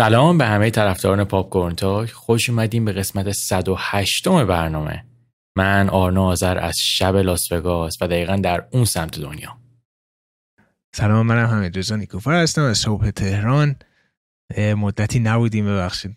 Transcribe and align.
سلام 0.00 0.38
به 0.38 0.46
همه 0.46 0.70
طرفداران 0.70 1.24
پاپ 1.24 1.50
کورن 1.50 2.06
خوش 2.06 2.50
اومدیم 2.50 2.84
به 2.84 2.92
قسمت 2.92 3.32
108 3.32 4.28
برنامه. 4.28 5.04
من 5.56 5.88
آرنا 5.88 6.24
آذر 6.24 6.58
از 6.58 6.78
شب 6.78 7.16
لاس 7.16 7.52
وگاس 7.52 8.02
و 8.02 8.08
دقیقا 8.08 8.36
در 8.36 8.64
اون 8.72 8.84
سمت 8.84 9.20
دنیا. 9.20 9.58
سلام 10.94 11.26
منم 11.26 11.46
حمید 11.46 11.78
رضا 11.78 11.96
نیکوفر 11.96 12.42
هستم 12.42 12.62
از 12.62 12.78
صبح 12.78 13.10
تهران. 13.10 13.76
مدتی 14.58 15.20
نبودیم 15.20 15.66
ببخشید. 15.66 16.16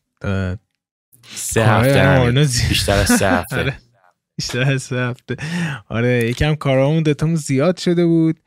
سه 1.35 1.65
هفته 1.65 2.31
بیشتر 2.69 2.97
از 2.97 3.07
سه 3.07 3.29
هفته. 3.29 3.57
آره. 3.61 3.77
بیشتر 4.37 4.71
از 4.71 4.81
سه 4.83 4.95
هفته. 4.95 5.35
آره 5.89 6.29
یکم 6.29 6.55
کارامون 6.55 7.03
دوتامون 7.03 7.35
زیاد 7.35 7.77
شده 7.77 8.05
بود. 8.05 8.39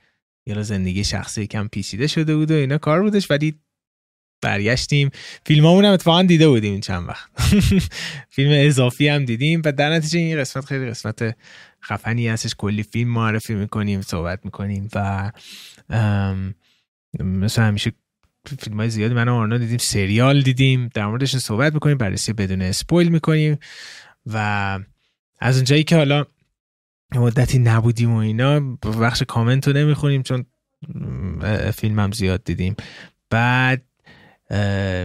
یه 0.46 0.62
زندگی 0.62 1.04
شخصی 1.04 1.42
یکم 1.42 1.68
پیچیده 1.68 2.06
شده 2.06 2.36
بود 2.36 2.50
و 2.50 2.54
اینا 2.54 2.78
کار 2.78 3.02
بودش 3.02 3.30
ولی 3.30 3.60
برگشتیم. 4.42 5.10
فیلم 5.46 5.66
هم 5.66 5.84
اتفاقا 5.84 6.22
دیده 6.22 6.48
بودیم 6.48 6.80
چند 6.80 7.08
وقت. 7.08 7.30
فیلم 8.34 8.50
اضافی 8.52 9.08
هم 9.08 9.24
دیدیم 9.24 9.62
و 9.64 9.72
در 9.72 9.90
نتیجه 9.90 10.18
این 10.18 10.38
قسمت 10.38 10.64
خیلی 10.64 10.90
قسمت 10.90 11.36
خفنی 11.84 12.28
هستش. 12.28 12.54
کلی 12.58 12.82
فیلم 12.82 13.10
معرفی 13.10 13.54
می‌کنیم 13.54 14.02
صحبت 14.02 14.40
می‌کنیم 14.44 14.88
و 14.94 15.32
مثل 17.20 17.62
همیشه 17.62 17.92
فیلم 18.58 18.76
های 18.76 18.90
زیادی 18.90 19.14
من 19.14 19.28
آرنا 19.28 19.58
دیدیم 19.58 19.78
سریال 19.78 20.42
دیدیم 20.42 20.90
در 20.94 21.06
موردش 21.06 21.36
صحبت 21.36 21.74
می‌کنیم 21.74 21.98
بررسی 21.98 22.32
بدون 22.32 22.62
اسپویل 22.62 23.08
می‌کنیم 23.08 23.58
و 24.26 24.78
از 25.40 25.56
اونجایی 25.56 25.84
که 25.84 25.96
حالا 25.96 26.24
مدتی 27.14 27.58
نبودیم 27.58 28.12
و 28.12 28.16
اینا 28.16 28.60
بخش 29.00 29.22
کامنت 29.22 29.68
رو 29.68 29.74
نمی‌خونیم 29.74 30.22
چون 30.22 30.46
فیلم 31.74 31.98
هم 31.98 32.12
زیاد 32.12 32.44
دیدیم. 32.44 32.76
بعد 33.30 33.82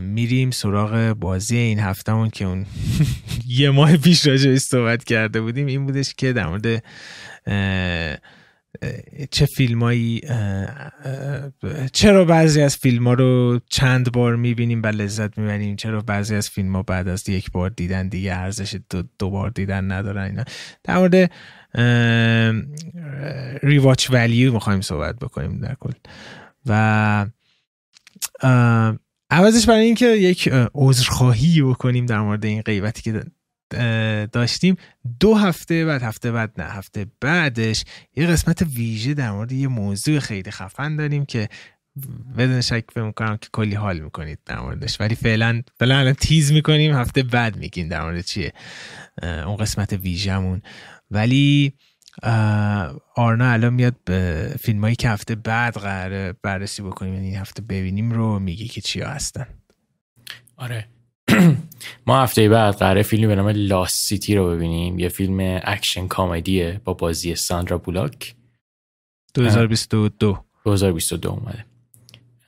میریم 0.02 0.52
سراغ 0.52 1.14
بازی 1.20 1.58
این 1.58 1.80
هفتهمون 1.80 2.30
که 2.30 2.45
اون 2.45 2.66
یه 3.59 3.70
ماه 3.70 3.97
پیش 3.97 4.28
راجع 4.28 4.56
صحبت 4.56 5.03
کرده 5.03 5.42
بودیم. 5.42 5.67
این 5.67 5.86
بودش 5.86 6.14
که 6.14 6.34
در 6.34 6.47
مورد 6.47 6.84
چه 9.31 9.45
فیلمایی 9.45 10.22
چرا 11.94 12.25
بعضی 12.25 12.62
از 12.62 12.78
فیلم 12.78 13.08
ها 13.08 13.14
رو 13.14 13.59
چند 13.69 14.12
بار 14.12 14.36
می‌بینیم 14.36 14.84
و 14.84 14.88
لذت 14.88 15.38
می‌بریم؟ 15.38 15.75
چرا 15.75 16.02
بعضی 16.02 16.36
از 16.36 16.50
فیلم 16.50 16.75
ها 16.75 16.84
بعد 16.84 17.08
از 17.08 17.30
یک 17.30 17.52
بار 17.52 17.69
دیدن 17.69 18.08
دیگه 18.08 18.36
ارزش 18.36 18.80
دو, 18.89 19.03
دو 19.19 19.30
بار 19.30 19.50
دیدن 19.50 19.92
ندارن؟ 19.92 20.23
اینا. 20.23 20.44
در 20.84 20.97
مورد 20.97 21.31
ریواچ 23.64 24.12
ولیو 24.12 24.53
می‌خوایم 24.53 24.81
صحبت 24.81 25.19
بکنیم 25.19 25.59
در 25.59 25.75
کل. 25.80 25.94
و 26.66 27.25
عوضش 29.32 29.66
برای 29.66 29.86
اینکه 29.86 30.06
یک 30.06 30.50
عذرخواهی 30.74 31.62
بکنیم 31.62 32.06
در 32.06 32.20
مورد 32.20 32.46
این 32.46 32.62
غیبتی 32.62 33.02
که 33.02 33.24
داشتیم. 34.32 34.76
دو 35.20 35.36
هفته 35.36 35.86
بعد 35.86 36.04
هفته 36.04 36.32
بعد 36.32 36.62
نه 36.62 36.64
هفته 36.64 37.06
بعدش 37.22 37.84
یه 38.16 38.28
قسمت 38.28 38.62
ویژه 38.62 39.14
در 39.14 39.32
مورد 39.32 39.52
یه 39.52 39.68
موضوع 39.68 40.20
خیلی 40.20 40.52
خفن 40.52 40.96
داریم 40.96 41.26
که 41.26 41.50
بدون 42.38 42.62
شک 42.62 42.84
فکر 42.92 43.04
می‌کنم 43.04 43.38
که 43.38 43.50
کلی 43.52 43.75
حال 43.75 44.00
می‌کنید 44.00 44.40
در 44.46 44.59
موردش. 44.59 45.02
ولی 45.02 45.16
فعلا 45.16 45.62
فعلا 45.80 46.13
تیز 46.13 46.52
می‌کنیم 46.52 46.96
هفته 46.96 47.24
بعد 47.24 47.58
میگیم 47.58 47.88
در 47.88 48.03
مورد 48.03 48.25
چیه 48.25 48.53
اون 49.24 49.56
قسمت 49.56 49.94
ویژهمون. 49.94 50.62
ولی 51.12 51.74
آرنا 53.16 53.52
الان 53.52 53.74
میاد 53.74 53.96
به 54.06 54.52
فیلم 54.59 54.82
هایی 54.82 54.96
که 54.96 55.09
هفته 55.09 55.36
بعد 55.36 55.74
قراره 55.78 56.34
بررسی 56.44 56.82
بکنیم 56.82 57.14
یعنی 57.14 57.36
هفته 57.36 57.62
ببینیم 57.62 58.12
رو 58.12 58.40
میگه 58.40 58.66
که 58.66 58.82
چیا 58.82 59.08
هستن. 59.09 59.48
آره. 60.58 60.88
ما 62.08 62.24
هفته 62.24 62.50
بعد 62.50 62.76
قراره 62.76 63.02
فیلمی 63.02 63.28
به 63.28 63.36
نام 63.36 63.48
Lost 63.47 64.03
City 64.03 64.36
رو 64.36 64.50
ببینیم. 64.50 65.00
یه 65.00 65.10
فیلم 65.10 65.62
اکشن 65.64 66.08
comedy 66.08 66.71
ه 66.71 66.81
با 66.84 66.94
بازی 66.94 67.36
ساندرا 67.36 67.78
بولاک. 67.78 68.36
2022 69.34 70.46
2022 70.66 71.30
اومده. 71.30 71.71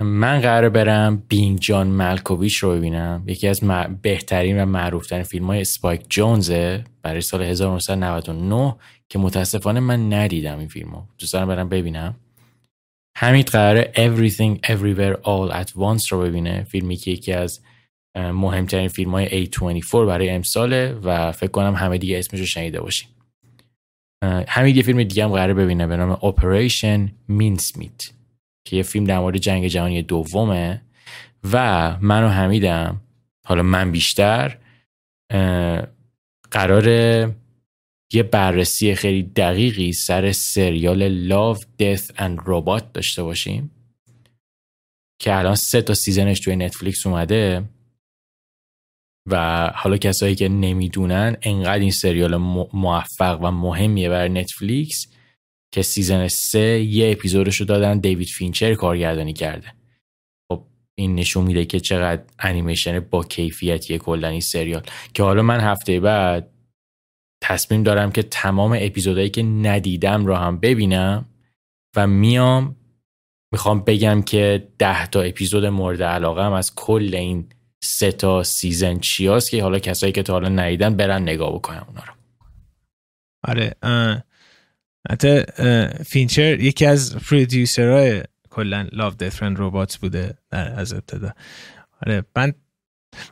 من 0.03 0.39
قراره 0.39 0.69
برم 0.69 1.23
Being 1.27 1.59
John 1.59 1.88
Malkovich 1.88 2.57
رو 2.57 2.71
ببینم. 2.71 3.23
یکی 3.27 3.47
از 3.47 3.61
بهترین 4.01 4.61
و 4.61 4.65
معروفترین 4.65 5.23
فیلم 5.23 5.45
های 5.47 5.61
اسپایک 5.61 6.01
جونزه 6.09 6.83
برای 7.01 7.21
سال 7.21 7.41
1999 7.41 8.75
که 9.09 9.19
متاسفانه 9.19 9.79
من 9.79 10.13
ندیدم 10.13 10.59
این 10.59 10.67
فیلمو. 10.67 11.01
دوست 11.17 11.33
دارم 11.33 11.47
برم 11.47 11.69
ببینم. 11.69 12.15
حمید 13.17 13.47
قراره 13.47 13.91
Everything 13.95 14.67
Everywhere 14.67 15.17
All 15.23 15.63
at 15.63 15.69
Once 15.69 16.07
رو 16.07 16.21
ببینه. 16.21 16.63
فیلمی 16.63 16.95
که 16.95 17.11
یکی 17.11 17.33
از 17.33 17.61
مهمترین 18.17 18.87
فیلم 18.87 19.11
های 19.11 19.45
A24 19.45 19.93
برای 19.93 20.29
امساله 20.29 20.99
و 21.03 21.31
فکر 21.31 21.51
کنم 21.51 21.75
همه 21.75 21.97
دیگه 21.97 22.19
اسمش 22.19 22.39
رو 22.39 22.45
شنیده 22.45 22.81
باشیم 22.81 23.09
حمید 24.47 24.77
یه 24.77 24.83
فیلم 24.83 25.03
دیگه 25.03 25.23
هم 25.23 25.31
قراره 25.31 25.53
ببینه 25.53 25.87
به 25.87 25.97
نام 25.97 26.15
Operation 26.15 27.09
Mincemeat. 27.31 28.22
که 28.66 28.75
یه 28.75 28.84
فیلم 28.84 29.06
در 29.06 29.19
مورد 29.19 29.38
جنگ 29.38 29.68
جهانی 29.68 30.01
دومه 30.01 30.81
و 31.51 31.97
من 32.01 32.24
و 32.24 32.28
حمیدم. 32.28 33.01
حالا 33.46 33.63
من 33.63 33.91
بیشتر 33.91 34.57
قرار 36.51 36.88
یه 38.13 38.24
بررسی 38.31 38.96
خیلی 38.96 39.24
دقیقی 39.24 39.94
سر 39.94 40.31
سریال 40.31 41.29
Love, 41.29 41.59
Death 41.59 42.16
and 42.16 42.46
Robot 42.46 42.84
داشته 42.94 43.24
باشیم 43.24 43.72
که 45.19 45.35
الان 45.35 45.56
سه 45.56 45.81
تا 45.81 45.94
season 45.94 46.28
ش 46.28 46.39
توی 46.40 46.56
نتفلیکس 46.56 47.07
اومده 47.07 47.63
و 49.30 49.68
حالا 49.75 49.97
کسایی 49.97 50.35
که 50.35 50.50
نمی‌دونن 50.50 51.38
انقدر 51.41 51.80
این 51.80 51.91
سریال 51.91 52.38
موفق 52.74 53.40
و 53.41 53.51
مهمیه 53.51 54.09
برای 54.09 54.30
نتفلیکس 54.30 55.07
که 55.73 55.81
season 55.81 56.27
سه 56.28 56.79
یه 56.79 57.11
اپیزودش 57.11 57.57
رو 57.57 57.66
دادن 57.66 58.00
دیوید 58.00 58.28
فینچر 58.28 58.73
کارگردانی 58.73 59.34
کرده. 59.34 59.73
خب 60.51 60.63
این 60.95 61.16
نشون 61.16 61.44
میده 61.44 61.66
که 61.66 61.79
چقدر 61.79 62.23
انیمیشن 62.39 63.00
با 63.00 63.23
کیفیتیه 63.23 63.97
کلا 63.97 64.28
این 64.28 64.41
سریال. 64.41 64.83
که 65.13 65.23
حالا 65.23 65.41
من 65.41 65.59
هفته 65.59 66.00
بعد 66.00 66.50
تصمیم 67.41 67.83
دارم 67.83 68.12
که 68.12 68.23
تمام 68.23 68.78
اپیزودهایی 68.79 69.29
که 69.29 69.44
ندیدم 69.44 70.25
رو 70.25 70.35
هم 70.35 70.59
ببینم 70.59 71.25
و 71.95 72.07
میام 72.07 72.75
می‌خوام 73.53 73.79
بگم 73.79 74.22
که 74.22 74.67
ده 74.78 75.07
تا 75.07 75.22
اپیزود 75.22 75.66
مورد 75.66 76.03
علاقه 76.03 76.44
هم 76.44 76.53
از 76.53 76.75
کل 76.75 77.16
این 77.16 77.50
سه 77.83 78.12
تا 78.12 78.44
season 78.44 78.99
چیاست 79.00 79.51
که 79.51 79.63
حالا 79.63 79.79
کسایی 79.79 80.13
که 80.13 80.23
تا 80.23 80.33
حالا 80.33 80.50
ندیدن 80.50 80.95
برن 80.95 81.22
نگاه 81.22 81.53
بکنم 81.53 81.85
اونا 81.88 82.03
رو. 82.03 82.13
آره 83.44 83.75
حتی 85.11 85.43
فینچر 86.05 86.59
یکی 86.59 86.85
از 86.85 87.15
producer 87.16 88.02
های 88.02 88.23
کلا 88.49 88.87
Love, 88.91 89.16
Death 89.16 89.35
and 89.35 89.57
Robots 89.57 89.97
بوده 89.97 90.33
در 90.49 90.79
از 90.79 90.93
ابتدا. 90.93 91.33
آره 92.05 92.23
من 92.35 92.53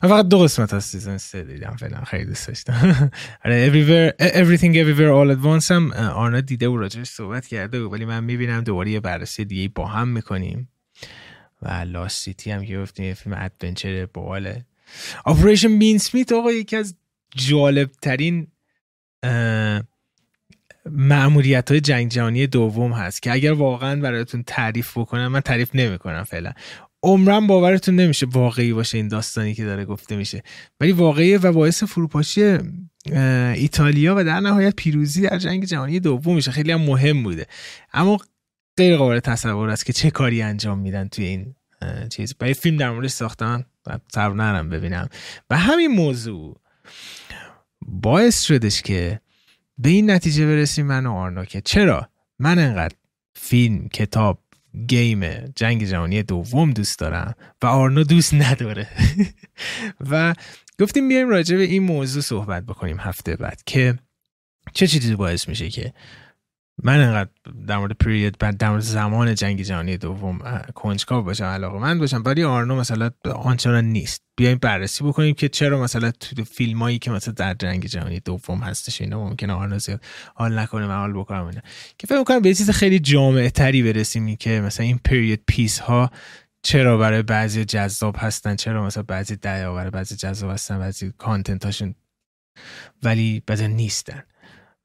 من 0.04 0.10
فقط 0.10 0.28
دو 0.28 0.40
قسمت 0.40 0.74
از 0.74 0.86
season 0.86 1.18
سه 1.18 1.44
دیدم 1.44 1.76
فعلا 1.76 2.02
خیلی 2.02 2.26
دوست 2.26 2.48
داشتم. 2.48 3.12
آره 3.46 3.70
everywhere 3.70 4.24
everything 4.24 4.74
everywhere 4.76 5.12
all 5.12 5.38
at 5.38 5.46
once 5.46 5.72
هم 5.72 5.92
آرنا 5.92 6.42
دیده 6.42 6.68
و 6.68 6.78
راجعش 6.78 7.08
صحبت 7.08 7.48
کرده 7.48 7.80
ولی 7.80 8.06
من 8.06 8.24
می‌بینم 8.24 8.62
دوباره 8.62 8.92
یه 8.92 9.00
بررسی 9.00 9.46
دیگه 9.46 9.70
با 9.76 9.86
هم 9.86 10.08
می‌کنیم. 10.08 10.70
و 11.62 11.70
Lost 11.70 12.22
City 12.22 12.52
هم 12.52 12.66
که 12.66 12.80
گفتیم 12.80 13.06
یه 13.06 13.14
فیلم 13.14 13.36
adventure 13.40 14.06
باحاله. 14.06 14.66
Operation 15.26 15.80
Mincemeat 15.80 16.32
آقا 16.32 16.52
یکی 16.52 16.76
از 16.76 16.96
جالب 17.36 17.92
ترین 18.02 18.48
معمولیت 20.86 21.72
های 21.72 21.82
جنگ 21.82 22.12
جهانی 22.12 22.48
دوم 22.48 22.94
هست 22.94 23.22
که 23.22 23.32
اگر 23.32 23.52
واقعا 23.52 24.02
براتون 24.02 24.44
تعریف 24.48 24.98
بکنم 24.98 25.28
من 25.28 25.40
تعریف 25.40 25.76
نمی‌کنم 25.76 26.24
فعلا. 26.24 26.52
عمرم 27.04 27.48
باورتون 27.48 27.96
نمیشه 27.96 28.26
واقعی 28.26 28.74
باشه 28.74 28.98
این 28.98 29.08
داستانی 29.08 29.54
که 29.54 29.66
داره 29.66 29.86
گفته 29.86 30.16
میشه. 30.16 30.44
ولی 30.80 30.92
واقعی 30.92 31.38
و 31.38 31.52
باعث 31.52 31.84
فروپاشی 31.84 32.58
ایتالیا 33.56 34.16
و 34.18 34.24
در 34.24 34.40
نهایت 34.40 34.76
پیروزی 34.76 35.22
در 35.22 35.38
جنگ 35.38 35.66
جهانی 35.66 36.00
دوم 36.00 36.36
میشه. 36.36 36.52
خیلی 36.52 36.72
هم 36.72 36.82
مهم 36.82 37.24
بوده. 37.24 37.46
اما 37.94 38.18
غیر 38.78 38.98
قابل 38.98 39.20
تصور 39.20 39.70
است 39.70 39.86
که 39.86 39.94
چه 39.94 40.12
کاری 40.12 40.42
انجام 40.42 40.80
میدن 40.80 41.08
توی 41.08 41.26
این 41.26 41.56
چیز. 42.10 42.36
با 42.40 42.54
فیلم 42.54 42.78
در 42.78 42.92
مورد 42.92 43.08
ساختن 43.08 43.66
صبر 44.14 44.34
نرم 44.34 44.70
ببینم. 44.70 45.10
و 45.50 45.58
همین 45.58 45.92
موضوع 45.92 46.62
باعث 47.82 48.42
شدش 48.42 48.82
که 48.82 49.20
به 49.82 49.90
این 49.90 50.12
نتیجه 50.12 50.46
برسیم 50.46 50.86
من 50.86 51.06
و 51.06 51.14
آرنا 51.14 51.46
که 51.46 51.62
چرا 51.62 52.10
من 52.40 52.60
انقدر 52.60 52.96
فیلم 53.36 53.88
کتاب 53.88 54.40
گیم 54.88 55.30
جنگ 55.56 55.84
جهانی 55.84 56.24
دوم 56.24 56.72
دوست 56.72 57.00
دارم 57.00 57.36
و 57.62 57.66
آرنا 57.66 58.04
دوست 58.04 58.34
نداره. 58.34 58.88
و 60.12 60.34
گفتیم 60.80 61.08
بیایم 61.08 61.30
راجع 61.30 61.58
به 61.58 61.64
این 61.64 61.84
موضوع 61.84 62.22
صحبت 62.22 62.64
بکنیم 62.66 63.00
هفته 63.00 63.36
بعد 63.36 63.62
که 63.66 64.00
چه 64.74 64.88
چیزی 64.88 65.16
باعث 65.16 65.48
میشه 65.48 65.70
که 65.70 65.94
من 66.84 67.00
انقدر 67.00 67.30
در 67.68 67.78
مورد 67.78 67.92
پریود 67.92 68.38
بعد 68.38 68.58
در 68.58 68.70
مورد 68.70 68.82
زمان 68.82 69.36
جنگ 69.36 69.62
جهانی 69.62 69.98
دوم 69.98 70.40
کنجکاو 70.76 71.24
باشم 71.24 71.44
علاقه 71.44 71.80
من 71.80 72.00
باشم 72.00 72.24
ولی 72.26 72.44
آرنو 72.44 72.76
مثلا 72.76 73.12
آنچنان 73.36 73.86
نیست. 73.86 74.22
بیایم 74.38 74.58
بررسی 74.58 75.04
بکنیم 75.04 75.36
که 75.36 75.50
چرا 75.50 75.82
مثلا 75.82 76.12
تو 76.12 76.44
فیلمایی 76.44 77.00
که 77.00 77.12
مثلا 77.12 77.34
در 77.34 77.54
جنگ 77.54 77.86
جهانی 77.86 78.20
دوم 78.20 78.60
هستش 78.60 79.02
اینا 79.02 79.30
ممکنه 79.30 79.54
آرنو 79.54 79.80
زیاد 79.80 80.02
حال 80.36 80.60
نکنه 80.60 80.88
من 80.88 80.96
حال 80.96 81.14
بکنم 81.14 81.46
اینا. 81.46 81.62
که 81.98 82.08
فکر 82.08 82.18
می‌کنم 82.18 82.40
به 82.40 82.54
چیز 82.54 82.70
خیلی 82.70 83.00
جامع 83.00 83.50
تری 83.50 83.84
برسیم 83.84 84.36
که 84.36 84.62
مثلا 84.62 84.86
این 84.86 85.00
پریود 85.06 85.40
پیس 85.48 85.80
ها 85.80 86.12
چرا 86.64 86.98
برای 86.98 87.22
بعضی 87.22 87.66
جذاب 87.66 88.16
هستن 88.20 88.56
چرا 88.56 88.86
مثلا 88.86 89.04
بعضی 89.04 89.36
برای 89.36 89.90
بعضی 89.90 90.16
جذاب 90.16 90.52
هستن 90.52 90.80
بعضی 90.80 91.14
کانتنت 91.18 91.66
هاشون 91.66 91.96
ولی 93.04 93.44
بعضی 93.48 93.68
نیستن. 93.68 94.24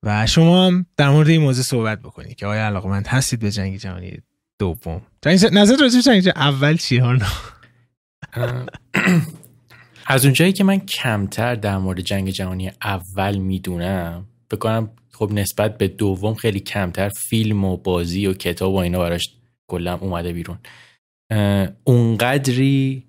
و 0.03 0.27
شما 0.27 0.67
هم 0.67 0.87
در 0.97 1.09
مورد 1.09 1.29
این 1.29 1.41
موضوع 1.41 1.65
صحبت 1.65 2.03
بکنید 2.03 2.37
که 2.37 2.47
آیا 2.47 2.67
علاقمند 2.67 3.07
هستید 3.07 3.41
به 3.41 3.51
جنگ 3.51 3.77
جهانی 3.77 4.19
دوم؟ 4.59 5.03
نظر 5.53 5.77
راجع 5.81 6.01
جنگ 6.01 6.29
اول 6.37 6.77
چی 6.77 6.99
ها 6.99 7.17
از 10.07 10.25
اونجایی 10.25 10.53
که 10.53 10.65
من 10.65 10.79
کمتر 10.79 11.55
در 11.55 11.79
مورد 11.79 12.01
جنگ 12.01 12.31
جهانی 12.31 12.71
اول 12.83 13.37
می‌دونم 13.37 14.27
بکنم 14.51 14.91
خب 15.13 15.31
نسبت 15.33 15.79
به 15.79 15.89
دوم 15.89 16.35
خیلی 16.35 16.61
کمتر 16.61 17.09
فیلم 17.09 17.65
و 17.65 17.77
بازی 17.77 18.27
و 18.27 18.33
کتاب 18.33 18.75
و 18.75 18.77
اینا 18.77 18.99
براش 18.99 19.37
کلا 19.67 19.95
اومده 19.95 20.33
بیرون. 20.33 20.59
اونقدری 21.85 23.07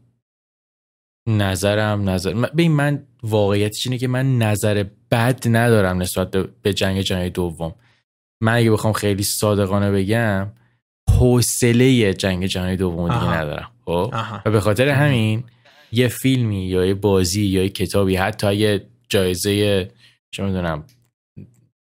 نظرم 1.28 2.10
نظر 2.10 2.33
ببین 2.33 2.72
من 2.72 3.07
واقعیتش 3.24 3.88
اینه 3.88 3.98
که 3.98 4.07
من 4.07 4.38
نظر 4.38 4.86
بد 5.12 5.44
ندارم 5.48 6.01
نسبت 6.01 6.31
به 6.62 6.74
جنگ 6.74 7.01
جهانی 7.01 7.30
دوم. 7.30 7.75
من 8.42 8.54
اگه 8.54 8.71
بخوام 8.71 8.94
خیلی 8.94 9.24
صادقانه 9.24 9.92
بگم 9.92 10.48
حوصله 11.19 12.13
جنگ 12.13 12.45
جهانی 12.45 12.75
دوم 12.75 13.19
دیگه 13.19 13.33
ندارم 13.33 13.71
خب؟ 13.86 14.13
و 14.45 14.51
به 14.51 14.59
خاطر 14.59 14.89
همین 14.89 15.44
یه 15.92 16.07
فیلمی 16.07 16.68
یا 16.68 16.86
یه 16.86 16.94
بازی 16.94 17.45
یا 17.45 17.63
یه 17.63 17.69
کتابی 17.69 18.15
حتی 18.15 18.56
یه 18.56 18.86
جایزه 19.09 19.92
چه 20.31 20.44
می‌دونم 20.44 20.83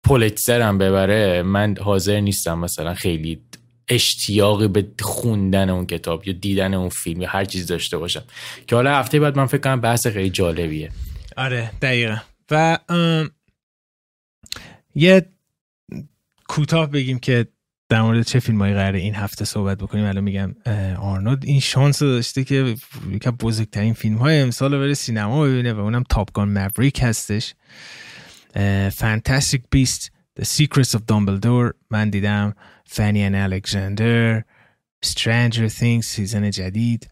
پولیتسر 0.04 0.60
هم 0.60 0.78
ببره 0.78 1.42
من 1.42 1.74
حاضر 1.80 2.20
نیستم 2.20 2.58
مثلا 2.58 2.94
خیلی 2.94 3.40
اشتیاقی 3.88 4.68
به 4.68 4.86
خوندن 5.00 5.70
اون 5.70 5.86
کتاب 5.86 6.28
یا 6.28 6.34
دیدن 6.40 6.74
اون 6.74 6.88
فیلم 6.88 7.20
یا 7.20 7.28
هر 7.28 7.44
چیز 7.44 7.66
داشته 7.66 7.98
باشم. 7.98 8.22
که 8.66 8.76
حالا 8.76 8.98
هفته 8.98 9.20
بعد 9.20 9.36
من 9.36 9.46
فکر 9.46 9.60
کنم 9.60 9.80
بحث 9.80 10.06
خیلی 10.06 10.30
جالبیه. 10.30 10.90
آره 11.36 11.70
دقیقا. 11.82 12.16
و 12.50 12.78
یه 14.94 15.26
کوتاه 16.48 16.90
بگیم 16.90 17.18
که 17.18 17.46
در 17.88 18.02
مورد 18.02 18.22
چه 18.22 18.40
فیلم 18.40 18.58
هایی 18.60 18.74
قراره 18.74 18.98
این 18.98 19.14
هفته 19.14 19.44
صحبت 19.44 19.78
بکنیم. 19.78 20.04
الان 20.04 20.24
میگم 20.24 20.54
آرنولد 21.00 21.44
این 21.44 21.60
شانس 21.60 21.98
داشته 21.98 22.44
که 22.44 22.76
یکی 23.10 23.30
بزرگترین 23.30 23.94
فیلم 23.94 24.16
های 24.16 24.40
امسال 24.40 24.74
رو 24.74 24.80
بره 24.80 24.94
سینما 24.94 25.44
ببینه 25.44 25.72
و 25.72 25.80
اونم 25.80 26.04
تاپگان 26.08 26.58
مبریک 26.58 27.00
هستش. 27.02 27.54
Fantastic 28.92 29.62
Beasts 29.70 30.12
The 30.40 30.44
Secrets 30.44 30.90
of 30.90 31.00
Dumbledore. 31.12 31.74
من 31.90 32.10
دیدم 32.10 32.54
Fanny 32.86 33.24
and 33.24 33.34
Alexander 33.34 34.44
Stranger 35.06 35.70
Things 35.78 36.00
season 36.00 36.50
جدید. 36.50 37.10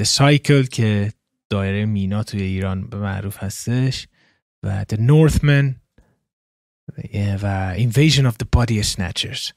The 0.00 0.04
Cycle 0.04 0.68
که 0.68 1.12
دایره 1.50 1.84
مینا 1.84 2.22
توی 2.22 2.42
ایران 2.42 2.86
به 2.88 2.96
معروف 2.96 3.42
هستش. 3.42 4.08
و 4.64 4.84
The 4.84 4.96
Northman 4.96 5.74
و 7.42 7.74
Invasion 7.76 8.24
of 8.30 8.34
the 8.42 8.46
Body 8.56 8.82
Snatchers. 8.82 9.52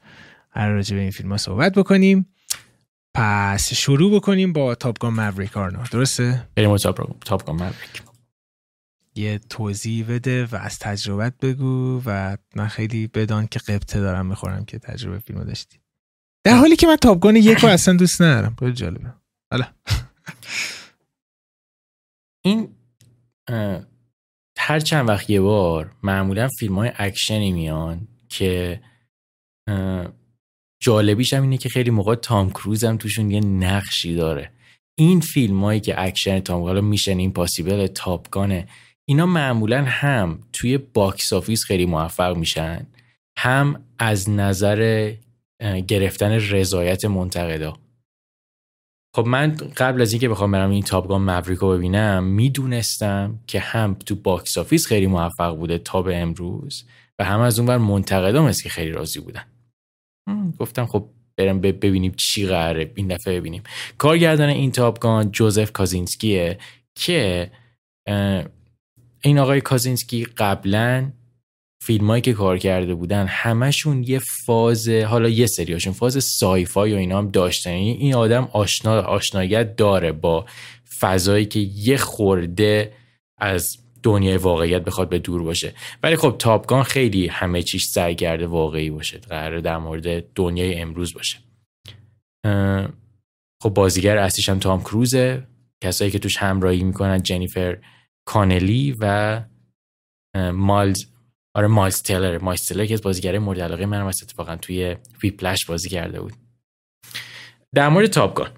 هر 0.50 0.68
راجع 0.68 0.96
به 0.96 1.02
این 1.02 1.10
فیلم 1.10 1.30
ها 1.30 1.36
صحبت 1.36 1.74
بکنیم 1.74 2.26
پس 3.14 3.74
شروع 3.74 4.16
بکنیم 4.16 4.52
با 4.52 4.74
Top 4.74 4.94
Gun 4.94 5.14
Maverick 5.14 5.56
آرنا 5.56 5.82
درسته؟ 5.82 6.48
بریم 6.56 6.76
Top 6.76 7.16
Gun 7.16 7.56
Maverick 7.56 8.02
یه 9.14 9.38
توضیح 9.38 10.06
بده 10.08 10.46
و 10.46 10.56
از 10.56 10.78
تجربت 10.78 11.38
بگو 11.38 12.02
و 12.06 12.36
من 12.56 12.68
خیلی 12.68 13.06
بدان 13.06 13.46
که 13.46 13.58
قبطه 13.58 14.00
دارم 14.00 14.26
می‌خورم 14.26 14.64
که 14.64 14.78
تجربه 14.78 15.18
فیلمو 15.18 15.44
داشتی. 15.44 15.78
در 16.44 16.56
حالی 16.56 16.76
که 16.76 16.86
من 16.86 16.96
تاپگان 16.96 17.36
یک 17.36 17.58
رو 17.58 17.68
اصلا 17.68 17.96
دوست 17.96 18.22
ندارم. 18.22 18.56
خیلی 18.58 18.72
جالبه. 18.72 19.12
حالا. 19.50 19.66
این 22.44 22.68
هر 24.68 24.80
چند 24.80 25.08
وقت 25.08 25.30
یه 25.30 25.40
بار 25.40 25.92
معمولا 26.02 26.48
فیلم 26.58 26.74
های 26.74 26.90
اکشنی 26.96 27.52
میان 27.52 28.08
که 28.28 28.80
جالبیش 30.82 31.32
هم 31.32 31.42
اینه 31.42 31.58
که 31.58 31.68
خیلی 31.68 31.90
موقع 31.90 32.14
تام 32.14 32.50
کروز 32.50 32.84
هم 32.84 32.96
توشون 32.96 33.30
یه 33.30 33.40
نقشی 33.40 34.14
داره. 34.14 34.52
این 34.98 35.20
فیلم 35.20 35.64
هایی 35.64 35.80
که 35.80 36.02
اکشن 36.02 36.40
تام 36.40 36.62
حالا 36.62 36.80
Mission 36.80 37.18
Impossible 37.18 37.86
Top 37.86 38.21
Gun 38.21 38.56
ه 38.56 38.68
اینا 39.08 39.26
معمولا 39.26 39.84
هم 39.84 40.38
توی 40.52 40.78
box 40.78 41.32
office 41.32 41.64
خیلی 41.64 41.86
موفق 41.86 42.36
میشن. 42.36 42.86
هم 43.38 43.84
از 43.98 44.30
نظر 44.30 45.12
گرفتن 45.88 46.32
رضایت 46.32 47.04
منتقدا. 47.04 47.76
خب 49.18 49.26
من 49.26 49.56
قبل 49.76 50.02
از 50.02 50.12
اینکه 50.12 50.28
بخوام 50.28 50.50
برم 50.50 50.70
این 50.70 50.82
Top 50.82 51.02
Gun 51.02 51.22
Maverick 51.22 51.63
و 51.63 51.68
ببینم 51.68 52.24
می‌دونستم 52.24 53.38
که 53.46 53.60
هم 53.60 53.94
تو 53.94 54.14
box 54.14 54.58
office 54.58 54.86
خیلی 54.86 55.06
موفق 55.06 55.56
بوده 55.56 55.78
تا 55.78 56.02
به 56.02 56.16
امروز 56.16 56.84
و 57.18 57.24
هم 57.24 57.40
از 57.40 57.58
اونور 57.58 57.78
منتقدام 57.78 58.44
است 58.44 58.62
که 58.62 58.68
خیلی 58.68 58.90
راضی 58.90 59.20
بودن. 59.20 59.44
گفتم 60.58 60.86
خب 60.86 61.08
برم 61.36 61.60
ببینیم 61.60 62.12
چی 62.16 62.46
قراره 62.46 62.92
این 62.94 63.08
دفعه 63.08 63.40
ببینیم. 63.40 63.62
کارگردان 63.98 64.48
این 64.48 64.72
تاپگان 64.72 65.30
جوزف 65.32 65.72
کازینسکیه 65.72 66.58
که 66.94 67.50
این 69.24 69.38
آقای 69.38 69.60
کازینسکی 69.60 70.24
قبلا 70.24 71.12
فیلمایی 71.80 72.22
که 72.22 72.32
کار 72.32 72.58
کرده 72.58 72.94
بودن 72.94 73.26
همشون 73.26 74.02
یه 74.02 74.18
فاز 74.18 74.88
حالا 74.88 75.28
یه 75.28 75.46
سریاشون 75.46 75.92
فاز 75.92 76.24
سایفای 76.24 76.92
و 76.92 76.96
اینا 76.96 77.18
هم 77.18 77.30
داشتن. 77.30 77.70
یعنی 77.70 77.90
این 77.90 78.14
آدم 78.14 78.48
آشنا 78.52 79.00
آشنایت 79.00 79.76
داره 79.76 80.12
با 80.12 80.46
فضایی 80.98 81.46
که 81.46 81.60
یه 81.60 81.96
خورده 81.96 82.92
از 83.38 83.78
دنیای 84.02 84.36
واقعیت 84.36 84.84
بخواد 84.84 85.08
به 85.08 85.18
دور 85.18 85.42
باشه. 85.42 85.74
ولی 86.02 86.16
خب 86.16 86.36
تاپگان 86.38 86.82
خیلی 86.82 87.26
همه 87.26 87.62
چیش 87.62 87.84
سرگرد 87.84 88.42
واقعی 88.42 88.90
باشه 88.90 89.18
قرار 89.18 89.60
در 89.60 89.78
مورد 89.78 90.32
دنیای 90.32 90.80
امروز 90.80 91.14
باشه. 91.14 91.38
خب 93.62 93.68
بازیگر 93.74 94.18
اصلیش 94.18 94.48
هم 94.48 94.58
تام 94.58 94.80
کروزه 94.80 95.46
کسایی 95.84 96.10
که 96.10 96.18
توش 96.18 96.36
همراهی 96.36 96.84
می‌کنن 96.84 97.22
جنیفر 97.22 97.78
کانلی 98.26 98.96
و 99.00 99.42
مالز 100.52 101.06
آره 101.58 101.66
مایلز 101.66 102.02
تیلر. 102.02 102.38
مایلز 102.38 102.66
تیلر 102.66 102.86
که 102.86 102.94
از 102.94 103.02
بازیگرای 103.02 103.38
مورد 103.38 103.60
علاقه 103.60 103.86
من 103.86 104.00
هم 104.00 104.06
اتفاقا 104.06 104.56
توی 104.56 104.96
پلش 105.38 105.66
بازی 105.66 105.88
کرده 105.88 106.20
بود. 106.20 106.32
در 107.74 107.88
مورد 107.88 108.06
تاپگان 108.06 108.50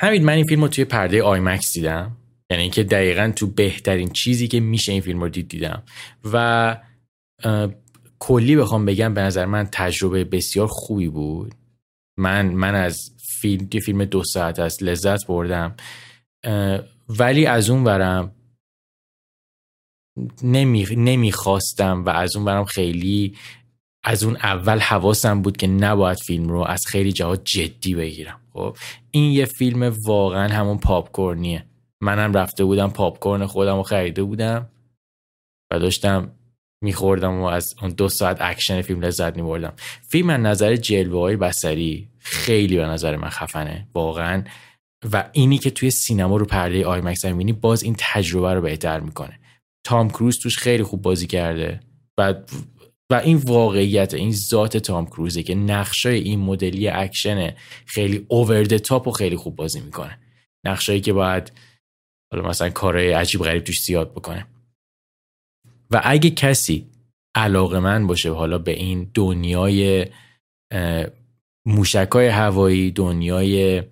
همین 0.00 0.24
من 0.24 0.32
این 0.32 0.46
فیلم 0.46 0.62
رو 0.62 0.68
توی 0.68 0.84
پرده 0.84 1.22
آیمکس 1.22 1.72
دیدم. 1.72 2.16
یعنی 2.50 2.62
اینکه 2.62 2.84
دقیقا 2.84 3.32
تو 3.36 3.46
بهترین 3.46 4.08
چیزی 4.08 4.48
که 4.48 4.60
میشه 4.60 4.92
این 4.92 5.00
فیلم 5.00 5.20
رو 5.20 5.28
دید 5.28 5.48
دیدم. 5.48 5.82
و 6.32 6.76
کلی 8.18 8.56
بخوام 8.56 8.84
بگم 8.84 9.14
به 9.14 9.20
نظر 9.20 9.46
من 9.46 9.68
تجربه 9.72 10.24
بسیار 10.24 10.66
خوبی 10.66 11.08
بود. 11.08 11.54
من 12.18 12.46
من 12.46 12.74
از 12.74 12.96
فیلم 13.40 13.68
که 13.68 13.80
فیلم 13.80 14.04
دو 14.04 14.24
ساعت 14.24 14.58
است 14.58 14.82
لذت 14.82 15.26
بردم. 15.26 15.76
ولی 17.08 17.46
از 17.46 17.70
اون 17.70 17.84
ورم 17.84 18.34
نمی 20.42 20.86
نمی‌خواستم 20.96 22.04
و 22.04 22.08
از 22.08 22.36
اون 22.36 22.44
برم 22.44 22.64
خیلی 22.64 23.36
از 24.04 24.24
اون 24.24 24.36
اول 24.36 24.78
حواسم 24.78 25.42
بود 25.42 25.56
که 25.56 25.66
نباید 25.66 26.18
فیلم 26.18 26.48
رو 26.48 26.60
از 26.60 26.86
خیلی 26.86 27.12
جهات 27.12 27.44
جدی 27.44 27.94
بگیرم. 27.94 28.40
خب 28.52 28.76
این 29.10 29.32
یه 29.32 29.44
فیلم 29.44 29.96
واقعا 30.04 30.54
همون 30.54 30.78
پاپکورنیه. 30.78 31.64
منم 32.00 32.32
رفته 32.32 32.64
بودم 32.64 32.90
پاپکورن 32.90 33.46
خودم 33.46 33.76
رو 33.76 33.82
خریده 33.82 34.22
بودم 34.22 34.68
و 35.72 35.78
داشتم 35.78 36.30
میخوردم 36.84 37.40
و 37.40 37.44
از 37.44 37.74
اون 37.82 37.90
دو 37.90 38.08
ساعت 38.08 38.36
اکشن 38.40 38.82
فیلم 38.82 39.00
لذت 39.00 39.36
میبردم. 39.36 39.72
فیلم 40.08 40.30
از 40.30 40.40
نظر 40.40 40.76
جلوه 40.76 41.20
های 41.20 41.36
بصری 41.36 42.08
خیلی 42.18 42.76
به 42.76 42.84
نظر 42.84 43.16
من 43.16 43.28
خفنه 43.28 43.88
واقعا. 43.94 44.44
و 45.12 45.30
اینی 45.32 45.58
که 45.58 45.70
توی 45.70 45.90
سینما 45.90 46.36
رو 46.36 46.44
پرده 46.44 46.86
آیمکس 46.86 47.24
می‌بینی 47.24 47.52
باز 47.52 47.82
این 47.82 47.96
تجربه 47.98 48.54
رو 48.54 48.60
بهتر 48.60 49.00
می‌کنه. 49.00 49.37
تام 49.88 50.10
کروز 50.10 50.38
توش 50.38 50.58
خیلی 50.58 50.82
خوب 50.82 51.02
بازی 51.02 51.26
کرده. 51.26 51.80
و 52.18 52.34
و 53.10 53.14
این 53.14 53.36
واقعیت 53.36 54.14
این 54.14 54.32
ذات 54.32 54.76
تام 54.76 55.06
کروزه 55.06 55.42
که 55.42 55.54
نقشای 55.54 56.18
این 56.18 56.40
مدلی 56.40 56.88
اکشن 56.88 57.54
خیلی 57.86 58.26
اوور 58.28 58.64
تاپ 58.64 59.06
و 59.06 59.10
خیلی 59.10 59.36
خوب 59.36 59.56
بازی 59.56 59.80
می‌کنه. 59.80 60.18
نقشایی 60.66 61.00
که 61.00 61.12
باید 61.12 61.52
حالا 62.32 62.48
مثلا 62.48 62.70
کارهای 62.70 63.12
عجیب 63.12 63.40
غریب 63.40 63.64
توش 63.64 63.82
زیاد 63.82 64.10
بکنه. 64.10 64.46
و 65.90 66.00
اگه 66.04 66.30
کسی 66.30 66.86
علاقه 67.34 67.78
من 67.78 68.06
باشه 68.06 68.30
حالا 68.32 68.58
به 68.58 68.72
این 68.72 69.10
دنیای 69.14 70.06
موشکای 71.66 72.26
هوایی 72.26 72.90
دنیای 72.90 73.82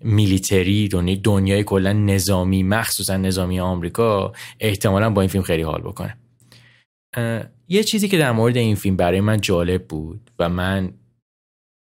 میلیتری 0.00 0.88
دنیای 0.88 1.16
دنیای 1.16 1.64
کلا 1.64 1.92
نظامی 1.92 2.62
مخصوصا 2.62 3.16
نظامی 3.16 3.60
آمریکا 3.60 4.32
احتمالا 4.60 5.10
با 5.10 5.20
این 5.20 5.28
فیلم 5.28 5.44
خیلی 5.44 5.62
حال 5.62 5.80
بکنه. 5.80 6.16
یه 7.68 7.84
چیزی 7.84 8.08
که 8.08 8.18
در 8.18 8.32
مورد 8.32 8.56
این 8.56 8.74
فیلم 8.74 8.96
برای 8.96 9.20
من 9.20 9.40
جالب 9.40 9.88
بود 9.88 10.30
و 10.38 10.48
من 10.48 10.94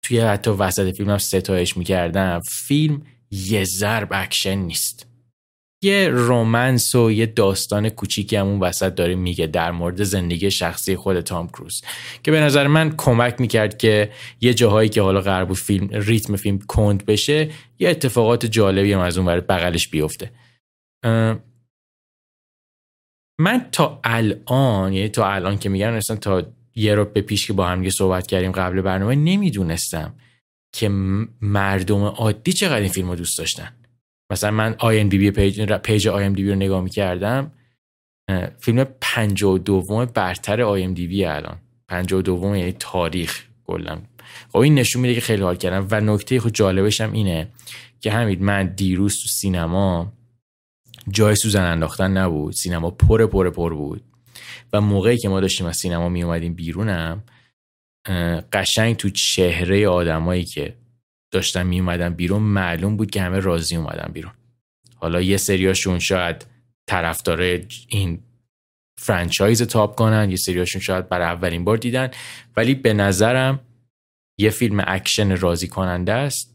توی 0.03 0.19
حتی 0.19 0.51
وسط 0.51 0.95
فیلمم 0.95 1.17
ستایش 1.17 1.77
می‌کردم 1.77 2.41
فیلم 2.49 3.01
یه 3.31 3.63
ضرب 3.63 4.07
اکشن 4.11 4.55
نیست. 4.55 5.10
یه 5.83 6.09
romance 6.09 6.95
و 6.95 7.11
یه 7.11 7.25
داستان 7.25 7.89
کوچیکی 7.89 8.35
همون 8.35 8.59
وسط 8.59 8.95
داره 8.95 9.15
میگه 9.15 9.47
در 9.47 9.71
مورد 9.71 10.03
زندگی 10.03 10.51
شخصی 10.51 10.95
خود 10.95 11.21
تام 11.21 11.47
کروز 11.47 11.81
که 12.23 12.31
به 12.31 12.39
نظر 12.39 12.67
من 12.67 12.95
کمک 12.97 13.41
می‌کرد 13.41 13.77
که 13.77 14.11
یه 14.41 14.53
جاهایی 14.53 14.89
که 14.89 15.01
حالا 15.01 15.21
قرار 15.21 15.45
بود 15.45 15.57
فیلم 15.57 15.89
ریتم 15.91 16.35
فیلم 16.35 16.59
کند 16.59 17.05
بشه 17.05 17.51
یه 17.79 17.89
اتفاقات 17.89 18.45
جالبی 18.45 18.93
هم 18.93 18.99
از 18.99 19.17
اون 19.17 19.39
بغلش 19.39 19.87
بیفته. 19.87 20.31
من 23.39 23.69
تا 23.71 23.99
الان 24.03 24.93
یعنی 24.93 25.09
تا 25.09 25.27
الان 25.27 25.57
که 25.57 25.69
میگم 25.69 25.93
اصلا 25.93 26.15
تا 26.15 26.43
یه 26.75 26.95
رو 26.95 27.05
به 27.05 27.21
پیش 27.21 27.47
که 27.47 27.53
با 27.53 27.67
هم 27.67 27.89
صحبت 27.89 28.27
کردیم 28.27 28.51
قبل 28.51 28.81
برنامه 28.81 29.15
نمی‌دونستم 29.15 30.13
که 30.73 30.89
مردم 31.41 32.03
عادی 32.03 32.53
چقدر 32.53 32.79
این 32.79 32.89
فیلم 32.89 33.09
رو 33.09 33.15
دوست 33.15 33.37
داشتن. 33.37 33.80
مثلا 34.31 34.51
من 34.51 34.75
بی 35.09 35.31
پیج 35.31 35.61
پیج 35.73 36.09
بی 36.09 36.49
رو 36.49 36.55
نگاه 36.55 36.81
می‌کردم 36.81 37.51
فیلم 38.59 38.85
و 39.43 39.57
دوم 39.57 40.05
برتر 40.05 40.61
بی 40.93 41.25
الان. 41.25 41.57
و 42.11 42.21
دوم 42.21 42.55
یعنی 42.55 42.71
تاریخ 42.71 43.43
کلا. 43.63 44.01
خب 44.49 44.57
این 44.57 44.75
نشون 44.75 45.01
میده 45.01 45.15
که 45.15 45.21
خیلی 45.21 45.41
حال 45.43 45.55
کردم. 45.55 45.87
و 45.91 46.01
نکته 46.01 46.39
خود 46.39 46.53
جالبش 46.53 47.01
هم 47.01 47.11
اینه 47.11 47.47
که 47.99 48.11
همین 48.11 48.43
من 48.43 48.67
دیروز 48.67 49.21
تو 49.21 49.27
سینما 49.27 50.13
جای 51.09 51.35
سوزن 51.35 51.63
انداختن 51.71 52.17
نبود. 52.17 52.53
سینما 52.53 52.91
پر 52.91 53.25
پر 53.25 53.49
پر 53.49 53.73
بود. 53.73 54.03
و 54.73 54.81
موقعی 54.81 55.17
که 55.17 55.29
ما 55.29 55.39
داشتیم 55.39 55.67
از 55.67 55.77
سینما 55.77 56.09
می 56.09 56.23
اومدیم 56.23 56.53
بیرونم 56.53 57.23
قشنگ 58.53 58.95
تو 58.95 59.09
چهره 59.09 59.87
آدمایی 59.87 60.43
که 60.43 60.75
داشتن 61.31 61.67
می 61.67 61.79
اومدن 61.79 62.13
بیرون 62.13 62.41
معلوم 62.41 62.97
بود 62.97 63.11
که 63.11 63.21
همه 63.21 63.39
راضی 63.39 63.75
اومدن 63.75 64.11
بیرون. 64.13 64.33
حالا 64.95 65.21
یه 65.21 65.37
سریاشون 65.37 65.99
شاید 65.99 66.45
طرفدار 66.87 67.41
این 67.87 68.19
franchise 68.99 69.61
Top 69.61 69.95
Gun 69.95 70.21
ان 70.21 70.29
یه 70.29 70.35
سریاشون 70.35 70.81
شاید 70.81 71.09
برای 71.09 71.27
اولین 71.27 71.63
بار 71.63 71.77
دیدن. 71.77 72.11
ولی 72.57 72.75
به 72.75 72.93
نظرم 72.93 73.59
یه 74.39 74.49
فیلم 74.49 74.83
اکشن 74.87 75.37
راضی 75.37 75.67
کننده 75.67 76.13
است. 76.13 76.51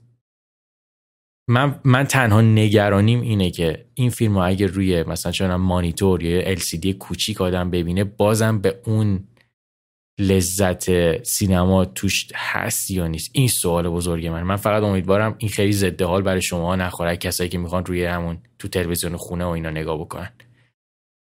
من, 1.48 1.80
من 1.84 2.04
تنها 2.04 2.40
نگرانیم 2.40 3.20
اینه 3.20 3.50
که 3.50 3.86
این 3.94 4.10
فیلم 4.10 4.34
رو 4.34 4.46
اگه 4.46 4.66
روی 4.66 5.02
مثلا 5.02 5.32
چون 5.32 5.54
مانیتور 5.54 6.22
یا 6.22 6.54
LCD 6.54 6.86
کوچیک 6.86 7.40
آدم 7.40 7.70
ببینه 7.70 8.04
بازم 8.04 8.58
به 8.58 8.80
اون 8.84 9.24
لذت 10.18 11.22
سینما 11.22 11.84
توش 11.84 12.28
هست 12.34 12.90
یا 12.90 13.06
نیست؟ 13.06 13.30
این 13.32 13.48
سوال 13.48 13.88
بزرگ 13.88 14.26
من 14.26 14.42
من 14.42 14.56
فقط 14.56 14.82
امیدوارم 14.82 15.34
این 15.38 15.50
خیلی 15.50 15.72
ضد 15.72 16.02
حال 16.02 16.22
برای 16.22 16.42
شما 16.42 16.76
نخوره. 16.76 17.16
کسایی 17.16 17.50
که 17.50 17.58
می‌خوان 17.58 17.86
روی 17.86 18.04
همون 18.04 18.38
تو 18.58 18.68
تلویزیون 18.68 19.16
خونه 19.16 19.44
و 19.44 19.48
اینا 19.48 19.70
نگاه 19.70 20.00
بکنن. 20.00 20.32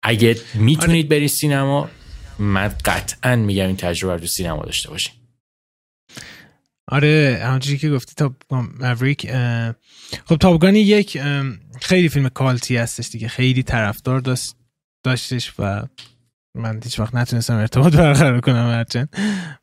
اگه 0.03 0.37
می‌تونید 0.55 1.09
برید 1.09 1.29
سینما 1.29 1.91
من 2.39 2.69
قطعا 2.69 3.37
میگم 3.37 3.67
این 3.67 3.77
تجربه 3.77 4.15
رو 4.15 4.21
تو 4.21 4.27
سینما 4.27 4.65
داشته 4.65 4.91
باشین. 4.91 5.15
آره 6.89 7.41
همونجوری 7.43 7.79
که 7.79 7.91
گفتی 7.91 8.15
تا 8.17 8.35
موریک 8.51 9.31
خب 10.27 10.37
تابگانی 10.37 10.81
یک 10.81 11.21
خیلی 11.81 12.09
فیلم 12.09 12.29
کالتی 12.29 12.77
هستش 12.77 13.09
دیگه. 13.09 13.29
خیلی 13.29 13.63
طرفدار 13.63 14.21
داشت 14.21 14.55
داشتش 15.05 15.53
و 15.59 15.83
من 16.55 16.81
هیچ 16.85 17.01
وقت 17.01 17.15
نتونستم 17.15 17.57
ارتباط 17.57 17.97
برقرار 18.03 18.41
کنم 18.41 18.71
هرچند. 18.71 19.09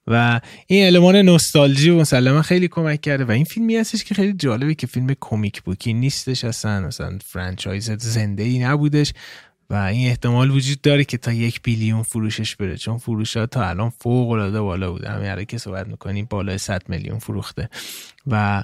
و 0.08 0.42
این 0.68 0.86
المان 0.86 1.16
نوستالژی 1.16 1.90
و 1.90 2.00
مسلما 2.00 2.42
خیلی 2.42 2.68
کمک 2.68 3.02
کرده. 3.02 3.26
و 3.26 3.32
این 3.32 3.44
فیلمی 3.44 3.76
هستش 3.76 4.04
که 4.04 4.16
خیلی 4.16 4.34
جالبه 4.34 4.76
که 4.76 4.88
فیلم 4.88 5.16
کمیک 5.20 5.62
بوکی 5.62 5.94
نیستش 5.94 6.44
اصلا. 6.44 6.82
مثلا 6.82 7.18
فرانچایز 7.26 7.92
زنده 7.92 8.44
ای 8.44 8.60
نبودش. 8.60 9.14
و 9.70 9.76
این 9.76 10.08
احتمال 10.08 10.52
وجود 10.52 10.82
داره 10.82 11.04
که 11.04 11.18
تا 11.18 11.34
یک 11.34 11.62
بیلیون 11.62 12.04
فروشش 12.04 12.56
بره 12.56 12.78
چون 12.78 12.98
فروش 12.98 13.38
ها 13.38 13.46
تا 13.46 13.70
الان 13.70 13.90
فوق 13.90 14.30
العاده 14.30 14.62
بالا 14.62 14.92
بوده. 14.92 15.10
همین 15.10 15.46
که 15.46 15.58
صحبت 15.58 15.88
می‌کنیم 15.88 16.28
بالای 16.30 16.58
100 16.58 16.82
میلیون 16.88 17.20
فروخته. 17.20 17.70
و 18.28 18.64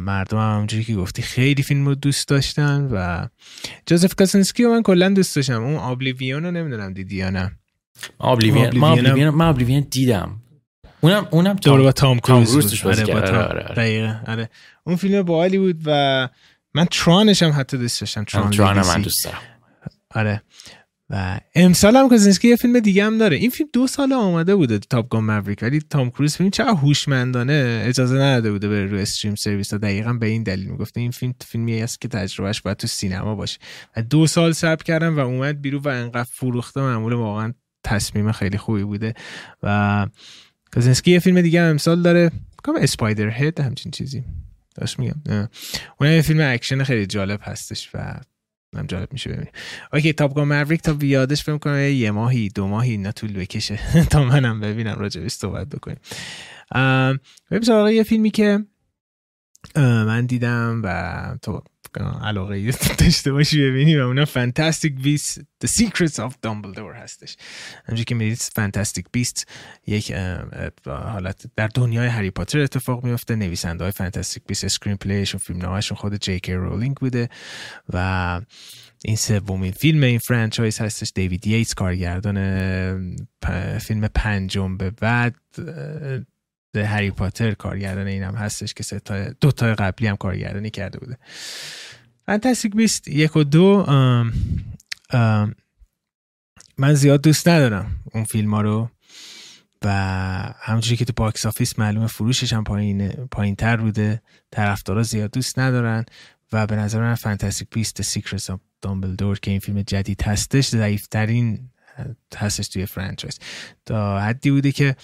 مردم 0.00 0.38
هم 0.38 0.54
همونجوری 0.54 0.84
که 0.84 0.94
گفتی 0.94 1.22
خیلی 1.22 1.62
فیلم 1.62 1.86
رو 1.86 1.94
دوست 1.94 2.28
داشتن 2.28 2.88
و 2.92 3.26
جوزف 3.86 4.14
کازینسکی 4.14 4.64
رو 4.64 4.70
من 4.70 4.82
کلا 4.82 5.08
دوست 5.08 5.36
داشتم. 5.36 5.62
اون 5.62 5.76
Oblivion 5.76 6.44
رو 6.44 6.50
نمی‌دونم 6.50 6.92
دیدی 6.92 7.16
یا 7.16 7.30
نه؟ 7.30 7.52
Oblivion 8.18 9.30
من 9.30 9.48
Oblivion 9.48 9.86
دیدم. 9.90 10.36
اونم 11.00 11.28
اونم 11.30 11.54
بود 11.54 11.82
با 11.82 11.92
تام 11.92 12.18
کروز 12.18 12.84
آره, 12.86 13.14
آره, 13.14 13.62
آره. 13.62 14.20
آره. 14.26 14.50
اون 14.84 14.96
فیلم 14.96 15.22
باحالی 15.22 15.58
بود 15.58 15.80
و 15.84 16.28
من 16.74 16.84
Tron 16.84 17.23
ش 17.23 17.42
هم 17.42 17.52
حتی 17.56 17.78
دوست 17.78 18.00
داشتم. 18.00 18.24
Tron, 18.24 18.50
Tron 18.50 18.86
من 18.86 19.02
دوست 19.02 19.24
دارم. 19.24 19.38
آره. 20.14 20.42
و 21.12 21.40
امسال 21.54 21.96
هم 21.96 22.08
کازینسکی 22.08 22.48
یه 22.48 22.56
فیلم 22.56 22.80
دیگه 22.80 23.04
هم 23.04 23.18
داره. 23.18 23.36
این 23.36 23.50
فیلم 23.50 23.70
دو 23.72 23.86
سال 23.86 24.12
آماده 24.12 24.56
بوده 24.56 24.78
Top 24.78 25.08
Gun 25.08 25.24
Maverick 25.24 25.58
ولی 25.62 25.80
تام 25.80 26.10
کروز 26.10 26.36
فیلم 26.36 26.50
چقدر 26.50 26.70
هوشمندانه 26.70 27.82
اجازه 27.86 28.14
نداده 28.14 28.52
بوده 28.52 28.68
بره 28.68 28.86
رو 28.86 28.98
stream 28.98 29.34
service. 29.34 29.68
تا 29.68 29.78
دقیقا 29.78 30.12
به 30.12 30.26
این 30.26 30.42
دلیل 30.42 30.70
می‌گفته. 30.70 31.00
این 31.00 31.10
فیلم 31.10 31.34
فیلمی 31.46 31.82
است 31.82 32.00
که 32.00 32.08
تجربهش 32.08 32.60
باید 32.60 32.76
تو 32.76 32.86
سینما 32.86 33.34
باشه. 33.34 33.58
و 33.96 34.02
دو 34.02 34.26
سال 34.26 34.52
صبر 34.52 34.82
کردم 34.82 35.16
و 35.16 35.20
اومد 35.20 35.60
بیرون 35.60 35.82
و 35.82 35.88
انقدر 35.88 36.28
فروخته 36.32 36.80
معلومه 36.80 37.12
واقعا 37.12 37.52
تصمیم 37.84 38.32
خیلی 38.32 38.58
خوبی 38.58 38.84
بوده. 38.84 39.14
و 39.62 40.06
کازینسکی 40.70 41.10
یه 41.10 41.18
فیلم 41.18 41.40
دیگه 41.40 41.62
هم 41.62 41.70
امسال 41.70 42.02
داره. 42.02 42.30
به 42.62 42.76
نام 42.80 43.28
Spiderhead 43.28 43.60
همچین 43.60 43.92
چیزی. 43.92 44.24
داشت 44.74 44.98
میگم. 44.98 45.48
اون 46.00 46.10
یه 46.10 46.22
فیلم 46.22 46.40
اکشن 46.52 46.84
خیلی 46.84 47.06
جالب 47.06 47.40
هستش 47.42 47.90
و 47.94 48.20
هم 48.76 48.86
جالب 48.86 49.12
میشه 49.12 49.30
ببینیم. 49.30 49.52
OK 49.92 50.12
Top 50.12 50.34
Gun 50.34 50.48
Maverick 50.48 50.82
تا 50.82 50.94
بیادش 50.94 51.42
فکر 51.42 51.58
کنم 51.58 51.78
یه 51.78 52.10
ماهی 52.10 52.48
دو 52.48 52.66
ماهی 52.66 52.96
نه 52.96 53.12
طول 53.12 53.32
بکشه 53.32 53.78
تا 54.10 54.24
منم 54.24 54.60
ببینم 54.60 54.98
راجع 54.98 55.20
بهش 55.20 55.32
صحبت 55.32 55.68
بکنیم. 55.68 55.98
بریم 57.50 57.62
سراغ 57.62 57.88
یه 57.88 58.02
فیلمی 58.02 58.30
که 58.30 58.64
من 59.76 60.26
دیدم 60.26 60.80
و 60.84 61.36
تو 61.42 61.62
علاقه 62.22 62.72
داشته 62.98 63.32
باشی 63.32 63.70
ببینی 63.70 63.96
و 63.96 64.00
اونم 64.00 64.24
Fantastic 64.24 64.94
Beasts 64.94 65.40
The 65.64 65.68
Secrets 65.68 66.14
of 66.14 66.32
Dumbledore 66.46 66.96
هستش. 66.96 67.36
همچنین 67.84 68.04
که 68.04 68.14
می‌دونید 68.14 68.38
Fantastic 68.38 69.06
Beasts 69.12 69.46
یک 69.86 70.12
حالت 70.86 71.46
در 71.56 71.68
دنیای 71.68 72.08
هری 72.08 72.30
پاتر 72.30 72.58
اتفاق 72.58 73.04
میفته 73.04 73.36
نویسنده 73.36 73.84
های 73.84 73.92
Fantastic 73.92 74.42
Beasts 74.46 74.64
screenplay 74.64 74.96
شون 74.96 75.38
فیلم 75.38 75.58
نامشون 75.58 75.98
خود 75.98 76.16
جی 76.16 76.40
کی 76.40 76.52
رولینگ 76.52 76.96
بوده 76.96 77.28
و 77.92 78.40
این 79.04 79.16
سومین 79.16 79.72
فیلم 79.72 80.02
این 80.02 80.18
franchise 80.18 80.78
هستش. 80.78 81.12
دیوید 81.14 81.46
ییتس 81.46 81.74
کارگردان 81.74 82.38
فیلم 83.78 84.08
پنجم. 84.14 84.76
به 84.76 84.90
بعد 84.90 85.34
هری 86.74 87.10
پاتر 87.10 87.52
کارگردان 87.52 88.06
اینم 88.06 88.34
هستش 88.34 88.74
که 88.74 88.82
سه 88.82 89.00
دو 89.40 89.52
تا 89.52 89.74
قبلی 89.74 90.06
هم 90.06 90.16
کارگردانی 90.16 90.70
کرده 90.70 90.98
بوده. 90.98 91.18
Fantastic 92.26 92.76
Beasts 92.76 93.08
یک 93.08 93.36
و 93.36 93.44
دو 93.44 93.86
من 96.78 96.94
زیاد 96.94 97.22
دوست 97.22 97.48
ندارم 97.48 97.96
اون 98.14 98.24
فیلم 98.24 98.54
ها 98.54 98.60
رو 98.60 98.90
و 99.84 99.90
همونجوری 100.60 100.96
که 100.96 101.04
تو 101.04 101.12
box 101.16 101.46
office 101.46 101.78
معلومه 101.78 102.06
فروشش 102.06 102.52
هم 102.52 102.64
پایین, 102.64 103.08
پایین 103.08 103.56
تر 103.56 103.76
بوده. 103.76 104.22
طرفدارا 104.50 105.02
زیاد 105.02 105.30
دوست 105.30 105.58
ندارن 105.58 106.04
و 106.52 106.66
به 106.66 106.76
نظر 106.76 107.00
من 107.00 107.14
Fantastic 107.14 107.68
Beasts 107.70 108.02
Secrets 108.02 108.50
of 108.50 108.60
Dumbledore 108.82 109.38
که 109.38 109.50
این 109.50 109.60
فیلم 109.60 109.82
جدید 109.82 110.22
هستش 110.22 110.68
ضعیفترین 110.68 111.70
هستش 112.36 112.68
توی 112.68 112.86
فرانچایز 112.86 113.38
تا 113.86 114.20
حدی 114.20 114.50
بوده 114.50 114.72
که 114.72 114.96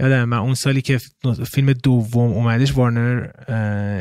یادم 0.00 0.24
من 0.24 0.36
اون 0.36 0.54
سالی 0.54 0.82
که 0.82 0.98
فیلم 1.46 1.72
دوم 1.72 2.30
اومدش 2.32 2.76
وارنر 2.76 3.30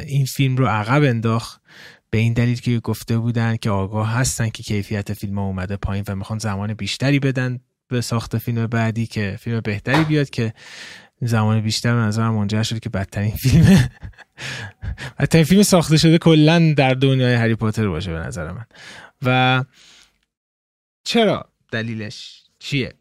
این 0.08 0.26
فیلم 0.26 0.58
رو 0.58 0.66
عقب 0.66 1.04
انداخت. 1.04 1.62
به 2.10 2.18
این 2.18 2.34
دلیل 2.34 2.60
که 2.60 2.80
گفته 2.80 3.18
بودن 3.18 3.56
که 3.56 3.70
آگاه 3.70 4.14
هستن 4.14 4.50
که 4.50 4.64
کیفیت 4.64 5.14
فیلم 5.14 5.40
ها 5.40 5.46
اومده 5.46 5.78
پایین 5.78 6.06
و 6.08 6.16
می‌خوان 6.16 6.40
زمان 6.40 6.74
بیشتری 6.74 7.20
بدن 7.20 7.60
به 7.88 8.02
ساخت 8.02 8.38
فیلم 8.38 8.68
بعدی 8.68 9.08
که 9.08 9.38
فیلم 9.40 9.60
بهتری 9.60 10.04
بیاد 10.04 10.30
که 10.30 10.54
زمان 11.22 11.62
بیشتر 11.62 11.96
به 11.96 12.02
نظرم 12.02 12.34
منجر 12.34 12.64
شد 12.64 12.80
که 12.80 12.90
بدترین 12.90 13.32
فیلم 13.32 13.66
بدترین 15.20 15.44
فیلم 15.44 15.64
ساخته 15.64 15.98
شده 15.98 16.18
کلا 16.18 16.74
در 16.78 16.94
دنیای 16.94 17.36
هری 17.36 17.56
پاتر 17.56 17.88
باشه 17.88 18.14
به 18.14 18.20
نظر 18.20 18.52
من. 18.52 18.66
و 19.22 19.64
چرا 21.04 21.50
دلیلش 21.72 22.44
چیه؟ 22.60 22.94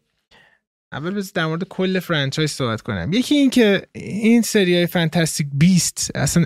اول 0.93 1.13
بذار 1.13 1.31
در 1.33 1.45
مورد 1.45 1.63
کل 1.63 1.99
franchise 1.99 2.51
صحبت 2.51 2.81
کنم. 2.81 3.13
یکی 3.13 3.35
این 3.35 3.49
که 3.49 3.87
این 3.93 4.41
سری 4.41 4.75
های 4.75 4.87
Fantastic 4.87 5.47
Beasts 5.53 6.11
اصلا 6.15 6.45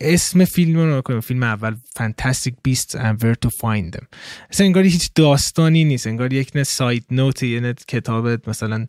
اسم 0.00 0.44
فیلم 0.44 0.78
رو 0.78 1.02
کنیم 1.02 1.20
فیلم 1.20 1.42
اول 1.42 1.74
Fantastic 1.94 2.54
Beasts 2.62 2.98
and 2.98 3.16
where 3.22 3.36
to 3.46 3.50
find 3.50 3.96
them. 3.96 4.04
اصلا 4.50 4.66
انگار 4.66 4.82
هیچ 4.82 5.10
داستانی 5.14 5.84
نیست. 5.84 6.06
انگار 6.06 6.32
یک 6.32 6.50
نه 6.54 6.64
side 6.64 7.02
note 7.10 7.42
یه 7.42 7.60
نه 7.60 7.74
کتاب 7.88 8.48
مثلا 8.48 8.86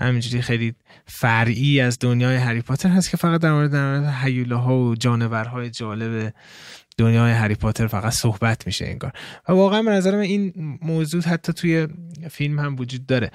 همینجوری 0.00 0.42
خیلی 0.42 0.74
فرعی 1.06 1.80
از 1.80 1.98
دنیای 2.00 2.36
هری 2.36 2.60
پاتر 2.60 2.88
هست 2.88 3.10
که 3.10 3.16
فقط 3.16 3.40
در 3.40 3.52
مورد 3.52 3.72
در 3.72 4.54
ها 4.56 4.78
و 4.78 4.94
جانورهای 4.94 5.70
جالب 5.70 6.32
دنیای 6.98 7.32
هری 7.32 7.54
پاتر 7.54 7.86
فقط 7.86 8.12
صحبت 8.12 8.66
میشه 8.66 8.86
انگار. 8.86 9.12
و 9.48 9.52
واقعا 9.52 9.82
به 9.82 9.90
نظر 9.90 10.10
من 10.14 10.20
این 10.20 10.52
موضوع 10.82 11.22
حتی 11.22 11.52
توی 11.52 11.88
فیلم 12.30 12.58
هم 12.58 12.76
وجود 12.76 13.06
داره. 13.06 13.30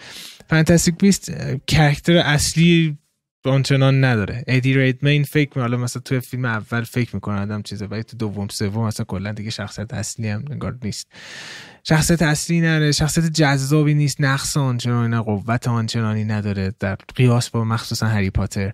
فانتاستیک 0.49 0.95
بیست 0.97 1.31
کرکتر 1.67 2.17
اصلی 2.17 2.97
آنچنان 3.45 4.03
نداره. 4.03 4.43
ادی 4.47 4.73
ریدمین 4.73 5.23
فکر 5.23 5.59
حالا 5.59 5.77
مثلا 5.77 6.01
توی 6.01 6.19
فیلم 6.19 6.45
اول 6.45 6.83
فکر 6.83 7.15
می‌کنه 7.15 7.41
آدم 7.41 7.61
چیزه 7.61 7.85
ولی 7.85 8.03
تو 8.03 8.17
دوم 8.17 8.47
سوم 8.47 8.87
مثلا 8.87 9.05
کلا 9.05 9.31
دیگه 9.31 9.49
شخصیت 9.49 9.93
اصلی 9.93 10.27
هم 10.27 10.45
انگار 10.51 10.77
نیست. 10.83 11.07
شخصیت 11.83 12.21
اصلی 12.21 12.61
نداره 12.61 12.91
شخصیت 12.91 13.25
جذابی 13.25 13.93
نیست 13.93 14.21
نقص 14.21 14.57
آنچنانی 14.57 15.07
نه 15.07 15.21
قوت 15.21 15.67
آنچنانی 15.67 16.23
نداره 16.23 16.73
در 16.79 16.95
قیاس 17.15 17.49
با 17.49 17.63
مخصوصا 17.63 18.07
هری 18.07 18.29
پاتر. 18.29 18.73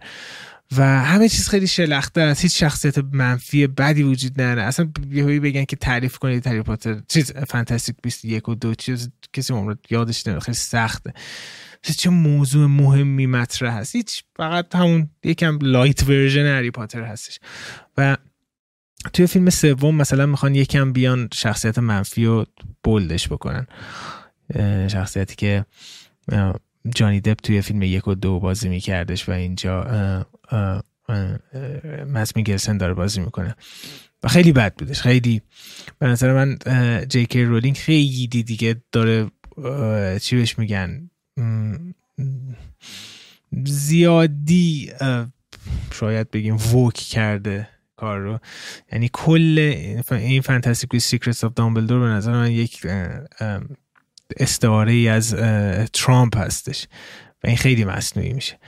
و 0.77 0.83
همه 0.83 1.29
چیز 1.29 1.49
خیلی 1.49 1.67
شلخته 1.67 2.21
است. 2.21 2.41
هیچ 2.41 2.59
شخصیت 2.59 2.97
منفی 2.97 3.67
بدی 3.67 4.03
وجود 4.03 4.41
نداره. 4.41 4.63
اصلا 4.63 4.89
یهویی 5.11 5.39
بگن 5.39 5.65
که 5.65 5.75
تعریف 5.75 6.17
کنید 6.17 6.47
هری 6.47 6.61
پاتر. 6.61 7.01
چیز 7.07 7.31
Fantastic 7.31 7.95
Beasts 8.03 8.43
1 8.43 8.49
و 8.49 8.55
دو 8.55 8.75
چیز 8.75 9.09
کسی 9.33 9.53
عمر 9.53 9.75
یادش 9.89 10.27
نمیاد. 10.27 10.43
خیلی 10.43 10.55
سخته. 10.55 11.13
چه 11.81 12.09
موضوع 12.09 12.67
مهمی 12.67 13.25
مطرح 13.25 13.77
هست. 13.77 13.95
هیچ 13.95 14.23
فقط 14.35 14.75
همون 14.75 15.09
یکم 15.23 15.59
light 15.61 16.03
version 16.03 16.57
هری 16.57 16.71
پاتر 16.71 17.01
هستش. 17.01 17.39
و 17.97 18.17
توی 19.13 19.27
فیلم 19.27 19.49
سوم 19.49 19.95
مثلا 19.95 20.25
می‌خوان 20.25 20.55
یکم 20.55 20.93
بیان 20.93 21.29
شخصیت 21.33 21.79
منفی 21.79 22.25
رو 22.25 22.45
bold 22.83 23.12
ش 23.12 23.27
بکنن. 23.27 23.67
شخصیتی 24.87 25.35
که 25.35 25.65
جانی 26.95 27.21
دپ 27.21 27.37
توی 27.43 27.61
فیلم 27.61 27.81
یک 27.81 28.07
و 28.07 28.15
دو 28.15 28.39
بازی 28.39 28.69
میکردش 28.69 29.29
و 29.29 29.31
اینجا 29.31 29.83
مدس 32.07 32.35
میکلسن 32.35 32.77
داره 32.77 32.93
بازی 32.93 33.19
می‌کنه. 33.19 33.55
و 34.23 34.27
خیلی 34.27 34.51
بد 34.51 34.75
بودش. 34.75 35.01
خیلی 35.01 35.41
به 35.99 36.07
نظر 36.07 36.33
من 36.33 36.57
جی 37.09 37.27
رولینگ 37.43 37.77
خیلی 37.77 38.27
دیگه 38.27 38.75
داره 38.91 39.31
چی 40.19 40.35
بهش 40.35 40.59
میگن؟ 40.59 41.09
زیادی 43.65 44.91
شاید 45.93 46.31
بگیم 46.31 46.55
woke 46.55 46.93
کرده 46.93 47.69
کار 47.95 48.19
رو. 48.19 48.39
یعنی 48.91 49.09
کل 49.13 49.59
این 50.11 50.41
Fantastic 50.41 50.97
Secrets 50.97 51.43
of 51.43 51.53
Dumbledore 51.53 51.99
به 51.99 52.05
نظر 52.05 52.31
من 52.31 52.51
یک 52.51 52.87
استعاره 54.37 54.91
ای 54.91 55.07
از 55.07 55.35
ترامپ 55.93 56.37
هستش. 56.37 56.87
و 57.43 57.47
این 57.47 57.57
خیلی 57.57 57.85
مصنوعی 57.85 58.33
میشه. 58.33 58.59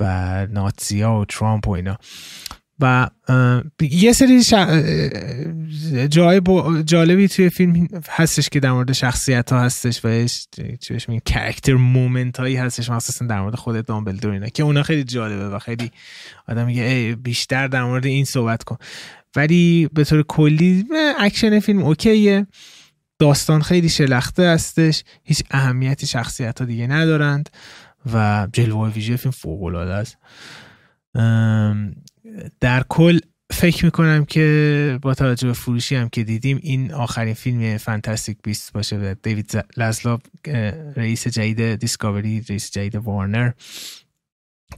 و 0.00 0.46
ناتزیا 0.46 1.12
و 1.12 1.24
ترامپ 1.24 1.68
و 1.68 1.70
اینا. 1.70 1.98
و 2.82 3.10
یه 3.80 4.12
سری 4.12 4.42
جای 6.08 6.40
جالبی 6.84 7.28
توی 7.28 7.50
فیلم 7.50 7.88
هستش 8.08 8.48
که 8.48 8.60
در 8.60 8.72
مورد 8.72 8.92
شخصیت 8.92 9.52
ها 9.52 9.60
هستش 9.60 10.04
و 10.04 10.26
چیش 10.80 11.08
میگن 11.08 11.20
character 11.26 11.74
moment 11.74 12.40
هایی 12.40 12.56
هستش 12.56 12.90
مخصوصا 12.90 13.26
در 13.26 13.40
مورد 13.40 13.54
خود 13.54 13.86
دامبلدور 13.86 14.32
اینا 14.32 14.48
که 14.48 14.62
اونا 14.62 14.82
خیلی 14.82 15.04
جالبه 15.04 15.48
و 15.48 15.58
خیلی 15.58 15.90
آدم 16.48 16.66
میگه 16.66 16.82
ای 16.82 17.14
بیشتر 17.14 17.68
در 17.68 17.84
مورد 17.84 18.06
این 18.06 18.24
صحبت 18.24 18.64
کن. 18.64 18.76
ولی 19.36 19.88
به 19.92 20.04
طور 20.04 20.22
کلی 20.22 20.84
اکشن 21.18 21.60
فیلم 21.60 21.82
OK 21.82 22.14
ه. 22.14 22.46
داستان 23.18 23.62
خیلی 23.62 23.88
شلخته 23.88 24.42
هستش. 24.42 25.04
هیچ 25.24 25.42
اهمیتی 25.50 26.06
شخصیت 26.06 26.60
ها 26.60 26.64
دیگه 26.64 26.86
ندارند. 26.86 27.50
و 28.12 28.48
جلوه 28.52 28.92
ویژه 28.92 29.16
فیلم 29.16 29.32
فوق 29.32 29.62
العاده 29.62 29.92
است 29.92 30.18
در 32.60 32.84
کل 32.88 33.18
فکر 33.52 33.84
می‌کنم 33.84 34.24
که 34.24 34.98
با 35.02 35.14
توجه 35.14 35.46
به 35.46 35.52
فروشی 35.52 35.96
هم 35.96 36.08
که 36.08 36.24
دیدیم 36.24 36.60
این 36.62 36.92
آخرین 36.92 37.34
فیلم 37.34 37.76
Fantastic 37.76 38.38
Beasts 38.42 38.72
باشه 38.72 38.96
و 38.96 39.14
دیوید 39.22 39.64
زسلاو 39.76 40.22
رئیس 40.96 41.28
جدید 41.28 41.74
Discovery 41.74 42.44
رئیس 42.48 42.70
جدید 42.70 42.94
وارنر. 42.94 43.50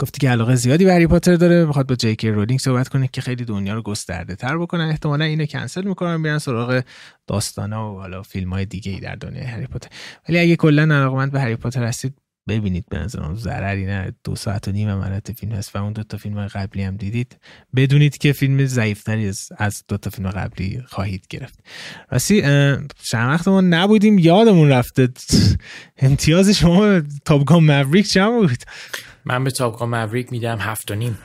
گفتی 0.01 0.19
که 0.21 0.31
علاقه 0.31 0.55
زیادی 0.55 0.85
به 0.85 0.93
هری 0.93 1.07
پاتر 1.07 1.35
داره. 1.35 1.65
می‌خواد 1.65 1.87
با 1.87 1.95
جی 1.95 2.09
کی 2.09 2.31
رولینگ 2.31 2.61
صحبت 2.61 2.89
کنه 2.89 3.09
که 3.09 3.21
خیلی 3.21 3.45
دنیا 3.45 3.75
رو 3.75 3.83
گسترده 3.83 4.35
تر 4.35 4.59
بکنن. 4.59 4.89
احتمالا 4.89 5.25
اینو 5.25 5.47
کنسل 5.47 5.85
می‌کنن 5.85 6.17
میرن 6.17 6.39
سراغ 6.39 6.83
داستانا 7.27 7.95
و 7.95 7.99
حالا 7.99 8.23
فیلم 8.23 8.53
های 8.53 8.65
دیگه 8.65 8.93
ای 8.93 9.01
در 9.01 9.15
دنیای 9.15 9.45
هری 9.45 9.67
پاتر. 9.67 9.89
ولی 10.29 10.39
اگه 10.39 10.57
کلا 10.57 10.83
علاقمند 10.83 11.33
به 11.33 11.41
هری 11.41 11.57
پاتر 11.57 11.85
هستید 11.85 12.15
ببینید 12.49 12.87
به 12.89 12.99
نظرم 12.99 13.35
ضرری 13.35 13.87
نه. 13.87 14.13
دو 14.25 14.37
ساعت 14.37 14.69
و 14.69 14.73
نیم 14.73 14.95
ملت 14.95 15.33
فیلم 15.33 15.53
هست 15.53 15.77
و 15.77 15.83
اون 15.83 15.93
دو 15.93 16.03
تا 16.03 16.17
فیلم 16.17 16.47
قبلی 16.47 16.83
هم 16.83 16.97
دیدید. 16.97 17.37
بدونید 17.77 18.19
که 18.19 18.33
فیلم 18.33 18.67
ضعیفتری 18.67 19.33
از 19.57 19.85
دو 19.89 19.97
تا 19.97 20.11
فیلم 20.11 20.31
قبلی 20.31 20.83
خواهید 20.87 21.27
گرفت. 21.31 21.59
راستی 22.11 22.43
چند 23.03 23.31
وقت 23.31 23.49
ما 23.49 23.61
نبودیم 23.61 24.19
یادمون 24.19 24.69
رفته. 24.69 25.09
امتیاز 25.99 26.51
شما 26.51 27.01
تاپگان 27.25 27.65
موریک 27.65 28.09
چند 28.09 28.33
بود؟ 28.33 28.63
من 29.25 29.45
به 29.45 29.51
تاپگان 29.51 29.89
موریک 29.89 30.33
میدم 30.33 30.59
هفت 30.59 30.91
و 30.91 30.95
نیم. 30.95 31.19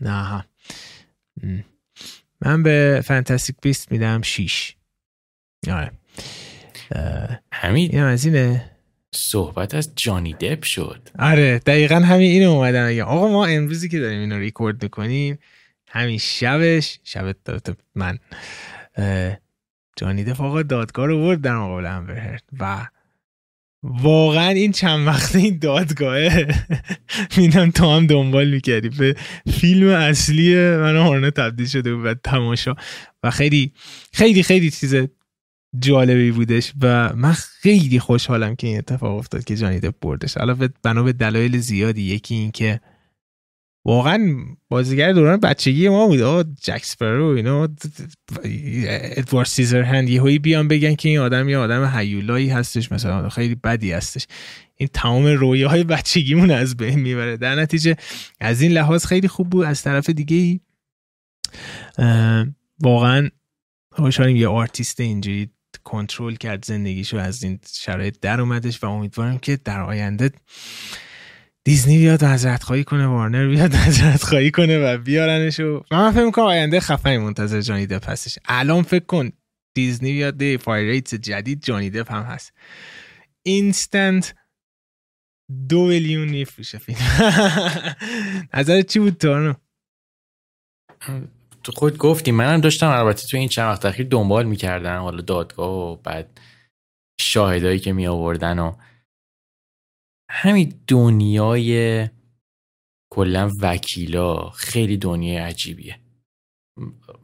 نه 0.00 0.44
من 2.40 2.62
به 2.62 3.02
فانتاستیک 3.04 3.56
بیست 3.62 3.92
میدم 3.92 4.22
شیش. 4.22 4.76
آره. 5.70 5.90
همین 7.52 7.90
این 7.92 8.02
از 8.02 8.24
اینه. 8.24 8.71
صحبت 9.14 9.74
از 9.74 9.92
جانی 9.96 10.32
دپ 10.32 10.62
شد. 10.62 11.08
آره 11.18 11.58
دقیقا 11.58 11.94
همین 11.96 12.30
اینو 12.30 12.50
اومدن. 12.50 12.86
اگه 12.86 13.04
آقا 13.04 13.28
ما 13.28 13.46
امروزی 13.46 13.88
که 13.88 13.98
داریم 13.98 14.20
اینو 14.20 14.38
ریکورد 14.38 14.82
می‌کنیم 14.82 15.38
همین 15.88 16.18
شبش 16.18 16.98
شب 17.04 17.36
من 17.94 18.18
جانی 19.96 20.24
دپ 20.24 20.40
آقا 20.40 20.62
دادگاه 20.62 21.06
رو 21.06 21.18
برد 21.18 21.40
در 21.40 21.56
مقابل 21.56 21.86
امبر 21.86 22.38
و 22.60 22.86
واقعا 23.82 24.48
این 24.48 24.72
چند 24.72 25.06
وقته 25.06 25.38
این 25.38 25.58
دادگاهه. 25.58 26.46
میدم 27.36 27.70
تو 27.70 27.90
هم 27.90 28.06
دنبال 28.06 28.50
می‌کردی. 28.50 28.88
به 28.88 29.16
فیلم 29.60 29.88
اصلی 29.88 30.54
من 30.54 30.96
هارنه 30.96 31.30
تبدیل 31.30 31.66
شده 31.66 31.94
بود 31.94 32.06
و 32.06 32.14
تماشا. 32.14 32.74
و 33.22 33.30
خیلی 33.30 33.72
خیلی 34.12 34.42
خیلی 34.42 34.70
چیز 34.70 34.94
جالبی 35.78 36.30
بودش 36.30 36.72
و 36.80 37.12
من 37.16 37.32
خیلی 37.32 37.98
خوشحالم 37.98 38.56
که 38.56 38.66
این 38.66 38.78
اتفاق 38.78 39.16
افتاد 39.16 39.44
که 39.44 39.56
جانی 39.56 39.80
دپ 39.80 39.94
بردش 40.00 40.36
علاوه 40.36 40.68
بنا 40.82 41.02
به 41.02 41.12
دلایل 41.12 41.58
زیادی 41.58 42.02
یکی 42.02 42.34
این 42.34 42.50
که 42.50 42.80
واقعا 43.84 44.36
بازیگر 44.68 45.12
دوران 45.12 45.40
بچگی 45.40 45.88
ما 45.88 46.06
بود. 46.06 46.56
جک 46.60 46.84
سپرو 46.84 47.26
اینا 47.26 47.68
ادوارد 48.44 49.46
سیزر 49.46 49.82
هند 49.82 50.08
یهویی 50.08 50.38
بیان 50.38 50.68
بگن 50.68 50.94
که 50.94 51.08
این 51.08 51.18
آدم 51.18 51.48
یه 51.48 51.58
آدم 51.58 51.90
هیولایی 51.94 52.48
هستش 52.48 52.92
مثلا 52.92 53.28
خیلی 53.28 53.54
بدی 53.54 53.92
هستش. 53.92 54.26
این 54.76 54.88
تمام 54.92 55.26
رویاهای 55.26 55.84
بچگیمون 55.84 56.50
از 56.50 56.76
بین 56.76 56.98
می‌بره. 56.98 57.36
در 57.36 57.54
نتیجه 57.54 57.96
از 58.40 58.60
این 58.60 58.72
لحاظ 58.72 59.06
خیلی 59.06 59.28
خوب 59.28 59.50
بود. 59.50 59.64
از 59.66 59.82
طرف 59.82 60.10
دیگه 60.10 60.60
واقعا 62.80 63.28
خوشحالیم 63.92 64.36
یه 64.36 64.48
آرتیست 64.48 65.00
اینجوری 65.00 65.50
کنترل 65.84 66.34
کرد 66.34 66.64
زندگیشو 66.64 67.16
از 67.16 67.42
این 67.42 67.58
شرایط 67.72 68.20
در 68.20 68.40
اومدش 68.40 68.84
و 68.84 68.86
امیدوارم 68.86 69.38
که 69.38 69.56
در 69.56 69.80
آینده 69.80 70.30
دیزنی 71.64 71.98
بیاد 71.98 72.22
عذرخواهی 72.22 72.84
کنه 72.84 73.06
وارنر 73.06 73.48
بیاد 73.48 73.74
عذرخواهی 73.74 74.50
کنه 74.50 74.78
و 74.78 74.98
بیارنش 74.98 75.60
و 75.60 75.84
من 75.90 76.12
فکر 76.12 76.24
می‌کنم 76.24 76.44
آینده 76.44 76.80
خفنی 76.80 77.18
منتظر 77.18 77.60
جانی 77.60 77.86
دپ 77.86 78.08
هستش. 78.08 78.38
الان 78.44 78.82
فکر 78.82 79.04
کن 79.04 79.30
دیزنی 79.74 80.12
بیاد 80.12 80.56
فایر 80.56 81.00
جدید 81.00 81.62
جانی 81.62 81.90
دپ 81.90 82.12
هم 82.12 82.22
هست. 82.22 82.52
اینستنت 83.42 84.34
دو 85.68 85.86
میلیون 85.86 86.28
میفروشه 86.28 86.78
فیلم. 86.78 86.98
نظر 88.54 88.82
چی 88.82 88.98
بود 88.98 89.16
تو 89.16 89.54
تو 91.64 91.72
خود 91.72 91.98
گفتی 91.98 92.30
منم 92.30 92.60
داشتم 92.60 92.90
البته 92.90 93.26
تو 93.26 93.36
این 93.36 93.48
چند 93.48 93.68
وقت 93.68 93.84
اخیر 93.84 94.06
دنبال 94.06 94.46
می‌کردن 94.46 94.98
حالا 94.98 95.20
دادگاه 95.20 95.92
و 95.92 95.96
بعد 95.96 96.40
شاهدایی 97.20 97.78
که 97.78 97.92
می 97.92 98.06
آوردن 98.06 98.58
و 98.58 98.76
همین 100.30 100.74
دنیای 100.86 102.08
کلا 103.12 103.50
وکیلا 103.60 104.50
خیلی 104.50 104.96
دنیای 104.96 105.36
عجیبیه. 105.36 105.98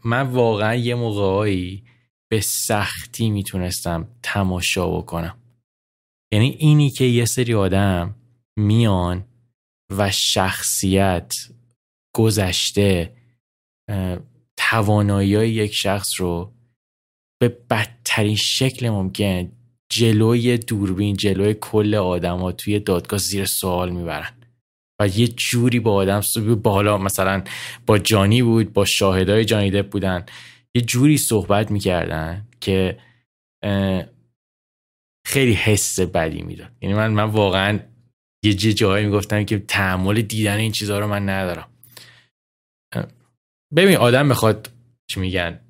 من 0.05 0.22
واقعا 0.22 0.74
یه 0.74 0.94
موقعایی 0.94 1.85
به 2.31 2.40
سختی 2.40 3.31
می‌تونستم 3.31 4.09
تماشا 4.22 4.90
بکنم. 4.90 5.38
یعنی 6.33 6.48
اینی 6.48 6.90
که 6.90 7.05
یه 7.05 7.24
سری 7.24 7.55
آدم 7.55 8.14
میان 8.59 9.24
و 9.90 10.11
شخصیت 10.11 11.35
گذشته 12.16 13.17
توانایی 14.57 15.31
یک 15.31 15.74
شخص 15.74 16.20
رو 16.20 16.53
به 17.40 17.48
بدترین 17.70 18.37
شکل 18.37 18.88
ممکن 18.88 19.53
جلوی 19.92 20.59
دوربین 20.59 21.16
جلوی 21.16 21.55
کل 21.61 21.94
آدما 21.94 22.53
توی 22.53 22.79
دادگاه 22.79 23.18
زیر 23.18 23.44
سوال 23.44 23.90
می‌برن. 23.90 24.33
و 25.01 25.09
یه 25.09 25.29
جوری 25.29 25.81
با 25.81 25.94
آدم 25.94 26.20
بالا 26.62 26.98
مثلا 26.98 27.44
با 27.87 27.98
جانی 27.98 28.42
بود 28.42 28.72
با 28.72 28.85
شاهدای 28.85 29.44
جانی 29.44 29.70
دپ 29.70 29.90
بودن. 29.90 30.27
یه 30.74 30.83
جوری 30.83 31.18
صحبت 31.18 31.70
می‌کردن 31.70 32.46
که 32.61 32.98
خیلی 35.27 35.53
حس 35.53 36.01
بدی 36.01 36.42
می‌داد. 36.42 36.72
یعنی 36.81 36.94
من 36.94 37.12
من 37.12 37.24
واقعا 37.24 37.81
یه 38.44 38.55
جایی 38.55 39.07
می‌گفتم 39.07 39.44
که 39.44 39.59
تحمل 39.59 40.22
دیدن 40.22 40.57
این 40.57 40.72
چیزها 40.72 40.98
رو 40.98 41.07
من 41.07 41.29
ندارم. 41.29 41.68
ببین 43.76 43.96
آدم 43.96 44.28
بخواد 44.28 44.70
چی 45.11 45.20
میگن 45.20 45.61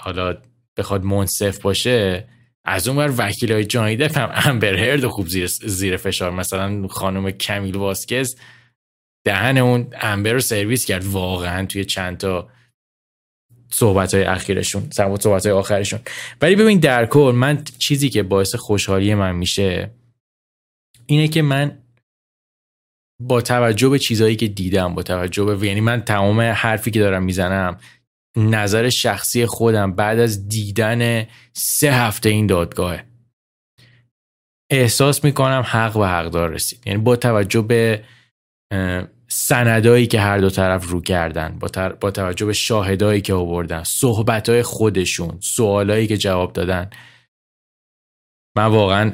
حالا 0.00 0.36
بخواد 0.76 1.04
منصف 1.04 1.60
باشه 1.60 2.28
از 2.64 2.88
اون 2.88 2.96
بر 2.96 3.12
وکیل 3.18 3.52
های 3.52 3.64
جانی 3.64 3.96
دپ 3.96 4.18
هم 4.18 4.30
امبر 4.34 4.74
هرد 4.74 5.06
خوب 5.06 5.26
زیر, 5.26 5.46
زیر 5.46 5.96
فشار. 5.96 6.30
مثلا 6.30 6.88
خانم 6.88 7.30
کمیل 7.30 7.76
واسکز 7.76 8.36
دهن 9.26 9.58
اون 9.58 9.86
امبر 10.00 10.32
رو 10.32 10.40
سرویس 10.40 10.84
کرد 10.84 11.04
واقعا 11.04 11.66
توی 11.66 11.84
چند 11.84 12.16
تا 12.16 12.48
صحبت 13.70 14.14
های 14.14 14.24
اخیرشون 14.24 14.90
صحبت 14.90 15.46
های 15.46 15.54
آخرشون. 15.54 16.00
ولی 16.42 16.56
ببین 16.56 16.78
در 16.78 17.06
کل 17.06 17.32
من 17.34 17.64
چیزی 17.78 18.08
که 18.08 18.22
باعث 18.22 18.54
خوشحالی 18.54 19.14
من 19.14 19.36
میشه 19.36 19.90
اینه 21.06 21.28
که 21.28 21.42
من 21.42 21.78
با 23.20 23.40
توجه 23.40 23.88
به 23.88 23.98
چیزهایی 23.98 24.36
که 24.36 24.48
دیدم 24.48 24.94
با 24.94 25.02
توجه 25.02 25.44
به 25.44 25.66
یعنی 25.66 25.80
من 25.80 26.00
تمام 26.00 26.40
حرفی 26.40 26.90
که 26.90 27.00
دارم 27.00 27.22
می‌زنم 27.22 27.78
نظر 28.36 28.88
شخصی 28.88 29.46
خودم 29.46 29.92
بعد 29.92 30.18
از 30.18 30.48
دیدن 30.48 31.26
سه 31.52 31.92
هفته 31.92 32.28
این 32.28 32.46
دادگاهه 32.46 33.04
احساس 34.70 35.24
می‌کنم 35.24 35.64
حق 35.66 35.96
و 35.96 36.04
حقدار 36.04 36.50
رسید. 36.50 36.82
یعنی 36.86 36.98
با 36.98 37.16
توجه 37.16 37.62
به 37.62 38.04
سندایی 39.28 40.06
که 40.06 40.20
هر 40.20 40.38
دو 40.38 40.50
طرف 40.50 40.88
رو 40.88 41.00
کردن 41.00 41.58
با, 41.58 41.88
با 42.00 42.10
توجه 42.10 42.46
به 42.46 42.52
شاهدایی 42.52 43.20
که 43.20 43.34
آوردن 43.34 43.82
صحبتهای 43.82 44.62
خودشون 44.62 45.38
سوالایی 45.40 46.06
که 46.06 46.16
جواب 46.16 46.52
دادن 46.52 46.90
من 48.56 48.66
واقعا 48.66 49.12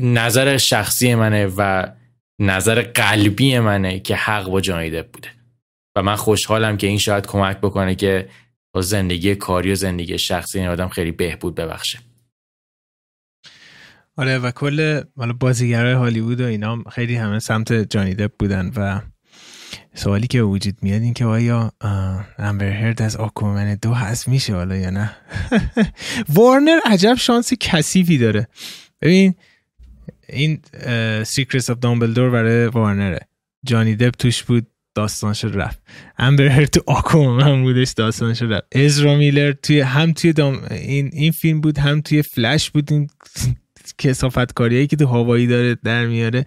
نظر 0.00 0.56
شخصی 0.56 1.14
منه 1.14 1.46
و 1.56 1.92
نظر 2.38 2.82
قلبی 2.82 3.58
منه 3.58 4.00
که 4.00 4.16
حق 4.16 4.48
با 4.48 4.60
جانیده 4.60 5.02
بوده. 5.02 5.28
و 5.96 6.02
من 6.02 6.16
خوشحالم 6.16 6.76
که 6.76 6.86
این 6.86 6.98
شاید 6.98 7.26
کمک 7.26 7.56
بکنه 7.60 7.94
که 7.94 8.28
با 8.72 8.82
زندگی 8.82 9.34
کاری 9.34 9.72
و 9.72 9.74
زندگی 9.74 10.18
شخصی 10.18 10.58
این 10.58 10.68
آدم 10.68 10.88
خیلی 10.88 11.12
بهبود 11.12 11.54
ببخشه. 11.54 11.98
آره 14.16 14.38
و 14.38 14.50
کل 14.50 15.02
بازیگرای 15.40 15.92
هالیوود 15.92 16.40
و 16.40 16.44
اینا 16.44 16.82
خیلی 16.92 17.16
همه 17.16 17.38
سمت 17.38 17.72
جانی 17.72 18.14
دپ 18.14 18.32
بودن 18.38 18.72
و 18.76 19.00
سوالی 19.94 20.26
که 20.26 20.42
وجود 20.42 20.78
میاد 20.82 21.02
این 21.02 21.14
که 21.14 21.24
آیا 21.24 21.72
امبر 22.38 22.70
هرد 22.70 23.02
از 23.02 23.16
Aquaman 23.16 23.74
دو 23.74 23.92
هست 23.92 24.28
میشه 24.28 24.54
حالا 24.54 24.76
یا 24.76 24.90
نه؟ 24.90 25.10
وارنر 26.34 26.78
عجب 26.86 27.14
شانسی 27.14 27.56
کثیفی 27.60 28.18
داره. 28.18 28.48
ببین 29.02 29.34
این 30.28 30.60
Secrets 31.24 31.70
of 31.70 31.78
Dumbledore 31.78 32.30
برای 32.30 32.66
وارنره 32.66 33.20
جانی 33.66 33.96
دپ 33.96 34.14
توش 34.14 34.42
بود 34.42 34.66
داستانش 34.94 35.44
رفت. 35.44 35.82
امبر 36.18 36.66
تو 36.66 36.82
Aquaman 36.86 37.62
بودش 37.62 37.92
داستانش 37.92 38.42
رفت. 38.42 38.76
ازرا 38.76 39.16
میلر 39.16 39.52
توی 39.52 39.80
هم 39.80 40.12
توی 40.12 40.32
دام 40.32 40.62
این, 40.70 41.10
این 41.12 41.32
فیلم 41.32 41.60
بود 41.60 41.78
هم 41.78 42.00
توی 42.00 42.22
فلش 42.22 42.70
بود. 42.70 42.92
این 42.92 43.10
کسافت 43.98 44.52
کاریایی 44.52 44.86
که 44.86 44.96
تو 44.96 45.06
هوایی 45.06 45.46
داره 45.46 45.74
در 45.74 46.06
میاره. 46.06 46.44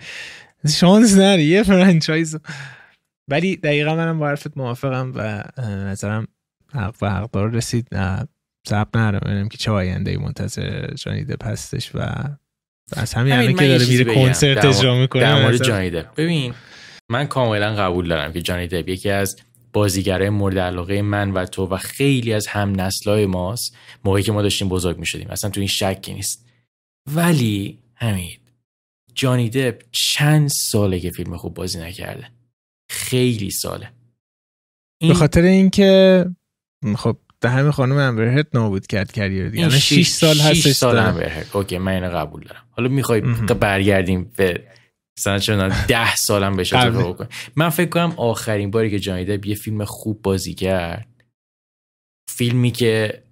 شانس 0.67 1.17
نره 1.17 1.43
یه 1.43 1.63
فرانچایز. 1.63 2.37
ولی 3.27 3.55
دقیقا 3.55 3.95
منم 3.95 4.19
با 4.19 4.27
حرفت 4.27 4.57
موافقم 4.57 5.11
و 5.15 5.43
نظرم 5.61 6.27
حق 6.73 6.95
و 7.01 7.09
حقدار 7.09 7.49
رسید. 7.49 7.87
سب 8.67 8.87
نرم. 8.97 9.49
که 9.49 9.57
چه 9.57 9.71
آینده 9.71 10.17
منتظر 10.17 10.93
جانی 10.95 11.23
دپ 11.23 11.45
هستش 11.45 11.91
و 11.95 11.99
از 12.93 13.13
همین 13.13 13.33
همین 13.33 13.57
که 13.57 13.67
داره 13.67 13.85
میره 13.87 14.15
کنسرت 14.15 14.65
اجرا 14.65 14.99
می‌کنه. 14.99 15.21
در 15.21 15.41
مورد 15.41 15.63
جانی 15.63 15.89
ببین 15.89 16.53
من 17.09 17.27
کاملا 17.27 17.75
قبول 17.75 18.07
دارم 18.07 18.33
که 18.33 18.41
جانی 18.41 18.67
دپ 18.67 18.89
یکی 18.89 19.09
از 19.09 19.39
بازیگرای 19.73 20.29
مورد 20.29 20.59
علاقه 20.59 21.01
من 21.01 21.31
و 21.31 21.45
تو 21.45 21.65
و 21.65 21.77
خیلی 21.77 22.33
از 22.33 22.47
هم 22.47 22.81
نسلای 22.81 23.25
ماست 23.25 23.75
موقعی 24.05 24.23
که 24.23 24.31
ما 24.31 24.41
داشتیم 24.41 24.69
بزرگ 24.69 24.97
می‌شدیم. 24.97 25.29
اصلا 25.29 25.49
تو 25.49 25.59
این 25.59 25.67
شکی 25.67 26.13
نیست. 26.13 26.45
ولی 27.15 27.79
همین 27.95 28.37
جانی 29.15 29.49
دپ 29.49 29.81
چند 29.91 30.47
ساله 30.47 30.99
که 30.99 31.11
فیلم 31.11 31.37
خوب 31.37 31.53
بازی 31.53 31.79
نکرده؟ 31.79 32.27
خیلی 32.89 33.51
ساله. 33.51 33.91
این... 35.01 35.11
به 35.11 35.17
خاطر 35.17 35.41
اینکه 35.41 36.25
خب 36.97 37.17
ده 37.41 37.49
همه 37.49 37.71
خانم 37.71 37.97
امبرهرد 37.97 38.47
نابود 38.53 38.87
کرد 38.87 39.11
کریر 39.11 39.49
دیگه. 39.49 39.69
6 39.69 39.91
یعنی 39.91 40.03
سال 40.03 40.37
هست 40.37 40.53
6 40.53 40.71
سال 40.71 40.97
امبرهرد 40.97 41.49
اوکی 41.53 41.77
من 41.77 41.91
اینو 41.91 42.09
قبول 42.09 42.43
دارم. 42.43 42.63
حالا 42.71 42.89
می‌خوای 42.89 43.21
برگردیم 43.59 44.31
به 44.37 44.63
مثلا 45.17 45.39
چون 45.39 45.67
ده 45.87 46.15
سالم 46.15 46.55
بشه 46.55 46.91
تو 46.91 47.13
بکنیم 47.13 47.29
من 47.55 47.69
فکر 47.69 47.89
کنم 47.89 48.13
آخرین 48.17 48.71
باری 48.71 48.91
که 48.91 48.99
جانی 48.99 49.25
دپ 49.25 49.45
یه 49.45 49.55
فیلم 49.55 49.85
خوب 49.85 50.21
بازی 50.21 50.53
کرد. 50.53 51.07
فیلمی 52.29 52.71
که 52.71 53.23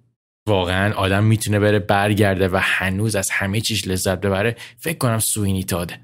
واقعا 0.48 0.94
آدم 0.94 1.24
می‌تونه 1.24 1.58
بره 1.58 1.78
برگرده 1.78 2.48
و 2.48 2.60
هنوز 2.62 3.16
از 3.16 3.30
همه 3.30 3.60
چیش 3.60 3.88
لذت 3.88 4.20
ببره 4.20 4.56
فکر 4.78 4.98
کنم 4.98 5.18
سوینی 5.18 5.64
تاده. 5.64 6.00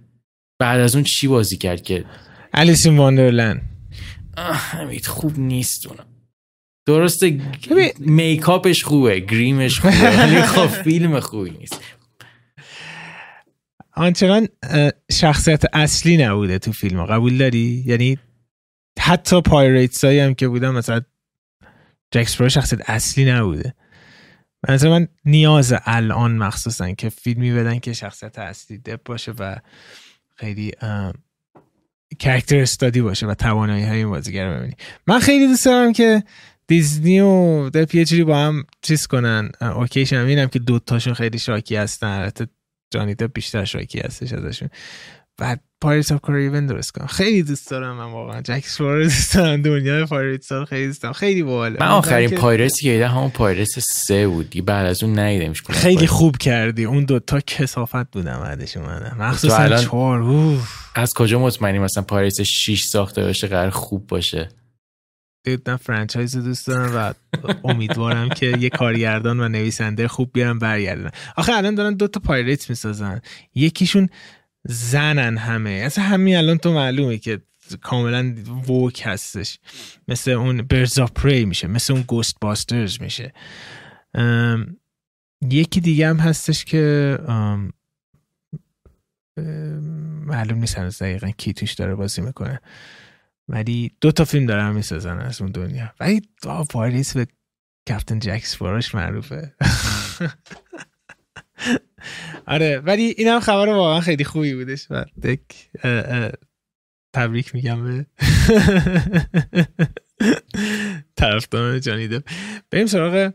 بعد 0.59 0.81
از 0.81 0.95
اون 0.95 1.05
چی 1.05 1.29
بازی 1.29 1.57
کرد 1.57 1.83
که؟ 1.83 2.05
الیس 2.55 2.87
این 2.87 2.97
واندرلند. 2.97 3.63
همید 4.39 5.07
خوب 5.07 5.39
نیست 5.39 5.87
اونم. 5.87 6.07
درسته 6.87 7.41
میکاپش 7.99 8.85
خوبه 8.85 9.21
گریمش 9.21 9.81
خوبه 9.81 10.19
ولی 10.19 10.43
خب 10.43 10.67
فیلم 10.67 11.21
خوبی 11.21 11.51
نیست. 11.51 11.81
آنچنان 13.93 14.49
شخصیت 15.13 15.65
اصلی 15.73 16.17
نبوده 16.17 16.59
تو 16.59 16.73
فیلم. 16.73 17.07
قبول 17.07 17.39
داری؟ 17.39 17.85
یعنی 17.87 18.19
حتی 18.99 19.41
Pirates 19.41 20.05
هایی 20.05 20.19
هم 20.19 20.35
که 20.35 20.49
بودن 20.49 20.71
مثلا 20.71 21.01
جکس 22.11 22.43
شخصیت 22.43 22.91
اصلی 22.91 23.25
نبوده. 23.25 23.75
مثلا 24.69 24.91
من 24.91 25.09
نیاز 25.25 25.75
الان 25.85 26.37
مخصوصا 26.37 26.93
که 26.93 27.09
فیلمی 27.09 27.53
بدن 27.53 27.79
که 27.79 27.93
شخصیت 27.93 28.39
اصلی 28.39 28.79
دپ 28.79 29.01
باشه 29.05 29.33
و 29.39 29.57
خیلی 30.37 30.73
character 32.19 32.59
study 32.59 33.01
باشه 33.01 33.27
و 33.27 33.35
توانایی 33.35 33.85
های 33.85 33.99
این 33.99 34.09
بازیگر 34.09 34.51
رو 34.51 34.57
ببینی. 34.57 34.75
من 35.07 35.19
خیلی 35.19 35.47
دوست 35.47 35.65
دارم 35.65 35.93
که 35.93 36.23
دیزنی 36.69 37.21
و 37.21 37.71
دپ 37.71 37.95
یه 37.95 38.05
جوری 38.05 38.25
با 38.25 38.39
هم 38.39 38.65
چیز 38.83 39.07
کنن. 39.07 39.51
okay 39.61 39.93
شن 39.93 40.17
اینم 40.17 40.47
که 40.47 40.59
دوتاشون 40.59 41.15
خیلی 41.15 41.39
شاکی 41.39 41.77
هستن. 41.77 42.07
البته 42.07 42.47
جانی 42.91 43.15
دپ 43.15 43.33
بیشتر 43.33 43.65
شاکی 43.65 44.01
هستش 44.01 44.33
ازشون. 44.33 44.69
بعد 45.39 45.61
Pirates 45.81 46.13
of 46.13 46.21
Caribbean 46.21 46.67
درست 46.67 46.93
کنم. 46.93 47.07
خیلی 47.07 47.43
دوست 47.43 47.71
دارم 47.71 47.97
من 47.97 48.13
واقعا. 48.13 48.43
جکس 48.43 48.81
رو 48.81 49.03
دوست 49.03 49.35
دارم. 49.35 49.63
دنیای 49.63 50.05
Pirates 50.05 50.53
رو 50.53 50.65
خیلی 50.65 50.87
دوست 50.87 51.03
دارم. 51.03 51.13
خیلی 51.13 51.43
باحاله. 51.43 51.77
من 51.81 51.87
آخرین 51.87 52.31
Pirates 52.31 52.81
که 52.81 52.93
دیدم 52.93 53.09
همون 53.09 53.31
Pirates 53.31 53.79
سه 53.79 54.29
بود. 54.29 54.65
بعد 54.65 54.87
از 54.87 55.03
اون 55.03 55.19
ندیدمش 55.19 55.63
خیلی 55.63 56.07
خوب 56.07 56.37
کردی. 56.37 56.85
اون 56.85 57.05
دوتا 57.05 57.41
کثافت 57.41 58.11
بودن 58.11 58.41
بعدش 58.41 58.77
اومده 58.77 59.15
مخصوصا 59.15 59.77
چهار. 59.77 60.57
از 60.95 61.15
کجا 61.15 61.39
مطمئنی 61.39 61.79
مثلا 61.79 62.03
Pirates 62.03 62.41
6 62.41 62.85
ساخته 62.85 63.23
باشه 63.23 63.47
قرار 63.47 63.71
خوب 63.71 64.07
باشه؟ 64.07 64.49
من 65.67 65.77
franchise 65.77 66.37
دوست 66.37 66.67
دارم 66.67 66.97
و 66.97 67.15
امیدوارم 67.65 68.29
که 68.29 68.47
یه 68.47 68.69
کارگردان 68.69 69.41
و 69.41 69.49
نویسنده 69.49 70.09
خوب 70.09 70.31
بیارم 70.33 70.59
برگردن. 70.59 71.11
آخه 71.37 71.53
الان 71.53 71.75
دارن 71.75 71.95
دو 71.95 72.09
تا 72.09 72.21
پایریت 72.21 72.71
می‌سازن. 72.71 73.21
یکیشون 73.55 74.09
زنن 74.65 75.37
همه. 75.37 75.71
اصلا 75.71 76.05
همین 76.05 76.37
الان 76.37 76.59
تو 76.59 76.73
معلومه 76.73 77.19
که 77.19 77.41
کاملا 77.83 78.35
ووک 78.69 79.03
هستش. 79.05 79.59
مثل 80.09 80.31
اون 80.31 80.63
برز 80.63 81.01
پری 81.01 81.45
میشه 81.45 81.67
مثل 81.67 81.93
اون 81.93 82.03
گوست 82.03 82.37
باسترز 82.41 83.01
میشه 83.01 83.33
یکی 85.51 85.81
دیگه 85.81 86.09
هم 86.09 86.17
هستش 86.17 86.65
که 86.65 87.19
معلوم 90.27 90.59
نیست 90.59 90.79
هنوز 90.79 90.99
دقیقا 90.99 91.31
کی 91.31 91.53
توش 91.53 91.73
داره 91.73 91.95
بازی 91.95 92.23
می‌کنه. 92.23 92.61
ولی 93.49 93.93
دو 94.01 94.13
تا 94.13 94.25
فیلم 94.25 94.47
دارم 94.47 94.75
می‌سازن 94.75 95.19
از 95.19 95.41
اون 95.41 95.51
دنیا. 95.51 95.93
ولی 96.01 96.23
پاریس 96.71 97.17
به 97.17 97.27
کپتن 97.89 98.19
جکس 98.19 98.57
فاراش 98.57 98.95
معروفه. 98.95 99.55
آره 102.47 102.79
ولی 102.79 103.15
اینم 103.19 103.41
خبر 103.41 103.69
واقعا 103.69 104.01
خیلی 104.01 104.25
خوبی 104.25 104.55
بودش. 104.55 104.87
و 104.91 105.05
دک 105.23 105.41
تبریک 107.15 107.55
میگم 107.55 107.85
به 107.85 108.07
طرفداران 111.17 111.81
جانی 111.81 112.09
دپ. 112.09 112.29
بریم 112.71 112.87
سراغ 112.87 113.33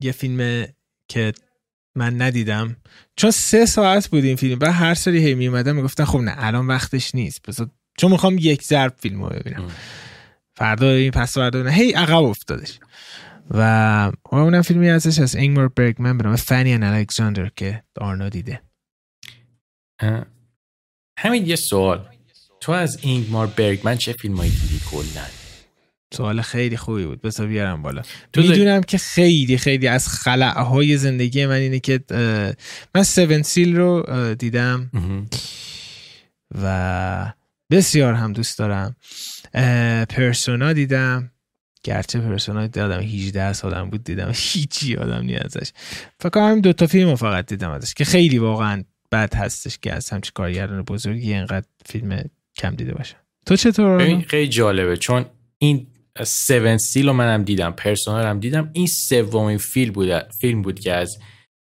یه 0.00 0.12
فیلم 0.12 0.66
که 1.08 1.32
من 1.94 2.22
ندیدم. 2.22 2.76
چون 3.16 3.30
سه 3.30 3.66
ساعت 3.66 4.08
بود 4.08 4.24
این 4.24 4.36
فیلم. 4.36 4.58
و 4.60 4.72
هر 4.72 4.94
سری 4.94 5.24
هی 5.24 5.34
میومدم 5.34 5.76
می‌گفتن 5.76 6.04
خب 6.04 6.18
نه 6.18 6.34
الان 6.36 6.66
وقتش 6.66 7.14
نیست. 7.14 7.42
پس 7.42 7.60
چون 7.98 8.10
می‌خوام 8.10 8.36
یک 8.38 8.62
ضرب 8.62 8.94
فیلم 8.98 9.22
رو 9.22 9.28
ببینم 9.28 9.70
فردا 10.56 10.90
این 10.90 11.10
پس 11.10 11.34
فردا 11.34 11.70
هی 11.70 11.92
عقب 11.92 12.22
افتادش. 12.24 12.78
و 13.50 14.12
اونم 14.30 14.62
فیلمی 14.62 14.88
هستش 14.88 15.18
از 15.18 15.36
اینگمار 15.36 15.68
برگمن 15.68 16.18
به 16.18 16.24
نام 16.24 16.36
فنی 16.36 16.72
ان 16.74 16.82
الکساندر 16.82 17.50
که 17.56 17.82
آرنا 18.00 18.28
دیده. 18.28 18.62
همین 21.18 21.46
یه 21.46 21.56
سوال. 21.56 22.06
تو 22.60 22.72
از 22.72 22.98
اینگمار 23.02 23.46
برگمن 23.46 23.96
چه 23.96 24.12
فیلمایی 24.12 24.50
دیدی 24.50 24.80
کلا؟ 24.90 25.24
سوال 26.14 26.42
خیلی 26.42 26.76
خوبی 26.76 27.04
بود. 27.04 27.20
بسا 27.20 27.46
بیارم 27.46 27.82
بالا. 27.82 28.02
می‌دونم 28.36 28.82
که 28.82 28.98
خیلی 28.98 29.58
خیلی 29.58 29.88
از 29.88 30.08
خلعهای 30.08 30.96
زندگی 30.96 31.46
من 31.46 31.54
اینه 31.54 31.80
که 31.80 32.00
من 32.94 33.02
سیون 33.02 33.42
سیل 33.42 33.76
رو 33.76 34.06
دیدم. 34.34 34.90
و 36.62 37.32
بسیار 37.70 38.14
هم 38.14 38.32
دوست 38.32 38.58
دارم. 38.58 38.96
پرسونا 40.08 40.72
دیدم. 40.72 41.30
گرچه 41.82 42.20
پرسونا 42.20 42.66
دادم 42.66 43.00
18 43.00 43.52
سالم 43.52 43.90
بود 43.90 44.04
دیدم 44.04 44.30
هیچی 44.34 44.96
آدم 44.96 45.22
نی 45.22 45.36
ازش. 45.36 45.72
فکر 46.20 46.30
کنم 46.30 46.60
دو 46.60 46.72
تا 46.72 46.86
فیلم 46.86 47.14
فقط 47.14 47.46
دیدم 47.46 47.70
ازش 47.70 47.94
که 47.94 48.04
خیلی 48.04 48.38
واقعا 48.38 48.84
بد 49.12 49.34
هستش 49.34 49.78
که 49.78 49.92
از 49.92 50.10
همچه 50.10 50.30
کارگردان 50.34 50.82
بزرگی 50.82 51.34
اینقدر 51.34 51.66
فیلم 51.86 52.24
کم 52.56 52.74
دیده 52.74 52.94
باشه. 52.94 53.16
تو 53.46 53.56
چطور؟ 53.56 54.20
خیلی 54.20 54.48
جالبه 54.48 54.96
چون 54.96 55.26
این 55.58 55.86
سیون 56.24 56.78
سیل 56.78 57.06
رو 57.06 57.12
منم 57.12 57.42
دیدم 57.42 57.70
پرسونال 57.70 58.26
هم 58.26 58.40
دیدم. 58.40 58.70
این 58.72 58.86
سومین 58.86 59.58
فیلم 59.58 59.92
بود 59.92 60.18
فیلم 60.18 60.62
بود 60.62 60.80
که 60.80 60.94
از 60.94 61.18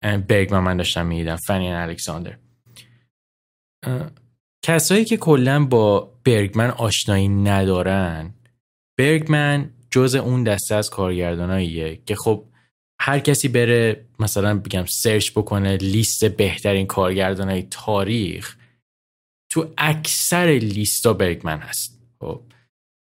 برگمن 0.03 0.59
من 0.59 0.77
داشتم 0.77 1.05
می‌دیدم 1.05 1.35
فنین 1.35 1.73
الکساندر 1.73 2.37
کسایی 4.67 5.05
که 5.05 5.17
کلا 5.17 5.65
با 5.65 6.13
برگمن 6.23 6.69
آشنایی 6.69 7.27
ندارن 7.27 8.33
برگمن 8.97 9.69
جز 9.91 10.15
اون 10.15 10.43
دسته 10.43 10.75
از 10.75 10.89
کارگرداناییه 10.89 11.99
که 12.05 12.15
خب 12.15 12.43
هر 13.01 13.19
کسی 13.19 13.47
بره 13.47 14.05
مثلا 14.19 14.59
بگم 14.59 14.85
سرچ 14.85 15.31
بکنه 15.31 15.77
لیست 15.77 16.25
بهترین 16.25 16.85
کارگردانای 16.85 17.67
تاریخ 17.71 18.57
تو 19.51 19.73
اکثر 19.77 20.59
لیستا 20.61 21.13
برگمن 21.13 21.57
هست. 21.57 22.01
خب 22.19 22.41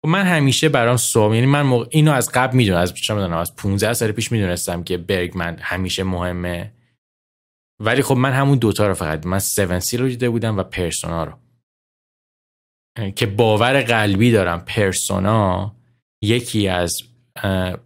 من 0.06 0.26
همیشه 0.26 0.70
برام 0.70 0.98
سوم 0.98 1.34
یعنی 1.34 1.48
من 1.48 1.86
اینو 1.90 2.12
از 2.12 2.32
قبل 2.32 2.58
می‌دونم 2.58 2.80
از 2.80 2.94
چه 2.94 3.14
می‌دونم 3.14 3.38
از 3.38 3.56
15 3.56 3.94
سال 3.94 4.12
پیش 4.12 4.32
می‌دونستم 4.32 4.84
که 4.84 4.98
برگمن 4.98 5.58
همیشه 5.62 6.04
مهمه. 6.04 6.72
ولی 7.80 8.02
خب 8.02 8.16
من 8.16 8.32
همون 8.32 8.58
دوتا 8.58 8.88
رو 8.88 8.94
فقط 8.94 9.26
من 9.26 9.38
7 9.38 9.80
سی 9.80 9.98
رو 9.98 10.08
دیده 10.08 10.30
بودم 10.30 10.58
و 10.58 10.64
پرسونا 10.64 11.24
رو. 11.24 11.45
که 13.16 13.26
باور 13.26 13.82
قلبی 13.82 14.32
دارم 14.32 14.66
پرسونا 14.66 15.76
یکی 16.24 16.68
از 16.68 16.94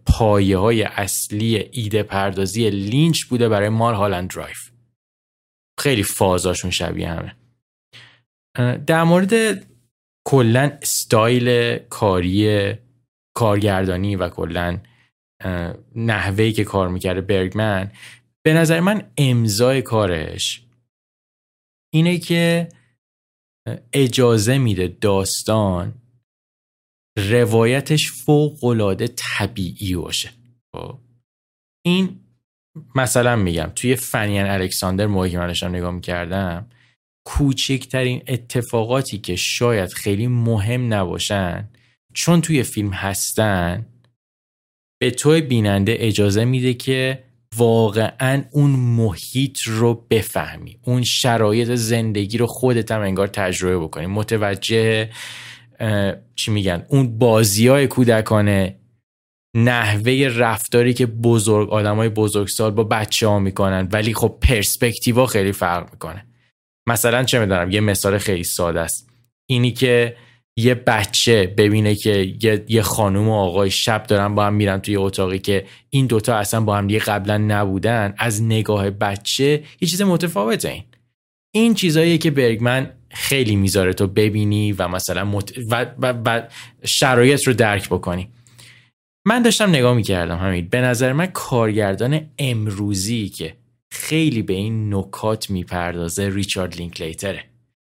پایه 0.06 0.58
های 0.58 0.82
اصلی 0.82 1.68
ایده 1.72 2.02
پردازی 2.02 2.70
لینچ 2.70 3.24
بوده 3.24 3.48
برای 3.48 3.68
Mulholland 3.68 4.30
Drive. 4.30 4.70
خیلی 5.80 6.02
فازاشون 6.02 6.70
شبیه 6.70 7.08
همه. 7.08 7.36
در 8.86 9.04
مورد 9.04 9.66
کلا 10.28 10.78
استایل 10.82 11.78
کاری 11.78 12.74
کارگردانی 13.36 14.16
و 14.16 14.28
کلا 14.28 14.78
نحوهی 15.96 16.52
که 16.52 16.64
کار 16.64 16.88
می‌کرده 16.88 17.20
برگمن 17.20 17.90
به 18.42 18.52
نظر 18.52 18.80
من 18.80 19.10
امضای 19.16 19.82
کارش 19.82 20.66
اینه 21.94 22.18
که 22.18 22.68
اجازه 23.92 24.58
میده 24.58 24.96
داستان 25.00 25.94
روایتش 27.18 28.12
فوق 28.12 28.64
العاده 28.64 29.08
طبیعی 29.16 29.96
باشه 29.96 30.30
خب. 30.76 30.98
این 31.86 32.20
مثلا 32.94 33.36
میگم 33.36 33.72
توی 33.74 33.96
فنین 33.96 34.46
الکساندر 34.46 35.06
موقعی 35.06 35.30
که 35.30 35.38
من 35.38 35.46
داشتم 35.46 35.68
نگاه 35.68 35.90
می‌کردم 35.90 36.70
کوچکترین 37.26 38.22
اتفاقاتی 38.26 39.18
که 39.18 39.36
شاید 39.36 39.92
خیلی 39.92 40.26
مهم 40.26 40.94
نباشن 40.94 41.68
چون 42.14 42.40
توی 42.40 42.62
فیلم 42.62 42.90
هستن 42.90 43.86
به 45.00 45.10
تو 45.10 45.40
بیننده 45.40 45.96
اجازه 45.98 46.44
میده 46.44 46.74
که 46.74 47.24
واقعا 47.56 48.44
اون 48.50 48.70
محیط 48.70 49.62
رو 49.62 50.06
بفهمی. 50.10 50.78
اون 50.82 51.02
شرایط 51.02 51.74
زندگی 51.74 52.38
رو 52.38 52.46
خودت 52.46 52.92
هم 52.92 53.00
انگار 53.00 53.26
تجربه 53.26 53.78
بکنی. 53.78 54.06
متوجه 54.06 55.10
چی 56.34 56.50
میگن؟ 56.50 56.86
اون 56.88 57.18
بازی 57.18 57.66
های 57.68 57.86
کودکانه 57.86 58.76
نحوه 59.56 60.28
رفتاری 60.36 60.94
که 60.94 61.06
بزرگ 61.06 61.70
آدم 61.70 61.96
های 61.96 62.08
بزرگسال 62.08 62.70
با 62.70 62.84
بچه 62.84 63.26
ها 63.26 63.38
می‌کنن 63.38 63.88
ولی 63.92 64.14
خب 64.14 64.38
پرسپکتیوا 64.42 65.26
خیلی 65.26 65.52
فرق 65.52 65.92
می‌کنه. 65.92 66.26
مثلا 66.88 67.24
چه 67.24 67.38
می‌دونم 67.40 67.70
یه 67.70 67.80
مثال 67.80 68.18
خیلی 68.18 68.44
ساده 68.44 68.80
است. 68.80 69.10
اینی 69.46 69.72
که 69.72 70.16
یه 70.60 70.74
بچه 70.74 71.46
ببینه 71.46 71.94
که 71.94 72.34
یه, 72.68 72.82
خانوم 72.82 73.28
و 73.28 73.32
آقای 73.32 73.70
شب 73.70 74.02
دارن 74.02 74.34
با 74.34 74.46
هم 74.46 74.54
میرن 74.54 74.78
توی 74.78 74.96
اتاقی 74.96 75.38
که 75.38 75.64
این 75.90 76.06
دوتا 76.06 76.34
اصلا 76.34 76.60
با 76.60 76.76
هم 76.76 76.86
دیگه 76.86 77.00
قبلا 77.00 77.38
نبودن 77.38 78.14
از 78.18 78.42
نگاه 78.42 78.90
بچه 78.90 79.62
یه 79.80 79.88
چیز 79.88 80.02
متفاوته 80.02 80.68
این. 80.68 80.84
این 81.54 81.74
چیزاییه 81.74 82.18
که 82.18 82.30
برگمن 82.30 82.90
خیلی 83.10 83.56
می‌ذاره 83.56 83.92
تو 83.92 84.06
ببینی 84.06 84.72
و 84.72 84.88
مثلا 84.88 85.24
مت... 85.24 85.52
و, 85.70 85.86
و, 85.98 86.14
و 86.24 86.42
شرایط 86.84 87.46
رو 87.46 87.52
درک 87.52 87.88
بکنی. 87.88 88.28
من 89.26 89.42
داشتم 89.42 89.68
نگاه 89.68 89.94
می‌کردم 89.94 90.38
همین 90.38 90.68
به 90.68 90.80
نظر 90.80 91.12
من 91.12 91.26
کارگردان 91.26 92.20
امروزی 92.38 93.28
که 93.28 93.56
خیلی 93.92 94.42
به 94.42 94.52
این 94.52 94.94
نکات 94.94 95.50
می‌پردازه 95.50 96.28
ریچارد 96.28 96.76
لینکلیتره. 96.76 97.44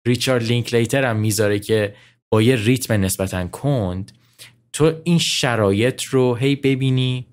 ریچارد 0.06 0.42
لینکلیتر 0.42 1.04
هم 1.04 1.16
می‌ذاره 1.16 1.58
که 1.58 1.94
با 2.32 2.42
یه 2.42 2.56
ریتم 2.56 2.94
نسبتا 2.94 3.46
کند 3.46 4.12
تو 4.72 5.00
این 5.04 5.18
شرایط 5.18 6.02
رو 6.02 6.34
هی 6.34 6.56
ببینی 6.56 7.26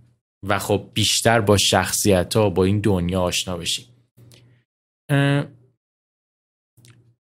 و 0.47 0.59
خب 0.59 0.89
بیشتر 0.93 1.41
با 1.41 1.57
شخصیت 1.57 2.35
ها 2.35 2.49
با 2.49 2.63
این 2.63 2.79
دنیا 2.79 3.21
آشنا 3.21 3.57
بشی. 3.57 3.87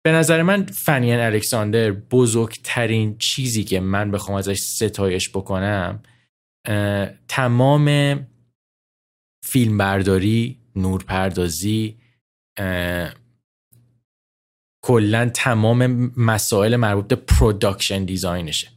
به 0.03 0.11
نظر 0.11 0.41
من 0.41 0.65
فنین 0.65 1.19
الکساندر 1.19 1.91
بزرگترین 1.91 3.17
چیزی 3.17 3.63
که 3.63 3.79
من 3.79 4.11
بخوام 4.11 4.37
ازش 4.37 4.59
ستایش 4.59 5.29
بکنم 5.29 6.03
تمام 7.27 8.19
فیلمبرداری 9.45 10.59
نورپردازی 10.75 11.97
کلا 14.81 15.29
تمام 15.33 16.11
مسائل 16.17 16.75
مربوط 16.75 17.07
به 17.07 17.15
production 17.15 18.05
design 18.05 18.47
شه 18.47 18.67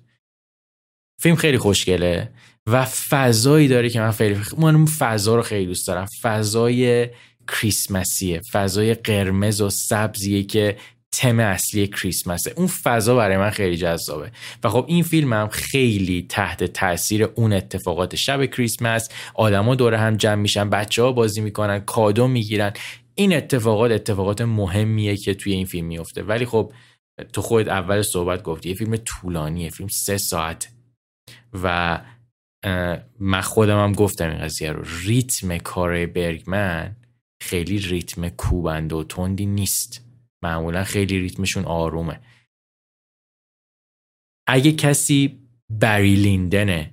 فیلم 1.22 1.36
خیلی 1.36 1.58
خوشگله 1.58 2.30
و 2.66 2.84
فضایی 2.84 3.68
داره 3.68 3.88
که 3.90 4.00
من 4.00 4.10
خیلی 4.10 4.40
من 4.58 4.86
فضا 4.86 5.36
رو 5.36 5.42
خیلی 5.42 5.66
دوست 5.66 5.88
دارم. 5.88 6.06
فضای 6.22 7.08
کریسمسیه 7.48 8.40
فضای 8.52 8.94
قرمز 8.94 9.60
و 9.60 9.70
سبزیه 9.70 10.42
که 10.42 10.76
تم 11.12 11.40
اصلی 11.40 11.86
کریسمسه. 11.86 12.52
اون 12.56 12.66
فضا 12.66 13.16
برای 13.16 13.36
من 13.36 13.50
خیلی 13.50 13.76
جذابه. 13.76 14.30
و 14.64 14.68
خب 14.68 14.84
این 14.88 15.02
فیلم 15.02 15.32
هم 15.32 15.48
خیلی 15.48 16.26
تحت 16.28 16.64
تاثیر 16.64 17.24
اون 17.24 17.52
اتفاقات 17.52 18.16
شب 18.16 18.46
کریسمس 18.46 19.08
آدما 19.34 19.74
دور 19.74 19.94
هم 19.94 20.16
جمع 20.16 20.34
میشن 20.34 20.70
بچه 20.70 21.02
ها 21.02 21.12
بازی 21.12 21.40
می‌کنن 21.40 21.80
کادو 21.80 22.28
می‌گیرن. 22.28 22.72
این 23.14 23.36
اتفاقات 23.36 23.90
اتفاقات 23.90 24.40
مهمیه 24.40 25.16
که 25.16 25.34
توی 25.34 25.52
این 25.52 25.66
فیلم 25.66 25.86
میفته. 25.86 26.22
ولی 26.22 26.46
خب 26.46 26.72
تو 27.32 27.42
خود 27.42 27.68
اول 27.68 28.02
صحبت 28.02 28.42
گفتی 28.42 28.68
یه 28.68 28.74
فیلم 28.74 28.96
طولانیه 28.96 29.70
فیلم 29.70 29.88
سه 29.88 30.18
ساعت. 30.18 30.72
و 31.62 32.00
من 33.20 33.40
خودم 33.40 33.84
هم 33.84 33.92
گفتم 33.92 34.30
این 34.30 34.38
قضیه 34.38 34.72
رو. 34.72 34.84
ریتم 35.04 35.58
کار 35.58 36.06
برگمن 36.06 36.96
خیلی 37.42 37.78
ریتم 37.78 38.28
کوبند 38.28 38.92
و 38.92 39.04
تندی 39.04 39.46
نیست. 39.46 40.04
معمولا 40.42 40.84
خیلی 40.84 41.18
ریتمشون 41.18 41.64
آرومه. 41.64 42.20
اگه 44.48 44.72
کسی 44.72 45.38
بری 45.70 46.14
لیندن 46.14 46.90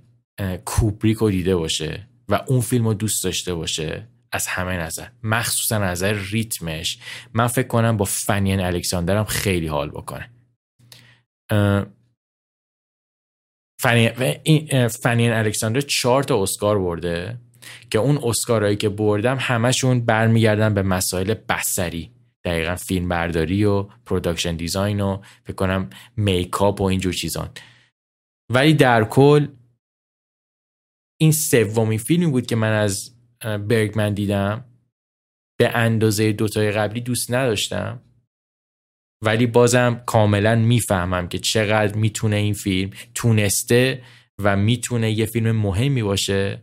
کوبریک 0.65 1.17
رو 1.17 1.31
دیده 1.31 1.55
باشه 1.55 2.07
و 2.29 2.45
اون 2.47 2.61
فیلم 2.61 2.87
رو 2.87 2.93
دوست 2.93 3.23
داشته 3.23 3.53
باشه 3.53 4.07
از 4.31 4.47
همه 4.47 4.77
نظر 4.77 5.07
مخصوصا 5.23 5.77
نظر 5.77 6.13
ریتمش 6.13 6.99
من 7.33 7.47
فکر 7.47 7.67
کنم 7.67 7.97
با 7.97 8.05
Fanny 8.05 8.39
and 8.39 8.59
Alexander 8.59 9.17
هم 9.17 9.23
خیلی 9.23 9.67
حال 9.67 9.89
بکنه. 9.89 10.29
Fanny 14.89 15.15
and 15.15 15.31
Alexander 15.31 15.81
چهار 15.81 16.23
تا 16.23 16.43
اسکار 16.43 16.79
برده 16.79 17.37
که 17.89 17.99
اون 17.99 18.19
اسکارهایی 18.23 18.75
که 18.75 18.89
بردم 18.89 19.37
همشون 19.39 20.05
برمیگردن 20.05 20.73
به 20.73 20.81
مسائل 20.81 21.33
بصری 21.33 22.11
دقیقا 22.43 22.75
فیلم 22.75 23.09
برداری 23.09 23.63
و 23.65 23.83
production 23.83 24.55
design 24.55 25.01
و 25.01 25.21
فکر 25.43 25.55
کنم 25.55 25.89
makeup 26.17 26.81
و 26.81 26.83
اینجور 26.83 27.13
چیزان. 27.13 27.49
ولی 28.49 28.73
در 28.73 29.03
کل 29.03 29.47
این 31.19 31.31
سومین 31.31 31.99
فیلمی 31.99 32.27
بود 32.27 32.45
که 32.45 32.55
من 32.55 32.73
از 32.73 33.15
برگمن 33.43 34.13
دیدم. 34.13 34.65
به 35.59 35.69
اندازه 35.69 36.31
دوتای 36.31 36.71
قبلی 36.71 37.01
دوست 37.01 37.31
نداشتم. 37.31 38.01
ولی 39.23 39.45
بازم 39.45 40.03
کاملا 40.05 40.55
می‌فهمم 40.55 41.27
که 41.27 41.39
چقدر 41.39 41.95
می‌تونه 41.95 42.35
این 42.35 42.53
فیلم 42.53 42.91
تونسته 43.13 44.03
و 44.39 44.57
می‌تونه 44.57 45.11
یه 45.11 45.25
فیلم 45.25 45.51
مهمی 45.51 46.03
باشه 46.03 46.61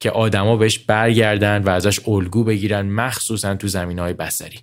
که 0.00 0.10
آدما 0.10 0.56
بهش 0.56 0.78
برگردن 0.78 1.62
و 1.62 1.68
ازش 1.68 2.08
الگو 2.08 2.44
بگیرن 2.44 2.86
مخصوصا 2.86 3.54
تو 3.54 3.68
زمین 3.68 3.98
های 3.98 4.12
بسری 4.12 4.60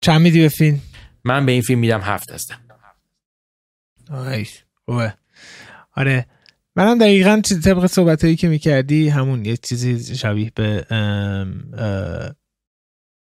چند 0.00 0.20
میدی 0.20 0.40
به 0.40 0.48
فیلم؟ 0.48 0.80
من 1.24 1.46
به 1.46 1.52
این 1.52 1.62
فیلم 1.62 1.78
میدم 1.80 2.00
هفت 2.00 2.30
هستم. 2.30 2.60
آره 5.92 6.26
منم 6.78 6.98
دقیقا 6.98 7.40
طبق 7.64 7.86
صحبت 7.86 8.24
هایی 8.24 8.36
که 8.36 8.48
می‌کردی 8.48 9.08
همون 9.08 9.44
یه 9.44 9.56
چیزی 9.56 10.16
شبیه 10.16 10.52
به 10.54 10.84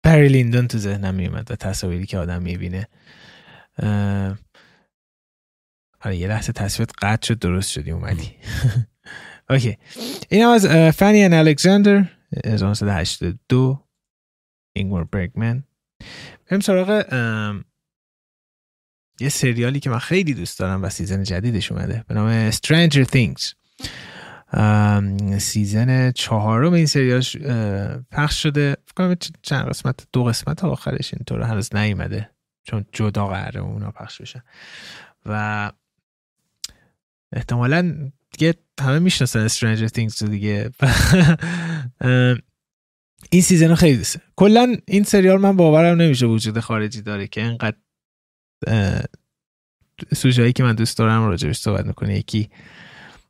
پری 0.04 0.28
لیندون 0.28 0.68
تو 0.68 0.78
ذهنم 0.78 1.16
میومد 1.16 1.52
و 1.52 1.56
تصاویری 1.56 2.06
که 2.06 2.18
آدم 2.18 2.42
می‌بینه. 2.42 2.88
آره 6.02 6.16
یه 6.16 6.28
لحظه 6.28 6.54
تصویرت 6.54 6.92
قطع 7.02 7.28
شد 7.28 7.40
درست 7.40 7.72
شدی 7.72 7.92
اومدی. 7.92 8.32
اوکی. 9.50 9.78
این 10.30 10.46
از 10.46 10.66
فنی 10.96 11.24
ان 11.24 11.34
الکساندر 11.34 12.06
1982 12.46 13.84
اینگور 14.76 15.04
برگمن 15.04 15.64
بریم 16.48 16.60
سراغ 16.60 17.06
یه 19.20 19.30
سریالی 19.30 19.80
که 19.80 19.90
من 19.90 20.00
خیلی 20.00 20.34
دوست 20.34 20.60
دارم 20.60 20.84
و 20.84 20.90
season 20.90 21.24
جدیدش 21.24 21.72
اومده. 21.72 22.04
به 22.08 22.14
نام 22.14 22.52
Stranger 22.52 23.06
Things. 23.06 23.54
season 25.40 26.12
چهارم 26.12 26.74
این 26.74 26.86
سریال 26.86 27.22
پخش 28.12 28.44
شده. 28.44 28.78
فکر 28.88 29.16
چند 29.42 29.70
قسمت 29.70 30.08
دو 30.14 30.24
قسمت 30.24 30.64
آخرش 30.64 31.14
اینطور 31.14 31.42
هنوز 31.42 31.76
نیومده. 31.76 32.30
چون 32.64 32.86
جدا 32.92 33.28
قراره 33.28 33.60
اونا 33.60 33.92
پخش 33.92 34.22
بشن. 34.22 34.44
و 35.26 35.72
احتمالا 37.32 38.12
دیگه 38.32 38.54
همه 38.82 39.00
می‌شناسن 39.00 39.48
Stranger 39.48 39.90
Things 39.90 40.24
دیگه. 40.24 40.72
این 43.32 43.42
season 43.42 43.76
خیلی 43.76 43.98
دوسته 43.98 44.22
کلا 44.36 44.76
این 44.88 45.04
سریال 45.04 45.42
من 45.42 45.56
باورم 45.56 46.02
نمیشه 46.02 46.26
وجود 46.26 46.60
خارجی 46.60 47.02
داره 47.02 47.28
که 47.28 47.58
اینقدر 48.68 49.06
سوژه‌هایی 50.16 50.54
که 50.54 50.64
من 50.64 50.76
دوست 50.76 50.98
دارم 50.98 51.28
راجبش 51.28 51.58
صحبت 51.58 51.86
می‌کنه 51.86 52.18
یکی 52.18 52.50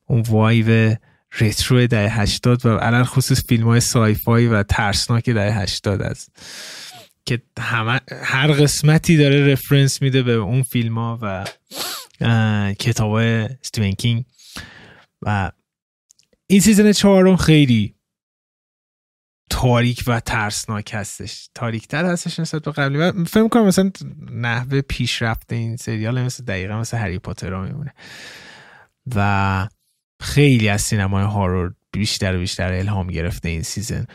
اون 0.05 0.21
vibe 0.21 0.95
retro 1.39 1.87
دهه 1.87 2.09
هشتاد 2.09 2.65
و 2.65 2.69
علی‌الخصوص 2.69 3.45
فیلم 3.45 3.67
های 3.67 3.79
sci-fi 3.79 4.47
و 4.47 4.63
ترسناک 4.63 5.29
دهه 5.29 5.51
هشتاد 5.51 6.01
است 6.01 6.31
که 7.25 7.41
هر 8.23 8.47
قسمتی 8.47 9.17
داره 9.17 9.51
reference 9.51 10.01
میده 10.01 10.23
به 10.23 10.31
اون 10.31 10.63
فیلم 10.63 10.97
ها 10.97 11.19
و 11.21 11.45
کتاب 12.79 13.11
های 13.11 13.49
کینگ 13.97 14.25
و 15.21 15.51
این 16.47 16.59
season 16.59 16.91
چهارم 16.91 17.35
خیلی 17.35 17.96
تاریک 19.49 20.03
و 20.07 20.19
ترسناک 20.19 20.91
هستش. 20.93 21.49
تاریکتر 21.55 22.05
هستش 22.05 22.39
نسبت 22.39 22.63
به 22.63 22.71
قبلی. 22.71 22.97
و 22.97 23.25
فکر 23.25 23.47
کنم 23.47 23.65
مثلا 23.65 23.91
نحوه 24.31 24.81
پیشرفت 24.81 25.53
این 25.53 25.77
سریال 25.77 26.21
مثل 26.21 26.43
دقیقا 26.43 26.79
مثل 26.79 26.97
هری 26.97 27.19
پاتر 27.19 27.61
میمونه 27.61 27.93
و 29.15 29.67
خیلی 30.21 30.69
از 30.69 30.81
سینمای 30.81 31.23
horror 31.23 31.73
بیشتر 31.91 32.35
و 32.35 32.39
بیشتر 32.39 32.73
الهام 32.73 33.07
گرفته 33.07 33.49
این 33.49 33.61
season. 33.61 34.05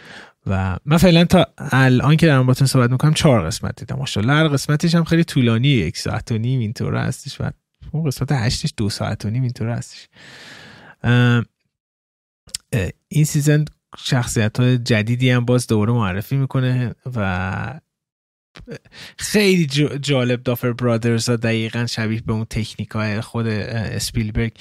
و 0.47 0.79
من 0.85 0.97
فعلا 0.97 1.25
تا 1.25 1.47
الان 1.59 2.16
که 2.16 2.27
دارم 2.27 2.47
باتون 2.47 2.66
صحبت 2.66 2.90
می‌کنم 2.90 3.14
چهار 3.14 3.47
قسمت 3.47 3.81
دیدم. 3.81 3.97
ماشاءالله 3.97 4.35
هر 4.35 4.49
قسمتش 4.49 4.95
هم 4.95 5.05
خیلی 5.05 5.25
طولانی 5.25 5.68
یک 5.68 5.99
ساعت 5.99 6.33
و 6.33 6.38
نیم 6.38 6.61
اینطور 6.61 6.97
هستش 6.97 7.40
و 7.40 7.51
اون 7.92 8.05
قسمت 8.05 8.33
هشتش 8.33 8.75
دو 8.77 8.90
ساعت 8.90 9.25
و 9.25 9.31
نیم 9.31 9.42
اینطور 9.42 9.68
هستش. 9.68 10.09
این 13.09 13.25
season 13.24 13.64
شخصیت 13.98 14.61
های 14.61 14.78
جدیدی 14.78 15.31
هم 15.31 15.44
باز 15.44 15.66
دوباره 15.66 15.92
معرفی 15.92 16.37
می‌کنه 16.37 16.94
و 17.16 17.81
خیلی 19.18 19.66
جالب 19.98 20.42
دافر 20.42 20.72
برادرز 20.72 21.28
ها 21.28 21.37
دقیقا 21.37 21.87
شبیه 21.87 22.20
به 22.20 22.33
اون 22.33 22.44
تکنیک 22.44 22.90
های 22.90 23.20
خود 23.20 23.46
اسپیلبرگ 23.46 24.52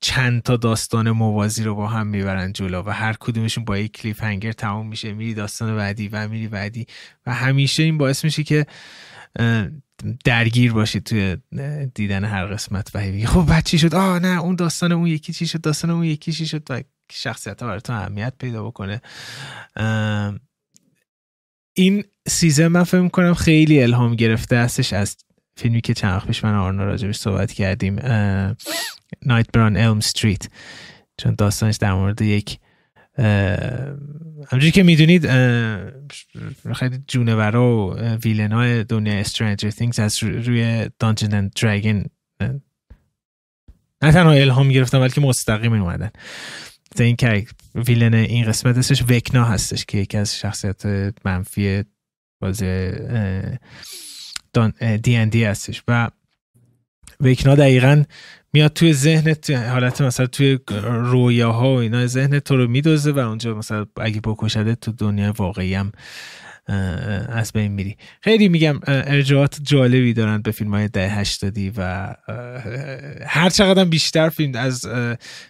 چند 0.00 0.42
تا 0.42 0.56
داستان 0.56 1.10
موازی 1.10 1.64
رو 1.64 1.74
با 1.74 1.88
هم 1.88 2.06
می‌برن 2.06 2.52
جلو 2.52 2.82
و 2.82 2.90
هر 2.90 3.16
کدومشون 3.20 3.64
با 3.64 3.78
یک 3.78 3.92
کلیف 3.92 4.22
هنگر 4.22 4.52
تموم 4.52 4.86
میشه. 4.86 5.12
میری 5.12 5.34
داستان 5.34 5.76
بعدی 5.76 6.08
و 6.08 6.28
میری 6.28 6.48
بعدی 6.48 6.86
و 7.26 7.34
همیشه 7.34 7.82
این 7.82 7.98
باعث 7.98 8.24
میشه 8.24 8.42
که 8.42 8.66
درگیر 10.24 10.72
باشید 10.72 11.04
توی 11.04 11.36
دیدن 11.94 12.24
هر 12.24 12.46
قسمت. 12.46 12.90
و 12.94 13.26
خب 13.26 13.46
بعد 13.46 13.66
شد؟ 13.66 13.94
آه 13.94 14.18
نه 14.18 14.40
اون 14.40 14.56
داستان 14.56 14.92
اون 14.92 15.06
یکی 15.06 15.32
چی 15.32 15.46
شد؟ 15.46 15.60
داستان 15.60 15.90
اون 15.90 16.04
یکی 16.04 16.32
چی 16.32 16.46
شد؟ 16.46 16.62
و 16.70 16.82
شخصیت 17.12 17.62
ها 17.62 17.68
براتون 17.68 17.96
اهمیت 17.96 18.32
پیدا 18.38 18.64
بکنه. 18.64 19.00
این 21.74 22.04
season 22.28 22.66
من 22.66 22.84
فکر 22.84 23.08
کنم 23.08 23.34
خیلی 23.34 23.82
الهام 23.82 24.14
گرفته 24.14 24.56
هستش 24.56 24.92
از 24.92 25.16
فیلمی 25.56 25.80
که 25.80 25.94
چند 25.94 26.12
وقت 26.12 26.26
پیش 26.26 26.44
من 26.44 26.51
و 26.51 26.54
آرنا 26.54 26.84
راجبش 26.84 27.16
صحبت 27.16 27.52
کردیم 27.52 27.98
Nightmare 29.22 29.52
on 29.52 29.76
Elm 29.76 29.98
Street 29.98 30.48
چون 31.18 31.34
داستانش 31.34 31.76
در 31.76 31.94
مورد 31.94 32.22
یک 32.22 32.58
همجوری 34.48 34.70
که 34.70 34.82
می‌دونید 34.82 35.26
خیلی 36.74 37.04
جونورا 37.08 37.88
و 37.88 37.98
villain 37.98 38.82
دنیا 38.82 39.24
Stranger 39.24 39.70
Things 39.70 39.98
از 39.98 40.22
روی 40.22 40.84
Dungeon 40.86 41.30
and 41.30 41.60
Dragon 41.60 42.08
نه 44.02 44.12
تنها 44.12 44.32
الهام 44.32 44.68
گرفتن 44.68 45.00
بلکه 45.00 45.20
مستقیم 45.20 45.72
اومدن. 45.72 46.10
این 47.00 47.16
ویلن 47.74 48.14
این 48.14 48.44
قسمت 48.44 48.78
هستش 48.78 49.02
وکنا 49.08 49.44
هستش 49.44 49.84
که 49.84 49.98
یکی 49.98 50.16
از 50.16 50.38
شخصیت 50.38 50.82
منفی 51.24 51.84
باز 52.40 52.62
دی 55.02 55.16
ان 55.16 55.28
دی 55.28 55.44
هستش. 55.44 55.82
و 55.88 56.10
وکنا 57.20 57.54
دقیقا 57.54 58.04
میاد 58.52 58.72
توی 58.72 58.92
ذهنت 58.92 59.50
حالت 59.50 60.00
مثلا 60.00 60.26
توی 60.26 60.58
رویاها 60.84 61.74
و 61.74 61.78
اینا 61.78 62.06
ذهن 62.06 62.38
تو 62.38 62.56
رو 62.56 62.68
میدوزه 62.68 63.12
و 63.12 63.18
اونجا 63.18 63.54
مثلا 63.54 63.86
اگه 64.00 64.20
بکشده 64.20 64.74
تو 64.74 64.92
دنیا 64.92 65.34
واقعی 65.36 65.74
هم 65.74 65.92
از 67.28 67.52
بین 67.52 67.72
میری. 67.72 67.96
خیلی 68.20 68.48
میگم 68.48 68.80
ارجاعات 68.86 69.58
جالبی 69.62 70.12
دارن 70.12 70.42
به 70.42 70.50
فیلم 70.50 70.74
های 70.74 70.88
ده 70.88 71.08
هشتادی 71.08 71.72
و 71.76 72.14
هر 73.26 73.50
چقدر 73.50 73.84
بیشتر 73.84 74.28
فیلم 74.28 74.54
از 74.54 74.86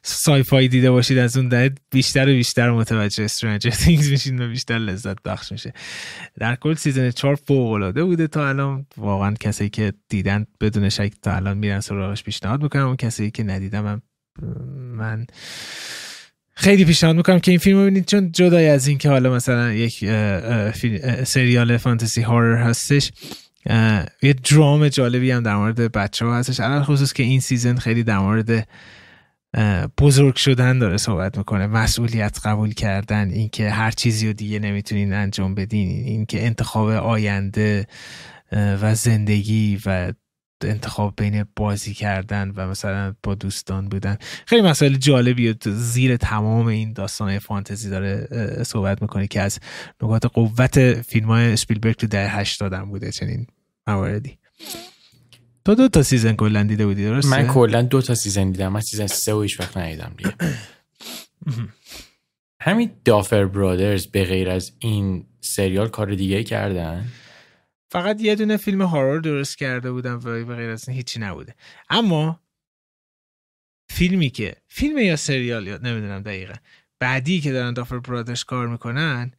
sci-fi 0.03 0.69
دیده 0.69 0.91
باشید 0.91 1.19
از 1.19 1.37
اون 1.37 1.49
دهه 1.49 1.75
بیشتر 1.91 2.29
و 2.29 2.33
بیشتر 2.33 2.71
متوجه 2.71 3.25
Stranger 3.25 3.71
Things 3.71 4.11
میشین 4.11 4.43
و 4.43 4.49
بیشتر 4.49 4.79
لذت 4.79 5.23
بخش 5.23 5.53
میشه. 5.53 5.73
در 6.41 6.57
کل 6.57 6.75
season 6.75 7.11
4 7.11 7.35
فوق 7.35 7.73
العاده 7.73 8.05
بوده 8.05 8.27
تا 8.27 8.49
الان. 8.49 8.87
واقعا 8.97 9.35
کسی 9.41 9.69
که 9.69 9.93
دیدن 10.09 10.47
بدون 10.61 10.89
شک 10.89 11.13
تا 11.23 11.37
الان 11.37 11.59
میرن 11.59 11.81
سراغش 11.81 12.23
پیشنهاد 12.23 12.63
می‌کنم 12.63 12.87
اون 12.87 12.97
کسی 12.97 13.31
که 13.31 13.43
ندیدم 13.43 14.03
من 14.77 15.27
خیلی 16.57 16.85
پیشنهاد 16.85 17.17
می‌کنم 17.17 17.39
که 17.39 17.51
این 17.51 17.59
فیلم 17.59 17.77
رو 17.77 17.83
ببینید 17.83 18.05
چون 18.05 18.33
جدای 18.33 18.69
از 18.69 18.87
این 18.87 18.99
که 18.99 19.09
حالا 19.09 19.35
مثلا 19.35 19.73
یک 19.73 20.05
سریال 21.25 21.77
فانتزی 21.77 22.23
horror 22.23 22.57
هستش 22.57 23.13
یه 24.23 24.33
درام 24.51 24.89
جالبی 24.89 25.31
هم 25.31 25.43
در 25.43 25.57
مورد 25.57 25.93
بچه 25.93 26.27
ها 26.27 26.39
هستش. 26.39 26.61
الان 26.61 26.85
خصوص 26.85 27.13
که 27.13 27.23
این 27.23 27.41
سیزن 27.41 27.77
خیلی 27.77 28.03
در 28.03 28.19
مورد 28.19 28.69
بزرگ 29.99 30.37
شدن 30.37 30.79
داره 30.79 30.97
صحبت 30.97 31.39
می‌کنه. 31.39 31.67
مسئولیت 31.67 32.39
قبول 32.45 32.73
کردن 32.73 33.31
اینکه 33.31 33.71
هر 33.71 33.91
چیزی 33.91 34.27
رو 34.27 34.33
دیگه 34.33 34.59
نمی‌تونین 34.59 35.13
انجام 35.13 35.55
بدین 35.55 35.89
اینکه 35.89 36.47
انتخاب 36.47 36.89
آینده 36.89 37.87
و 38.53 38.95
زندگی 38.95 39.79
و 39.87 40.13
انتخاب 40.65 41.15
بین 41.17 41.45
بازی 41.57 41.95
کردن 41.95 42.53
و 42.57 42.69
مثلا 42.69 43.15
با 43.23 43.35
دوستان 43.35 43.89
بودن. 43.89 44.17
خیلی 44.47 44.63
مسائل 44.63 44.95
جالبی 44.95 45.55
زیر 45.67 46.17
تمام 46.17 46.67
این 46.67 46.93
داستان 46.93 47.39
فانتزی 47.39 47.91
داره 47.91 48.29
صحبت 48.63 49.03
می‌کنه 49.03 49.27
که 49.27 49.41
از 49.41 49.59
نکات 50.03 50.27
قوت 50.27 51.03
فیلم 51.03 51.27
های 51.27 51.53
اسپیلبرگ 51.53 51.97
تو 51.97 52.07
دهه 52.07 52.29
هشتاد 52.29 52.85
بوده 52.85 53.13
چنین 53.13 53.47
مواردی. 53.87 54.39
تو 55.65 55.75
دو 55.75 55.89
تا 55.89 56.03
season 56.03 56.33
کلا 56.33 56.63
دیده 56.63 56.87
بودی 56.87 57.05
درسته؟ 57.05 57.31
من 57.31 57.47
کلا 57.47 57.83
دو 57.83 58.03
تا 58.03 58.15
season 58.15 58.51
دیدم. 58.51 58.73
من 58.73 58.81
season 58.81 59.07
سه 59.07 59.35
و 59.35 59.43
هیچ 59.43 59.61
وقت 59.61 59.77
ندیدم 59.77 60.13
دیگه. 60.17 60.35
همین 62.61 62.91
Duffer 63.05 63.45
Brothers 63.45 64.07
به 64.07 64.25
غیر 64.25 64.51
از 64.51 64.73
این 64.79 65.27
سریال 65.41 65.89
کار 65.89 66.15
دیگه 66.15 66.45
کردن؟ 66.45 67.05
فقط 67.95 68.21
یه 68.21 68.35
دونه 68.35 68.57
فیلم 68.57 68.83
horror 68.83 69.21
درست 69.21 69.59
کرده 69.59 69.93
بودم 69.93 70.15
و 70.15 70.45
به 70.45 70.57
غیر 70.57 70.71
از 70.71 70.89
این 70.89 70.97
هیچی 70.97 71.21
نبوده. 71.21 71.55
اما 71.91 72.41
فیلمی 73.91 74.31
که 74.31 74.57
فیلم 74.69 74.99
یا 74.99 75.17
سریال 75.17 75.67
یا 75.67 75.77
نمی‌دونم 75.77 76.23
دقیقا. 76.23 76.55
بعدی 77.01 77.41
که 77.41 77.53
دارن 77.53 77.73
دافر 77.73 77.99
برادرز 77.99 78.45
کار 78.45 78.69
می‌کنن 78.69 79.33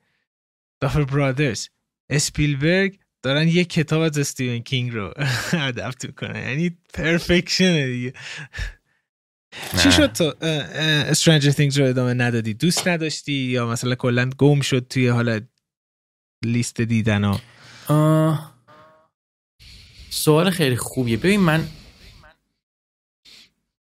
دافر 0.80 1.04
برادرز 1.04 1.68
اسپیلبرگ 2.10 3.00
دارن 3.24 3.48
یه 3.48 3.66
کتاب 3.66 4.02
از 4.02 4.18
استیون 4.18 4.60
کینگ 4.60 4.94
رو 4.94 5.14
ادپت 5.54 6.06
می‌کنن. 6.06 6.50
یعنی 6.50 6.78
پرفکشن 6.94 7.86
دیگه. 7.86 8.14
چی 9.84 9.92
شد 9.92 10.12
تو 10.12 10.34
استرنجر 10.42 11.52
Things 11.52 11.78
رو 11.78 11.86
ادامه 11.86 12.14
ندادی؟ 12.14 12.54
دوست 12.54 12.88
نداشتی 12.88 13.34
یا 13.34 13.68
مثلا 13.68 13.96
کلا 13.96 14.30
گم 14.38 14.62
شد 14.62 14.88
توی 14.90 15.08
حالا 15.08 15.40
لیست 16.46 16.82
دیدن 16.82 17.24
ها 17.24 17.42
سوال 20.10 20.50
خیلی 20.50 20.76
خوبیه. 20.76 21.18
ببین 21.18 21.40
من 21.40 21.68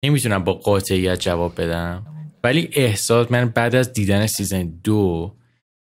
نمی‌تونم 0.05 0.43
با 0.43 0.53
قاطعیت 0.53 1.19
جواب 1.19 1.61
بدم 1.61 2.05
ولی 2.43 2.69
احساس 2.71 3.31
من 3.31 3.49
بعد 3.49 3.75
از 3.75 3.93
دیدن 3.93 4.27
season 4.27 4.63
دو 4.83 5.35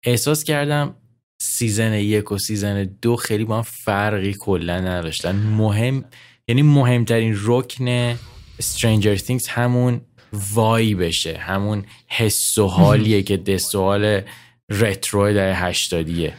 احساس 0.03 0.43
کردم 0.43 0.95
season 1.41 1.93
یک 1.93 2.31
و 2.31 2.37
season 2.37 2.83
دو 2.83 3.15
خیلی 3.15 3.45
با 3.45 3.55
هم 3.57 3.61
فرقی 3.61 4.33
کلا 4.33 4.79
نداشتن. 4.79 5.35
مهم 5.35 6.05
یعنی 6.47 6.61
مهمترین 6.61 7.37
رکن 7.43 8.15
Stranger 8.61 9.19
Things 9.19 9.47
همون 9.47 10.01
vibe 10.33 10.95
شه 10.95 11.37
همون 11.37 11.85
حس 12.07 12.57
و 12.57 12.67
حالیه 12.67 13.23
که 13.23 13.37
دستوال 13.37 14.21
retro 14.69 15.33
دهه 15.33 15.69
هشتادیه. 15.69 16.33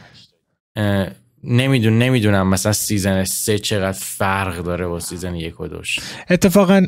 نمیدون 1.47 1.99
نمی‌دونم 1.99 2.47
مثلا 2.47 2.73
season 2.73 3.23
سه 3.23 3.59
چقدر 3.59 3.99
فرق 3.99 4.57
داره 4.57 4.87
با 4.87 4.99
season 4.99 5.35
یک 5.35 5.59
و 5.59 5.67
دوش 5.67 5.99
اتفاقا 6.29 6.87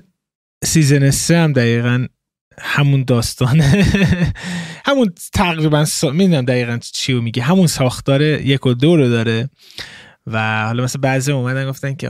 season 0.64 1.12
سه 1.12 1.38
هم 1.38 1.54
دقیقا 1.54 2.08
همون 2.62 3.04
داستانه. 3.04 3.86
همون 4.86 5.14
تقریبا 5.34 5.86
سا... 5.86 6.10
می‌دونم 6.10 6.46
دقیقا 6.46 6.78
چی 6.78 7.14
رو 7.14 7.22
میگه. 7.22 7.44
همون 7.44 7.68
ساختار 7.68 8.22
یک 8.22 8.66
و 8.66 8.74
دو 8.74 8.98
رو 8.98 9.10
داره. 9.10 9.50
و 10.28 10.66
حالا 10.66 10.84
مثلا 10.84 11.02
بعضی 11.02 11.32
اومدن 11.32 11.70
گفتن 11.70 11.96
که 11.96 12.08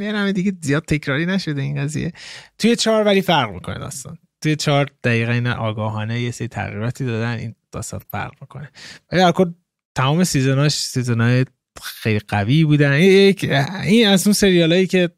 یه 0.00 0.12
نمه 0.12 0.32
دیگه 0.32 0.52
زیاد 0.62 0.84
تکراری 0.84 1.26
نشده 1.26 1.62
این 1.62 1.82
قضیه. 1.82 2.12
توی 2.58 2.76
چهار 2.76 3.04
ولی 3.04 3.22
فرق 3.22 3.50
می‌کنه 3.50 3.78
داستان. 3.78 4.18
توی 4.42 4.56
چهار 4.56 4.88
دقیقا 5.04 5.32
این 5.32 5.46
آگاهانه 5.46 6.20
یه 6.20 6.30
سری 6.30 6.48
تغییراتی 6.48 7.04
دادن 7.04 7.38
این 7.38 7.54
داستان 7.72 8.00
فرق 8.10 8.32
می‌کنه. 8.40 8.70
ولی 9.12 9.22
تمام 9.98 10.24
season 10.24 10.60
اش 10.60 10.72
season 10.72 11.26
های 11.26 11.44
خیلی 11.82 12.18
قوی 12.18 12.64
بودن. 12.64 12.92
این 12.92 14.08
از 14.08 14.26
اون 14.26 14.32
سریال 14.32 14.72
هایی 14.72 14.86
که 14.86 15.10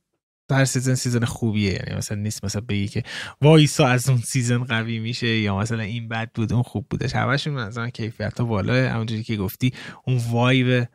هر 0.51 0.64
season 0.64 0.95
season 0.95 1.25
خوبیه. 1.24 1.72
یعنی 1.72 1.95
مثلا 1.97 2.18
نیست 2.18 2.45
مثلا 2.45 2.61
بگی 2.68 2.89
که 2.89 3.03
وایسا 3.41 3.87
از 3.87 4.09
اون 4.09 4.18
season 4.18 4.64
قوی 4.64 4.99
میشه 4.99 5.26
یا 5.26 5.59
مثلا 5.59 5.83
این 5.83 6.09
بد 6.09 6.31
بود 6.35 6.53
اون 6.53 6.62
خوب 6.62 6.87
بودش. 6.91 7.14
همشون 7.14 7.59
از 7.59 7.78
اون 7.78 7.91
کیفیت 7.91 8.41
ها 8.41 8.45
بالاه. 8.45 8.89
همونجوری 8.89 9.22
که 9.22 9.37
گفتی 9.37 9.72
اون 10.05 10.20
vibe 10.31 10.89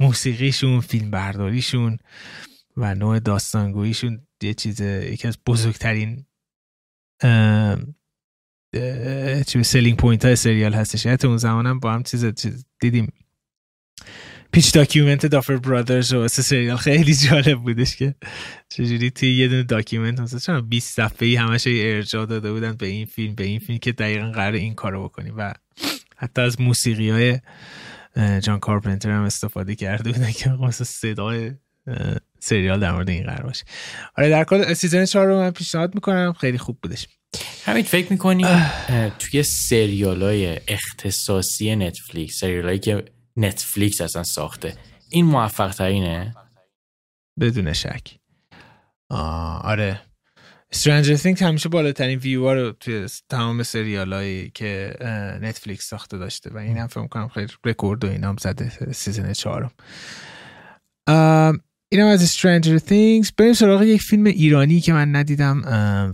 موسیقیشون 0.00 0.80
فیلم 0.80 1.10
برداریشون 1.10 1.98
و 2.76 2.94
نوع 2.94 3.18
داستانگوییشون 3.18 4.20
یه 4.42 4.54
چیز 4.54 4.80
یکی 4.80 5.28
از 5.28 5.38
بزرگترین 5.46 6.26
چی 9.46 9.62
selling 9.62 9.96
point 9.96 10.24
های 10.24 10.36
سریال 10.36 10.72
هستش. 10.72 11.06
یعنی 11.06 11.18
اون 11.24 11.36
زمانم 11.36 11.80
با 11.80 11.92
هم 11.92 12.02
چیز, 12.02 12.34
چیز 12.34 12.66
دیدیم. 12.80 13.12
pitch 14.52 14.72
document 14.72 15.26
Duffer 15.26 15.56
Brothers 15.56 16.12
و 16.12 16.28
سریال 16.28 16.76
خیلی 16.76 17.14
جالب 17.14 17.58
بودش 17.58 17.96
که 17.96 18.14
چجوری 18.68 19.10
توی 19.10 19.36
یه 19.36 19.48
دونه 19.48 19.62
document 19.62 20.20
مثلا 20.20 20.38
چون 20.38 20.68
20 20.68 20.96
صفحه 20.96 21.28
ای 21.28 21.36
همش 21.36 21.64
ارجاع 21.66 22.26
داده 22.26 22.52
بودن 22.52 22.72
به 22.72 22.86
این 22.86 23.06
فیلم 23.06 23.34
به 23.34 23.44
این 23.44 23.58
فیلم 23.58 23.78
که 23.78 23.92
دقیقا 23.92 24.30
قرار 24.30 24.52
این 24.52 24.74
کارو 24.74 25.04
بکنیم 25.04 25.34
و 25.36 25.52
حتی 26.16 26.42
از 26.42 26.60
موسیقی 26.60 27.10
های 27.10 27.40
جان 28.40 28.58
کارپنتر 28.58 29.10
هم 29.10 29.22
استفاده 29.22 29.74
کرده 29.74 30.12
بودن 30.12 30.30
که 30.30 30.50
مثلا 30.50 30.84
صدای 30.84 31.52
سریال 32.38 32.80
در 32.80 32.92
مورد 32.92 33.10
این 33.10 33.24
قرار 33.24 33.42
باشه. 33.42 33.64
آره 34.16 34.30
در 34.30 34.44
کل 34.44 34.74
season 34.74 35.04
4 35.04 35.26
رو 35.26 35.38
من 35.38 35.50
پیشنهاد 35.50 35.94
می‌کنم. 35.94 36.32
خیلی 36.32 36.58
خوب 36.58 36.78
بودش. 36.82 37.08
همین 37.64 37.82
فکر 37.82 38.12
می‌کنی؟ 38.12 38.46
توی 39.18 39.42
سریال 39.42 40.22
های 40.22 40.60
اختصاصی 40.68 41.76
نتفلیکس 41.76 42.38
سریال 42.38 42.64
هایی 42.64 42.78
که 42.78 43.04
نتفلیکس 43.36 44.00
اصلا 44.00 44.22
ساخته 44.22 44.76
این 45.10 45.26
موفق 45.26 45.74
ترینه 45.74 46.34
بدون 47.40 47.72
شک. 47.72 48.18
آره. 49.10 50.00
Stranger 50.74 51.18
Things 51.18 51.42
همیشه 51.42 51.68
بالاترین 51.68 52.18
ویو 52.18 52.54
رو 52.54 52.72
توی 52.72 53.06
تمام 53.28 53.62
سریال 53.62 54.12
هایی 54.12 54.50
که 54.50 54.96
نتفلیکس 55.42 55.88
ساخته 55.88 56.18
داشته 56.18 56.50
و 56.50 56.58
این 56.58 56.78
هم 56.78 56.86
فکر 56.86 57.06
کنم 57.06 57.28
خیلی 57.28 57.52
رکورد 57.64 58.04
و 58.04 58.08
این 58.08 58.24
هم 58.24 58.36
زده 58.40 58.92
season 58.92 59.32
چهارم. 59.32 59.70
اینم 61.92 62.06
از 62.06 62.36
Stranger 62.36 62.78
Things. 62.88 63.32
بریم 63.36 63.52
سراغ 63.52 63.82
یک 63.82 64.02
فیلم 64.02 64.24
ایرانی 64.24 64.80
که 64.80 64.92
من 64.92 65.16
ندیدم 65.16 65.62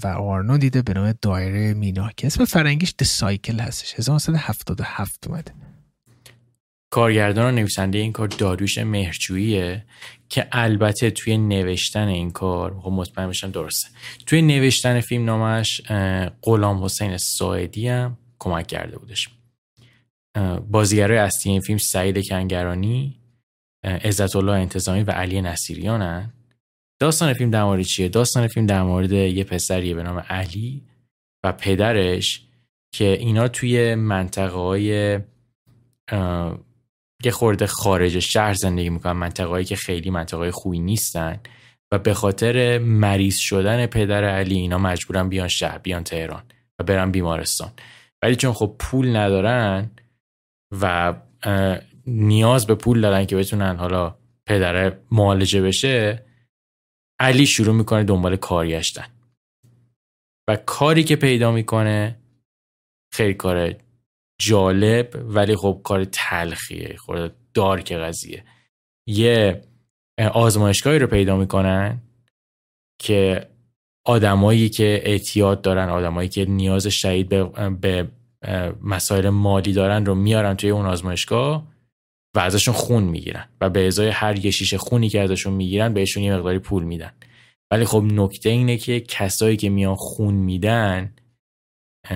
و 0.05 0.07
آرنو 0.07 0.59
دیده 0.59 0.83
به 0.83 0.93
نام 0.93 1.14
دایره 1.22 1.74
مینا 1.74 2.11
که 2.16 2.27
اسم 2.27 2.45
فرنگیش 2.45 2.95
The 3.03 3.07
Cycle 3.07 3.61
هستش. 3.61 3.95
1977 3.99 5.27
اومده. 5.27 5.55
کارگردان 6.91 7.55
و 7.55 7.57
نویسنده 7.57 7.99
این 7.99 8.12
کار 8.12 8.29
داروش 8.29 8.79
مهرجوییه 8.79 9.85
که 10.29 10.49
البته 10.53 11.11
توی 11.11 11.39
نوشتن 11.39 12.09
این 12.09 12.31
کار 12.31 12.81
خب 12.81 12.91
مطمئن 12.91 13.51
درسته. 13.51 13.89
توی 14.27 14.43
نوشتن 14.43 15.01
فیلم 15.01 15.24
نامش 15.24 15.83
غلام 16.43 16.85
حسین 16.85 17.16
ساعدی 17.16 17.89
هم 17.89 18.18
کمک 18.39 18.66
کرده 18.66 18.99
بودش. 18.99 19.29
بازیگرای 20.70 21.18
اصلی 21.18 21.53
این 21.53 21.61
فیلم 21.61 21.79
سعید 21.79 22.29
کنگرانی 22.29 23.20
عزت 23.87 24.37
الله 24.37 24.53
انتظامی 24.53 25.03
و 25.03 25.11
علی 25.11 25.43
نصیریانن. 25.43 26.32
داستان 27.01 27.32
فیلم 27.32 27.51
در 27.51 27.64
مورد 27.64 27.82
چیه؟ 27.82 28.09
داستان 28.09 28.47
فیلم 28.47 28.66
در 28.66 28.82
مورد 28.82 29.12
یه 29.12 29.45
پسریه 29.45 29.95
به 29.95 30.03
نام 30.03 30.18
علی 30.18 30.82
و 31.45 31.53
پدرش 31.53 32.47
که 32.95 33.05
اینا 33.05 33.49
توی 33.49 33.95
منطقه 33.95 34.57
های 34.57 35.20
یه 37.24 37.30
خورده 37.32 37.66
خارج 37.66 38.18
شهر 38.18 38.55
زندگی 38.55 38.91
می‌کنن 38.91 39.12
منطقه 39.12 39.47
هایی 39.47 39.64
که 39.64 39.76
خیلی 39.76 40.11
منطقه 40.11 40.51
خوبی 40.51 40.78
نیستن 40.78 41.41
و 41.93 41.99
به 41.99 42.14
خاطر 42.14 42.78
مریض 42.78 43.37
شدن 43.37 43.87
پدر 43.87 44.24
علی 44.24 44.55
اینا 44.55 44.78
مجبورن 44.78 45.28
بیان 45.28 45.49
شهر 45.49 45.78
بیان 45.78 46.05
تهران 46.05 46.43
و 46.78 46.84
برن 46.84 47.11
بیمارستان. 47.11 47.72
ولی 48.22 48.37
چون 48.37 48.53
خب 48.53 48.76
پول 48.78 49.16
ندارن 49.16 49.91
و 50.80 51.14
نیاز 52.07 52.66
به 52.66 52.74
پول 52.74 53.00
دارن 53.00 53.24
که 53.26 53.36
بتونن 53.36 53.76
حالا 53.76 54.16
پدره 54.46 55.00
معالجه 55.11 55.62
بشه 55.62 56.26
علی 57.20 57.46
شروع 57.46 57.74
می‌کنه 57.74 58.04
دنبال 58.04 58.36
کار 58.36 58.66
گشتن. 58.66 59.07
و 60.48 60.57
کاری 60.57 61.04
که 61.04 61.16
پیدا 61.16 61.52
می‌کنه 61.52 62.18
خیلی 63.12 63.34
کار 63.34 63.74
جالب 64.40 65.24
ولی 65.28 65.57
خب 65.57 65.80
کار 65.84 66.04
تلخیه 66.04 66.96
خورده 66.96 67.34
دارک 67.54 67.92
قضیه. 67.92 68.44
یه 69.09 69.62
آزمایشگاهی 70.32 70.98
رو 70.98 71.07
پیدا 71.07 71.36
می‌کنن 71.36 72.02
که 73.00 73.48
آدمایی 74.07 74.68
که 74.68 75.00
اعتیاد 75.04 75.62
دارن 75.62 75.88
آدمایی 75.88 76.28
که 76.28 76.44
نیاز 76.44 76.86
شدید 76.86 77.28
به, 77.28 77.44
به 77.80 78.09
مسائل 78.82 79.28
مالی 79.28 79.72
دارن 79.72 80.07
رو 80.07 80.14
میارن 80.14 80.54
توی 80.54 80.70
اون 80.70 80.86
آزمایشگاه. 80.86 81.76
و 82.37 82.39
ازشون 82.39 82.74
خون 82.74 83.05
می‌گیرن 83.05 83.49
و 83.61 83.70
به 83.70 83.87
ازای 83.87 84.09
هر 84.09 84.45
یه 84.45 84.51
شیشه 84.51 84.78
خونی 84.78 85.09
که 85.09 85.20
ازشون 85.20 85.53
می‌گیرن 85.53 85.95
بهشون 85.95 86.22
یه 86.22 86.37
مقداری 86.37 86.59
پول 86.59 86.84
میدن. 86.84 87.12
ولی 87.70 87.84
خب 87.84 88.03
نکته 88.03 88.51
اینه 88.51 88.76
که 88.76 89.01
کسایی 89.01 89.57
که 89.57 89.68
میان 89.68 89.95
خون 89.95 90.34
میدن 90.34 91.14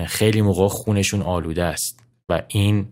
خیلی 0.05 0.41
موقع 0.41 0.67
خونشون 0.67 1.21
آلوده 1.21 1.63
است 1.63 2.03
و 2.29 2.43
این 2.47 2.87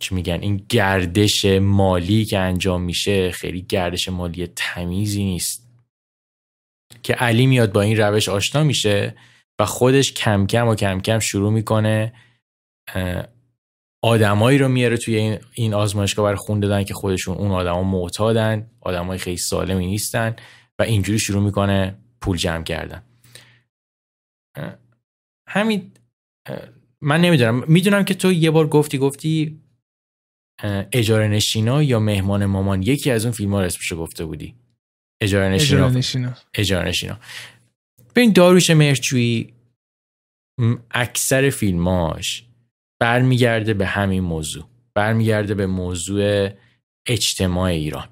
چی 0.00 0.14
میگن 0.14 0.40
این 0.40 0.66
گردش 0.68 1.44
مالی 1.44 2.24
که 2.24 2.38
انجام 2.38 2.82
میشه 2.82 3.30
خیلی 3.30 3.62
گردش 3.62 4.08
مالی 4.08 4.46
تمیزی 4.46 5.24
نیست. 5.24 5.64
که 7.02 7.14
علی 7.14 7.46
میاد 7.46 7.72
با 7.72 7.80
این 7.80 7.96
روش 7.96 8.28
آشنا 8.28 8.62
میشه 8.62 9.14
و 9.58 9.66
خودش 9.66 10.12
کم 10.12 10.46
کم 10.46 10.68
و 10.68 10.74
کم 10.74 11.00
کم 11.00 11.18
شروع 11.18 11.52
می‌کنه 11.52 12.12
آدمایی 14.04 14.58
رو 14.58 14.68
میاره 14.68 14.96
توی 14.96 15.16
این, 15.16 15.38
این 15.54 15.74
آزمایشگاه 15.74 16.24
برای 16.24 16.36
خون 16.36 16.60
دادن 16.60 16.84
که 16.84 16.94
خودشون 16.94 17.36
اون 17.36 17.50
آدما 17.50 17.82
معتادن 17.82 18.70
آدمای 18.80 19.18
خیلی 19.18 19.36
سالمی 19.36 19.86
نیستن 19.86 20.36
و 20.78 20.82
اینجوری 20.82 21.18
شروع 21.18 21.42
می‌کنه 21.42 21.98
پول 22.20 22.36
جمع 22.36 22.64
کردن. 22.64 23.02
همین 25.48 25.92
من 27.00 27.20
نمی‌دونم. 27.20 27.64
می‌دونم 27.68 28.04
که 28.04 28.14
تو 28.14 28.32
یه 28.32 28.50
بار 28.50 28.66
گفتی 28.66 28.98
گفتی 28.98 29.60
اجاره 30.92 31.28
نشینا 31.28 31.82
یا 31.82 32.00
مهمان 32.00 32.46
مامان 32.46 32.82
یکی 32.82 33.10
از 33.10 33.24
اون 33.24 33.32
فیلم 33.32 33.54
ها 33.54 33.62
اسمشو 33.62 33.96
گفته 33.96 34.24
بودی. 34.24 34.54
اجاره 35.20 35.48
نشینا. 35.48 35.92
اجاره 36.54 36.88
نشینا. 36.88 37.18
ببین 38.14 38.32
داروش 38.32 38.70
مرچوی 38.70 39.52
اکثر 40.90 41.50
فیلماش 41.50 42.44
برمیگرده 43.00 43.74
به 43.74 43.86
همین 43.86 44.22
موضوع. 44.22 44.64
برمیگرده 44.94 45.54
به 45.54 45.66
موضوع 45.66 46.48
اجتماع 47.06 47.70
ایران. 47.70 48.08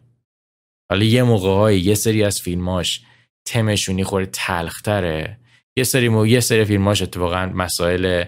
حالا 0.90 1.04
یه 1.04 1.22
موقع 1.22 1.48
های 1.48 1.80
یه 1.80 1.94
سری 1.94 2.24
از 2.24 2.40
فیلماش 2.40 3.04
تمشونی 3.44 4.04
خوره 4.04 4.26
تلختره. 4.26 5.38
یه 5.76 5.84
سری 5.84 6.08
مو... 6.08 6.26
یه 6.26 6.40
سری 6.40 6.64
فیلماش 6.64 7.02
اتفاقا 7.02 7.46
مسائل 7.46 8.24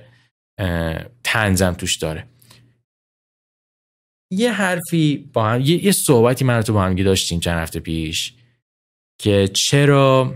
تنزم 1.24 1.72
توش 1.72 1.96
داره. 1.96 2.28
یه 4.32 4.52
حرفی 4.52 5.30
با 5.32 5.48
هم 5.48 5.60
یه, 5.60 5.84
یه 5.84 5.92
صحبتی 5.92 6.44
من 6.44 6.62
تو 6.62 6.72
با 6.72 6.82
همگی 6.82 7.02
داشتیم 7.02 7.40
چند 7.40 7.58
هفته 7.58 7.80
پیش 7.80 8.34
که 9.20 9.48
چرا 9.48 10.34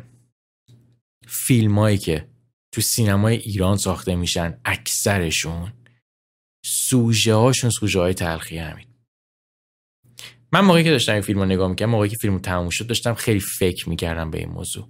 فیلمایی 1.27 1.99
که 1.99 2.29
تو 2.75 2.81
سینمای 2.81 3.37
ایران 3.37 3.77
ساخته 3.77 4.17
میشن 4.17 4.61
اکثرشون 4.65 5.73
سوژه 6.69 7.35
هاشون 7.35 7.71
سوژه 7.71 8.01
های 8.01 8.15
تلخی 8.15 8.59
همین. 8.59 8.87
من 10.53 10.61
موقعی 10.61 10.85
که 10.85 10.91
داشتم 10.91 11.13
این 11.13 11.23
فیلم 11.23 11.39
رو 11.39 11.45
نگاه 11.45 11.69
می‌کردم 11.69 11.93
موقعی 11.93 12.09
که 12.09 12.17
فیلم 12.17 12.39
تموم 12.39 12.71
شد 12.71 12.87
داشتم 12.87 13.15
خیلی 13.15 13.41
فکر 13.41 13.89
می‌کردم 13.89 14.31
به 14.31 14.39
این 14.39 14.49
موضوع. 14.49 14.89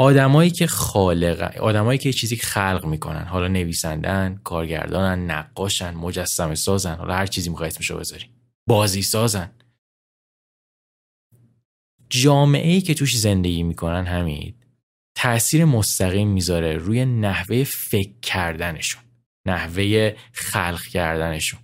آدمایی 0.00 0.50
که 0.50 0.66
خالق 0.66 1.56
آدمایی 1.56 1.98
که 1.98 2.12
چیزی 2.12 2.36
خلق 2.36 2.84
می‌کنن 2.86 3.24
حالا 3.24 3.48
نویسندن 3.48 4.40
کارگردانن 4.44 5.30
نقاشن 5.30 5.94
مجسمه 5.94 6.54
سازن 6.54 6.94
حالا 6.94 7.14
هر 7.14 7.26
چیزی 7.26 7.50
می‌خوای 7.50 7.68
اسمشو 7.68 7.98
بذاری 7.98 8.30
بازی 8.68 9.02
سازن. 9.02 9.50
جامعه 12.10 12.72
ای 12.72 12.80
که 12.80 12.94
توش 12.94 13.18
زندگی 13.18 13.62
می‌کنن 13.62 14.06
همین 14.06 14.54
تاثیر 15.14 15.64
مستقیم 15.64 16.28
می‌ذاره 16.28 16.76
روی 16.76 17.04
نحوه 17.04 17.64
فکر 17.64 18.20
کردنشون. 18.22 19.02
نحوه 19.46 20.16
خلق 20.32 20.82
کردنشون. 20.82 21.60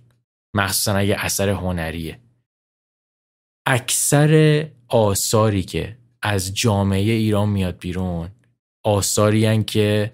مخصوصا 0.55 0.95
اگه 0.95 1.25
اثر 1.25 1.49
هنریه. 1.49 2.19
اکثر 3.67 4.67
آثاری 4.87 5.63
که 5.63 5.97
از 6.21 6.55
جامعه 6.55 6.99
ایران 6.99 7.49
میاد 7.49 7.77
بیرون 7.79 8.31
آثاری 8.85 9.63
که 9.63 10.13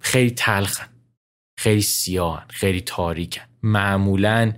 خیلی 0.00 0.30
تلخن 0.30 0.88
خیلی 1.58 1.82
سیاهن 1.82 2.46
خیلی 2.48 2.80
تاریکن. 2.80 3.42
معمولا 3.62 4.52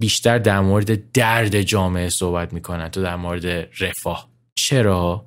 بیشتر 0.00 0.38
در 0.38 0.60
مورد 0.60 1.12
درد 1.12 1.62
جامعه 1.62 2.08
صحبت 2.08 2.52
می‌کنن 2.52 2.88
تو 2.88 3.02
در 3.02 3.16
مورد 3.16 3.46
رفاه. 3.82 4.30
چرا؟ 4.58 5.26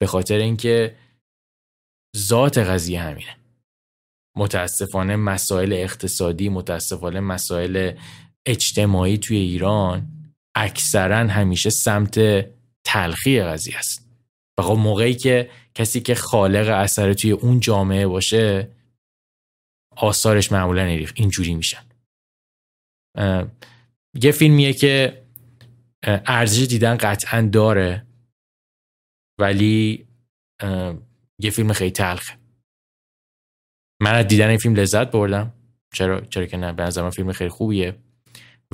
به 0.00 0.06
خاطر 0.06 0.36
اینکه 0.36 0.96
ذات 2.16 2.58
قضیه 2.58 3.00
همینه. 3.02 3.37
متاسفانه 4.38 5.16
مسائل 5.16 5.72
اقتصادی 5.72 6.48
متاسفانه 6.48 7.20
مسائل 7.20 7.92
اجتماعی 8.46 9.18
توی 9.18 9.36
ایران 9.36 10.08
اکثرا 10.54 11.16
همیشه 11.16 11.70
سمت 11.70 12.46
تلخی 12.84 13.42
قضیه 13.42 13.78
است. 13.78 14.08
و 14.58 14.62
خب 14.62 14.72
موقعی 14.72 15.14
که 15.14 15.50
کسی 15.74 16.00
که 16.00 16.14
خالق 16.14 16.68
اثر 16.68 17.12
توی 17.12 17.30
اون 17.30 17.60
جامعه 17.60 18.06
باشه 18.06 18.70
آثارش 19.96 20.52
معمولا 20.52 20.84
اینجوری 21.14 21.54
میشن. 21.54 21.84
یه 24.22 24.32
فیلمیه 24.32 24.72
که 24.72 25.22
ارزش 26.06 26.66
دیدن 26.66 26.96
قطعا 26.96 27.48
داره 27.52 28.06
ولی 29.40 30.06
یه 31.38 31.50
فیلم 31.50 31.72
خیلی 31.72 31.90
تلخه. 31.90 32.37
من 34.00 34.14
از 34.14 34.26
دیدن 34.26 34.48
این 34.48 34.58
فیلم 34.58 34.74
لذت 34.74 35.10
بردم. 35.10 35.52
چرا 35.94 36.20
چرا 36.20 36.46
که 36.46 36.56
نه؟ 36.56 36.72
به 36.72 36.82
نظر 36.82 37.10
فیلم 37.10 37.32
خیلی 37.32 37.50
خوبیه. 37.50 37.96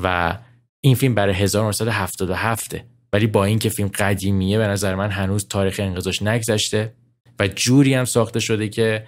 و 0.02 0.38
این 0.84 0.94
فیلم 0.94 1.14
برای 1.14 1.34
1977 1.34 2.76
ولی 3.12 3.26
با 3.26 3.44
اینکه 3.44 3.68
فیلم 3.68 3.88
قدیمیه 3.88 4.58
به 4.58 4.66
نظر 4.66 4.94
من 4.94 5.10
هنوز 5.10 5.48
تاریخ 5.48 5.80
انقضاش 5.80 6.22
نگذشته 6.22 6.94
و 7.38 7.48
جوری 7.48 7.94
هم 7.94 8.04
ساخته 8.04 8.40
شده 8.40 8.68
که 8.68 9.06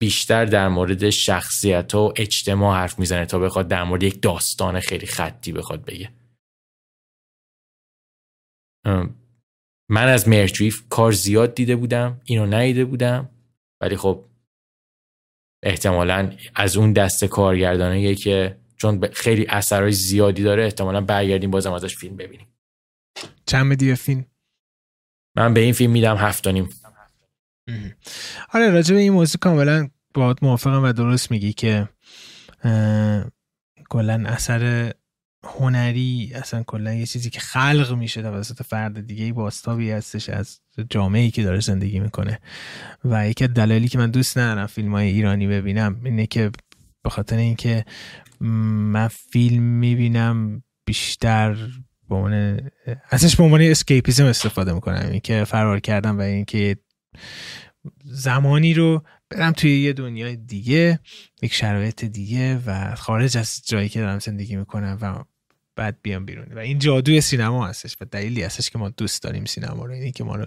بیشتر 0.00 0.44
در 0.44 0.68
مورد 0.68 1.10
شخصیت 1.10 1.94
و 1.94 2.12
اجتماع 2.16 2.76
حرف 2.76 2.98
می‌زنه 2.98 3.26
تا 3.26 3.38
بخواد 3.38 3.68
در 3.68 3.84
مورد 3.84 4.02
یک 4.02 4.22
داستان 4.22 4.80
خیلی 4.80 5.06
خطی 5.06 5.52
بخواد 5.52 5.84
بگه. 5.84 6.12
من 9.90 10.08
از 10.08 10.28
مرچویف 10.28 10.82
کار 10.88 11.12
زیاد 11.12 11.54
دیده 11.54 11.76
بودم 11.76 12.20
اینو 12.24 12.46
ندیده 12.46 12.84
بودم. 12.84 13.28
ولی 13.80 13.96
خب 13.96 14.24
احتمالا 15.66 16.32
از 16.54 16.76
اون 16.76 16.92
دست 16.92 17.24
کارگردانه 17.24 18.14
که 18.14 18.58
چون 18.76 19.08
خیلی 19.12 19.46
اثرهای 19.48 19.92
زیادی 19.92 20.42
داره 20.42 20.64
احتمالا 20.64 21.00
برگردیم 21.00 21.50
بازم 21.50 21.72
ازش 21.72 21.96
فیلم 21.96 22.16
ببینیم. 22.16 22.46
چند 23.46 23.66
میدی 23.66 23.94
فیلم؟ 23.94 24.24
من 25.36 25.54
به 25.54 25.60
این 25.60 25.72
فیلم 25.72 25.92
میدم 25.92 26.16
هفتانیم 26.16 26.68
آره 28.52 28.70
راجع 28.70 28.94
به 28.94 29.00
این 29.00 29.12
موضوع 29.12 29.38
کاملا 29.40 29.88
باید 30.14 30.38
موافقم 30.42 30.84
و 30.84 30.92
درست 30.92 31.30
میگی 31.30 31.52
که 31.52 31.88
کلا 33.90 34.24
اثر 34.26 34.92
هنری 35.46 36.32
اصلا 36.34 36.62
کلا 36.62 36.94
یه 36.94 37.06
چیزی 37.06 37.30
که 37.30 37.40
خلق 37.40 37.94
میشه 37.98 38.22
توسط 38.22 38.62
فرد 38.62 39.06
دیگه 39.06 39.32
باستابی 39.32 39.90
هستش 39.90 40.28
از 40.28 40.60
جامعه 40.90 41.22
ای 41.22 41.30
که 41.30 41.42
داره 41.42 41.60
زندگی 41.60 42.00
می‌کنه. 42.00 42.40
و 43.04 43.28
یکی 43.28 43.46
دلایلی 43.48 43.88
که 43.88 43.98
من 43.98 44.10
دوست 44.10 44.38
ندارم 44.38 44.66
فیلم 44.66 44.92
های 44.92 45.06
ایرانی 45.06 45.46
ببینم 45.46 46.00
اینه 46.04 46.26
که 46.26 46.50
به 47.02 47.10
خاطر 47.10 47.36
اینکه 47.36 47.84
من 48.40 49.08
فیلم 49.08 49.62
می‌بینم 49.62 50.62
بیشتر 50.86 51.56
به 52.08 52.14
عنوان 52.14 52.60
ازش 53.10 53.36
به 53.36 53.42
عنوان 53.42 53.60
اسکیپیزم 53.60 54.24
استفاده 54.24 54.72
می‌کنم. 54.72 55.08
اینکه 55.10 55.44
فرار 55.44 55.80
کردم 55.80 56.18
و 56.18 56.20
اینکه 56.20 56.76
زمانی 58.04 58.74
رو 58.74 59.02
برم 59.30 59.52
توی 59.52 59.80
یه 59.80 59.92
دنیای 59.92 60.36
دیگه 60.36 61.00
یک 61.42 61.54
شرایط 61.54 62.04
دیگه 62.04 62.60
و 62.66 62.94
خارج 62.94 63.36
از 63.36 63.62
جایی 63.66 63.88
که 63.88 64.00
دارم 64.00 64.18
زندگی 64.18 64.56
می‌کنم 64.56 64.98
و 65.00 65.24
بعد 65.76 65.96
بیام 66.02 66.24
بیرون. 66.24 66.46
و 66.54 66.58
این 66.58 66.78
جادوی 66.78 67.20
سینما 67.20 67.66
هستش 67.66 67.96
و 68.00 68.04
دلیلی 68.04 68.42
هستش 68.42 68.70
که 68.70 68.78
ما 68.78 68.88
دوست 68.88 69.22
داریم 69.22 69.44
سینما 69.44 69.84
رو. 69.84 69.92
اینی 69.92 70.12
که 70.12 70.24
ما 70.24 70.36
رو 70.36 70.46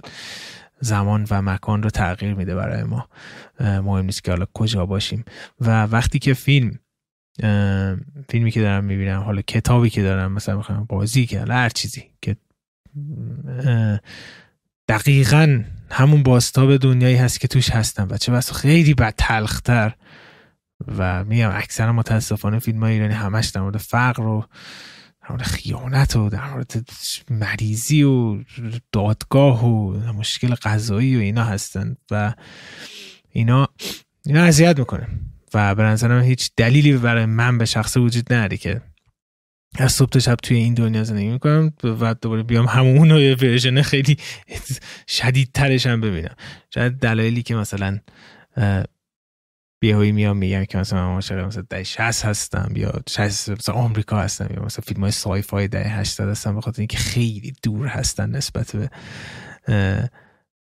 زمان 0.79 1.27
و 1.31 1.41
مکان 1.41 1.83
رو 1.83 1.89
تغییر 1.89 2.33
میده 2.33 2.55
برای 2.55 2.83
ما. 2.83 3.09
مهم 3.59 4.05
نیست 4.05 4.23
که 4.23 4.31
حالا 4.31 4.45
کجا 4.53 4.85
باشیم. 4.85 5.25
و 5.61 5.83
وقتی 5.83 6.19
که 6.19 6.33
فیلم 6.33 6.79
فیلمی 8.29 8.51
که 8.51 8.61
دارم 8.61 8.83
می‌بینم 8.83 9.21
حالا 9.21 9.41
کتابی 9.41 9.89
که 9.89 10.01
دارم 10.01 10.31
مثلا 10.31 10.57
می‌خوام 10.57 10.83
بازی 10.83 11.25
که 11.25 11.39
هر 11.39 11.69
چیزی 11.69 12.03
که 12.21 12.35
دقیقا 14.87 15.63
همون 15.91 16.23
باستاب 16.23 16.77
دنیایی 16.77 17.15
هست 17.15 17.39
که 17.39 17.47
توش 17.47 17.69
هستم 17.69 18.07
و 18.11 18.17
چه 18.17 18.31
بس 18.31 18.51
خیلی 18.51 18.93
بد 18.93 19.13
تلختر. 19.17 19.95
و 20.97 21.23
میگم 21.23 21.51
اکثر 21.53 21.91
متاسفانه 21.91 22.59
فیلم 22.59 22.79
های 22.79 22.93
ایرانی 22.93 23.13
همش 23.13 23.47
در 23.47 23.61
مورد 23.61 23.77
فقر 23.77 24.23
و 24.23 24.41
در 24.41 24.47
مورد 25.29 25.43
خیانت 25.43 26.15
و 26.15 26.29
در 26.29 26.49
مورد 26.49 26.89
مریضی 27.29 28.03
و 28.03 28.43
دادگاه 28.91 29.65
و 29.65 29.91
مشکل 30.13 30.55
غذایی 30.55 31.15
و 31.15 31.19
اینا 31.19 31.43
هستن 31.43 31.95
و 32.11 32.33
اینا 33.29 33.67
اینا 34.25 34.43
اذیت 34.43 34.79
می‌کنه. 34.79 35.07
و 35.53 35.75
به 35.75 35.83
نظرم 35.83 36.21
هیچ 36.21 36.51
دلیلی 36.57 36.93
برای 36.97 37.25
من 37.25 37.57
به 37.57 37.65
شخص 37.65 37.97
وجود 37.97 38.33
نداره 38.33 38.57
که 38.57 38.81
از 39.75 39.91
صبح 39.91 40.09
تا 40.09 40.19
شب 40.19 40.35
توی 40.35 40.57
این 40.57 40.73
دنیا 40.73 41.03
زندگی 41.03 41.27
می‌کنم 41.27 41.73
و 41.83 42.13
دوباره 42.13 42.43
بیام 42.43 42.65
همون 42.65 43.09
یه 43.09 43.35
ورژن 43.35 43.81
خیلی 43.81 44.17
شدید 45.07 45.51
ترش 45.53 45.85
هم 45.87 46.01
ببینم. 46.01 46.35
شاید 46.73 46.93
دلایلی 46.93 47.43
که 47.43 47.55
مثلا 47.55 47.99
بیهایی 49.79 50.11
میام 50.11 50.37
میگم 50.37 50.65
که 50.65 50.77
مثلا 50.77 51.07
من 51.07 51.13
عاشق 51.13 51.39
مثلا 51.39 51.63
ده 51.69 51.83
60 51.83 52.25
هستم 52.25 52.71
یا 52.75 52.91
60 53.09 53.49
مثلا 53.49 53.75
آمریکا 53.75 54.17
هستم 54.17 54.47
یا 54.55 54.63
مثلا 54.63 54.83
فیلم 54.87 55.01
های 55.01 55.11
سای 55.11 55.41
فای 55.41 55.67
ده 55.67 55.89
80 55.89 56.29
هستم 56.29 56.55
به 56.55 56.61
خاطر 56.61 56.81
اینکه 56.81 56.97
خیلی 56.97 57.53
دور 57.63 57.87
هستن 57.87 58.29
نسبت 58.29 58.75
به 58.75 58.89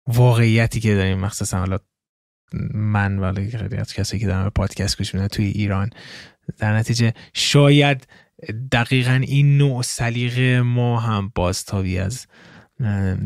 واقعیتی 0.07 0.81
که 0.81 0.95
داریم 0.95 1.19
مخصوصا 1.19 1.59
حالا 1.59 1.79
من 2.75 3.19
ولی 3.19 3.51
خیلی 3.51 3.77
از 3.77 3.93
کسایی 3.93 4.21
که 4.21 4.27
دارم 4.27 4.51
پادکست 4.51 4.99
گوش 4.99 5.15
میدن 5.15 5.29
توی 5.29 5.47
ایران 5.47 5.91
در 6.59 6.77
نتیجه 6.77 7.15
شاید 7.35 8.07
دقیقا 8.73 9.21
این 9.27 9.59
نوع 9.59 9.83
سلیقه 9.83 10.63
ما 10.63 11.01
هم 11.01 11.33
بازتابی 11.35 11.99
از 11.99 12.27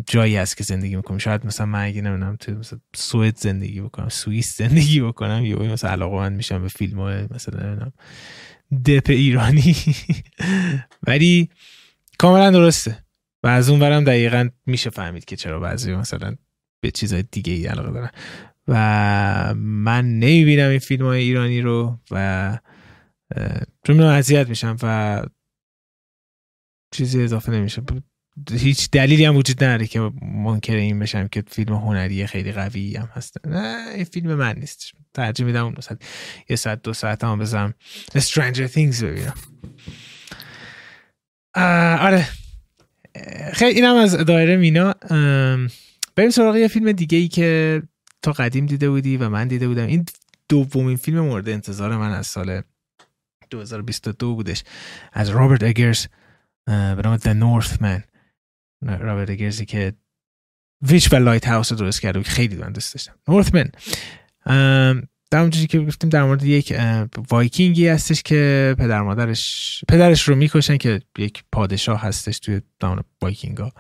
جایی 0.07 0.37
هست 0.37 0.57
که 0.57 0.65
زندگی 0.65 0.97
می‌کنم. 0.97 1.19
شاید 1.19 1.47
مثلا 1.47 1.67
من 1.67 1.85
اگه 1.85 2.03
نمی‌دونم 2.03 2.37
تو 2.37 2.53
مثلا 2.53 2.81
سوئد 2.95 3.37
زندگی 3.37 3.81
بکنم 3.81 4.09
سوئیس 4.09 4.57
زندگی 4.59 5.01
بکنم 5.01 5.45
یا 5.45 5.59
مثلا 5.59 5.91
علاقه 5.91 6.17
من 6.17 6.33
میشم 6.33 6.63
به 6.63 6.69
فیلم 6.69 7.01
های 7.01 7.27
مثلا 7.31 7.67
نمی‌دونم 7.67 7.93
دپ 8.87 9.11
ایرانی. 9.11 9.77
ولی 11.07 11.51
کاملا 12.19 12.51
درسته. 12.51 13.05
و 13.43 13.47
از 13.47 13.69
اون 13.69 13.79
برم 13.79 14.05
دقیقا 14.05 14.49
میشه 14.67 14.91
فهمید 14.91 15.25
که 15.25 15.37
چرا 15.37 15.61
بعضی 15.61 15.95
مثلا 15.95 16.37
به 16.81 16.91
چیزهای 16.91 17.25
دیگه 17.31 17.53
ای 17.53 17.67
علاقه 17.67 17.91
دارن. 17.93 18.11
و 18.69 19.55
من 19.57 20.19
نمی‌بینم 20.19 20.71
این 20.71 20.79
فیلم 20.79 21.07
های 21.07 21.21
ایرانی 21.23 21.61
رو 21.61 21.99
و 22.11 22.59
چون 23.87 23.97
من 23.97 24.05
اذیت 24.05 24.49
میشم 24.49 24.77
و 24.83 25.23
چیزی 26.91 27.23
اضافه 27.23 27.53
نمیشه. 27.53 27.83
هیچ 28.51 28.91
دلیلی 28.91 29.24
هم 29.24 29.37
وجود 29.37 29.64
نداره 29.64 29.87
که 29.87 30.11
منکر 30.22 30.74
این 30.74 30.99
بشم 30.99 31.28
که 31.28 31.45
فیلم 31.47 31.74
هنری 31.74 32.26
خیلی 32.26 32.53
قوی 32.53 32.97
هم 32.97 33.09
هست. 33.14 33.47
نه 33.47 33.89
این 33.95 34.05
فیلم 34.05 34.35
من 34.35 34.59
نیست. 34.59 34.93
ترجیح 35.14 35.47
میدم 35.47 35.64
اون 35.64 35.74
مثلا 35.78 35.97
یه 36.49 36.57
ساعت 36.57 36.83
دو 36.83 36.93
ساعت 36.93 37.24
هم 37.24 37.39
بزنم. 37.39 37.74
Stranger 38.18 38.68
Things 38.74 39.05
ببینم. 39.05 39.35
آره. 42.01 42.28
خیلی 43.53 43.80
اینم 43.80 43.97
از 43.97 44.16
دایره 44.16 44.57
مینا. 44.57 44.95
بریم 46.16 46.30
سراغ 46.30 46.57
یه 46.57 46.68
فیلم 46.68 46.93
دیگه 46.93 47.18
ای 47.18 47.28
که 47.28 47.83
تا 48.22 48.33
قدیم 48.33 48.66
دیده 48.66 48.91
بودی 48.91 49.16
و 49.16 49.28
من 49.28 49.49
دیده 49.49 49.68
بودم. 49.68 49.87
این 49.87 50.07
دومین 50.49 50.97
فیلم 50.97 51.20
مورد 51.20 51.49
انتظار 51.49 51.97
من 51.97 52.11
از 52.11 52.26
سال 52.26 52.62
2022 53.51 54.35
بودش. 54.35 54.64
از 55.12 55.28
رابرت 55.28 55.62
اگرز 55.62 56.07
به 56.66 57.01
نام 57.05 57.16
The 57.16 57.35
Northman. 57.43 58.12
رابرت 58.83 59.30
اگرزی 59.30 59.66
که 59.66 59.93
Witch 60.83 61.12
و 61.12 61.16
Lighthouse 61.16 61.73
رو 61.72 61.78
درست 61.78 62.01
کرده 62.01 62.22
خیلی 62.22 62.57
من 62.57 62.72
دوست 62.72 62.95
داشتم. 62.95 63.14
Northman 63.29 63.70
در 65.30 65.39
اونجوری 65.39 65.66
که 65.66 65.80
گفتیم 65.80 66.11
در 66.11 66.24
مورد 66.24 66.43
یک 66.43 66.80
وایکینگی 67.30 67.89
هستش 67.89 68.22
که 68.22 68.74
پدر 68.78 69.03
مادرش 69.03 69.85
پدرش 69.89 70.28
رو 70.28 70.35
می‌کشن 70.35 70.76
که 70.76 71.01
یک 71.18 71.45
پادشاه 71.53 72.01
هستش 72.01 72.39
توی 72.39 72.61
داون 72.80 73.03
وایکینگا. 73.22 73.72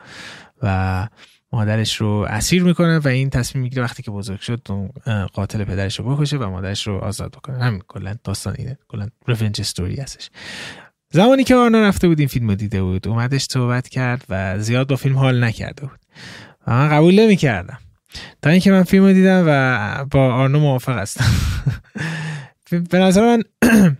و 0.62 1.08
مادرش 1.52 1.96
رو 1.96 2.26
اسیر 2.30 2.62
می‌کنه 2.62 2.98
و 2.98 3.08
این 3.08 3.30
تصمیم 3.30 3.62
می‌گیره 3.62 3.82
وقتی 3.82 4.02
که 4.02 4.10
بزرگ 4.10 4.40
شد 4.40 4.68
قاتل 5.32 5.64
پدرش 5.64 5.98
رو 5.98 6.16
بکشه 6.16 6.36
و 6.36 6.50
مادرش 6.50 6.86
رو 6.86 6.98
آزاد 6.98 7.30
بکنه. 7.30 7.64
همین 7.64 7.82
کلا 7.88 8.14
داستان 8.24 8.54
اینه. 8.58 8.78
کلا 8.88 9.08
ریونج 9.28 9.60
استوری 9.60 9.96
هستش. 9.96 10.30
زمانی 11.12 11.44
که 11.44 11.54
آرنا 11.54 11.82
رفته 11.82 12.08
بود 12.08 12.18
این 12.18 12.28
فیلم 12.28 12.48
رو 12.48 12.54
دیده 12.54 12.82
بود 12.82 13.08
اومدش 13.08 13.46
صحبت 13.50 13.88
کرد 13.88 14.24
و 14.28 14.58
زیاد 14.58 14.88
با 14.88 14.96
فیلم 14.96 15.18
حال 15.18 15.44
نکرده 15.44 15.82
بود. 15.82 15.98
و 16.66 16.70
من 16.70 16.88
قبول 16.88 17.20
نمی 17.20 17.36
کردم 17.36 17.78
تا 18.42 18.50
اینکه 18.50 18.70
من 18.70 18.82
فیلم 18.82 19.04
رو 19.04 19.12
دیدم 19.12 19.44
و 19.46 20.04
با 20.10 20.34
آرنو 20.34 20.58
موافق 20.58 20.98
هستم. 20.98 21.24
به 22.90 22.98
نظر 22.98 23.20
من 23.20 23.42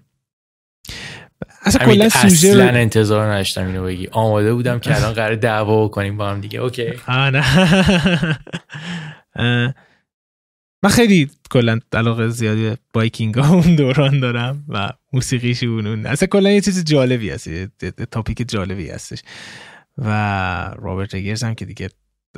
اصلا 1.65 1.87
کلا 1.87 2.09
سوژه 2.09 2.49
اصلا 2.49 2.69
انتظار 2.69 3.33
نداشتم 3.33 3.67
اینو 3.67 3.85
بگی. 3.85 4.09
آماده 4.13 4.55
بودم 4.55 4.79
که 4.79 4.97
الان 4.97 5.13
قرار 5.13 5.35
دعوا 5.35 5.89
کنیم 5.89 6.17
با 6.17 6.31
هم 6.31 6.41
دیگه. 6.41 6.59
اوکی. 6.59 6.93
نه. 7.09 7.45
من 10.83 10.91
خیلی 10.91 11.31
کلا 11.51 11.79
علاقه 11.93 12.29
زیادی 12.29 12.77
بایکینگ 12.93 13.35
ها 13.35 13.55
اون 13.55 13.77
دوران 13.77 14.21
دارم 14.21 14.65
و 14.69 14.93
موسیقیشون 15.13 15.87
اون 15.87 16.07
اصلا 16.07 16.29
کلا 16.29 16.51
یه 16.51 16.61
چیز 16.61 16.85
جالبی 16.85 17.31
هست 17.31 17.49
تاپیک 18.11 18.49
جالبی 18.49 18.89
هستش. 18.89 19.23
و 19.99 20.09
رابرت 20.79 21.15
اگرز 21.15 21.43
هم 21.43 21.55
که 21.55 21.65
دیگه 21.65 21.89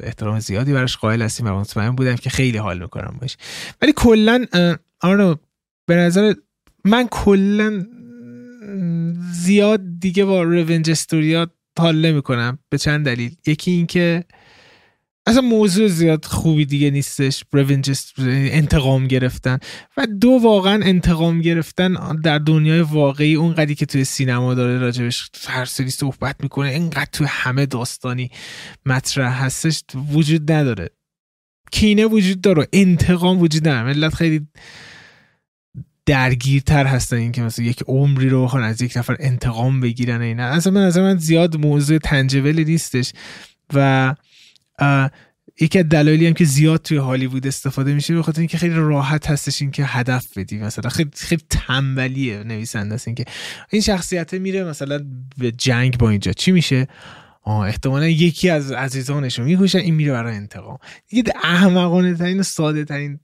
احترام 0.02 0.40
زیادی 0.40 0.72
براش 0.72 0.96
قائل 0.96 1.22
هستیم 1.22 1.46
و 1.46 1.60
مطمئن 1.60 1.90
بودم 1.90 2.16
که 2.16 2.30
خیلی 2.30 2.58
حال 2.58 2.82
می‌کنم 2.82 3.18
باش. 3.20 3.36
ولی 3.82 3.92
کلا 3.96 4.46
آره 5.00 5.36
به 5.86 5.96
نظر 5.96 6.34
من 6.84 7.08
کلا 7.08 7.86
زیاد 9.32 9.80
دیگه 10.00 10.24
با 10.24 10.42
رونج 10.42 10.90
استوریا 10.90 11.50
حال 11.78 12.06
نمی‌کنم 12.06 12.58
به 12.68 12.78
چند 12.78 13.06
دلیل. 13.06 13.36
یکی 13.46 13.70
اینکه 13.70 14.24
اصلا 15.26 15.40
موضوع 15.40 15.88
زیاد 15.88 16.24
خوبی 16.24 16.64
دیگه 16.64 16.90
نیستش. 16.90 17.44
انتقام 18.28 19.06
گرفتن. 19.06 19.58
و 19.96 20.06
دو 20.06 20.38
واقعا 20.42 20.84
انتقام 20.84 21.40
گرفتن 21.40 22.16
در 22.24 22.38
دنیای 22.38 22.80
واقعی 22.80 23.34
اون 23.34 23.54
قدی 23.54 23.74
که 23.74 23.86
توی 23.86 24.04
سینما 24.04 24.54
داره 24.54 24.78
راجبش 24.78 25.30
هر 25.46 25.64
سری 25.64 25.90
صحبت 25.90 26.36
می‌کنه 26.40 26.68
اینقدر 26.68 27.08
توی 27.12 27.26
همه 27.30 27.66
داستانی 27.66 28.30
مطرح 28.86 29.44
هستش 29.44 29.82
وجود 30.12 30.52
نداره. 30.52 30.90
کینه 31.72 32.04
وجود 32.04 32.40
داره 32.40 32.68
انتقام 32.72 33.38
وجود 33.38 33.68
نداره. 33.68 33.86
ملت 33.86 34.14
خیلی 34.14 34.46
درگیرتر 36.06 36.86
هستن 36.86 37.16
این 37.16 37.32
که 37.32 37.42
مثلا 37.42 37.64
یک 37.64 37.82
عمری 37.86 38.28
رو 38.28 38.44
بخوان 38.44 38.62
از 38.62 38.82
یک 38.82 38.96
نفر 38.96 39.16
انتقام 39.20 39.80
بگیرن 39.80 40.20
اینا. 40.20 40.44
اصلا 40.44 40.72
من 40.72 40.82
از 40.82 40.98
من 40.98 41.16
زیاد 41.16 41.56
موضوع 41.56 41.98
تنجبلی 41.98 42.64
نیستش. 42.64 43.12
و 43.74 44.14
یکی 45.60 45.78
از 45.78 45.88
دلایلی 45.88 46.26
هم 46.26 46.32
که 46.32 46.44
زیاد 46.44 46.82
توی 46.82 46.96
هالیوود 46.96 47.46
استفاده 47.46 47.94
میشه 47.94 48.14
به 48.14 48.22
خاطر 48.22 48.40
اینکه 48.40 48.58
خیلی 48.58 48.74
راحت 48.74 49.30
هستش 49.30 49.62
این 49.62 49.70
که 49.70 49.84
هدف 49.84 50.38
بدی. 50.38 50.58
مثلا 50.58 50.90
خیلی 50.90 51.10
خیلی 51.14 51.42
تنبلیه 51.50 52.42
نویسنده 52.42 52.94
است 52.94 53.08
اینکه 53.08 53.24
این 53.70 53.82
شخصیت 53.82 54.34
میره 54.34 54.64
مثلا 54.64 55.04
به 55.38 55.52
جنگ 55.52 55.98
با 55.98 56.10
اینجا. 56.10 56.32
چی 56.32 56.52
میشه؟ 56.52 56.86
آه 57.42 57.58
احتمالا 57.58 58.08
یکی 58.08 58.50
از 58.50 58.72
عزیزانش 58.72 59.38
رو 59.38 59.44
می‌کشن 59.44 59.78
این 59.78 59.94
میره 59.94 60.12
برای 60.12 60.36
انتقام. 60.36 60.78
دیگه 61.08 61.32
احمقانه 61.44 62.14
ترین 62.14 62.40
و 62.40 62.42
ساده 62.42 62.84
ترین 62.84 63.20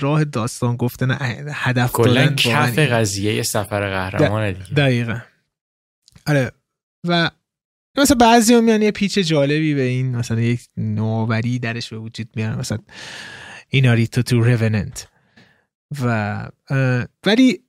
راه 0.00 0.24
داستان 0.24 0.76
گفتن 0.76 1.16
هدف 1.52 1.92
کلا 1.92 2.26
کف 2.26 2.78
قضیه 2.78 3.42
سفر 3.42 3.90
قهرمان 3.90 4.52
دیگه 4.52 4.74
دقیقا. 4.76 5.18
آره. 6.26 6.50
و 7.04 7.30
مثلا 7.96 8.16
بعضی 8.16 8.54
هم 8.54 8.68
یه 8.82 8.90
پیچ 8.90 9.18
جالبی 9.18 9.74
به 9.74 9.82
این 9.82 10.16
مثلا 10.16 10.40
یک 10.40 10.60
نوآوری 10.76 11.58
درش 11.58 11.88
به 11.88 11.98
وجود 11.98 12.28
میارن 12.36 12.58
مثلا 12.58 12.78
ایناریتو 13.68 14.22
تو 14.22 14.40
روننت 14.40 15.08
و 16.02 16.50
ولی 17.26 17.60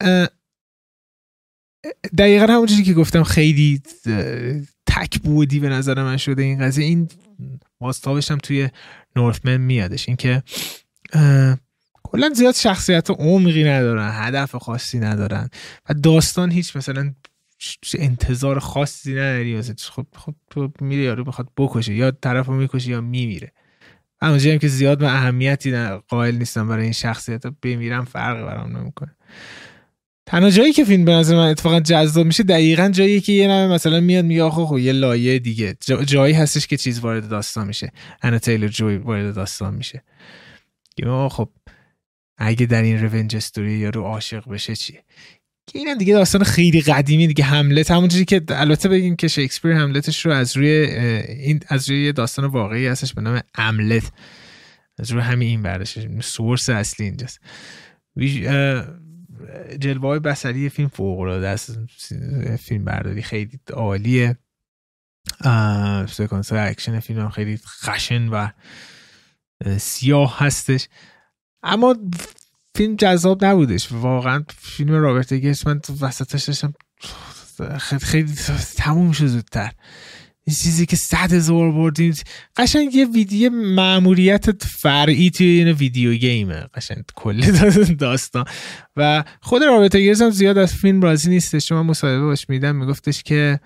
دقیقا 2.18 2.46
همونجوری 2.46 2.84
که 2.84 2.94
گفتم 2.94 3.24
خیلی 3.24 3.82
تک 4.88 5.20
بودی 5.20 5.60
به 5.60 5.70
نظر 5.70 6.04
من 6.04 6.18
شده 6.18 6.44
این 6.44 6.60
قضیه. 6.60 6.86
این 6.86 7.10
باستابش 7.80 8.32
هم 8.32 8.38
توی 8.38 8.70
نورثمن 9.16 9.58
میادش. 9.58 10.10
اینکه 10.10 10.44
کلا 12.04 12.30
زیاد 12.36 12.56
شخصیت 12.56 13.10
عمقی 13.10 13.64
ندارن 13.64 14.12
هدف 14.14 14.56
خاصی 14.56 15.00
ندارن. 15.00 15.50
و 15.90 15.94
داستان 15.94 16.52
هیچ 16.52 16.76
مثلا 16.76 17.14
انتظار 18.00 18.60
خاصی 18.60 19.14
نداری 19.14 19.62
خب 19.62 20.06
خب 20.16 20.36
تو 20.50 20.72
میره 20.82 21.04
یارو 21.04 21.24
بخواد 21.24 21.48
بکشه 21.58 21.94
یا 21.94 22.12
طرفو 22.12 22.54
می‌کشه 22.54 22.90
یا 22.90 23.02
میمیره. 23.02 23.52
همونجایی 24.22 24.54
هم 24.54 24.60
که 24.60 24.68
زیاد 24.68 25.04
من 25.04 25.10
اهمیتی 25.10 25.88
قائل 25.88 26.36
نیستم 26.36 26.68
برای 26.68 26.84
این 26.84 26.92
شخصیت 26.92 27.44
بمیرم 27.48 28.06
فرق 28.06 28.46
برام 28.46 28.78
نمی‌کنه. 28.78 29.16
تنها 30.26 30.50
جایی 30.50 30.74
که 30.74 30.86
فیلم 30.86 31.06
به 31.06 31.12
نظر 31.12 31.36
من 31.36 31.48
اتفاقا 31.48 31.80
جذاب 31.80 32.26
میشه 32.26 32.44
دقیقا 32.44 32.90
جایی 32.90 33.22
که 33.22 33.34
یه 33.34 33.48
نمه 33.48 33.74
مثلا 33.74 34.00
میاد 34.00 34.26
میگه 34.26 34.44
آخه 34.44 34.66
خب 34.66 34.78
یه 34.78 34.92
لایه 34.92 35.40
دیگه. 35.40 35.76
جایی 36.06 36.34
هستش 36.34 36.68
که 36.68 36.78
چیز 36.78 37.00
وارد 37.00 37.30
داستان 37.30 37.68
میشه. 37.68 37.92
انا 38.22 38.40
تیلر 38.40 38.68
جوی 38.68 38.98
وارد 38.98 39.36
داستان 39.36 39.76
میشه. 39.76 40.04
خب 41.30 41.50
اگه 42.38 42.66
در 42.66 42.82
این 42.82 43.04
revenge 43.04 43.36
story 43.36 43.74
یارو 43.74 44.04
عاشق 44.04 44.50
بشه 44.50 44.76
چیه؟ 44.76 45.04
که 45.68 45.80
اینم 45.80 45.98
دیگه 45.98 46.14
داستان 46.14 46.44
خیلی 46.44 46.82
قدیمی 46.82 47.28
دیگه. 47.28 47.44
هملت 47.44 47.92
همونجوری 47.92 48.26
که 48.26 48.42
البته 48.50 48.90
بگیم 48.90 49.16
که 49.16 49.28
شکسپیر 49.28 49.74
هملتش 49.74 50.26
رو 50.26 50.32
از 50.32 50.58
روی 50.58 50.68
این 50.68 51.60
از 51.68 51.90
روی 51.90 52.14
داستان 52.14 52.46
واقعی 52.46 52.88
هستش 52.88 53.14
به 53.14 53.22
نام 53.22 53.42
املت 53.56 54.12
از 55.00 55.12
روی 55.12 55.22
همین 55.22 55.48
این 55.48 55.62
برداشت 55.62 56.22
source 56.22 56.70
اصلی 56.70 57.06
اینجاست. 57.06 57.40
جلوه 59.80 60.08
های 60.08 60.20
بصری 60.20 60.70
فیلم 60.70 60.88
فوق 60.88 61.20
العاده 61.20 61.48
است. 61.48 61.80
فیلم 62.60 62.86
برداری 62.86 63.22
خیلی 63.22 63.60
عالیه. 63.74 64.38
سکانس 66.08 66.54
اکشن 66.54 67.00
فیلم 67.00 67.20
هم 67.20 67.30
خیلی 67.30 67.58
خشن 67.58 68.28
و 68.28 68.50
سیاه 69.78 70.40
هستش. 70.40 70.88
اما 71.64 71.96
فیلم 72.76 72.96
جذاب 72.96 73.46
نبودش. 73.46 73.88
واقعا 73.92 74.44
فیلم 74.58 74.92
رابرت 74.92 75.34
گیتس 75.34 75.68
من 75.68 75.80
تو 75.80 75.94
وسطش 76.02 76.44
داشتم 76.44 76.74
خیلی, 77.78 78.00
خیلی 78.00 78.34
تموم 78.78 79.12
شد 79.12 79.26
زودتر. 79.26 79.72
این 80.48 80.56
چیزی 80.56 80.86
که 80.86 80.96
صد 80.96 81.34
هزار 81.34 81.72
بردیم 81.72 82.14
قشنگ 82.58 82.96
یه 82.96 83.06
ویدیو 83.06 83.52
معمولیت 83.52 84.64
فرعی 84.64 85.30
توی 85.30 85.48
این 85.48 85.68
ویدیو 85.68 86.14
گیمه. 86.14 86.66
قشنگ 86.74 87.04
کل 87.16 87.42
داستان. 88.00 88.46
و 88.96 89.24
خود 89.42 89.64
رابطه 89.64 90.00
گیرز 90.00 90.22
هم 90.22 90.30
زیاد 90.30 90.58
از 90.58 90.74
فیلم 90.74 91.02
راضی 91.02 91.30
نیستش. 91.30 91.72
من 91.72 91.82
مصاحبه 91.82 92.22
باش 92.22 92.50
میدم 92.50 92.76
میگفتش 92.76 93.24
که 93.24 93.60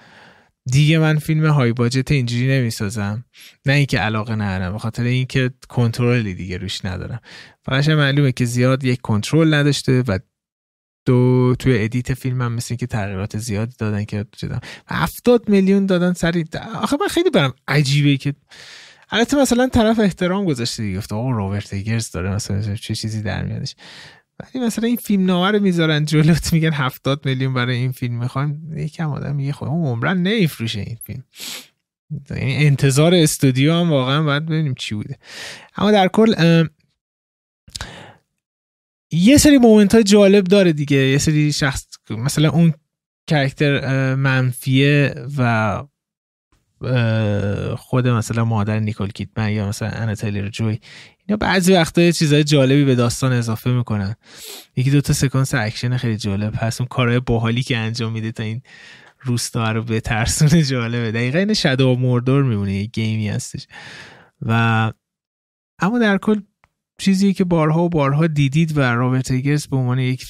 دیگه 0.72 1.00
من 1.00 1.18
فیلم 1.18 1.46
های 1.46 1.74
باجت 1.74 2.12
اینجوری 2.12 2.48
نمی‌سازم. 2.48 3.26
نه 3.66 3.74
اینکه 3.74 4.00
علاقه 4.00 4.36
ندارم 4.36 4.74
به 4.74 4.80
خاطر 4.80 5.04
اینکه 5.04 5.52
کنترلی 5.70 6.34
دیگه 6.34 6.58
روش 6.58 6.86
ندارم. 6.86 7.20
فقط 7.64 7.90
معلومه 7.90 8.32
که 8.32 8.46
زیاد 8.46 8.84
یک 8.84 9.02
کنترل 9.02 9.54
نداشته 9.54 10.04
و 10.08 10.20
دو 11.06 11.56
توی 11.60 11.84
edit 11.84 12.14
فیلم 12.14 12.42
هم 12.42 12.54
مثل 12.54 12.76
که 12.76 12.88
تغییرات 12.88 13.38
زیادی 13.38 13.76
دادن 13.80 14.06
که 14.06 14.26
شدم 14.38 14.60
هفتاد 14.88 15.50
میلیون 15.50 15.86
دادن 15.86 16.14
سری 16.14 16.46
آخه 16.76 16.98
من 17.02 17.08
خیلی 17.08 17.30
برم 17.30 17.54
عجیبه 17.68 18.18
که 18.18 18.34
البته 19.12 19.38
مثلا 19.38 19.68
طرف 19.68 20.00
احترام 20.00 20.46
گذاشته 20.46 20.84
دیگه. 20.84 20.98
گفته 20.98 21.16
آقا 21.16 21.32
رابرت 21.32 21.74
ایگرز 21.74 22.12
داره 22.12 22.36
مثلا 22.36 22.76
چه 22.76 22.96
چیزی 22.96 23.22
در 23.22 23.44
میادش. 23.44 23.76
ولی 24.40 24.66
مثلا 24.66 24.88
این 24.88 24.98
فیلم 24.98 25.26
نامه 25.26 25.52
رو 25.52 25.60
می‌ذارن 25.60 26.06
جلوت 26.06 26.54
میگن 26.54 26.74
هفتاد 26.74 27.26
میلیون 27.26 27.54
برای 27.54 27.76
این 27.76 27.92
فیلم. 27.92 28.20
می‌خوایم 28.20 28.78
یکم 28.78 29.10
آدم 29.10 29.36
میگه 29.36 29.54
خب 29.54 29.66
عمراً 29.66 30.18
نمیفروشه 30.18 30.80
این 30.80 30.98
فیلم. 31.04 31.24
یعنی 32.30 32.66
انتظار 32.66 33.16
استودیو 33.16 33.74
هم 33.74 33.90
واقعا 33.90 34.24
باید 34.24 34.46
ببینیم 34.46 34.74
چی 34.74 34.96
بوده. 34.96 35.18
اما 35.76 35.92
در 35.92 36.08
کل 36.08 36.34
یه 39.12 39.38
سری 39.38 39.58
moment 39.58 39.94
های 39.94 40.04
جالب 40.04 40.44
داره 40.44 40.74
دیگه. 40.74 40.98
یه 40.98 41.18
سری 41.18 41.54
شخص 41.54 41.86
مثلا 42.10 42.50
اون 42.50 42.74
character 43.28 44.16
منفیه 44.16 45.16
و 45.38 45.84
خود 47.78 48.08
مثلا 48.08 48.46
مادر 48.46 48.80
نیکول 48.80 49.10
کیدمن 49.10 49.52
یا 49.52 49.68
مثلا 49.68 49.90
انا 49.90 50.16
تیلر 50.16 50.50
جوی. 50.50 50.80
اینا 51.26 51.38
بعضی 51.38 51.74
وقتا 51.74 52.12
چیزای 52.12 52.44
جالبی 52.44 52.86
به 52.86 52.96
داستان 52.96 53.32
اضافه 53.32 53.72
می‌کنن. 53.72 54.16
یکی 54.76 54.92
دوتا 54.92 55.14
سکانس 55.14 55.54
اکشن 55.54 55.98
خیلی 55.98 56.18
جالب 56.18 56.54
هست. 56.58 56.82
اون 56.82 56.88
کارهای 56.88 57.20
باحالی 57.20 57.64
که 57.64 57.78
انجام 57.78 58.12
میده 58.12 58.32
تا 58.32 58.44
این 58.44 58.62
روستا 59.22 59.72
رو 59.72 59.84
بترسونه 59.84 60.64
جالبه. 60.64 61.12
دقیقا 61.12 61.40
این 61.40 61.86
و 61.86 61.96
Mordor 61.96 62.44
میمونه 62.44 62.74
یه 62.74 62.86
game 62.86 63.21
ی 63.21 63.30
هستش. 63.30 63.68
و 64.42 64.92
اما 65.80 66.00
در 66.00 66.18
کل 66.18 66.40
چیزی 66.98 67.34
که 67.34 67.44
بارها 67.44 67.84
و 67.84 67.90
بارها 67.90 68.28
دیدید 68.28 68.78
و 68.78 68.82
رابرت 68.82 69.32
ایگرز 69.32 69.68
به 69.68 69.78
عنوان 69.78 70.00
یک 70.00 70.26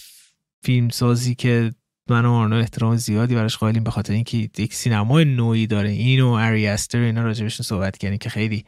فیلم 0.61 0.89
سازی 0.89 1.35
که 1.35 1.71
من 2.11 2.25
و 2.25 2.31
آرنو 2.31 2.55
احترام 2.55 2.95
زیادی 2.95 3.35
براش 3.35 3.57
قائلیم 3.57 3.83
به 3.83 3.91
خاطر 3.91 4.13
اینکه 4.13 4.37
یک 4.37 4.73
سینمای 4.73 5.25
نوعی 5.25 5.67
داره. 5.67 5.89
اینو 5.89 6.31
اری 6.31 6.67
استر 6.67 6.99
اینا 6.99 7.21
راجبشون 7.21 7.63
صحبت 7.63 7.97
کردیم 7.97 8.17
که 8.17 8.29
خیلی 8.29 8.65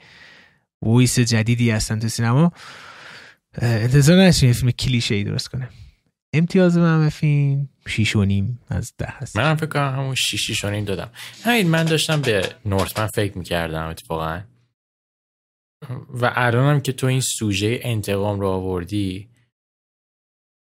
voice 0.86 1.20
جدیدی 1.20 1.72
هستن 1.72 2.00
تو 2.00 2.08
سینما. 2.08 2.52
انتظار 3.62 4.18
یه 4.18 4.32
فیلم 4.32 4.72
کلیشه 4.72 5.16
ای 5.16 5.24
درست 5.24 5.48
کنه. 5.48 5.70
امتیاز 6.34 6.78
من 6.78 7.04
به 7.04 7.10
فیلم 7.10 7.70
شیش 7.88 8.16
و 8.16 8.26
نیم 8.26 8.60
از 8.70 8.94
ده 8.98 9.08
هست. 9.10 9.38
من 9.38 9.56
فکر 9.56 9.66
کنم 9.66 9.96
همون 9.96 10.16
شیش 10.16 10.66
و 10.66 10.70
نیم 10.70 10.86
دادم. 10.86 11.10
همین 11.44 11.68
من 11.68 11.84
داشتم 11.84 12.22
به 12.22 12.56
نورتمن 12.66 13.08
فکر 13.08 13.38
می‌کردم 13.38 13.88
اتفاقا. 13.88 14.42
و 16.10 16.32
الانم 16.36 16.82
که 16.82 16.92
تو 16.92 17.08
این 17.08 17.22
سوژه 17.22 17.80
انتقام 17.84 18.39
رو 18.39 18.48
آوردی 18.48 19.30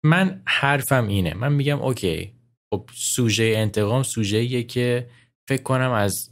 من 0.04 0.42
حرفم 0.46 1.06
اینه. 1.08 1.34
من 1.34 1.52
میگم 1.52 1.82
اوکی 1.82 2.35
خب 2.76 2.90
سوژه 2.94 3.54
انتقام 3.56 4.02
سوژه 4.02 4.62
که 4.62 5.08
فکر 5.48 5.62
کنم 5.62 5.90
از 5.90 6.30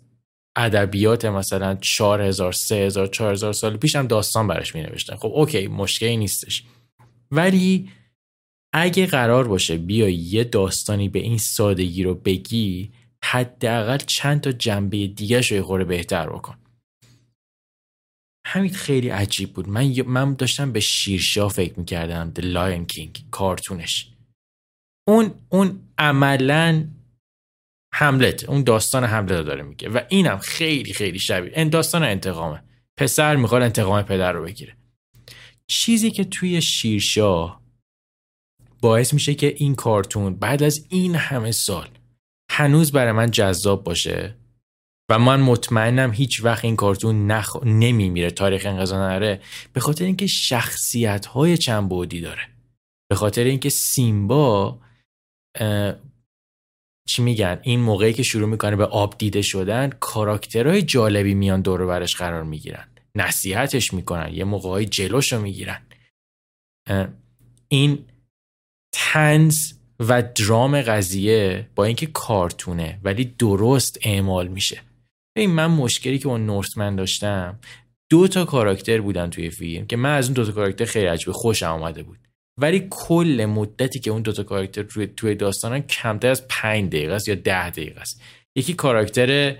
ادبیات 0.56 1.24
مثلا 1.24 1.74
4000 1.74 2.52
3000 2.52 3.06
4000 3.06 3.52
سال 3.52 3.76
پیش 3.76 3.96
هم 3.96 4.06
داستان 4.06 4.46
براش 4.46 4.74
می 4.74 4.82
نوشتن 4.82 5.16
خب 5.16 5.32
اوکی 5.34 5.66
مشکلی 5.66 6.16
نیستش. 6.16 6.64
ولی 7.30 7.90
اگه 8.74 9.06
قرار 9.06 9.48
باشه 9.48 9.76
بیای 9.76 10.14
یه 10.14 10.44
داستانی 10.44 11.08
به 11.08 11.18
این 11.18 11.38
سادگی 11.38 12.02
رو 12.02 12.14
بگی 12.14 12.92
حداقل 13.24 13.98
چند 13.98 14.40
تا 14.40 14.52
جنبه 14.52 15.06
دیگه 15.06 15.40
رو 15.40 15.62
خوره 15.62 15.84
بهتر 15.84 16.28
بکن. 16.28 16.56
همین 18.46 18.72
خیلی 18.72 19.08
عجیب 19.08 19.52
بود. 19.52 19.68
من 19.68 20.02
من 20.06 20.34
داشتم 20.34 20.72
به 20.72 20.80
شیرشاه 20.80 21.50
فکر 21.50 21.78
می‌کردم 21.78 22.32
The 22.36 22.42
Lion 22.42 22.94
King 22.94 23.20
کارتونش. 23.30 24.13
اون 25.08 25.34
اون 25.48 25.80
عملا 25.98 26.88
حملت 27.94 28.44
اون 28.44 28.62
داستان 28.62 29.04
حملت 29.04 29.46
داره 29.46 29.62
میگه. 29.62 29.88
و 29.88 30.00
اینم 30.08 30.38
خیلی 30.38 30.92
خیلی 30.92 31.18
شبیه. 31.18 31.52
این 31.56 31.68
داستان 31.68 32.02
انتقامه. 32.02 32.62
پسر 32.96 33.36
می‌خواد 33.36 33.62
انتقام 33.62 34.02
پدر 34.02 34.32
رو 34.32 34.44
بگیره. 34.44 34.76
چیزی 35.66 36.10
که 36.10 36.24
توی 36.24 36.62
شیرشاه 36.62 37.62
باعث 38.80 39.14
میشه 39.14 39.34
که 39.34 39.54
این 39.56 39.74
کارتون 39.74 40.34
بعد 40.34 40.62
از 40.62 40.86
این 40.88 41.14
همه 41.14 41.52
سال 41.52 41.88
هنوز 42.50 42.92
برای 42.92 43.12
من 43.12 43.30
جذاب 43.30 43.84
باشه 43.84 44.36
و 45.10 45.18
من 45.18 45.40
مطمئنم 45.40 46.12
هیچ 46.12 46.44
وقت 46.44 46.64
این 46.64 46.76
کارتون 46.76 47.26
نخ... 47.26 47.56
نمیمیره 47.64 48.30
تاریخ 48.30 48.66
انقضا 48.66 49.08
نره 49.08 49.40
به 49.72 49.80
خاطر 49.80 50.04
اینکه 50.04 50.26
شخصیت 50.26 51.26
های 51.26 51.58
چند 51.58 51.88
بودی 51.88 52.20
داره. 52.20 52.42
به 53.08 53.16
خاطر 53.16 53.44
اینکه 53.44 53.68
سیمبا 53.68 54.80
چی 57.08 57.22
میگن؟ 57.22 57.60
این 57.62 57.80
موقعی 57.80 58.12
که 58.12 58.22
شروع 58.22 58.48
می‌کنه 58.48 58.76
به 58.76 58.86
آب 58.86 59.18
دیده 59.18 59.42
شدن 59.42 59.90
کاراکترهای 59.90 60.82
جالبی 60.82 61.34
میان 61.34 61.60
دور 61.60 61.86
برش 61.86 62.16
قرار 62.16 62.42
می‌گیرن. 62.42 62.88
نصیحتش 63.14 63.94
می‌کنن 63.94 64.32
یه 64.32 64.44
موقعهای 64.44 64.86
جلوش 64.86 65.32
رو 65.32 65.40
می‌گیرن. 65.40 65.82
این 67.68 68.04
تنز 68.94 69.72
و 70.00 70.22
درام 70.22 70.82
قضیه 70.82 71.68
با 71.74 71.84
اینکه 71.84 72.06
کارتونه 72.06 73.00
ولی 73.02 73.24
درست 73.24 73.98
اعمال 74.02 74.48
میشه. 74.48 74.80
این 75.36 75.50
من 75.50 75.66
مشکلی 75.66 76.18
که 76.18 76.28
با 76.28 76.38
نورتمن 76.38 76.96
داشتم 76.96 77.58
دو 78.10 78.28
تا 78.28 78.44
کاراکتر 78.44 79.00
بودن 79.00 79.30
توی 79.30 79.50
فیلم 79.50 79.86
که 79.86 79.96
من 79.96 80.16
از 80.16 80.26
اون 80.26 80.34
دو 80.34 80.44
تا 80.44 80.52
کاراکتر 80.52 80.84
خیلی 80.84 81.06
عجیب 81.06 81.32
خوشم 81.32 81.66
آمده 81.66 82.02
بود. 82.02 82.23
ولی 82.60 82.86
کل 82.90 83.46
مدتی 83.48 83.98
که 83.98 84.10
اون 84.10 84.22
دوتا 84.22 84.42
کاراکتر 84.42 84.82
توی, 84.82 85.06
توی 85.06 85.34
داستانن 85.34 85.80
کمتر 85.80 86.28
از 86.28 86.48
پنج 86.48 86.88
دقیقه 86.88 87.14
است 87.14 87.28
یا 87.28 87.34
ده 87.34 87.70
دقیقه 87.70 88.00
است. 88.00 88.22
یکی 88.56 88.74
کاراکتر 88.74 89.54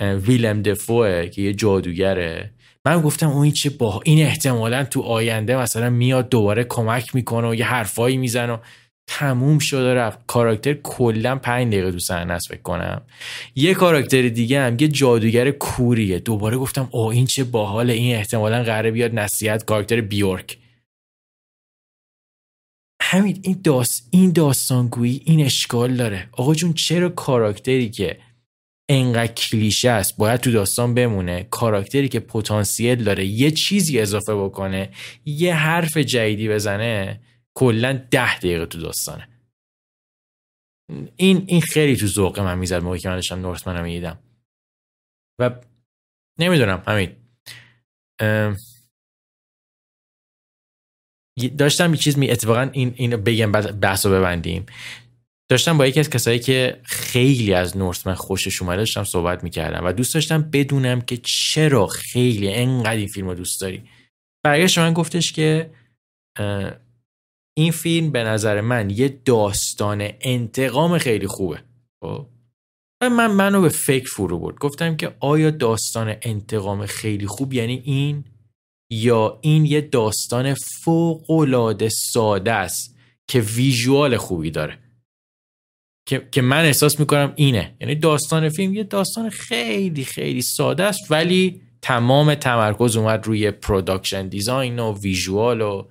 ویلم 0.00 0.62
دفوه 0.62 1.28
که 1.28 1.42
یه 1.42 1.52
جادوگره. 1.52 2.50
من 2.86 3.00
گفتم 3.00 3.28
اون 3.28 3.50
چه 3.50 3.70
با 3.70 4.00
این 4.04 4.26
احتمالا 4.26 4.84
تو 4.84 5.02
آینده 5.02 5.56
مثلا 5.56 5.90
میاد 5.90 6.28
دوباره 6.28 6.64
کمک 6.64 7.14
می‌کنه 7.14 7.48
و 7.48 7.54
یه 7.54 7.64
حرفایی 7.64 8.16
می‌زنه 8.16 8.52
و 8.52 8.58
تموم 9.08 9.58
شده 9.58 9.94
رفت. 9.94 10.18
کاراکتر 10.26 10.74
کلا 10.74 11.36
پنج 11.36 11.72
دقیقه 11.72 11.92
تو 11.92 11.98
صحنه 11.98 12.32
است 12.32 12.48
فکر 12.48 12.62
کنم. 12.62 13.02
یه 13.54 13.74
کاراکتر 13.74 14.28
دیگه 14.28 14.60
هم 14.60 14.76
یه 14.80 14.88
جادوگر 14.88 15.50
کوریه. 15.50 16.18
دوباره 16.18 16.56
گفتم 16.56 16.88
او 16.90 17.10
این 17.10 17.26
چه 17.26 17.44
باحال 17.44 17.90
این 17.90 18.16
احتمالا 18.16 18.62
قراره 18.62 18.90
بیاد 18.90 19.14
نصیحت 19.14 19.64
کاراکتر 19.64 20.00
بیورک. 20.00 20.58
همین 23.08 23.40
این 23.42 23.60
داست 23.64 24.08
این 24.10 24.32
داستانگویی 24.32 25.22
این 25.24 25.44
اشکال 25.44 25.96
داره. 25.96 26.28
آقا 26.32 26.54
جون 26.54 26.72
چرا 26.72 27.08
کاراکتری 27.08 27.90
که 27.90 28.20
انقدر 28.88 29.32
کلیشه 29.32 29.90
است 29.90 30.16
باید 30.16 30.40
تو 30.40 30.52
داستان 30.52 30.94
بمونه؟ 30.94 31.42
کاراکتری 31.50 32.08
که 32.08 32.20
پتانسیل 32.20 33.04
داره 33.04 33.26
یه 33.26 33.50
چیزی 33.50 34.00
اضافه 34.00 34.34
بکنه 34.34 34.90
یه 35.24 35.54
حرف 35.54 35.96
جدیدی 35.96 36.48
بزنه 36.48 37.20
کلا 37.54 37.92
ده 38.10 38.38
دقیقه 38.38 38.66
تو 38.66 38.80
داستانه. 38.80 39.28
این 41.16 41.44
این 41.46 41.60
خیلی 41.60 41.96
تو 41.96 42.06
ذوق 42.06 42.40
من 42.40 42.58
می‌زد 42.58 42.82
موقعی 42.82 43.00
که 43.00 43.08
من 43.08 43.14
داشتم 43.14 43.40
نورتمن 43.40 43.82
می‌دیدم. 43.82 44.18
و 45.40 45.50
نمی‌دونم 46.38 46.82
همین 46.86 47.16
داشتم 51.58 51.94
یه 51.94 52.00
چیز 52.00 52.18
می 52.18 52.30
اتفاقا 52.30 52.70
این 52.72 52.92
اینو 52.96 53.16
بگم 53.16 53.52
بعد 53.52 53.80
بحث 53.80 54.06
رو 54.06 54.12
ببندیم. 54.12 54.66
داشتم 55.50 55.78
با 55.78 55.86
یکی 55.86 56.00
از 56.00 56.10
کسایی 56.10 56.38
که 56.38 56.80
خیلی 56.82 57.54
از 57.54 57.76
نورتمن 57.76 58.14
خوشش 58.14 58.62
اومده 58.62 58.76
داشتم 58.76 59.04
صحبت 59.04 59.44
می‌کردم 59.44 59.84
و 59.84 59.92
دوست 59.92 60.14
داشتم 60.14 60.42
بدونم 60.42 61.00
که 61.00 61.16
چرا 61.16 61.86
خیلی 61.86 62.54
انقدر 62.54 62.96
این 62.96 63.06
فیلم 63.06 63.28
رو 63.28 63.34
دوست 63.34 63.60
داری. 63.60 63.82
برگشت 64.44 64.78
من 64.78 64.92
گفتش 64.92 65.32
که 65.32 65.70
این 67.58 67.72
فیلم 67.72 68.12
به 68.12 68.24
نظر 68.24 68.60
من 68.60 68.90
یه 68.90 69.08
داستان 69.08 70.08
انتقام 70.20 70.98
خیلی 70.98 71.26
خوبه. 71.26 71.62
خب؟ 72.02 72.26
و 73.02 73.10
من 73.10 73.32
منو 73.32 73.60
به 73.60 73.68
فکر 73.68 74.08
فرو 74.08 74.38
برد. 74.38 74.58
گفتم 74.58 74.96
که 74.96 75.16
آیا 75.20 75.50
داستان 75.50 76.16
انتقام 76.22 76.86
خیلی 76.86 77.26
خوب 77.26 77.52
یعنی 77.52 77.82
این؟ 77.84 78.24
یا 78.90 79.38
این 79.42 79.64
یه 79.64 79.80
داستان 79.80 80.54
فوق 80.54 81.30
العاده 81.30 81.88
ساده 81.88 82.52
است 82.52 82.96
که 83.28 83.40
visual 83.40 84.16
خوبی 84.16 84.50
داره. 84.50 84.78
که, 86.08 86.28
که 86.30 86.42
من 86.42 86.64
احساس 86.64 87.00
می‌کنم 87.00 87.32
اینه. 87.36 87.76
یعنی 87.80 87.94
داستان 87.94 88.48
فیلم 88.48 88.74
یه 88.74 88.84
داستان 88.84 89.30
خیلی 89.30 90.04
خیلی 90.04 90.42
ساده 90.42 90.84
است 90.84 91.10
ولی 91.10 91.62
تمام 91.82 92.34
تمرکز 92.34 92.96
اومد 92.96 93.26
روی 93.26 93.50
production 93.50 94.28
design 94.28 94.78
و 94.78 94.98
visual 94.98 95.60
و 95.60 95.88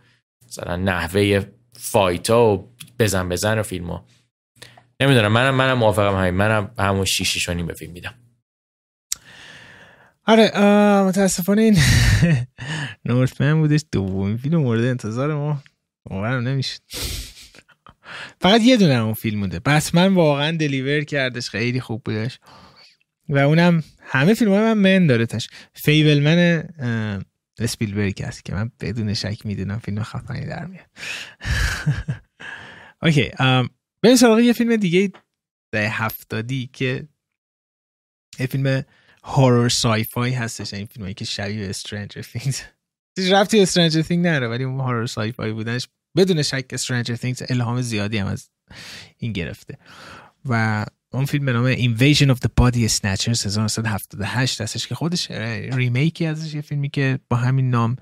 مثلا 0.48 0.76
نحوه 0.76 1.46
fight 1.74 2.34
ا 2.34 2.46
و 2.46 2.74
بزن 3.00 3.30
بزن 3.30 3.60
و 3.60 3.64
فیلم 3.64 3.88
ها 3.88 4.06
نمی‌دونم 5.00 5.32
منم 5.32 5.56
منم 5.56 5.78
موافقم 5.78 6.16
همین. 6.16 6.34
منم 6.34 6.72
همون 6.80 7.06
شیشی 7.06 7.64
به 7.64 7.74
فیلم 7.74 7.92
میدم. 7.92 8.14
آره 10.28 10.52
متاسفانه 11.08 11.62
این 11.62 11.78
نورتمن 13.06 13.62
بودش 13.62 13.86
دومین 13.92 14.38
فیلم 14.38 14.58
مورد 14.58 14.84
انتظار 14.84 15.36
ما. 15.36 15.64
باورم 16.04 16.48
نمیشه 16.48 16.80
فقط 18.42 18.62
یه 18.62 18.78
دونه 18.78 18.94
اون 18.94 19.14
فیلم 19.14 19.42
بوده 19.42 19.62
من 19.94 20.14
واقعا 20.14 20.58
دلیور 20.58 21.04
کردش 21.04 21.50
خیلی 21.50 21.82
خوب 21.82 22.04
بودش. 22.04 22.40
و 23.30 23.38
اونم 23.38 23.84
همه 24.02 24.34
فیلم 24.34 24.52
های 24.52 24.62
من 24.62 24.74
من 24.74 25.08
داره 25.08 25.26
تش 25.26 25.50
فیبلمن 25.74 26.64
اسپیلبرگ 27.60 28.24
هست 28.24 28.46
که 28.46 28.54
من 28.54 28.72
بدون 28.80 29.14
شک 29.14 29.46
می‌دونم 29.46 29.80
فیلم 29.80 30.04
خفنی 30.04 30.46
در 30.46 30.66
میاد. 30.66 30.86
اوکی 33.04 33.32
سراغ 34.16 34.40
یه 34.40 34.54
فیلم 34.54 34.76
دیگه 34.76 35.12
ده 35.72 35.90
هفتادی 35.90 36.70
که 36.74 37.08
یه 38.40 38.48
فیلم 38.48 38.84
هورر 39.26 39.70
سای 39.70 40.04
فای 40.04 40.34
هستش. 40.34 40.74
این 40.74 40.86
فیلمایی 40.86 41.14
که 41.14 41.26
شبیه 41.26 41.70
استرنجر 41.70 42.22
things. 42.22 42.56
رفتی 43.32 43.62
استرنجر 43.62 44.02
things 44.02 44.12
نره 44.12 44.48
ولی 44.48 44.64
اون 44.64 44.80
هورر 44.80 45.06
سای 45.06 45.32
فای 45.32 45.52
بودنش 45.52 45.88
بدون 46.18 46.42
شک 46.42 46.66
استرنجر 46.72 47.16
things 47.16 47.46
الهام 47.50 47.82
زیادی 47.82 48.18
هم 48.18 48.28
از 48.28 48.50
این 49.18 49.34
گرفته. 49.34 49.78
و 50.46 50.86
اون 51.14 51.26
فیلم 51.26 51.46
به 51.46 51.54
نام 51.54 51.76
Invasion 51.76 52.36
of 52.36 52.40
the 52.46 52.50
Body 52.62 52.90
Snatchers 52.92 53.46
1978 53.46 54.62
هستش 54.62 54.88
که 54.88 54.96
خودش 54.96 55.32
ریمیکی 55.32 56.26
ازش 56.26 56.54
یه 56.54 56.62
فیلمی 56.62 56.90
که 56.90 57.20
با 57.30 57.38
همین 57.38 57.70
نام 57.70 57.96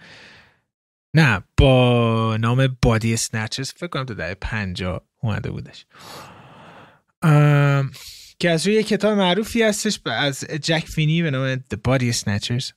نه 1.13 1.43
با 1.57 2.37
نام 2.39 2.67
Body 2.67 3.17
Snatchers. 3.17 3.71
فکر 3.75 3.87
کنم 3.87 4.05
تو 4.05 4.13
دهه 4.13 4.33
50 4.33 5.01
اومده 5.21 5.51
بودش. 5.51 5.85
که 8.43 8.49
از 8.49 8.67
روی 8.67 8.83
کتاب 8.83 9.17
معروفی 9.17 9.63
هستش 9.63 9.99
از 10.05 10.39
جک 10.39 10.85
فینی 10.87 11.21
به 11.21 11.31
نام 11.31 11.55
The 11.55 11.77
Body 11.87 12.15
Snatchers. 12.15 12.71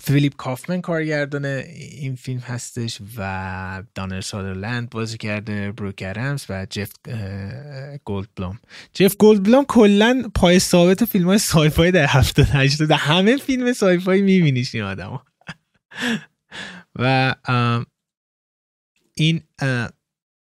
فیلیپ 0.00 0.36
کافمن 0.36 0.80
کارگردان 0.80 1.44
این 1.44 2.14
فیلم 2.14 2.40
هستش 2.40 2.98
و 3.16 3.82
دانلد 3.94 4.20
ساترلند 4.20 4.90
بازی 4.90 5.18
کرده 5.18 5.72
بروک 5.72 6.02
ادمز 6.06 6.44
و 6.48 6.66
جف 6.70 6.92
گولد 8.04 8.28
بلوم 8.36 8.58
جف 8.92 9.16
گولد 9.16 9.42
بلوم 9.42 9.64
کلا 9.64 10.30
پای 10.34 10.58
ثابت 10.58 11.04
فیلم 11.04 11.26
های 11.26 11.38
sci-fi 11.38 11.90
در 11.90 12.06
هفته 12.06 12.42
هشته 12.42 12.86
در 12.86 12.96
همه 12.96 13.36
فیلم 13.36 13.72
sci-fi 13.72 14.22
میبینیش 14.22 14.74
این 14.74 14.84
آدم 14.84 15.20
و 16.98 17.34
این 19.14 19.42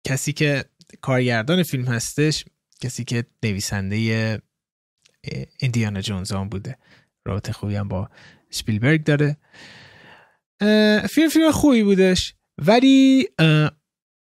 کسی 0.05 0.33
که 0.33 0.65
کارگردان 1.01 1.63
فیلم 1.63 1.85
هستش 1.85 2.45
کسی 2.81 3.05
که 3.05 3.27
نویسنده 3.43 4.41
ایندیانا 5.59 6.01
جونز 6.01 6.33
هم 6.33 6.49
بوده. 6.49 6.79
رابطه 7.25 7.53
خوبی 7.53 7.77
هم 7.77 7.89
با 7.89 8.11
سپیلبرگ 8.51 9.05
داره. 9.05 9.37
فیلم 11.09 11.29
فیلم 11.29 11.51
خوبی 11.53 11.83
بودش. 11.83 12.35
ولی 12.59 13.29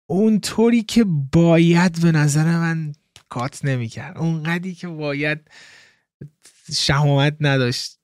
اونطوری 0.10 0.84
که 0.84 1.06
باید 1.32 2.02
به 2.02 2.12
نظر 2.12 2.46
من 2.46 2.94
کات 3.30 3.66
نمی‌کرد. 3.66 4.18
اونقدی 4.18 4.76
که 4.76 4.88
باید 4.88 5.40
شهامت 6.74 7.38
نداشت 7.40 8.00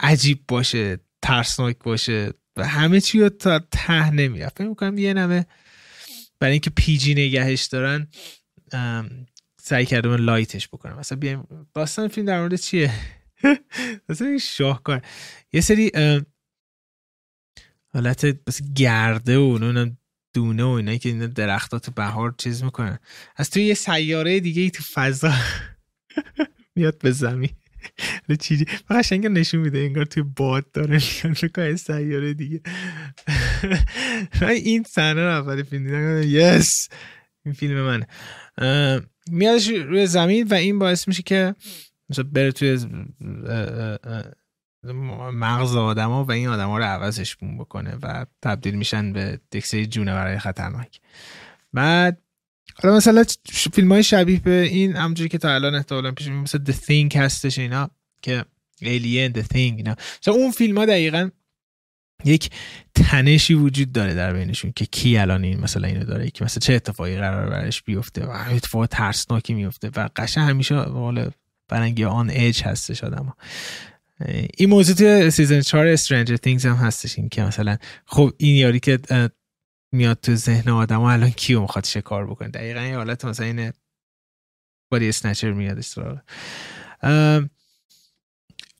عجیب 0.00 0.44
باشه 0.48 0.98
ترسناک 1.22 1.78
باشه 1.78 2.32
و 2.56 2.66
همه 2.66 3.00
چی 3.00 3.20
رو 3.20 3.28
تا 3.28 3.58
ته 3.58 4.10
نمی‌رفت. 4.10 4.58
فکر 4.58 4.68
می‌کنم 4.68 4.98
یه 4.98 5.14
نمه 5.14 5.46
برای 6.40 6.52
اینکه 6.52 6.70
پیجی 6.70 7.14
نگهش 7.14 7.64
دارن 7.64 8.08
سعی 9.68 9.86
کردم 9.86 10.14
لایتش 10.14 10.68
بکنم. 10.68 10.98
مثلا 10.98 11.18
بیایم 11.18 11.66
داستان 11.74 12.08
فیلم 12.08 12.26
در 12.26 12.40
مورد 12.40 12.54
چیه؟ 12.54 12.92
مثلا 14.08 14.38
شاهکار 14.38 15.02
یه 15.52 15.60
سری 15.60 15.92
حالت 17.88 18.26
بس 18.26 18.60
گرده 18.76 19.38
و 19.38 19.40
اونم 19.40 19.98
دونه 20.34 20.64
و 20.64 20.68
اینا 20.68 20.96
که 20.96 21.08
اینا 21.08 21.26
درختات 21.26 21.90
بهار 21.90 22.34
چیز 22.38 22.64
می‌کنن. 22.64 22.98
از 23.36 23.50
توی 23.50 23.62
یه 23.64 23.74
سیاره 23.74 24.40
دیگه 24.40 24.62
ای 24.62 24.70
تو 24.70 24.82
فضا 24.94 25.32
میاد 26.76 26.98
به 26.98 27.10
زمین. 27.10 27.50
چیزی 28.40 28.64
قشنگ 28.90 29.26
نشون 29.26 29.60
میده 29.60 29.78
انگار 29.78 30.04
توی 30.04 30.22
باد 30.22 30.70
داره 30.70 30.98
میاد 31.24 31.76
سیاره 31.76 32.34
دیگه. 32.34 32.60
این 34.42 34.82
صحنه 34.82 35.24
رو 35.24 35.30
اول 35.30 35.62
فیلم 35.62 35.84
دیدم 35.84 36.22
یس! 36.24 36.88
این 37.44 37.54
فیلم 37.54 37.80
من 37.80 38.06
میادش 39.30 39.68
روی 39.68 40.06
زمین 40.06 40.46
و 40.46 40.54
این 40.54 40.78
باعث 40.78 41.08
میشه 41.08 41.22
که 41.22 41.54
مثلا 42.10 42.24
بره 42.32 42.52
توی 42.52 42.78
مغز 45.32 45.76
آدما 45.76 46.24
و 46.24 46.32
این 46.32 46.48
آدما 46.48 46.78
رو 46.78 46.84
عوضش 46.84 47.36
بون 47.36 47.58
بکنه 47.58 47.98
و 48.02 48.26
تبدیل 48.42 48.74
میشن 48.74 49.12
به 49.12 49.40
دکسه 49.52 49.86
جونه 49.86 50.12
برای 50.12 50.38
خطرناک. 50.38 51.00
بعد 51.72 52.22
حالا 52.82 52.96
مثلا 52.96 53.24
فیلم 53.72 53.92
های 53.92 54.02
شبیه 54.02 54.40
به 54.40 54.62
این 54.62 54.96
همونجوری 54.96 55.28
که 55.28 55.38
تا 55.38 55.54
الان 55.54 55.74
احتمالا 55.74 56.12
پیش 56.12 56.28
مثل 56.28 56.64
The 56.64 56.74
Thing 56.74 57.16
هستش 57.16 57.58
اینا 57.58 57.90
که 58.22 58.44
Alien 58.82 59.32
The 59.38 59.42
Thing 59.42 59.54
اینا. 59.54 59.96
مثلا 60.22 60.34
اون 60.34 60.50
فیلم 60.50 60.78
ها 60.78 60.86
دقیقا 60.86 61.30
یک 62.24 62.50
تنشی 62.94 63.54
وجود 63.54 63.92
داره 63.92 64.14
در 64.14 64.32
بینشون 64.32 64.72
که 64.76 64.86
کی 64.86 65.18
الان 65.18 65.44
این 65.44 65.60
مثلا 65.60 65.88
اینو 65.88 66.04
داره 66.04 66.30
که 66.30 66.44
مثلا 66.44 66.60
چه 66.60 66.74
اتفاقی 66.74 67.16
قرار 67.16 67.50
برش 67.50 67.82
بیفته 67.82 68.24
و 68.24 68.30
اتفاق 68.30 68.86
ترسناکی 68.86 69.54
میفته 69.54 69.90
و 69.96 70.08
قشن 70.16 70.40
همیشه 70.40 70.74
حالا 70.74 71.30
برنگی 71.68 72.04
آن 72.04 72.30
ایج 72.30 72.62
هستش 72.62 73.04
آدم 73.04 73.34
این 74.56 74.68
موضوع 74.68 74.96
توی 74.96 75.30
season 75.30 75.60
4 75.60 75.96
Stranger 75.96 76.36
Things 76.46 76.64
هم 76.64 76.74
هستش 76.74 77.18
این 77.18 77.28
که 77.28 77.42
مثلا 77.42 77.76
خب 78.06 78.32
این 78.36 78.56
یارو 78.56 78.80
که 78.80 78.98
میاد 79.92 80.18
تو 80.22 80.34
ذهن 80.34 80.70
آدم 80.70 81.00
ها 81.00 81.12
الان 81.12 81.30
کیو 81.30 81.60
می‌خواد 81.60 81.98
کار 81.98 82.26
بکنه؟ 82.26 82.48
دقیقا 82.48 82.80
یه 82.80 82.96
حالت 82.96 83.24
مثلا 83.24 83.46
این 83.46 83.72
body 84.90 85.08
snatcher 85.08 85.52
میاد 85.52 85.84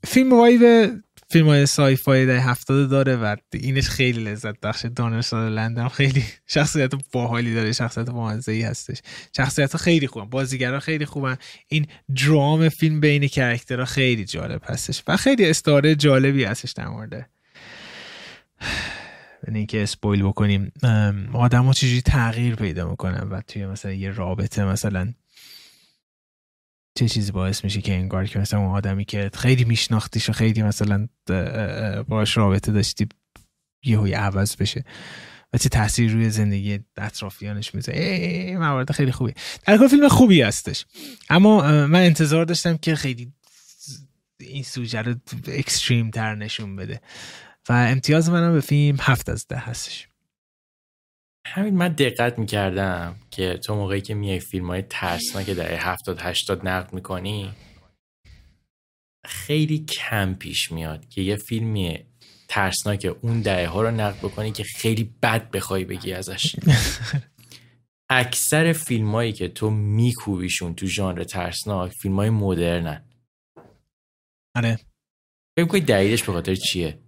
فیلم 0.06 0.32
وایو 0.32 0.90
فیلم 1.28 1.46
های 1.46 1.66
sci-fi 1.66 2.26
ده 2.26 2.40
هفتاده 2.40 2.86
داره 2.86 3.16
و 3.16 3.36
اینش 3.52 3.88
خیلی 3.88 4.24
لذت 4.24 4.60
بخش 4.60 4.86
دانلد 4.96 5.32
ساترلند 5.32 5.88
خیلی 5.88 6.24
شخصیت 6.46 6.92
باحالی 7.12 7.54
داره 7.54 7.72
شخصیت 7.72 8.10
بامزه 8.10 8.52
ای 8.52 8.62
هستش. 8.62 9.02
شخصیت 9.36 9.76
خیلی 9.76 10.06
خوبن 10.06 10.30
بازیگرا 10.30 10.80
خیلی 10.80 11.04
خوبن. 11.04 11.36
این 11.68 11.86
درام 12.24 12.68
فیلم 12.68 13.00
بین 13.00 13.28
character 13.28 13.79
ها 13.79 13.84
خیلی 13.84 14.24
جالب 14.24 14.60
هستش 14.64 15.02
و 15.08 15.16
خیلی 15.16 15.50
استعاره 15.50 15.94
جالبی 15.94 16.44
هستش 16.44 16.72
در 16.72 16.88
مورد. 16.88 17.30
یعنی 19.46 19.66
که 19.66 19.82
spoil 19.82 20.22
بکنیم. 20.22 20.72
آدم 21.32 21.64
ها 21.64 21.72
چجوری 21.72 22.02
تغییر 22.02 22.54
پیدا 22.54 22.90
می‌کنن 22.90 23.28
و 23.28 23.40
توی 23.40 23.66
مثلا 23.66 23.92
یه 23.92 24.10
رابطه 24.10 24.64
مثلا 24.64 25.12
چه 26.96 27.08
چیزی 27.08 27.32
باعث 27.32 27.64
میشه 27.64 27.80
که 27.80 27.94
انگار 27.94 28.26
که 28.26 28.38
مثلا 28.38 28.60
اون 28.60 28.70
آدمی 28.70 29.04
که 29.04 29.30
خیلی 29.34 29.64
میشناختیش 29.64 30.28
و 30.28 30.32
خیلی 30.32 30.62
مثلا 30.62 31.08
باش 32.08 32.36
رابطه 32.36 32.72
داشتی 32.72 33.08
یهوی 33.84 34.12
عوض 34.12 34.56
بشه 34.56 34.84
و 35.52 35.58
چه 35.58 35.68
تاثیر 35.68 36.12
روی 36.12 36.30
زندگی 36.30 36.80
اطرافیانش 36.96 37.74
می‌ذاره. 37.74 38.56
موارد 38.58 38.92
خیلی 38.92 39.12
خوبی 39.12 39.34
در 39.66 39.78
کل 39.78 39.88
فیلم 39.88 40.08
خوبی 40.08 40.42
هستش. 40.42 40.86
اما 41.30 41.86
من 41.86 42.00
انتظار 42.00 42.44
داشتم 42.44 42.76
که 42.76 42.94
خیلی 42.94 43.32
این 44.40 44.62
سوژه 44.62 45.02
رو 45.02 45.14
اکستریم 45.48 46.10
تر 46.10 46.34
نشون 46.34 46.76
بده. 46.76 47.00
و 47.68 47.72
امتیاز 47.72 48.30
منم 48.30 48.52
به 48.52 48.60
فیلم 48.60 48.96
هفت 49.00 49.28
از 49.28 49.46
ده 49.48 49.58
هستش. 49.58 50.08
همین 51.46 51.74
من 51.74 51.88
دقت 51.88 52.38
می‌کردم 52.38 53.16
که 53.30 53.58
تو 53.64 53.74
موقعی 53.74 54.00
که 54.00 54.14
میای 54.14 54.40
فیلم 54.40 54.66
های 54.66 54.82
ترسناک 54.82 55.50
در 55.50 55.74
هفتاد 55.74 56.20
هشتاد 56.20 56.68
نقد 56.68 56.92
می‌کنی 56.92 57.54
خیلی 59.26 59.78
کم 59.78 60.34
پیش 60.34 60.72
میاد 60.72 61.08
که 61.08 61.20
یه 61.22 61.36
فیلمی 61.36 61.98
ترسناک 62.48 63.16
اون 63.22 63.40
دهه 63.40 63.66
ها 63.66 63.82
رو 63.82 63.90
نقد 63.90 64.18
بکنی 64.18 64.52
که 64.52 64.64
خیلی 64.64 65.14
بد 65.22 65.50
بخوای 65.50 65.84
بگی 65.84 66.12
ازش. 66.12 66.56
اکثر 68.10 68.72
فیلم 68.72 69.12
هایی 69.12 69.32
که 69.32 69.48
تو 69.48 69.70
میکوبیشون 69.70 70.74
تو 70.74 70.86
ژانر 70.86 71.24
ترسناک 71.24 71.92
فیلم 71.92 72.16
های 72.16 72.30
مدرنن. 72.30 73.04
آره. 74.54 74.78
فکر 75.56 75.66
کنی 75.66 75.80
دلیلش 75.80 76.22
به 76.22 76.32
خاطر 76.32 76.54
چیه؟ 76.54 76.98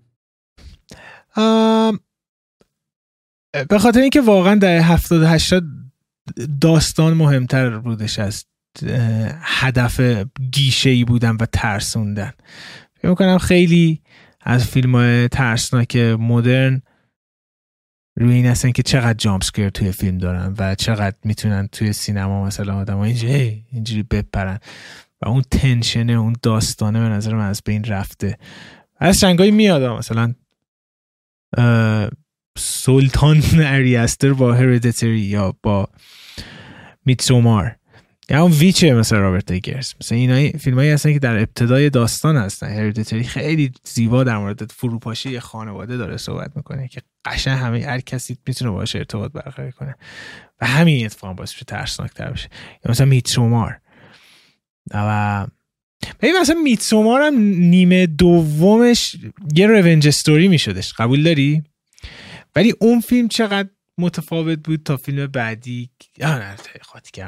به 3.64 3.78
خاطر 3.78 4.00
اینکه 4.00 4.20
واقعا 4.20 4.54
در 4.54 4.78
70 4.78 5.22
80 5.22 5.64
داستان 6.60 7.14
مهمتر 7.14 7.78
بودش 7.78 8.18
از 8.18 8.44
هدف 9.42 10.00
گیشه 10.52 10.90
ای 10.90 11.04
بودن 11.04 11.36
و 11.40 11.46
ترسوندن. 11.52 12.32
فکر 12.94 13.08
می‌کنم 13.08 13.38
خیلی 13.38 14.02
از 14.40 14.66
فیلم 14.66 14.94
های 14.94 15.28
ترسناک 15.28 15.96
مدرن 15.96 16.82
روی 18.16 18.34
این 18.34 18.46
هستن 18.46 18.72
که 18.72 18.82
چقدر 18.82 19.18
جامپ 19.18 19.42
توی 19.74 19.92
فیلم 19.92 20.18
دارن 20.18 20.54
و 20.58 20.74
چقدر 20.74 21.16
می‌تونن 21.24 21.68
توی 21.72 21.92
سینما 21.92 22.44
مثلا 22.44 22.76
آدم 22.76 22.98
اینجوری 22.98 23.64
اینجوری 23.72 24.02
بپرن 24.02 24.58
و 25.22 25.28
اون 25.28 25.42
تنشنه 25.50 26.12
اون 26.12 26.36
داستانه 26.42 27.00
به 27.00 27.08
نظر 27.08 27.34
من 27.34 27.48
از 27.48 27.62
بین 27.64 27.84
رفته. 27.84 28.38
از 28.96 29.20
چنگایی 29.20 29.50
میاد 29.50 29.82
مثلا 29.82 30.34
سلطان 32.58 33.42
اریستر 33.60 34.32
با 34.32 34.54
هریدیتری 34.54 35.20
یا 35.20 35.54
با 35.62 35.88
میتسومار. 37.04 37.76
یا 38.30 38.42
اون 38.42 38.52
ویچه 38.52 38.94
مثل 38.94 39.16
رابرت 39.16 39.52
دیگرز 39.52 39.94
مثل 40.00 40.14
اینا 40.14 40.58
فیلم 40.58 40.76
هایی 40.76 40.90
هستن 40.90 41.12
که 41.12 41.18
در 41.18 41.38
ابتدای 41.38 41.90
داستان 41.90 42.36
هستن. 42.36 42.68
هریدیتری 42.68 43.24
خیلی 43.24 43.72
زیبا 43.84 44.24
در 44.24 44.38
مورد 44.38 44.72
فروپاشی 44.72 45.40
خانواده 45.40 45.96
داره 45.96 46.16
صحبت 46.16 46.56
می‌کنه 46.56 46.88
که 46.88 47.00
قشن 47.24 47.50
همه 47.50 47.84
هر 47.86 48.00
کسی 48.00 48.36
می‌تونه 48.46 48.70
باشه 48.70 48.98
ارتباط 48.98 49.32
برقرار 49.32 49.70
کنه. 49.70 49.94
و 50.60 50.66
همین 50.66 51.06
اتفاق 51.06 51.36
باعث 51.36 51.54
بشه 51.54 51.64
ترسناکتر 51.64 52.30
بشه. 52.30 52.48
یا 52.84 52.90
مثلا 52.90 53.06
میتسومار. 53.06 53.80
و 54.94 55.46
ببین 56.20 56.36
مثلا 56.40 56.56
میتسومار 56.64 57.22
هم 57.22 57.34
نیمه 57.38 58.06
دومش 58.06 59.16
یه 59.54 59.66
رونج 59.66 60.08
استوری 60.08 60.48
میشدش. 60.48 60.92
قبول 60.92 61.22
داری؟ 61.22 61.62
ولی 62.58 62.74
اون 62.80 63.00
فیلم 63.00 63.28
چقدر 63.28 63.68
متفاوت 63.98 64.58
بود 64.58 64.82
تا 64.82 64.96
فیلم 64.96 65.26
بعدی 65.26 65.90
نه 66.20 66.56
خاطی 66.80 67.22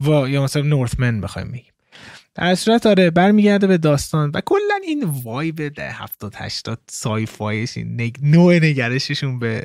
و 0.00 0.28
یا 0.28 0.44
مثلا 0.44 0.62
Northman 0.62 1.20
بخوایم 1.20 1.52
بگیم. 1.52 1.72
در 2.34 2.54
صورت 2.54 2.86
آره 2.86 3.10
برمیگرده 3.10 3.66
به 3.66 3.78
داستان 3.78 4.30
و 4.34 4.40
کلا 4.40 4.80
این 4.82 5.04
vibe 5.04 5.68
ده 5.68 5.92
70 5.92 6.34
80 6.36 6.80
sci-fi 6.88 7.26
ش 7.26 7.76
این 7.76 8.12
نوع 8.22 8.54
نگرششون 8.54 9.38
به 9.38 9.64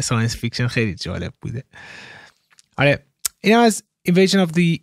science 0.00 0.36
fiction 0.36 0.66
خیلی 0.66 0.94
جالب 0.94 1.32
بوده. 1.40 1.64
آره 2.76 3.06
این 3.40 3.56
از 3.56 3.82
Invasion 4.08 4.46
of 4.46 4.50
the 4.50 4.78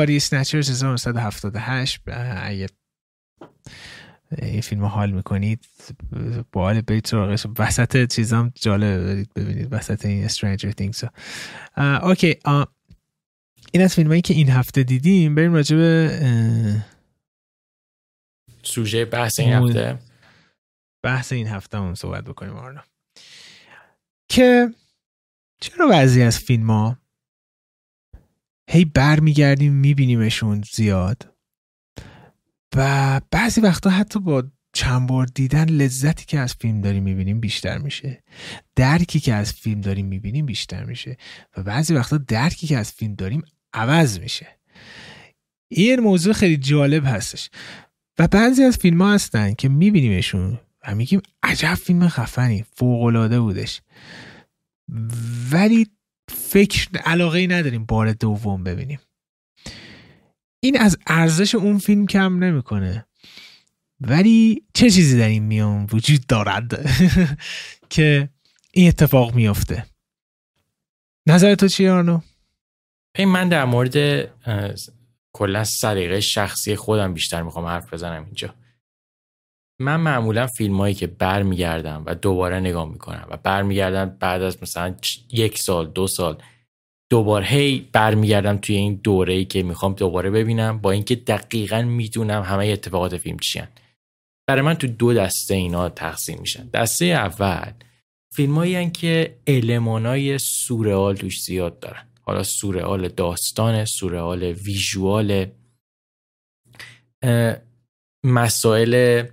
Body 0.00 0.20
Snatchers 0.20 0.54
1978 0.54 2.00
اگه 2.42 2.66
این 4.38 4.60
فیلم 4.60 4.84
حال 4.84 5.10
می‌کنید 5.10 5.66
حال 6.54 6.80
برید 6.80 7.04
سراغش. 7.04 7.46
وسط 7.58 8.12
چیزام 8.12 8.52
جالب 8.54 9.04
دارید 9.06 9.32
ببینید 9.36 9.68
وسط 9.70 10.06
این 10.06 10.28
Stranger 10.28 10.72
Things 10.80 11.08
اوکی 12.02 12.36
این 13.72 13.82
از 13.82 13.94
فیلم 13.94 14.08
هایی 14.08 14.22
که 14.22 14.34
این 14.34 14.48
هفته 14.50 14.82
دیدیم. 14.82 15.34
بریم 15.34 15.54
راجع 15.54 15.76
به 15.76 16.84
سوژه 18.62 19.04
بحث 19.04 19.40
این 19.40 19.52
هفته. 19.52 19.98
بحث 21.02 21.32
این 21.32 21.46
هفته 21.46 21.78
همون 21.78 21.94
صحبت 21.94 22.24
بکنیم 22.24 22.52
آرنا. 22.52 22.84
که 24.28 24.74
چرا 25.60 25.88
بعضی 25.88 26.22
از 26.22 26.38
فیلم 26.38 26.70
ها 26.70 26.98
هی 28.70 28.84
برمیگردیم 28.84 29.72
میبینیمشون 29.72 30.62
زیاد؟ 30.72 31.33
و 32.76 33.20
بعضی 33.30 33.60
وقتا 33.60 33.90
حتی 33.90 34.20
با 34.20 34.44
چند 34.72 35.08
بار 35.08 35.26
دیدن 35.26 35.64
لذتی 35.64 36.24
که 36.24 36.38
از 36.38 36.54
فیلم 36.54 36.80
داریم 36.80 37.02
می‌بینیم 37.02 37.40
بیشتر 37.40 37.78
میشه. 37.78 38.22
درکی 38.76 39.20
که 39.20 39.34
از 39.34 39.52
فیلم 39.52 39.80
داریم 39.80 40.06
می‌بینیم 40.06 40.46
بیشتر 40.46 40.84
میشه. 40.84 41.16
و 41.56 41.62
بعضی 41.62 41.94
وقتا 41.94 42.18
درکی 42.18 42.66
که 42.66 42.78
از 42.78 42.92
فیلم 42.92 43.14
داریم 43.14 43.42
عوض 43.72 44.18
میشه. 44.18 44.46
این 45.70 46.00
موضوع 46.00 46.32
خیلی 46.32 46.56
جالب 46.56 47.04
هستش. 47.06 47.50
و 48.18 48.28
بعضی 48.28 48.62
از 48.62 48.76
فیلم 48.76 49.02
ها 49.02 49.14
هستن 49.14 49.54
که 49.54 49.68
میبینیمشون 49.68 50.60
و 50.86 50.94
میگیم 50.94 51.20
عجب 51.42 51.74
فیلم 51.74 52.08
خفنی 52.08 52.64
فوقلاده 52.72 53.40
بودش. 53.40 53.82
ولی 55.52 55.86
فکر 56.28 56.98
علاقه 56.98 57.38
ای 57.38 57.46
نداریم 57.46 57.84
بار 57.84 58.12
دوم 58.12 58.64
ببینیم. 58.64 58.98
این 60.64 60.80
از 60.80 60.98
ارزش 61.06 61.54
اون 61.54 61.78
فیلم 61.78 62.06
کم 62.06 62.44
نمی‌کنه. 62.44 63.06
ولی 64.00 64.62
چه 64.74 64.90
چیزی 64.90 65.18
در 65.18 65.28
این 65.28 65.42
میان 65.42 65.86
وجود 65.92 66.26
دارد 66.26 66.90
که 67.90 68.28
این 68.72 68.88
اتفاق 68.88 69.34
میافته؟ 69.34 69.86
نظر 71.26 71.54
تو 71.54 71.68
چیه 71.68 71.92
آرنو؟ 71.92 72.20
من 73.18 73.48
در 73.48 73.64
مورد 73.64 74.28
کلا 75.32 75.64
سلیقه 75.64 76.20
شخصی 76.20 76.76
خودم 76.76 77.14
بیشتر 77.14 77.42
می‌خوام 77.42 77.66
حرف 77.66 77.94
بزنم 77.94 78.24
اینجا. 78.24 78.54
من 79.78 79.96
معمولا 79.96 80.46
فیلم 80.46 80.76
هایی 80.76 80.94
که 80.94 81.06
برمیگردم 81.06 82.02
و 82.06 82.14
دوباره 82.14 82.60
نگاه 82.60 82.88
می‌کنم 82.88 83.26
و 83.30 83.36
برمیگردم 83.36 84.16
بعد 84.20 84.42
از 84.42 84.62
مثلا 84.62 84.94
یک 85.32 85.58
سال 85.58 85.90
دو 85.90 86.06
سال 86.06 86.42
دوباره 87.10 87.46
هی 87.46 87.88
برمیگردم 87.92 88.56
توی 88.56 88.76
این 88.76 88.94
دوره 88.94 89.34
ای 89.34 89.44
که 89.44 89.62
می‌خوام 89.62 89.92
دوباره 89.92 90.30
ببینم 90.30 90.78
با 90.78 90.90
اینکه 90.90 91.14
دقیقا 91.14 91.82
می‌دونم 91.82 92.42
همه 92.42 92.66
اتفاقات 92.66 93.16
فیلم 93.16 93.38
چیان 93.38 93.68
برای 94.48 94.62
من 94.62 94.74
تو 94.74 94.86
دو 94.86 95.14
دسته 95.14 95.54
اینا 95.54 95.88
تقسیم 95.88 96.38
میشن. 96.40 96.68
دسته 96.68 97.04
اول 97.04 97.72
فیلم 98.32 98.90
که 98.90 99.36
المانای 99.46 100.38
سورئال 100.38 101.16
توش 101.16 101.42
زیاد 101.42 101.78
دارن. 101.78 102.06
حالا 102.22 102.42
سورئال 102.42 103.08
داستان 103.08 103.84
سورئال 103.84 104.42
ویژوال 104.42 105.46
مسائل 108.24 109.24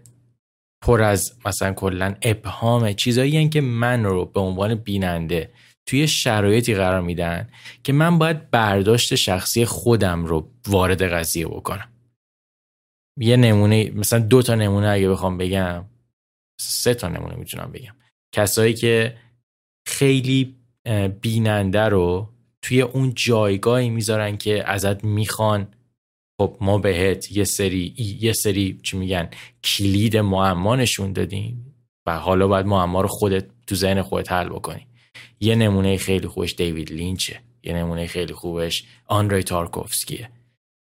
پر 0.84 1.02
از 1.02 1.34
مثلا 1.46 1.74
کلا 1.74 2.16
ابهام 2.22 2.94
چیزایی 2.94 3.50
که 3.50 3.62
من 3.62 4.04
رو 4.04 4.26
به 4.26 4.40
عنوان 4.40 4.76
بیننده 4.76 5.52
توی 5.92 6.08
شرایطی 6.08 6.76
قرار 6.76 7.02
میدن 7.02 7.50
که 7.84 7.94
من 7.94 8.18
باید 8.18 8.52
برداشت 8.52 9.16
شخصی 9.16 9.66
خودم 9.66 10.26
رو 10.26 10.50
وارد 10.68 11.02
قضیه 11.02 11.48
بکنم. 11.48 11.90
یه 13.20 13.38
نمونه 13.38 13.92
مثلا 13.92 14.20
دو 14.20 14.42
تا 14.42 14.56
نمونه 14.56 14.88
اگه 14.88 15.10
بخوام 15.10 15.38
بگم 15.38 15.86
سه 16.62 16.94
تا 16.94 17.08
نمونه 17.08 17.36
می‌تونم 17.36 17.72
بگم. 17.72 17.96
کسایی 18.36 18.74
که 18.74 19.18
خیلی 19.88 20.56
بیننده 21.22 21.82
رو 21.82 22.30
توی 22.62 22.82
اون 22.82 23.14
جایگاهی 23.16 23.90
می‌ذارن 23.90 24.38
که 24.38 24.70
ازت 24.70 25.04
می‌خوان. 25.04 25.68
خب 26.42 26.58
ما 26.62 26.78
بهت 26.78 27.32
یه 27.32 27.44
سری 27.44 27.96
یه 28.20 28.34
سری 28.34 28.80
چی 28.84 28.98
میگن 28.98 29.30
کلید 29.64 30.18
معما 30.18 30.76
نشون 30.76 31.14
دادیم 31.14 31.76
و 32.08 32.18
حالا 32.18 32.48
باید 32.48 32.66
معما 32.66 33.02
رو 33.02 33.08
خودت 33.08 33.46
تو 33.68 33.76
ذهن 33.76 34.02
خودت 34.02 34.32
حل 34.32 34.50
بکنی. 34.50 34.88
یه 35.42 35.56
نمونه 35.56 35.98
خیلی 35.98 36.28
خوبش 36.28 36.56
دیوید 36.56 36.92
لینچه. 36.92 37.40
یه 37.64 37.74
نمونه 37.74 38.08
خیلی 38.08 38.34
خوبش 38.34 38.84
آندری 39.08 39.44
تارکوفسکیه. 39.44 40.30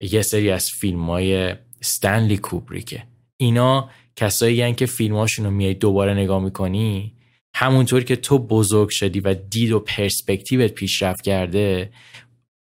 یه 0.01 0.23
سری 0.23 0.51
از 0.51 0.71
فیلم 0.71 1.11
های 1.11 1.55
ستنلی 1.81 2.37
کوبریکه. 2.37 3.03
اینا 3.37 3.91
کسایی 4.17 4.63
هن 4.63 4.75
که 4.75 4.87
فیلماشون 4.87 5.45
رو 5.45 5.51
میای 5.51 5.75
دوباره 5.75 6.15
نگاه 6.15 6.43
می‌کنی 6.43 7.13
همونطور 7.57 8.05
که 8.05 8.17
تو 8.17 8.39
بزرگ 8.39 8.89
شدی 8.89 9.21
و 9.21 9.35
دید 9.35 9.73
و 9.73 9.81
پرسپکتیوت 9.81 10.73
پیشرفت 10.73 11.23
کرده 11.23 11.91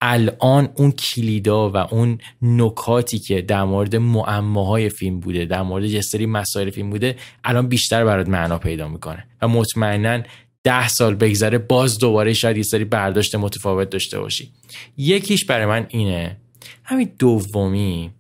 الان 0.01 0.69
اون 0.77 0.93
کلیدا 0.93 1.71
و 1.71 1.77
اون 1.77 2.19
نکاتی 2.43 3.19
که 3.19 3.43
در 3.43 3.65
مورد 3.65 3.97
معماهای 3.97 4.89
فیلم 4.89 5.21
بوده 5.21 5.45
در 5.45 5.63
مورد 5.63 5.85
یه 5.85 6.01
سری 6.01 6.27
مسائل 6.27 6.71
فیلم 6.71 6.91
بوده 6.91 7.17
الان 7.45 7.69
بیشتر 7.69 8.05
برات 8.05 8.29
معنا 8.29 8.59
پیدا 8.59 8.89
می‌کنه. 8.89 9.27
و 9.43 9.49
مطمئنا 9.49 10.23
ده 10.65 10.89
سال 10.89 11.15
بگذره 11.15 11.59
باز 11.59 11.99
دوباره 11.99 12.33
شاید 12.33 12.57
یه 12.57 12.63
سری 12.63 12.85
برداشت 12.85 13.35
متفاوت 13.35 13.91
داشته 13.91 14.21
باشی. 14.21 14.53
یکیش 14.97 15.45
برای 15.45 15.67
من 15.67 15.87
اینه. 15.89 16.37
همین 16.85 17.13
دومی 17.19 18.11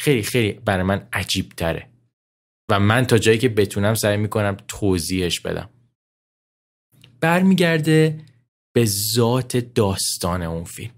خیلی 0.00 0.22
خیلی 0.22 0.52
برای 0.52 0.82
من 0.82 1.08
عجیب 1.12 1.48
تره 1.48 1.88
و 2.70 2.80
من 2.80 3.04
تا 3.04 3.18
جایی 3.18 3.38
که 3.38 3.48
بتونم 3.48 3.94
سعی 3.94 4.16
می‌کنم 4.16 4.56
توضیحش 4.68 5.40
بدم. 5.40 5.68
برمیگرده 7.20 8.20
به 8.72 8.84
ذات 8.84 9.56
داستان 9.56 10.42
اون 10.42 10.64
فیلم. 10.64 10.92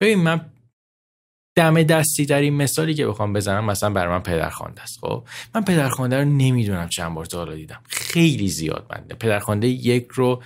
ببین 0.00 0.18
من 0.18 0.50
دم 1.56 1.82
دستی 1.82 2.26
در 2.26 2.40
این 2.40 2.54
مثالی 2.54 2.94
که 2.94 3.06
بخوام 3.06 3.32
بزنم 3.32 3.64
مثلا 3.64 3.90
برای 3.90 4.12
من 4.12 4.22
پدرخوانده 4.22 4.82
است 4.82 4.98
خب؟ 4.98 5.24
من 5.54 5.64
پدرخوانده 5.64 6.18
رو 6.18 6.24
نمی‌دونم 6.24 6.88
چند 6.88 7.14
بار 7.14 7.24
تا 7.24 7.38
حالا 7.38 7.54
دیدم. 7.54 7.82
خیلی 7.88 8.48
زیاد 8.48 8.86
من 8.90 9.16
پدرخوانده 9.16 9.68
یک 9.68 10.06
رو 10.10 10.42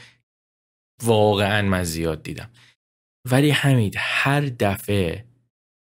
واقعا 1.02 1.62
من 1.62 1.84
زیاد 1.84 2.22
دیدم. 2.22 2.50
ولی 3.30 3.50
همین 3.50 3.92
هر 3.96 4.40
دفعه 4.40 5.24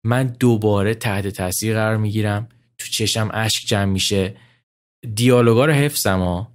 من 0.05 0.27
دوباره 0.27 0.93
تحت 0.93 1.27
تاثیر 1.27 1.73
قرار 1.73 1.97
می‌گیرم 1.97 2.49
تو 2.77 2.87
چشم 2.87 3.29
اشک 3.33 3.67
جمع 3.67 3.91
میشه. 3.91 4.35
دیالوگا 5.15 5.65
رو 5.65 5.73
حفظم 5.73 6.19
ها. 6.19 6.51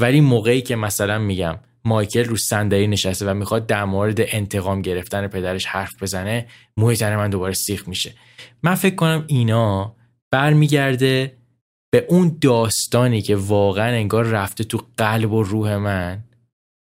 ولی 0.00 0.20
موقعی 0.20 0.62
که 0.62 0.76
مثلا 0.76 1.18
میگم 1.18 1.58
مایکل 1.84 2.24
رو 2.24 2.36
صندلی 2.36 2.86
نشسته 2.86 3.30
و 3.30 3.34
می‌خواد 3.34 3.66
در 3.66 3.84
مورد 3.84 4.16
انتقام 4.20 4.82
گرفتن 4.82 5.26
پدرش 5.26 5.66
حرف 5.66 6.02
بزنه 6.02 6.46
موی 6.76 6.96
تن 6.96 7.16
من 7.16 7.30
دوباره 7.30 7.52
سیخ 7.52 7.88
میشه. 7.88 8.12
من 8.62 8.74
فکر 8.74 8.94
کنم 8.94 9.24
اینا 9.26 9.96
برمیگرده 10.30 11.36
به 11.90 12.06
اون 12.08 12.38
داستانی 12.40 13.22
که 13.22 13.36
واقعا 13.36 13.94
انگار 13.94 14.24
رفته 14.24 14.64
تو 14.64 14.86
قلب 14.96 15.32
و 15.32 15.42
روح 15.42 15.76
من 15.76 16.24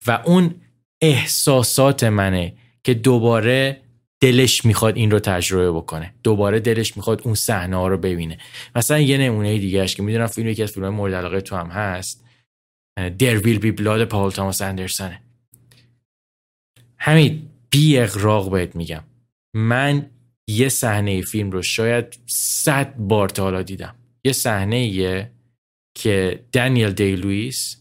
و 0.07 0.21
اون 0.25 0.55
احساسات 1.01 2.03
منه 2.03 2.53
که 2.83 2.93
دوباره 2.93 3.81
دلش 4.21 4.65
می‌خواد 4.65 4.97
این 4.97 5.11
رو 5.11 5.19
تجربه 5.19 5.71
بکنه. 5.71 6.13
دوباره 6.23 6.59
دلش 6.59 6.97
می‌خواد 6.97 7.21
اون 7.25 7.35
صحنه 7.35 7.75
ها 7.75 7.87
رو 7.87 7.97
ببینه. 7.97 8.37
مثلا 8.75 8.99
یه 8.99 9.17
نمونه 9.17 9.57
دیگه 9.57 9.87
که 9.87 10.03
می‌دونم 10.03 10.27
فیلم 10.27 10.47
یکی 10.47 10.63
از 10.63 10.71
فیلم 10.71 10.89
مورد 10.89 11.13
علاقه 11.13 11.41
تو 11.41 11.55
هم 11.55 11.67
هست. 11.67 12.25
در 12.95 13.37
ویل 13.37 13.59
بی 13.59 13.71
بلاد 13.71 14.05
پاول 14.05 14.31
تاماس 14.31 14.61
اندرسونه 14.61 15.21
همین 16.97 17.49
بی 17.69 17.97
اغراق 17.97 18.51
بهت 18.51 18.75
میگم. 18.75 19.03
من 19.53 20.09
یه 20.47 20.69
صحنه 20.69 21.21
فیلم 21.21 21.51
رو 21.51 21.61
شاید 21.61 22.19
صد 22.27 22.95
بار 22.95 23.29
تا 23.29 23.43
حالا 23.43 23.61
دیدم. 23.61 23.95
یه 24.23 24.31
صحنه 24.31 25.31
که 25.95 26.45
دانیل 26.51 26.91
دی 26.91 27.15
لویس 27.15 27.77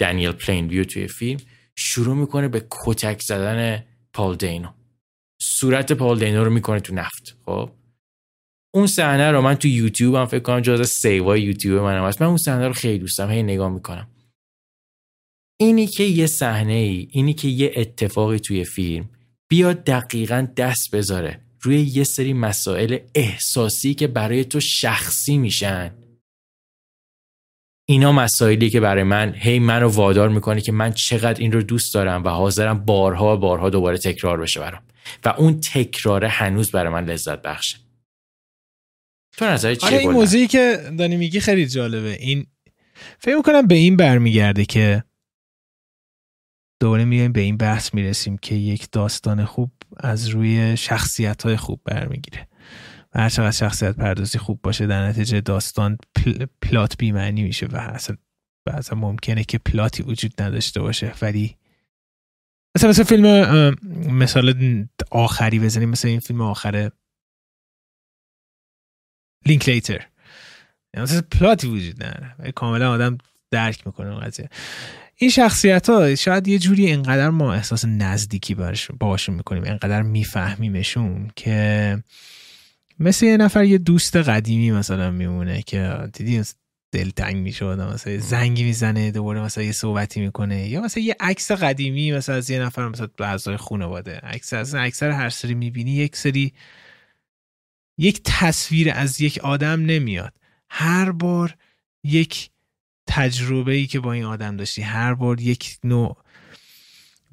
دانیل 0.00 0.32
پلین 0.32 0.68
ویو 0.68 0.84
توی 0.84 1.08
فیلم 1.08 1.40
شروع 1.76 2.16
می‌کنه 2.16 2.48
به 2.48 2.66
کتک 2.70 3.22
زدن 3.22 3.84
پال 4.12 4.36
دینو 4.36 4.68
صورت 5.42 5.92
پال 5.92 6.18
دینو 6.18 6.44
رو 6.44 6.50
می‌کنه 6.50 6.80
تو 6.80 6.94
نفت 6.94 7.36
خب؟ 7.46 7.70
اون 8.74 8.86
صحنه 8.86 9.30
رو 9.30 9.40
من 9.40 9.54
تو 9.54 9.68
یوتیوب 9.68 10.14
هم 10.14 10.26
فکر 10.26 10.40
کنم 10.40 10.60
جز 10.60 10.88
سیوای 10.88 11.42
یوتیوب 11.42 11.82
منم 11.82 12.04
هست. 12.04 12.22
من 12.22 12.28
اون 12.28 12.36
صحنه 12.36 12.66
رو 12.66 12.72
خیلی 12.72 12.98
دوستم 12.98 13.30
هی 13.30 13.42
نگاه 13.42 13.68
می‌کنم. 13.68 14.08
اینی 15.60 15.86
که 15.86 16.04
یه 16.04 16.26
صحنه 16.26 16.72
ای 16.72 17.08
اینی 17.10 17.34
که 17.34 17.48
یه 17.48 17.72
اتفاقی 17.76 18.38
توی 18.38 18.64
فیلم 18.64 19.08
بیاد 19.48 19.84
دقیقا 19.84 20.48
دست 20.56 20.94
بذاره 20.94 21.40
روی 21.60 21.80
یه 21.80 22.04
سری 22.04 22.32
مسائل 22.32 22.98
احساسی 23.14 23.94
که 23.94 24.06
برای 24.06 24.44
تو 24.44 24.60
شخصی 24.60 25.38
میشن. 25.38 25.94
اینا 27.88 28.12
مسائلی 28.12 28.70
که 28.70 28.80
برای 28.80 29.02
من 29.02 29.34
هی 29.36 29.58
منو 29.58 29.88
وادار 29.88 30.28
می‌کنه 30.28 30.60
که 30.60 30.72
من 30.72 30.92
چقدر 30.92 31.40
این 31.40 31.52
رو 31.52 31.62
دوست 31.62 31.94
دارم 31.94 32.24
و 32.24 32.28
حاضرم 32.28 32.84
بارها 32.84 33.36
و 33.36 33.40
بارها 33.40 33.70
دوباره 33.70 33.98
تکرار 33.98 34.40
بشه 34.40 34.60
برام. 34.60 34.82
و 35.24 35.28
اون 35.28 35.60
تکراره 35.60 36.28
هنوز 36.28 36.70
برای 36.70 36.92
من 36.92 37.04
لذت 37.04 37.42
بخشه. 37.42 37.78
تو 39.36 39.44
نظر 39.44 39.74
چیه 39.74 39.88
آره 39.88 39.98
این 39.98 40.10
موضوعی 40.10 40.46
که 40.46 40.92
دانی 40.98 41.16
میگی 41.16 41.40
خیلی 41.40 41.66
جالبه. 41.66 42.16
این 42.20 42.46
فکر 43.18 43.36
می‌کنم 43.36 43.66
به 43.66 43.74
این 43.74 43.96
برمیگرده 43.96 44.64
که 44.64 45.04
دوباره 46.80 47.04
میایم 47.04 47.32
به 47.32 47.40
این 47.40 47.56
بحث 47.56 47.94
می‌رسیم 47.94 48.38
که 48.38 48.54
یک 48.54 48.90
داستان 48.92 49.44
خوب 49.44 49.72
از 49.96 50.28
روی 50.28 50.76
شخصیت 50.76 51.42
های 51.42 51.56
خوب 51.56 51.80
برمیگیره. 51.84 52.48
و 53.14 53.20
هر 53.20 53.28
چقدر 53.28 53.50
شخصیت 53.50 53.96
پردازی 53.96 54.38
خوب 54.38 54.60
باشه 54.62 54.86
در 54.86 55.06
نتیجه 55.06 55.40
داستان 55.40 55.98
پل، 56.14 56.46
پلات 56.62 56.96
بیمعنی 56.98 57.42
میشه 57.42 57.66
و 57.66 57.76
اصلا 57.76 58.16
بعضا 58.66 58.96
ممکنه 58.96 59.44
که 59.44 59.58
پلاتی 59.58 60.02
وجود 60.02 60.42
نداشته 60.42 60.80
باشه. 60.80 61.14
ولی 61.22 61.56
مثلا 62.76 62.90
مثل 62.90 63.02
فیلم 63.02 63.26
مثال 64.12 64.86
آخری 65.10 65.58
بزنیم. 65.58 65.88
مثل 65.88 66.08
این 66.08 66.20
فیلم 66.20 66.40
آخر 66.40 66.90
لینک 69.46 69.68
لیتر 69.68 70.06
مثلا 70.96 71.22
پلاتی 71.22 71.66
وجود 71.68 72.02
نداره. 72.02 72.52
کاملا 72.52 72.90
آدم 72.90 73.18
درک 73.50 73.86
می‌کنه 73.86 74.10
اون 74.10 74.20
قضیه. 74.20 74.50
این 75.22 75.30
شخصیت 75.30 75.88
ها 75.90 76.14
شاید 76.14 76.48
یه 76.48 76.58
جوری 76.58 76.92
انقدر 76.92 77.30
ما 77.30 77.54
احساس 77.54 77.84
نزدیکی 77.84 78.54
باشون 79.00 79.34
می‌کنیم 79.34 79.64
انقدر 79.64 80.02
میفهمیمشون 80.02 81.30
که 81.36 82.02
مثل 82.98 83.26
یه 83.26 83.36
نفر 83.36 83.64
یه 83.64 83.78
دوست 83.78 84.16
قدیمی 84.16 84.70
مثلا 84.70 85.10
میمونه 85.10 85.62
که 85.62 86.08
دیدی 86.12 86.42
دلتنگ 86.92 87.36
میشه 87.36 87.64
آدم 87.64 87.92
مثلا 87.92 88.18
زنگی 88.18 88.64
می‌زنه 88.64 89.10
دوباره 89.10 89.40
مثلا 89.40 89.64
یه 89.64 89.72
صحبتی 89.72 90.20
می‌کنه 90.20 90.68
یا 90.68 90.80
مثلا 90.80 91.02
یه 91.02 91.16
عکس 91.20 91.52
قدیمی 91.52 92.12
مثلا 92.12 92.34
از 92.34 92.50
یه 92.50 92.62
نفر 92.62 92.88
مثلا 92.88 93.08
اعضای 93.18 93.56
خانواده. 93.56 94.16
عکس 94.16 94.52
از 94.52 94.74
اکثر 94.74 95.10
هر 95.10 95.28
سری 95.28 95.54
می‌بینی 95.54 95.92
یک 95.92 96.16
سری 96.16 96.52
یک 97.98 98.20
تصویر 98.24 98.92
از 98.94 99.20
یک 99.20 99.38
آدم 99.38 99.80
نمیاد. 99.80 100.32
هر 100.70 101.12
بار 101.12 101.54
یک 102.04 102.50
تجربه 103.12 103.72
ای 103.72 103.86
که 103.86 104.00
با 104.00 104.12
این 104.12 104.24
آدم 104.24 104.56
داشتی. 104.56 104.82
هر 104.82 105.14
بار 105.14 105.40
یک 105.40 105.78
نوع 105.84 106.16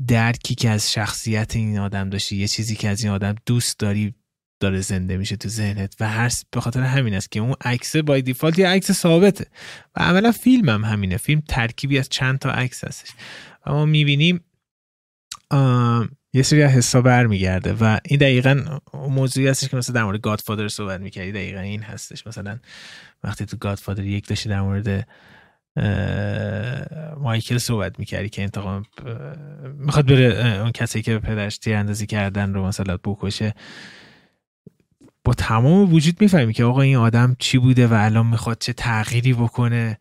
درکی 0.07 0.55
که 0.55 0.69
از 0.69 0.91
شخصیت 0.91 1.55
این 1.55 1.79
آدم 1.79 2.09
داشتی 2.09 2.35
یه 2.35 2.47
چیزی 2.47 2.75
که 2.75 2.89
از 2.89 3.03
این 3.03 3.13
آدم 3.13 3.35
دوست 3.45 3.79
داری 3.79 4.13
داره 4.59 4.81
زنده 4.81 5.17
میشه 5.17 5.35
تو 5.35 5.49
ذهنت 5.49 5.95
و 5.99 6.09
هر 6.09 6.31
به 6.51 6.61
خاطر 6.61 6.81
همین 6.81 7.13
است 7.13 7.31
که 7.31 7.39
اون 7.39 7.55
عکس 7.61 7.95
بای 7.95 8.21
دیفالت 8.21 8.59
یه 8.59 8.67
عکس 8.67 8.91
ثابته. 8.91 9.45
و 9.95 10.03
عملا 10.03 10.31
فیلم 10.31 10.69
هم 10.69 10.85
همینه. 10.85 11.17
فیلم 11.17 11.41
ترکیبی 11.47 11.99
از 11.99 12.09
چند 12.09 12.39
تا 12.39 12.51
عکس 12.51 12.83
هستش. 12.83 13.09
و 13.65 13.71
ما 13.71 13.85
می‌بینیم 13.85 14.43
یه 16.33 16.43
سری 16.43 16.63
از 16.63 16.71
حسا 16.71 17.01
برمیگرده 17.01 17.73
و 17.73 17.97
این 18.05 18.19
دقیقا 18.19 18.79
موضوعی 18.93 19.47
هستش 19.47 19.69
که 19.69 19.77
مثلا 19.77 19.93
در 19.95 20.03
مورد 20.03 20.21
گادفادر 20.21 20.67
صحبت 20.67 21.01
می‌کردی. 21.01 21.31
دقیقا 21.31 21.59
این 21.59 21.81
هستش. 21.81 22.27
مثلا 22.27 22.59
وقتی 23.23 23.45
تو 23.45 23.57
گادفادر 23.57 24.03
یک 24.03 24.27
داشتی 24.27 24.49
در 24.49 24.61
مورد 24.61 25.07
مایکل 27.17 27.57
صحبت 27.57 27.99
می‌کردی 27.99 28.29
که 28.29 28.41
انتقام 28.41 28.85
می‌خواد 29.77 30.05
بره 30.05 30.59
اون 30.61 30.71
کسی 30.71 31.01
که 31.01 31.19
پدرش 31.19 31.57
تیراندازی 31.57 32.05
کردن 32.05 32.53
رو 32.53 32.65
مثلا 32.65 32.97
بکشه. 32.97 33.53
با 35.23 35.33
تمام 35.33 35.93
وجود 35.93 36.21
می‌فهمی 36.21 36.53
که 36.53 36.63
آقا 36.63 36.81
این 36.81 36.95
آدم 36.95 37.35
چی 37.39 37.57
بوده 37.57 37.87
و 37.87 37.93
الان 37.93 38.27
می‌خواد 38.27 38.57
چه 38.59 38.73
تغییری 38.73 39.33
بکنه. 39.33 39.97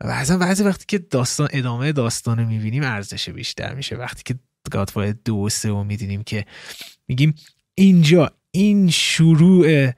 و 0.00 0.06
اصلا 0.06 0.38
بعضی 0.38 0.64
وقتی 0.64 0.84
که 0.88 0.98
داستان 0.98 1.48
ادامه 1.52 1.92
داستان 1.92 2.38
رو 2.38 2.46
می‌بینیم 2.46 2.82
ارزش 2.82 3.28
بیشتر 3.28 3.74
میشه. 3.74 3.96
وقتی 3.96 4.22
که 4.24 4.38
گادفادر 4.70 5.14
دو 5.24 5.36
و 5.36 5.48
سه 5.48 5.70
و 5.70 5.84
میدینیم 5.84 6.22
که 6.22 6.44
میگیم 7.08 7.34
اینجا 7.74 8.30
این 8.50 8.90
شروع 8.90 9.90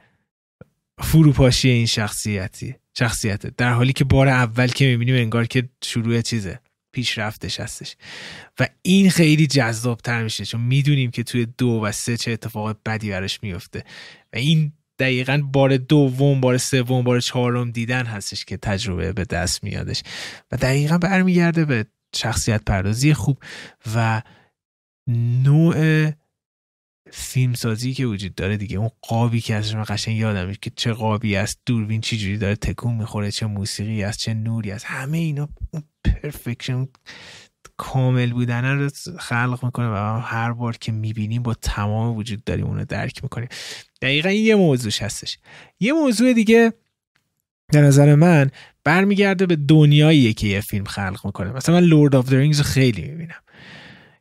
فروپاشی 0.99 1.69
این 1.69 1.87
شخصیتی. 1.87 2.77
شخصیته. 2.99 3.51
در 3.57 3.73
حالی 3.73 3.93
که 3.93 4.05
بار 4.05 4.29
اول 4.29 4.69
که 4.69 4.87
می‌بینیم 4.87 5.15
انگار 5.15 5.47
که 5.47 5.69
شروع 5.85 6.21
چیزه 6.21 6.61
پیشرفتش 6.93 7.61
هستش. 7.61 7.97
و 8.61 8.69
این 8.83 9.11
خیلی 9.11 9.47
جذاب 9.47 9.99
تر 9.99 10.23
میشه 10.23 10.45
چون 10.45 10.61
می‌دونیم 10.61 11.11
که 11.11 11.23
توی 11.23 11.47
دو 11.59 11.69
و 11.85 11.93
سه 11.93 12.17
چه 12.17 12.33
اتفاق 12.33 12.77
بدی 12.87 13.11
براش 13.11 13.43
میفته 13.43 13.85
و 14.33 14.37
این 14.37 14.73
دقیقا 14.99 15.43
بار 15.53 15.77
دوم 15.77 16.41
بار 16.41 16.59
سوم 16.59 17.03
بار 17.03 17.21
چهارم 17.21 17.71
دیدن 17.71 18.07
هستش 18.07 18.45
که 18.45 18.57
تجربه 18.57 19.13
به 19.13 19.25
دست 19.25 19.65
میادش. 19.65 20.03
و 20.53 20.57
دقیقا 20.57 20.99
برمیگرده 20.99 21.65
به 21.65 21.87
شخصیت 22.17 22.65
پردازی 22.65 23.15
خوب 23.15 23.39
و 23.95 24.23
نوع 25.45 26.11
فیلم 27.13 27.55
سازی 27.55 27.95
که 27.95 28.07
وجود 28.07 28.35
داره 28.35 28.57
دیگه 28.57 28.77
اون 28.79 28.91
قابی 29.03 29.41
که 29.41 29.55
ازش 29.55 29.75
من 29.75 29.85
قشنگ 29.89 30.17
یادم 30.17 30.53
که 30.63 30.71
چه 30.77 30.93
قابی 30.93 31.37
است 31.37 31.61
دوربین 31.67 32.01
چی 32.01 32.19
جوری 32.19 32.39
داره 32.39 32.57
تکون 32.57 32.95
می‌خوره 32.95 33.31
چه 33.31 33.47
موسیقی 33.47 34.03
است 34.03 34.19
چه 34.19 34.35
نوری 34.35 34.71
است 34.71 34.85
همه 34.85 35.19
اینا 35.19 35.49
اون 35.71 35.83
پرفکشن 36.05 36.89
کامل 37.77 38.33
بودن 38.33 38.65
رو 38.65 38.91
خلق 39.19 39.65
می‌کنه 39.65 39.89
و 39.89 40.21
هر 40.21 40.53
بار 40.53 40.77
که 40.77 40.93
می‌بینیم 40.93 41.43
با 41.43 41.55
تمام 41.55 42.17
وجود 42.17 42.45
داریم 42.45 42.67
اونو 42.67 42.85
درک 42.85 43.23
می‌کنیم. 43.23 43.49
دقیقا 44.03 44.31
یه 44.31 44.55
موضوعش 44.55 45.03
هستش. 45.03 45.39
یه 45.81 45.93
موضوع 45.93 46.33
دیگه 46.33 46.73
در 47.73 47.83
نظر 47.83 48.15
من 48.15 48.51
برمیگرده 48.85 49.47
به 49.47 49.57
دنیایی 49.57 50.35
که 50.35 50.47
یه 50.47 50.61
فیلم 50.61 50.85
خلق 50.85 51.21
می‌کنه. 51.25 51.53
مثلا 51.53 51.75
من 51.75 51.87
Lord 51.87 52.17
of 52.17 52.33
Rings 52.33 52.59
رو 52.59 52.65
خیلی 52.65 53.03
می‌بینم. 53.03 53.43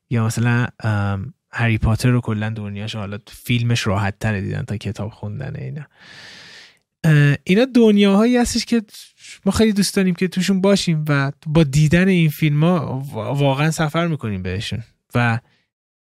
یا 0.09 0.25
مثلا 0.25 0.67
هری 1.57 1.77
پاتر 1.77 2.09
رو 2.09 2.21
کلا 2.21 2.49
دنیاش 2.49 2.95
حالا 2.95 3.17
فیلمش 3.27 3.87
راحت 3.87 4.19
تره 4.19 4.41
دیدن 4.41 4.63
تا 4.63 4.77
کتاب 4.77 5.09
خوندن 5.09 5.55
اینا. 5.55 5.85
اینا 7.43 7.65
دنیاهایی 7.75 8.37
هستش 8.37 8.65
که 8.65 8.81
ما 9.45 9.51
خیلی 9.51 9.73
دوست 9.73 9.95
داریم 9.95 10.15
که 10.15 10.27
توشون 10.27 10.61
باشیم 10.61 11.05
و 11.09 11.31
با 11.45 11.63
دیدن 11.63 12.07
این 12.07 12.29
فیلم 12.29 12.63
ها 12.63 12.99
واقعا 13.13 13.71
سفر 13.71 14.07
می‌کنیم 14.07 14.43
بهشون. 14.43 14.83
و 15.15 15.39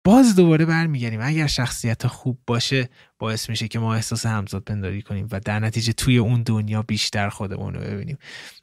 باز 0.03 0.35
دوباره 0.35 0.65
برمیگردیم. 0.65 1.19
اگر 1.23 1.47
شخصیت 1.47 2.07
خوب 2.07 2.39
باشه 2.47 2.89
باعث 3.19 3.49
میشه 3.49 3.67
که 3.67 3.79
ما 3.79 3.95
احساس 3.95 4.25
همزاد 4.25 4.63
پنداری 4.63 5.01
کنیم 5.01 5.27
و 5.31 5.39
در 5.39 5.59
نتیجه 5.59 5.93
توی 5.93 6.17
اون 6.17 6.43
دنیا 6.43 6.81
بیشتر 6.81 7.29
خودمون 7.29 7.73
رو 7.73 7.81
ببینیم. 7.81 8.17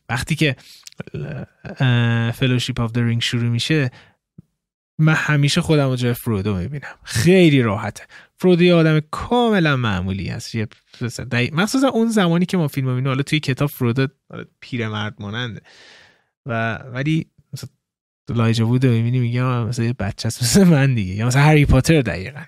وقتی 0.09 0.35
که 0.35 0.57
Fellowship 2.35 2.81
of 2.81 2.97
Ring 2.97 3.23
شروع 3.23 3.49
میشه 3.49 3.91
من 5.01 5.15
همیشه 5.15 5.61
خودم 5.61 5.89
رو 5.89 5.97
جای 5.97 6.15
فرودو 6.15 6.57
می‌بینم. 6.57 6.95
خیلی 7.03 7.63
راحته. 7.63 8.05
فرودو 8.37 8.63
یه 8.63 8.75
آدم 8.75 9.01
کاملا 9.11 9.77
معمولی 9.77 10.29
هست. 10.29 10.55
یه 10.55 10.69
مخصوصا 11.53 11.89
اون 11.89 12.09
زمانی 12.09 12.47
که 12.47 12.57
ما 12.57 12.69
فیلم 12.69 12.89
می‌بینیم 12.89 13.09
حالا 13.09 13.23
توی 13.23 13.41
کتاب 13.41 13.71
فرودو 13.71 14.07
پیرمرد 14.61 15.15
ماننده. 15.19 15.61
و 16.47 16.75
ولی 16.75 17.27
الایجا 18.29 18.65
وود 18.67 18.87
می‌بینی 18.87 19.19
میگه 19.19 19.43
مثلا 19.43 19.85
یه 19.85 19.93
بچه 19.93 20.29
هست 20.29 20.43
مثل 20.43 20.65
من 20.65 20.95
دیگه. 20.95 21.15
یا 21.15 21.27
مثلا 21.27 21.43
هری 21.43 21.67
پاتر 21.67 22.01
دقیقا. 22.01 22.43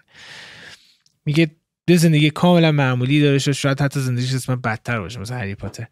میگه 1.27 1.51
یه 1.89 1.97
زندگی 1.97 2.31
کاملا 2.31 2.73
معمولی 2.73 3.21
داره 3.21 3.39
شاید 3.39 3.81
حتی 3.81 4.01
زندگیش 4.01 4.35
اسم 4.35 4.57
بدتر 4.57 5.01
باشه 5.01 5.21
مثلا 5.21 5.37
هری 5.37 5.55
پاتر. 5.55 5.87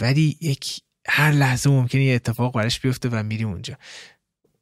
ولی 0.00 0.36
یک 0.40 0.80
هر 1.08 1.30
لحظه 1.30 1.70
ممکنه 1.70 2.04
یه 2.04 2.14
اتفاق 2.14 2.54
برش 2.54 2.80
بیفته 2.80 3.08
و 3.08 3.22
میری 3.22 3.44
اونجا. 3.44 3.74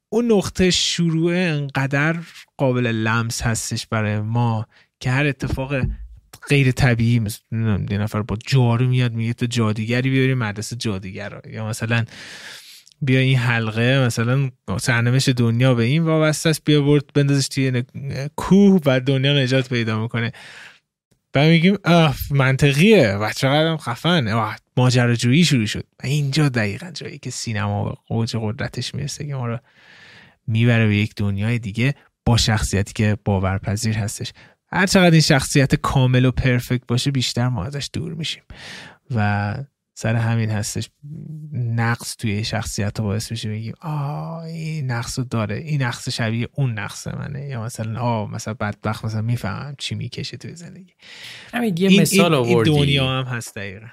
اون 0.09 0.31
نقطه 0.31 0.71
شروع 0.71 1.33
انقدر 1.35 2.15
قابل 2.57 2.87
لمس 2.87 3.41
هستش 3.41 3.87
برای 3.87 4.19
ما 4.19 4.65
که 4.99 5.11
هر 5.11 5.25
اتفاق 5.25 5.75
غیر 6.49 6.71
طبیعی 6.71 7.19
مثل 7.19 7.39
یه 7.91 7.97
نفر 7.97 8.21
با 8.21 8.37
جارو 8.47 8.87
میاد 8.87 9.13
میگه 9.13 9.33
تو 9.33 9.45
جادوگری 9.45 10.09
بیاری 10.09 10.33
مدرسه 10.33 10.75
جادوگر 10.75 11.41
یا 11.49 11.67
مثلا 11.67 12.05
بیا 13.01 13.19
این 13.19 13.37
حلقه 13.37 14.05
مثلا 14.05 14.49
سرنوشت 14.79 15.29
دنیا 15.29 15.75
به 15.75 15.83
این 15.83 16.03
وابسته 16.03 16.49
است 16.49 16.63
بیا 16.63 16.81
برد 16.81 17.13
بندازش 17.13 17.47
توی 17.47 17.83
کوه 18.35 18.81
و 18.85 18.99
دنیا 18.99 19.43
نجات 19.43 19.69
پیدا 19.69 20.01
می‌کنه. 20.01 20.31
و 21.35 21.45
میگیم 21.45 21.77
منطقیه 22.31 23.11
و 23.11 23.31
چقدر 23.35 23.77
خفن. 23.77 24.49
ماجراجویی 24.77 25.45
شروع 25.45 25.65
شد. 25.65 25.83
و 26.03 26.07
اینجا 26.07 26.49
دقیقا 26.49 26.91
جایی 26.91 27.17
که 27.17 27.29
سینما 27.29 27.89
به 27.89 27.95
قوج 28.07 28.35
قدرتش 28.41 28.95
می‌رسه 28.95 29.27
که 29.27 29.35
ما 29.35 29.47
رو 29.47 29.59
می‌بره 30.49 30.87
به 30.87 30.95
یک 30.95 31.15
دنیای 31.15 31.59
دیگه 31.59 31.95
با 32.25 32.37
شخصیتی 32.37 32.93
که 32.93 33.17
باورپذیر 33.25 33.97
هستش. 33.97 34.33
هر 34.71 34.85
چقدر 34.85 35.11
این 35.11 35.21
شخصیت 35.21 35.75
کامل 35.75 36.25
و 36.25 36.31
پرفکت 36.31 36.87
باشه 36.87 37.11
بیشتر 37.11 37.49
ما 37.49 37.65
ازش 37.65 37.89
دور 37.93 38.13
میشیم. 38.13 38.43
و 39.15 39.55
سر 39.93 40.15
همین 40.15 40.49
هستش 40.49 40.89
نقص 41.53 42.15
توی 42.15 42.43
شخصیت 42.43 42.99
رو 42.99 43.05
باعث 43.05 43.31
میشه 43.31 43.49
بگیم 43.49 43.73
آه 43.81 44.43
این 44.43 44.91
نقص 44.91 45.19
رو 45.19 45.25
داره. 45.25 45.55
این 45.55 45.81
نقص 45.81 46.09
شبیه 46.09 46.47
اون 46.53 46.79
نقص 46.79 47.07
منه. 47.07 47.47
یا 47.47 47.63
مثلا 47.63 47.99
آه 47.99 48.31
مثلا 48.31 48.53
بدبخت 48.53 49.05
مثلا 49.05 49.21
می‌فهمم 49.21 49.75
چی 49.77 49.95
می‌کشه 49.95 50.37
توی 50.37 50.55
زندگی. 50.55 50.93
همین 51.53 51.77
یه 51.77 52.01
مثال 52.01 52.33
آوردی 52.33 52.69
این 52.71 52.79
دنیا 52.79 53.09
هم 53.09 53.23
هست 53.23 53.55
دقیقا. 53.55 53.87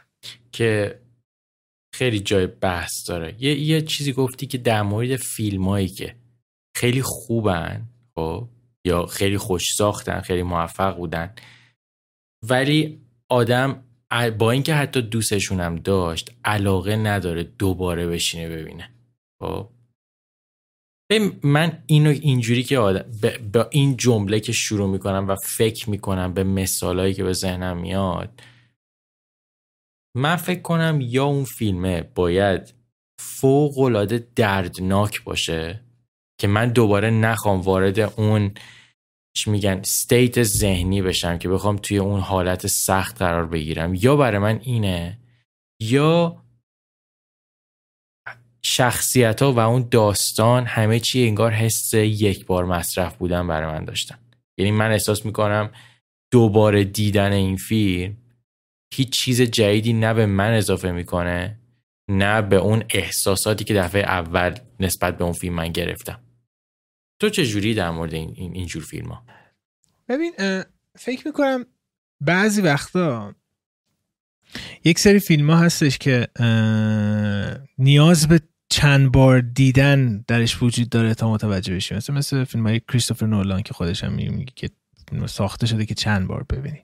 که 0.52 1.00
خیلی 1.94 2.20
جای 2.20 2.46
بحث 2.46 3.08
داره. 3.08 3.34
یه, 3.38 3.54
یه 3.54 3.82
چیزی 3.82 4.12
گفتی 4.12 4.46
که 4.46 4.58
در 4.58 4.82
مورد 4.82 5.16
فیلم 5.16 5.86
که 5.86 6.16
خیلی 6.77 7.03
خوبن 7.03 7.89
خب؟ 8.15 8.48
یا 8.86 9.07
خیلی 9.07 9.39
خوش 9.39 9.74
ساختن 9.74 10.20
خیلی 10.20 10.43
موفق 10.43 10.97
بودن. 10.97 11.35
ولی 12.48 13.01
آدم 13.28 13.85
با 14.39 14.51
اینکه 14.51 14.74
حتی 14.74 15.03
دوستشونم 15.03 15.77
داشت 15.77 16.31
علاقه 16.44 16.97
نداره 16.97 17.43
دوباره 17.43 18.07
بشینه 18.07 18.48
ببینه. 18.48 18.90
خب؟ 19.43 19.69
من 21.43 21.82
اینو 21.86 22.11
اینجوری 22.11 22.62
که 22.62 22.78
آدم 22.78 23.11
با 23.53 23.69
این 23.70 23.97
جمله 23.97 24.40
که 24.40 24.53
شروع 24.53 24.90
می‌کنم 24.90 25.28
و 25.28 25.36
فکر 25.36 25.90
می‌کنم 25.90 26.35
به 26.35 26.44
مثالهایی 26.44 27.15
که 27.15 27.24
به 27.24 27.32
ذهنم 27.32 27.78
میاد 27.78 28.43
من 30.16 30.36
فکر 30.36 30.61
کنم 30.61 30.98
یا 31.01 31.24
اون 31.24 31.44
فیلمه 31.44 32.03
باید 32.03 32.74
فوق 33.20 33.78
العاده 33.78 34.28
دردناک 34.36 35.24
باشه. 35.24 35.85
که 36.38 36.46
من 36.46 36.68
دوباره 36.68 37.10
نخوام 37.10 37.60
وارد 37.60 37.98
اون 38.00 38.50
چی 39.36 39.50
میگن 39.50 39.82
ستیت 39.82 40.42
ذهنی 40.42 41.02
بشم 41.02 41.38
که 41.38 41.48
بخوام 41.48 41.76
توی 41.76 41.98
اون 41.98 42.20
حالت 42.20 42.66
سخت 42.66 43.22
قرار 43.22 43.46
بگیرم. 43.46 43.94
یا 43.94 44.16
برای 44.16 44.38
من 44.38 44.60
اینه 44.62 45.18
یا 45.82 46.42
شخصیت 48.62 49.42
ها 49.42 49.52
و 49.52 49.58
اون 49.58 49.88
داستان 49.90 50.66
همه 50.66 51.00
چی 51.00 51.26
انگار 51.26 51.52
حس 51.52 51.94
یک 51.94 52.46
بار 52.46 52.64
مصرف 52.64 53.16
بودن 53.16 53.46
برای 53.46 53.78
من 53.78 53.84
داشتن. 53.84 54.18
یعنی 54.58 54.70
من 54.70 54.90
احساس 54.90 55.26
می‌کنم 55.26 55.70
دوباره 56.32 56.84
دیدن 56.84 57.32
این 57.32 57.56
فیلم 57.56 58.16
هیچ 58.94 59.10
چیز 59.10 59.42
جدیدی 59.42 59.92
نه 59.92 60.14
به 60.14 60.26
من 60.26 60.52
اضافه 60.52 60.92
می‌کنه 60.92 61.58
نه 62.10 62.42
به 62.42 62.56
اون 62.56 62.84
احساساتی 62.90 63.64
که 63.64 63.74
دفعه 63.74 64.02
اول 64.02 64.58
نسبت 64.80 65.18
به 65.18 65.24
اون 65.24 65.32
فیلم 65.32 65.54
من 65.54 65.68
گرفتم. 65.68 66.26
تو 67.18 67.28
چه 67.28 67.47
جوری 67.47 67.74
در 67.74 67.90
مورد 67.90 68.14
این 68.14 68.52
اینجور 68.55 68.82
فیلم 68.82 69.09
ها؟ 69.09 69.22
ببین 70.09 70.32
فکر 70.98 71.26
می‌کنم 71.26 71.66
بعضی 72.20 72.62
وقتا 72.62 73.34
یک 74.84 74.98
سری 74.98 75.18
فیلم 75.18 75.51
ها 75.51 75.56
هستش 75.56 75.98
که 75.98 76.28
نیاز 77.78 78.28
به 78.28 78.40
چند 78.68 79.12
بار 79.12 79.40
دیدن 79.40 80.24
درش 80.26 80.62
وجود 80.62 80.88
داره 80.88 81.14
تا 81.14 81.30
متوجه 81.30 81.74
بشی. 81.74 81.94
مثل 81.94 82.12
مثل 82.12 82.44
فیلم 82.44 82.66
های 82.66 82.80
کریستوفر 82.88 83.26
نولان 83.26 83.62
که 83.62 83.74
خودش 83.74 84.05
هم 84.05 84.12
میگه 84.12 84.52
که 84.56 84.70
ساخته 85.26 85.66
شده 85.66 85.86
که 85.86 85.94
چند 85.94 86.28
بار 86.28 86.43
ببینی. 86.43 86.82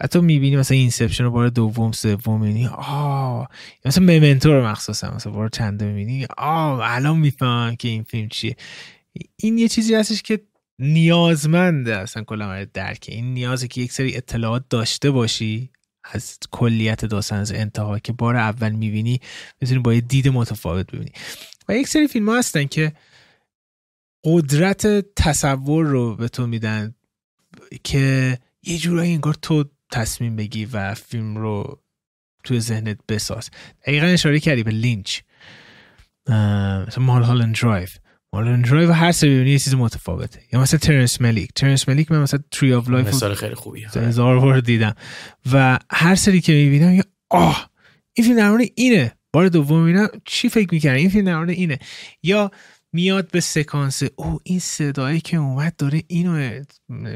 و 0.00 0.06
تو 0.06 0.22
می‌بینی 0.22 0.56
مثلا 0.56 0.76
Inception 0.76 1.24
رو 1.24 1.30
بار 1.30 1.48
دوم 1.48 1.92
سوم 1.92 2.40
می‌بینی. 2.40 2.66
آه 2.66 3.48
مثلا 3.84 4.04
Memento 4.04 4.52
رو 4.52 4.66
مخصوصا 4.66 5.14
مثلا 5.14 5.32
بار 5.32 5.48
چنده 5.48 5.86
می‌بینی. 5.86 6.26
آه 6.38 6.80
الان 6.82 7.18
می‌فهمم 7.18 7.76
که 7.76 7.88
این 7.88 8.02
فیلم 8.02 8.28
چیه. 8.28 8.56
این 9.36 9.58
یه 9.58 9.68
چیزی 9.68 9.94
هستش 9.94 10.22
که 10.22 10.40
نیازمنده 10.78 11.96
اصلا 11.96 12.24
کلا 12.24 12.64
درک. 12.64 13.04
این 13.08 13.34
نیازه 13.34 13.68
که 13.68 13.80
یک 13.80 13.92
سری 13.92 14.16
اطلاعات 14.16 14.64
داشته 14.70 15.10
باشی 15.10 15.70
از 16.04 16.38
کلیت 16.50 17.04
داستان 17.04 17.38
از 17.38 17.52
انتها 17.52 17.98
که 17.98 18.12
بار 18.12 18.36
اول 18.36 18.72
می‌بینی 18.72 19.20
بتونی 19.60 19.78
با 19.78 19.94
یه 19.94 20.00
دید 20.00 20.28
متفاوت 20.28 20.92
ببینی. 20.92 21.12
و 21.68 21.76
یک 21.76 21.88
سری 21.88 22.08
فیلم 22.08 22.28
ها 22.28 22.38
هستن 22.38 22.64
که 22.64 22.92
قدرت 24.24 24.86
تصور 25.14 25.86
رو 25.86 26.16
به 26.16 26.28
تو 26.28 26.46
میدن 26.46 26.94
که 27.84 28.38
یه 28.62 28.78
جورایی 28.78 29.12
انگار 29.12 29.34
تو 29.34 29.64
تصمیم 29.92 30.36
بگیری 30.36 30.64
و 30.64 30.94
فیلم 30.94 31.36
رو 31.36 31.82
توی 32.44 32.60
ذهنت 32.60 32.98
بساز. 33.08 33.50
دقیقا 33.82 34.06
اشاره 34.06 34.40
کردی 34.40 34.62
به 34.62 34.70
لینچ. 34.70 35.20
Mulholland 36.96 37.54
Drive 37.54 37.88
Mulholland 38.34 38.62
Drive 38.62 38.92
هر 38.92 39.12
سری 39.12 39.50
یه 39.50 39.58
چیز 39.58 39.74
متفاوته. 39.74 40.40
یا 40.52 40.60
مثلا 40.60 40.78
ترنس 40.78 41.20
ملیک 41.20 41.50
ترنس 41.54 41.88
ملیک 41.88 42.12
من 42.12 42.22
مثلا 42.22 42.40
Tree 42.50 42.74
of 42.74 42.88
Life 42.88 43.08
مثال 43.08 43.34
خیلی 43.34 43.54
خوبیه. 43.54 43.88
هزار 43.88 44.40
بار 44.40 44.60
دیدم. 44.60 44.94
و 45.52 45.78
هر 45.90 46.14
سری 46.14 46.40
که 46.40 46.52
می‌بینم 46.52 46.94
یا 46.94 47.02
آه 47.30 47.70
این 48.12 48.26
فیلم 48.26 48.36
در 48.36 48.50
مورد 48.50 48.68
اینه. 48.74 49.12
بار 49.32 49.48
دوم 49.48 49.84
می‌بینم 49.84 50.08
چی 50.24 50.48
فکر 50.48 50.68
می‌کردم 50.72 50.96
این 50.96 51.08
فیلم 51.08 51.24
در 51.24 51.36
مورد 51.36 51.50
اینه. 51.50 51.78
یا 52.22 52.50
میاد 52.92 53.30
به 53.30 53.40
سکانس 53.40 54.02
او 54.16 54.40
این 54.44 54.58
صدایی 54.58 55.20
که 55.20 55.36
اومد 55.36 55.76
داره 55.76 56.02
اینو 56.08 56.62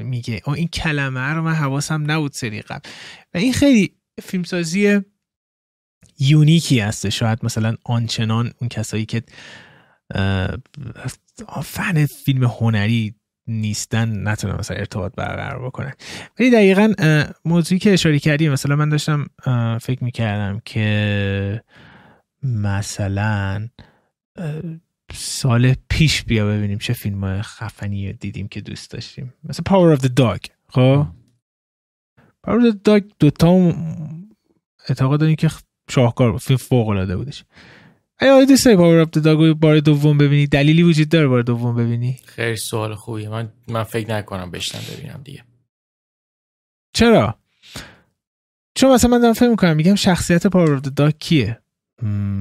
میگه. 0.03 0.41
او 0.45 0.53
این 0.53 0.69
کلمه 0.69 1.21
رو 1.21 1.43
من 1.43 1.55
حواسم 1.55 2.11
نبود 2.11 2.33
سری 2.33 2.63
قبل. 2.63 2.89
و 3.35 3.39
این 3.39 3.53
خیلی 3.53 3.95
فیلمسازی 4.23 5.01
یونیکی 6.21 6.81
هسته 6.81 7.11
شاید 7.11 7.39
مثلا 7.43 7.75
آنچنان 7.85 8.53
اون 8.61 8.69
کسایی 8.69 9.07
که 9.07 9.23
فن 11.63 12.07
فیلم 12.07 12.45
هنری 12.45 13.15
نیستن 13.47 14.29
نتونن 14.29 14.57
مثلا 14.59 14.77
ارتباط 14.77 15.15
برقرار 15.15 15.67
بکنن. 15.67 15.93
ولی 16.39 16.51
دقیقا 16.51 16.93
موضوعی 17.45 17.79
که 17.79 17.93
اشاره 17.93 18.19
کردی 18.19 18.49
مثلا 18.49 18.77
من 18.77 18.89
داشتم 18.89 19.27
فکر 19.81 20.05
می‌کردم 20.05 20.61
که 20.65 21.63
مثلا 22.43 23.69
سال 25.15 25.75
پیش 25.89 26.25
بیا 26.25 26.47
ببینیم 26.47 26.79
چه 26.79 26.93
فیلم 26.93 27.43
خفنی 27.43 28.13
دیدیم 28.13 28.49
که 28.49 28.61
دوست 28.61 28.91
داشتیم. 28.91 29.35
مثلا 29.45 29.63
Power 29.67 29.93
of 29.93 30.01
the 30.01 30.11
Dog 30.21 30.51
خب؟ 30.69 31.07
Power 32.43 32.67
of 32.67 32.75
the 32.75 32.77
Dog 32.89 33.05
دوتا 33.19 33.73
اعتقاد 34.89 35.21
داریم 35.21 35.37
که 35.37 35.51
شاهکار 35.91 36.39
فیلم 36.39 36.57
فوق 36.57 36.89
العاده 36.89 37.17
بودش. 37.17 37.45
ای 38.21 38.29
آیا 38.29 38.45
دوست 38.45 38.65
داری 38.65 38.77
Power 38.77 38.99
of 38.99 39.11
Dog 39.11 39.44
و 39.44 39.55
بار 39.55 39.81
دوم 39.81 40.19
ببینی؟ 40.19 40.47
دلیلی 40.47 40.83
وجود 40.83 41.09
داره 41.09 41.27
بار 41.27 41.43
دوم 41.43 41.77
ببینی؟ 41.77 42.21
خیلی 42.25 42.57
سوال 42.57 42.95
خوبیه. 42.95 43.29
من 43.29 43.53
من 43.69 43.83
فکر 43.83 44.11
نکنم 44.11 44.51
بشنم 44.51 44.83
ببینم 44.93 45.21
دیگه. 45.25 45.45
چرا؟ 46.93 47.39
چون 48.75 48.93
مثلا 48.95 49.11
من 49.11 49.21
دارم 49.21 49.33
فکر 49.33 49.49
می‌کنم 49.49 49.77
میگم 49.77 49.95
شخصیت 49.95 50.47
پاور 50.47 50.73
اپ 50.73 50.83
داگ 50.83 51.15
کیه؟ 51.19 51.59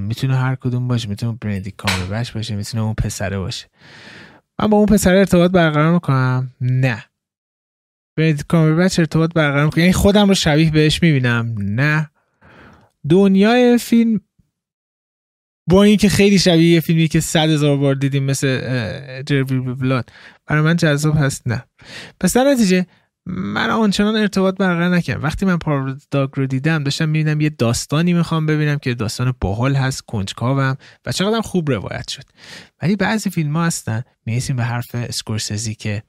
می‌تونه 0.08 0.36
هر 0.36 0.56
کدوم 0.56 0.88
باشه. 0.88 1.10
می‌تونه 1.10 1.38
برندی 1.42 1.72
کامربچ 1.72 2.32
باشه 2.32 2.56
می‌تونه 2.56 2.84
اون 2.84 2.94
پسره 2.94 3.38
باشه. 3.38 3.68
من 4.60 4.68
با 4.68 4.78
اون 4.78 4.86
پسره 4.86 5.20
ارتباط 5.20 5.52
برقرار 5.52 5.94
می‌کنم؟ 5.94 6.52
نه. 6.62 7.04
برندی 8.18 8.44
کامربچ 8.48 9.00
ارتباط 9.00 9.34
برقرار 9.34 9.66
می‌کنم. 9.66 9.82
یعنی 9.82 9.94
خودم 9.94 10.28
رو 10.28 10.34
شبیه 10.34 10.72
بهش 10.72 11.04
می‌بینم؟ 11.04 11.56
نه. 11.58 12.10
دنیای 13.10 13.78
فیلم 13.78 14.22
با 15.68 15.84
اینکه 15.84 16.10
خیلی 16.10 16.40
شبیه 16.40 16.74
یه 16.74 16.80
فیلمی 16.80 17.08
که 17.08 17.20
صد 17.20 17.50
هزار 17.50 17.78
بار 17.78 17.96
دیدیم 17.96 18.24
مثل 18.24 18.60
There 19.22 19.39
Will 19.39 19.53
Be 19.53 19.60
Blood 19.60 20.10
برای 20.46 20.62
من 20.62 20.76
جذاب 20.76 21.18
هست 21.18 21.48
نه. 21.48 21.64
پس 22.20 22.38
در 22.38 22.44
نتیجه 22.44 22.86
من 23.26 23.70
آنچنان 23.70 24.16
ارتباط 24.16 24.58
برقرار 24.58 24.96
نکردم. 24.96 25.24
وقتی 25.24 25.46
من 25.46 25.58
Power 25.58 25.94
of 25.94 26.08
Dog 26.08 26.30
رو 26.36 26.46
دیدم 26.46 26.84
داشتم 26.84 27.10
می‌بینم 27.10 27.42
یه 27.42 27.50
داستانی 27.50 28.14
می‌خوام 28.14 28.46
ببینم 28.46 28.78
که 28.78 28.94
داستان 28.94 29.34
باحال 29.42 29.76
هست 29.76 30.02
کنجکاوم 30.02 30.78
و 31.06 31.12
چقدر 31.12 31.42
خوب 31.42 31.72
روایت 31.72 32.10
شد. 32.10 32.24
ولی 32.82 32.96
بعضی 32.96 33.30
فیلم 33.30 33.56
ها 33.56 33.66
هستن. 33.66 34.04
می‌رسیم 34.26 34.56
به 34.56 34.64
حرف 34.64 34.90
اسکورسزی 34.94 35.76
که 35.76 36.04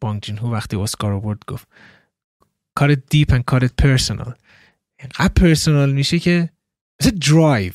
بونگ 0.00 0.22
جون 0.22 0.38
هو 0.38 0.52
وقتی 0.52 0.76
اسکار 0.76 1.12
آورد 1.12 1.38
گفت. 1.46 1.68
کار 2.74 2.94
deep 2.94 3.36
and 3.36 3.44
کار 3.46 3.66
personal 3.66 4.34
اینقدر 5.00 5.32
personal 5.36 5.92
میشه 5.92 6.18
که 6.18 6.50
مثل 7.00 7.10
Drive 7.10 7.72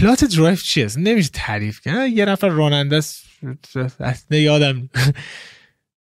plot 0.00 0.24
Drive 0.24 0.56
چی 0.56 0.82
هست 0.82 0.98
نمیشه 0.98 1.30
تعریف 1.32 1.80
کنه 1.80 2.08
یه 2.08 2.24
نفر 2.24 2.48
راننده 2.48 2.96
است. 2.96 3.24
یادم 4.30 4.90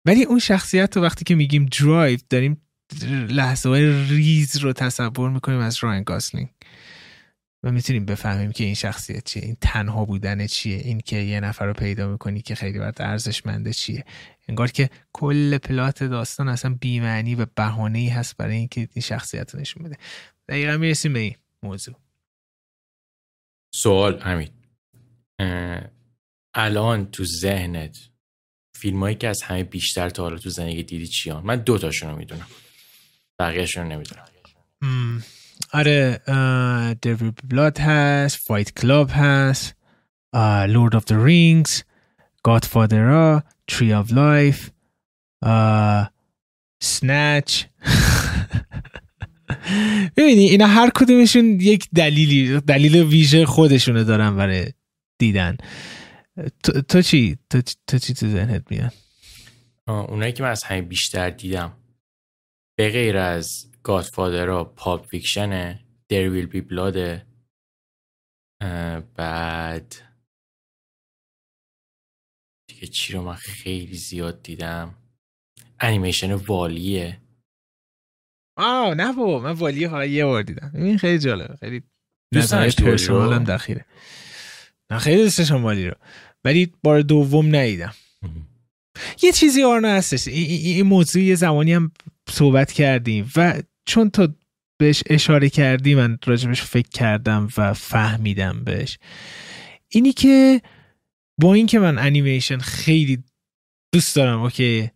ولی 0.06 0.24
اون 0.24 0.40
شخصیت 0.40 0.98
رو 0.98 1.04
وقتی 1.04 1.26
که 1.26 1.36
میگیم 1.36 1.66
درایو 1.66 2.20
داریم 2.30 2.62
لحظه 3.30 3.70
های 3.70 4.06
ریز 4.08 4.58
رو 4.58 4.74
تصور 4.74 5.30
می‌کنیم 5.30 5.60
از 5.60 5.84
راین 5.84 6.04
گاسلینگ. 6.04 6.50
و 7.64 7.72
می‌تونیم 7.72 8.06
بفهمیم 8.06 8.52
که 8.52 8.64
این 8.64 8.74
شخصیت 8.74 9.26
چیه. 9.26 9.44
این 9.44 9.58
تنها 9.62 10.06
بودن 10.06 10.48
چیه. 10.48 10.78
این 10.78 11.00
که 11.06 11.16
یه 11.16 11.40
نفر 11.40 11.66
رو 11.66 11.74
پیدا 11.74 12.08
می‌کنی 12.08 12.42
که 12.42 12.56
خیلی 12.56 12.80
برات 12.80 13.02
ارزشمنده 13.02 13.74
چیه. 13.74 14.06
انگار 14.48 14.72
که 14.72 14.90
کل 15.14 15.58
plot 15.58 16.04
داستان 16.04 16.50
اصلا 16.50 16.78
بیمعنی 16.82 17.36
و 17.36 17.46
بهانه 17.56 18.00
ای 18.00 18.08
هست 18.08 18.38
برای 18.38 18.56
اینکه 18.56 18.88
این 18.94 19.02
شخصیت 19.02 19.56
رو 19.56 19.60
نشون 19.62 19.84
بده. 19.84 19.98
دقیقا 20.50 20.78
می‌رسیم 20.78 21.14
به 21.14 21.20
این 21.20 21.36
موضوع. 21.64 21.96
سوال 23.72 24.20
همین 24.20 24.50
الان 26.54 27.12
تو 27.12 27.26
ذهنت 27.26 27.98
فیلمایی 28.76 29.16
که 29.16 29.28
از 29.28 29.42
همه 29.42 29.64
بیشتر 29.64 30.10
تا 30.10 30.24
حالا 30.24 30.38
تو 30.38 30.50
زندگی 30.50 30.84
دیدی 30.84 31.08
چیان؟ 31.08 31.44
من 31.44 31.56
دو 31.56 31.78
تاشون 31.78 32.10
رو 32.10 32.16
می‌دونم. 32.16 32.48
بقیهشون 33.40 33.84
رو 33.84 33.90
نمی‌دونم 33.90 34.26
آره 35.74 36.22
There 37.02 37.18
Will 37.18 37.32
Be 37.50 37.58
Blood 37.58 37.80
هست 37.80 38.38
Fight 38.38 38.80
Club 38.80 39.10
هست 39.14 39.76
Lord 40.68 40.96
of 40.96 41.04
the 41.06 41.26
Rings 41.26 41.84
Godfather 42.44 43.42
Tree 43.68 43.94
of 43.94 44.14
Life 44.14 44.70
سنچ 46.82 47.64
ببینی 50.18 50.46
اینا 50.46 50.68
هر 50.68 50.90
کدومشون 50.96 51.46
یک 51.46 51.90
دلیلی 51.96 52.60
دلیل 52.60 52.96
ویژه 52.96 53.46
خودشونو 53.46 54.04
دارن 54.04 54.36
برای 54.36 54.74
دیدن. 55.20 55.58
تو, 56.64 56.82
تو 56.82 57.02
چی؟ 57.02 57.38
تو, 57.50 57.62
تو 57.88 58.00
چی 58.00 58.14
تو 58.14 58.28
ذهنت 58.28 58.72
میاد؟ 58.72 58.94
اونایی 59.88 60.34
که 60.34 60.44
من 60.44 60.50
از 60.50 60.64
همین 60.64 60.86
بیشتر 60.86 61.30
دیدم 61.30 61.78
به 62.78 62.90
غیر 62.90 63.18
از 63.18 63.72
گادفادر 63.84 64.50
و 64.50 64.64
پاپ 64.64 65.08
فیکشنه 65.08 65.80
در 66.10 66.30
ویل 66.30 66.46
بی 66.46 66.62
بلاده 66.62 67.26
بعد 69.16 69.96
دیگه 72.68 72.88
چی 72.88 73.14
رو 73.14 73.22
من 73.22 73.36
خیلی 73.36 73.98
زیاد 73.98 74.44
دیدم؟ 74.44 74.96
انیمیشن 75.80 76.34
والیه. 76.34 77.22
آه 78.60 78.94
نه 78.96 79.14
بابا 79.14 79.40
من 79.40 79.52
والیه 79.52 79.90
ها 79.90 80.06
یه 80.06 80.26
بار 80.26 80.44
دیدم. 80.44 80.72
این 80.76 80.98
خیلی 80.98 81.20
جالبه 81.20 81.56
خیلی 81.56 81.84
نظر 82.36 82.70
پرسونالم 82.70 83.44
دخیله 83.44 83.86
نه 84.92 85.00
خیلی 85.00 85.24
دوستشم 85.24 85.64
والی 85.64 85.88
رو. 85.88 85.96
ولی 86.46 86.74
بار 86.84 87.02
دوم 87.02 87.56
ندیدم. 87.56 87.94
یه 89.22 89.32
چیزی 89.32 89.64
آرنا 89.64 89.88
هستش. 89.88 90.28
این 90.28 90.86
موضوع 90.86 91.22
یه 91.22 91.36
زمانی 91.36 91.74
هم 91.74 91.92
صحبت 92.30 92.72
کردیم 92.72 93.32
و 93.36 93.62
چون 93.86 94.10
تو 94.10 94.28
بهش 94.80 95.04
اشاره 95.10 95.50
کردی 95.50 95.96
من 95.96 96.18
راجبش 96.26 96.62
فکر 96.62 96.90
کردم 96.90 97.48
و 97.58 97.74
فهمیدم 97.74 98.64
بهش. 98.64 98.98
اینی 99.90 100.14
که 100.14 100.62
با 101.42 101.54
اینکه 101.54 101.80
من 101.80 101.98
انیمیشن 101.98 102.58
خیلی 102.58 103.24
دوست 103.94 104.16
دارم 104.16 104.42
اوکی. 104.42 104.92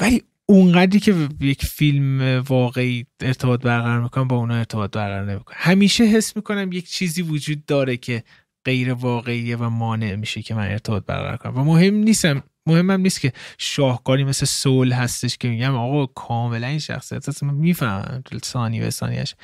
ولی 0.00 0.22
اونقدری 0.52 1.00
که 1.00 1.28
یک 1.40 1.64
فیلم 1.64 2.42
واقعی 2.48 3.06
ارتباط 3.20 3.62
برقرار 3.62 4.02
می‌کنم 4.02 4.28
با 4.28 4.36
اونا 4.36 4.54
ارتباط 4.54 4.90
برقرار 4.96 5.30
نمی‌کنم 5.30 5.56
همیشه 5.58 6.04
حس 6.04 6.36
می‌کنم 6.36 6.72
یک 6.72 6.90
چیزی 6.90 7.22
وجود 7.22 7.66
داره 7.66 7.96
که 7.96 8.22
غیر 8.64 8.92
واقعیه 8.92 9.56
و 9.56 9.68
مانع 9.68 10.14
میشه 10.14 10.42
که 10.42 10.54
من 10.54 10.68
ارتباط 10.68 11.04
برقرار 11.06 11.36
کنم. 11.36 11.58
و 11.58 11.64
مهم 11.64 11.94
نیستم 11.94 12.42
مهمم 12.66 13.00
نیست 13.00 13.20
که 13.20 13.32
شاهکاری 13.58 14.24
مثل 14.24 14.46
سول 14.46 14.92
هستش 14.92 15.38
که 15.38 15.48
میگم 15.48 15.74
آقا 15.74 16.06
کاملا 16.06 16.66
این 16.66 16.78
شخصیت 16.78 17.28
هست 17.28 17.42
من 17.42 17.54
می‌فهمم 17.54 18.22
ثانی 18.44 18.80
به 18.80 18.90
ثانیش 18.90 19.34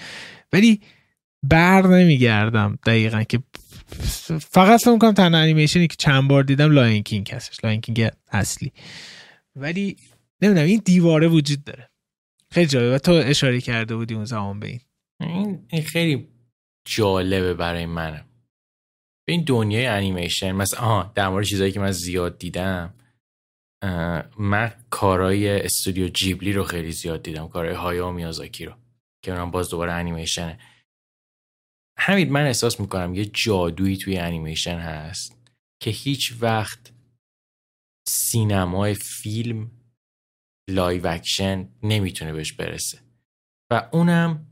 ولی 0.52 0.80
بر 1.43 1.86
نمیگردم 1.86 2.78
دقیقا 2.86 3.22
که 3.22 3.39
فقط 4.51 4.80
فکر 4.80 4.98
کنم 4.98 5.12
تنها 5.12 5.40
انیمیشنی 5.40 5.86
که 5.86 5.97
چند 5.98 6.28
بار 6.28 6.43
دیدم 6.43 6.70
Lion 6.70 7.03
King 7.03 7.31
هستش 7.30 7.64
Lion 7.65 7.81
King 7.81 8.09
اصلی. 8.32 8.72
ولی 9.56 9.97
نمی‌دونم 10.43 10.66
این 10.66 10.82
دیواره 10.85 11.28
وجود 11.28 11.65
داره. 11.65 11.90
خیلی 12.52 12.66
جالبه. 12.66 12.98
تو 12.98 13.12
اشاره 13.12 13.60
کرده 13.60 13.97
بودی 13.97 14.15
اون 14.15 14.24
زمان 14.24 14.60
به 14.60 14.66
این. 14.66 14.81
این 15.69 15.82
خیلی 15.82 16.28
جالبه 16.86 17.55
برای 17.55 17.86
منم. 17.86 18.24
به 19.27 19.32
این 19.32 19.44
دنیای 19.44 19.86
انیمیشن 19.86 20.52
مثلا 20.52 20.81
آها 20.81 21.12
در 21.15 21.28
مورد 21.28 21.47
چیزایی 21.47 21.73
که 21.73 21.81
من 21.81 21.93
زیاد 21.93 22.39
دیدم 22.39 22.94
من 24.39 24.74
کارهای 24.90 25.60
استودیو 25.60 26.09
جیبلی 26.09 26.52
رو 26.52 26.65
خیلی 26.65 26.93
زیاد 26.93 27.23
دیدم 27.23 27.48
کارهای 27.48 27.74
هایائو 27.74 28.12
میازاکی 28.12 28.65
رو 28.65 28.74
که 29.24 29.32
اونم 29.32 29.51
باز 29.51 29.70
دوباره 29.70 29.93
انیمیشنه. 29.93 30.59
همین 31.98 32.31
من 32.31 32.47
احساس 32.47 32.81
می‌کنم 32.81 33.15
یه 33.15 33.24
جادویی 33.24 33.97
توی 33.97 34.19
انیمیشن 34.19 34.78
هست 34.78 35.36
که 35.82 35.90
هیچ 35.90 36.32
وقت 36.40 36.93
سینمای 38.09 38.94
فیلم 38.94 39.70
live 40.69 41.07
action 41.07 41.69
نمی‌تونه 41.82 42.32
بهش 42.32 42.53
برسه. 42.53 42.99
و 43.70 43.89
اونم 43.93 44.47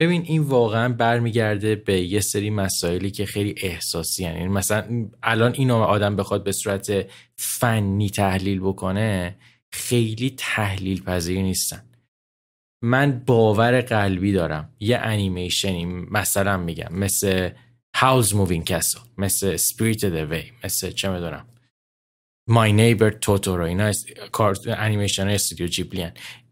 ببین 0.00 0.22
این 0.22 0.42
واقعا 0.42 0.92
برمیگرده 0.92 1.74
به 1.74 2.00
یه 2.00 2.20
سری 2.20 2.50
مسائلی 2.50 3.10
که 3.10 3.26
خیلی 3.26 3.54
احساسی 3.56 4.24
هن. 4.24 4.36
یعنی 4.36 4.48
مثلا 4.48 5.08
الان 5.22 5.52
این 5.52 5.70
آدم 5.70 6.16
بخواد 6.16 6.44
به 6.44 6.52
صورت 6.52 7.10
فنی 7.36 8.10
تحلیل 8.10 8.60
بکنه 8.60 9.36
خیلی 9.72 10.30
تحلیل 10.30 11.02
پذیر 11.02 11.42
نیستن. 11.42 11.90
من 12.82 13.22
باور 13.26 13.80
قلبی 13.80 14.32
دارم. 14.32 14.76
یه 14.80 14.98
انیمیشنی 14.98 15.84
مثلا 15.84 16.56
میگم 16.56 16.88
مثل 16.90 17.50
Howl's 17.96 18.34
Moving 18.34 18.64
Castle 18.64 18.98
مثل 19.18 19.56
Spirited 19.56 20.04
Away 20.04 20.52
مثل 20.64 20.90
چه 20.90 21.08
می‌دونم. 21.08 21.46
My 22.46 22.72
Neighbor 22.72 23.10
Totoro 23.10 23.64
اینا 23.64 23.92
انیمیشن 24.66 25.28
استودیو 25.28 25.66
جیبلی 25.66 26.06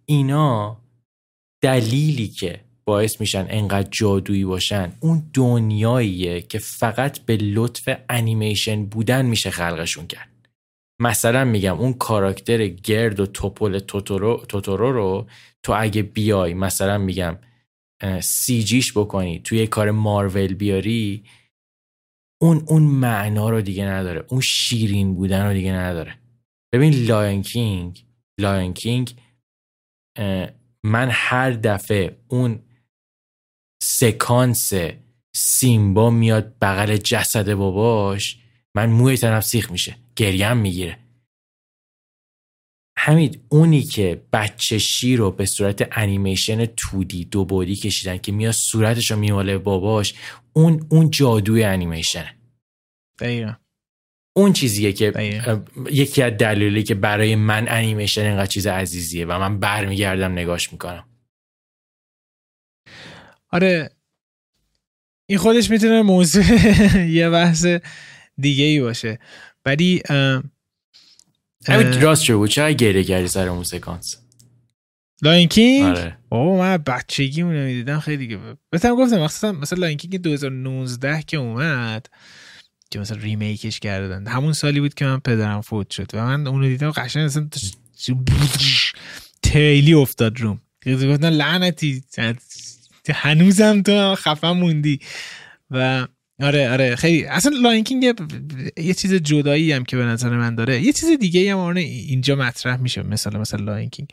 اینا 0.07 0.81
دلیلی 1.63 2.29
که 2.29 2.61
باعث 2.85 3.21
میشن 3.21 3.47
انقدر 3.49 3.89
جادویی 3.91 4.45
باشن 4.45 4.93
اون 5.01 5.31
دنیاییه 5.35 6.41
که 6.41 6.59
فقط 6.59 7.19
به 7.19 7.37
لطف 7.37 7.89
انیمیشن 8.09 8.87
بودن 8.87 9.27
میشه 9.27 9.51
خلقشون 9.51 10.07
کرد. 10.07 10.29
مثلا 11.01 11.45
میگم 11.45 11.79
اون 11.79 11.93
کاراکتر 11.93 12.67
گرد 12.67 13.21
و 13.21 13.27
توپل 13.27 13.79
توتورو, 13.79 14.45
توتورو 14.49 14.93
رو 14.93 15.27
تو 15.63 15.75
اگه 15.77 16.03
بیای 16.03 16.55
مثلا 16.55 16.99
میگم 16.99 17.39
CGI 18.21 18.65
ش 18.65 18.93
بکنی 18.93 19.41
توی 19.45 19.67
کار 19.67 19.91
مارول 19.91 20.55
بیاری 20.55 21.25
اون 22.45 22.65
اون 22.67 22.83
معنا 22.83 23.51
رو 23.51 23.61
دیگه 23.61 23.85
نداره 23.85 24.25
اون 24.29 24.41
شیرین 24.41 25.15
بودن 25.15 25.47
رو 25.47 25.53
دیگه 25.53 25.73
نداره. 25.73 26.19
ببین 26.75 26.95
Lion 26.95 27.43
King 27.43 28.05
Lion 28.41 28.75
King 28.75 29.17
من 30.85 31.09
هر 31.13 31.51
دفعه 31.51 32.17
اون 32.29 32.59
سکانس 33.83 34.73
سیمبا 35.35 36.11
میاد 36.11 36.55
بغل 36.63 36.97
جسد 36.97 37.55
باباش 37.55 38.39
من 38.77 38.91
موی 38.91 39.17
تنم 39.17 39.41
سیخ 39.41 39.71
میشه 39.71 39.97
گریم 40.17 40.57
می‌گیره. 40.57 40.99
همین 43.07 43.41
اونی 43.49 43.83
که 43.83 44.23
بچه 44.33 44.79
شی 44.79 45.17
رو 45.17 45.31
به 45.31 45.47
صورت 45.47 45.89
انیمیشن 45.93 46.67
تودی 46.67 47.25
دو 47.25 47.45
بودی 47.45 47.77
کشیدن 47.77 48.19
که 48.19 48.33
میاد 48.33 48.53
صورتش 48.53 49.11
رو 49.11 49.17
میماله 49.17 49.59
باباش 49.59 50.15
اون 50.53 50.87
اون 50.91 51.11
جادوی 51.11 51.65
انیمیشنه. 51.65 52.37
دقیقا. 53.21 53.53
اون 54.37 54.53
چیزیه 54.53 54.93
که 54.93 55.13
یکی 55.91 56.23
از 56.23 56.33
دلایلی 56.33 56.83
که 56.83 56.95
برای 56.95 57.37
من 57.37 57.67
انیمیشن 57.69 58.23
اینقدر 58.23 58.47
چیز 58.47 58.67
عزیزیه 58.67 59.27
و 59.27 59.39
من 59.39 59.61
برمیگردم 59.61 60.33
نگاش 60.33 60.73
می‌کنم. 60.73 61.05
آره 63.51 63.91
این 65.29 65.39
خودش 65.39 65.71
می‌تونه 65.71 66.03
موضوع 66.03 66.45
یه 67.19 67.31
بحث 67.31 67.67
دیگه 68.39 68.65
ای 68.65 68.81
باشه. 68.81 69.19
ولی 69.65 70.03
همین 71.67 72.01
راست 72.01 72.23
شد 72.23 72.47
چرا 72.47 72.71
گریه 72.73 73.05
کردی 73.05 73.29
سر 73.29 73.49
اون 73.49 73.65
سکانس؟ 73.65 74.17
Lion 75.23 75.49
King؟ 75.49 75.85
آره. 75.85 76.19
بابا 76.29 76.59
من 76.59 76.77
بچگی 76.77 77.43
اونو 77.43 77.65
می‌دیدم 77.65 78.01
خیلی 78.01 78.29
که 78.29 78.39
بهتم 78.71 78.97
گفتم 78.97 79.21
مثلا 79.21 79.53
مثلا 79.53 79.79
Lion 79.79 79.97
King 79.97 80.21
2019 80.21 81.23
که 81.23 81.37
اومد 81.37 82.07
که 82.91 82.99
مثلا 83.01 83.19
remake 83.19 83.65
ش 83.65 83.81
کردن. 83.81 84.27
همون 84.27 84.53
سالی 84.53 84.81
بود 84.81 84.95
که 84.95 85.05
من 85.05 85.21
پدرم 85.21 85.61
فوت 85.61 85.91
شد 85.91 86.11
و 86.15 86.25
من 86.25 86.47
اونو 86.47 86.69
دیدم 86.69 86.91
قشنگ 86.91 87.25
مثلا 87.25 87.49
تریلی 89.43 89.95
افتاد 89.95 90.41
روم. 90.41 90.61
گفتم 90.87 91.31
لعنتی 91.31 92.05
هنوزم 93.15 93.83
تو 93.83 94.15
خفن 94.15 94.51
موندی. 94.51 95.01
و 95.71 96.07
آره 96.43 96.71
آره. 96.71 96.97
خیلی. 96.97 97.25
اصلا 97.25 97.53
Lion 97.63 97.84
King 97.84 98.05
یه, 98.77 98.95
چیز 98.95 99.15
جدایی 99.15 99.73
هم 99.73 99.85
که 99.85 99.97
به 99.97 100.05
نظر 100.05 100.37
من 100.37 100.55
داره. 100.55 100.81
یه 100.81 100.93
چیز 100.93 101.11
دیگه 101.11 101.53
هم 101.53 101.59
آره 101.59 101.81
اینجا 101.81 102.37
مطرح 102.37 102.77
میشه 102.77 103.03
مثلا 103.03 103.41
مثلا 103.41 103.65
Lion 103.65 103.87
King 103.87 104.09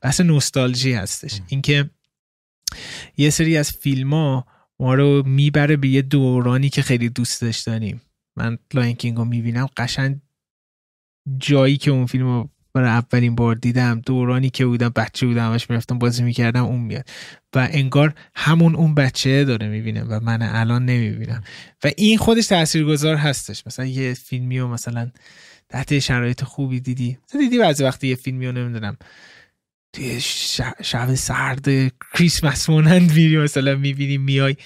بحث 0.00 0.20
نوستالژی 0.20 0.92
هستش. 0.92 1.40
اینکه 1.48 1.90
یه 3.16 3.30
سری 3.30 3.56
از 3.56 3.70
فیلم 3.70 4.10
ها 4.14 4.46
ما 4.80 4.94
رو 4.94 5.22
می‌بره 5.26 5.76
به 5.76 5.88
یه 5.88 6.02
دورانی 6.02 6.68
که 6.68 6.82
خیلی 6.82 7.08
دوست 7.08 7.42
داشتنیم. 7.42 8.00
من 8.36 8.58
Lion 8.74 8.95
King 8.95 9.16
رو 9.16 9.24
می‌بینم. 9.24 9.68
قشنگ 9.76 10.20
جایی 11.38 11.76
که 11.76 11.90
اون 11.90 12.06
فیلم 12.06 12.24
رو 12.24 12.50
برای 12.74 12.88
اولین 12.88 13.34
بار 13.34 13.54
دیدم 13.54 14.00
دورانی 14.06 14.50
که 14.50 14.66
بودم 14.66 14.88
بچه 14.88 15.26
بودم 15.26 15.50
همش 15.50 15.70
می‌رفتم 15.70 15.98
بازی 15.98 16.22
می‌کردم 16.22 16.64
اون 16.64 16.80
میاد. 16.80 17.08
و 17.54 17.68
انگار 17.72 18.14
همون 18.34 18.74
اون 18.74 18.94
بچه 18.94 19.44
داره 19.44 19.68
می‌بینه 19.68 20.02
و 20.02 20.20
من 20.20 20.42
الان 20.42 20.84
نمی‌بینم. 20.84 21.42
و 21.84 21.90
این 21.96 22.18
خودش 22.18 22.46
تاثیرگذار 22.46 23.16
هستش. 23.16 23.66
مثلا 23.66 23.86
یه 23.86 24.14
فیلمی 24.14 24.58
و 24.58 24.66
مثلا 24.66 25.10
تحت 25.68 25.98
شرایط 25.98 26.44
خوبی 26.44 26.80
دیدی؟ 26.80 27.18
دیدی 27.38 27.58
بعضی 27.58 27.84
وقتی 27.84 28.08
یه 28.08 28.14
فیلمی 28.14 28.46
رو 28.46 28.52
نمی‌دونم. 28.52 28.96
توی 29.92 30.20
شب 30.82 31.14
سرد 31.14 31.68
کریسمس 32.14 32.70
مانند 32.70 33.12
میری 33.12 33.38
مثلا 33.38 33.74
می‌بینی 33.74 34.18
میای 34.18 34.56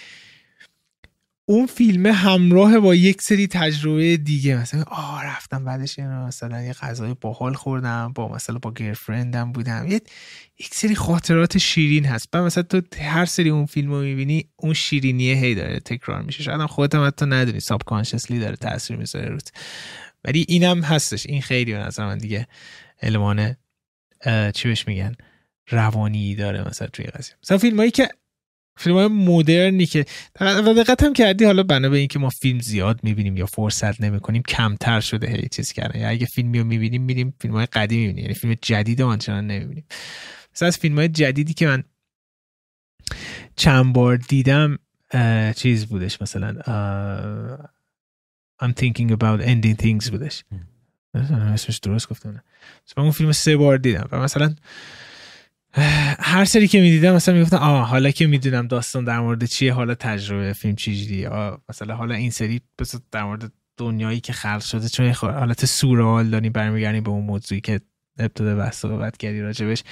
اون 1.46 1.66
فیلم 1.66 2.06
همراه 2.06 2.78
با 2.78 2.94
یک 2.94 3.22
سری 3.22 3.46
تجربه 3.46 4.16
دیگه 4.16 4.56
مثلا 4.56 4.82
آه 4.82 5.24
رفتم 5.24 5.64
بعدش 5.64 5.98
مثلا 5.98 6.62
یه 6.62 6.72
غذای 6.72 7.14
باحال 7.20 7.54
خوردم 7.54 8.12
با 8.14 8.28
مثلا 8.28 8.58
با 8.58 8.72
گرفرندم 8.72 9.52
بودم. 9.52 9.86
یه 9.88 10.00
یک 10.58 10.74
سری 10.74 10.94
خاطرات 10.94 11.58
شیرین 11.58 12.04
هست. 12.04 12.30
بعد 12.30 12.42
مثلا 12.42 12.62
تو 12.62 12.82
هر 13.00 13.24
سری 13.24 13.50
اون 13.50 13.66
فیلم 13.66 13.90
رو 13.90 14.00
می‌بینی 14.00 14.48
اون 14.56 14.74
شیرینیه 14.74 15.34
هی 15.34 15.54
داره 15.54 15.80
تکرار 15.80 16.22
میشه. 16.22 16.42
شاید 16.42 16.60
هم 16.60 16.66
خودت 16.66 16.94
هم 16.94 17.06
حتی 17.06 17.26
ندونی 17.26 17.60
ساب 17.60 17.82
داره 18.30 18.56
تاثیر 18.56 18.96
می‌ذاره 18.96 19.28
روت. 19.28 19.52
ولی 20.24 20.44
اینم 20.48 20.82
هستش. 20.82 21.26
این 21.26 21.42
خیلی 21.42 21.72
به 21.72 21.78
نظر 21.78 22.06
من 22.06 22.18
دیگه 22.18 22.46
المان 23.02 23.56
چی 24.54 24.68
بهش 24.68 24.88
میگن؟ 24.88 25.14
روانی 25.68 26.34
داره 26.34 26.68
مثلا 26.68 26.88
توی 26.88 27.04
قضیه. 27.04 27.34
مثلا 27.42 27.58
فیلم 27.58 27.90
که 27.90 28.08
فیلم 28.76 28.96
های 28.96 29.06
مدرنی 29.06 29.86
که 29.86 30.04
و 30.40 30.74
دقت 30.74 31.02
هم 31.02 31.12
کردی 31.12 31.44
حالا 31.44 31.62
بنا 31.62 31.88
به 31.88 31.98
اینکه 31.98 32.18
ما 32.18 32.28
فیلم 32.28 32.60
زیاد 32.60 33.00
می‌بینیم 33.02 33.36
یا 33.36 33.46
فرصت 33.46 34.00
نمی‌کنیم 34.00 34.42
کمتر 34.42 35.00
شده 35.00 35.30
هی 35.30 35.48
چیز 35.48 35.72
کردن. 35.72 36.00
یا 36.00 36.08
اگه 36.08 36.26
فیلمی 36.26 36.58
رو 36.58 36.64
می‌بینیم 36.64 37.02
میریم 37.02 37.34
فیلم 37.40 37.54
های 37.54 37.66
قدیمی 37.66 38.00
می‌بینیم. 38.00 38.24
یعنی 38.24 38.34
فیلم 38.34 38.54
جدید 38.62 39.02
آنچنان 39.02 39.46
نمی‌بینیم. 39.46 39.84
مثلا 40.54 40.68
از 40.68 40.78
فیلم 40.78 40.98
های 40.98 41.08
جدیدی 41.08 41.54
که 41.54 41.66
من 41.66 41.84
چند 43.56 43.92
بار 43.92 44.16
دیدم 44.16 44.78
چیز 45.56 45.86
بودش 45.86 46.22
مثلا 46.22 46.54
I'm 48.62 48.72
thinking 48.72 49.10
about 49.10 49.40
ending 49.42 49.76
things 49.84 50.10
بودش. 50.10 50.44
اسمش 51.14 51.78
درست 51.78 52.08
گفتم 52.08 52.42
اون 52.96 53.10
فیلم 53.10 53.32
سه 53.32 53.56
بار 53.56 53.76
دیدم 53.76 54.08
و 54.12 54.18
مثلا 54.18 54.54
هر 56.18 56.44
سری 56.44 56.68
که 56.68 56.80
می‌دیدم 56.80 57.14
مثلا 57.14 57.34
می‌گفتم 57.34 57.56
آه 57.56 57.88
حالا 57.88 58.10
که 58.10 58.26
می‌دونم 58.26 58.66
داستان 58.66 59.04
در 59.04 59.20
مورد 59.20 59.44
چیه 59.44 59.72
حالا 59.72 59.94
تجربه 59.94 60.52
فیلم 60.52 60.74
چجوریه 60.76 61.30
مثلا 61.68 61.94
حالا 61.96 62.14
این 62.14 62.30
سری 62.30 62.60
در 63.12 63.24
مورد 63.24 63.52
دنیایی 63.76 64.20
که 64.20 64.32
خلق 64.32 64.62
شده 64.62 64.88
چون 64.88 65.10
حالت 65.10 65.66
سورال 65.66 66.30
داریم 66.30 66.52
برمیگردیم 66.52 67.02
به 67.02 67.10
اون 67.10 67.24
موضوعی 67.24 67.60
که 67.60 67.80
ابتدا 68.18 68.56
بحث 68.56 68.80
صحبت 68.80 69.16
کردی 69.16 69.40
راجبش 69.40 69.82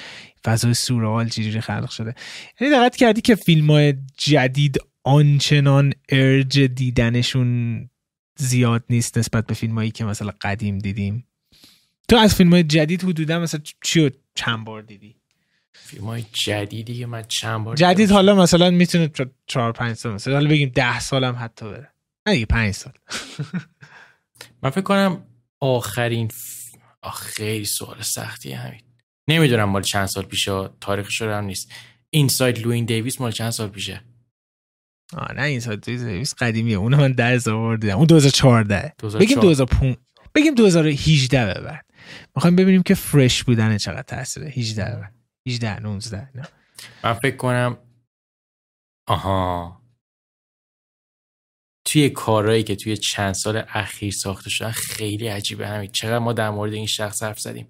فضای 0.44 0.74
سورال 0.74 1.28
چجوری 1.28 1.60
خلق 1.60 1.90
شده. 1.90 2.14
یعنی 2.60 2.74
دقت 2.74 2.96
کردی 2.96 3.20
که 3.20 3.34
فیلم 3.34 3.70
های 3.70 3.94
جدید 4.16 4.78
آنچنان 5.04 5.92
ارج 6.08 6.60
دیدنشون 6.60 7.90
زیاد 8.38 8.84
نیست 8.90 9.18
نسبت 9.18 9.46
به 9.46 9.54
فیلم 9.54 9.74
هایی 9.74 9.90
که 9.90 10.04
مثلا 10.04 10.32
قدیم 10.40 10.78
دیدیم. 10.78 11.26
تو 12.08 12.16
از 12.16 12.34
فیلم 12.34 12.50
های 12.50 12.62
جدید 12.62 13.04
حدودا 13.04 13.38
مثلا 13.38 13.60
چی 13.84 14.10
چند 14.34 14.64
بار 14.64 14.82
دیدی؟ 14.82 15.21
فیلم 15.72 16.04
های 16.04 16.24
جدیدی 16.32 16.98
که 16.98 17.06
من 17.06 17.22
چند 17.22 17.64
بار 17.64 17.76
جدید 17.76 18.10
حالا 18.10 18.34
مثلا 18.34 18.70
می‌تونه 18.70 19.10
چهار 19.46 19.72
پنج 19.72 19.96
سال 19.96 20.12
مثلا. 20.12 20.34
حالا 20.34 20.48
بگیم 20.50 20.72
ده 20.74 21.00
سالم 21.00 21.36
حتی 21.40 21.70
بره. 21.70 21.92
نه 22.28 22.44
پنج 22.46 22.74
سال. 22.74 22.92
من 24.62 24.70
فکر 24.70 24.80
کنم 24.80 25.26
آخرین 25.60 26.28
ف... 26.28 26.62
خیلی 27.14 27.64
سوال 27.64 28.02
سختی 28.02 28.52
همین. 28.52 28.80
نمی‌دونم 29.28 29.64
مال 29.64 29.82
چند 29.82 30.06
سال 30.06 30.24
پیشه 30.24 30.68
تاریخش 30.80 31.20
رو 31.20 31.32
هم 31.32 31.44
نیست. 31.44 31.72
Inside 32.10 32.58
Llewyn 32.58 32.84
Davis 32.84 33.20
مال 33.20 33.32
چند 33.32 33.50
سال 33.50 33.68
پیشه؟ 33.68 34.00
آه 35.16 35.32
نه 35.34 35.42
Inside 35.42 35.90
Llewyn 35.90 36.06
Davis 36.06 36.34
قدیمیه. 36.34 36.76
اونو 36.76 36.96
من 36.96 37.12
ده 37.12 37.26
هزار 37.26 37.56
بار 37.56 37.76
دیدم 37.76 37.96
اون 37.96 38.06
2014 38.06 38.92
بگیم 39.20 39.40
2005 39.40 39.96
بگیم 40.34 40.54
2018 40.54 41.46
به 41.54 41.60
بعد. 41.60 41.86
می‌خوایم 42.36 42.56
ببینیم 42.56 42.82
که 42.82 42.94
fresh 42.94 43.44
بودن 43.44 43.78
چقدر 43.78 44.02
تاثیره. 44.02 44.48
18 44.48 44.84
به 44.84 44.96
بعد. 44.96 45.21
18 45.48 45.80
19 45.80 46.30
نه. 46.34 46.48
من 47.04 47.12
فکر 47.12 47.36
کنم 47.36 47.78
آها. 49.08 49.82
توی 51.84 52.10
کارهایی 52.10 52.62
که 52.62 52.76
توی 52.76 52.96
چند 52.96 53.32
سال 53.32 53.64
اخیر 53.68 54.12
ساخته 54.12 54.50
شدن 54.50 54.70
خیلی 54.70 55.26
عجیبه 55.26 55.68
همین. 55.68 55.90
چقدر 55.90 56.18
ما 56.18 56.32
در 56.32 56.50
مورد 56.50 56.72
این 56.72 56.86
شخص 56.86 57.22
حرف 57.22 57.40
زدیم. 57.40 57.68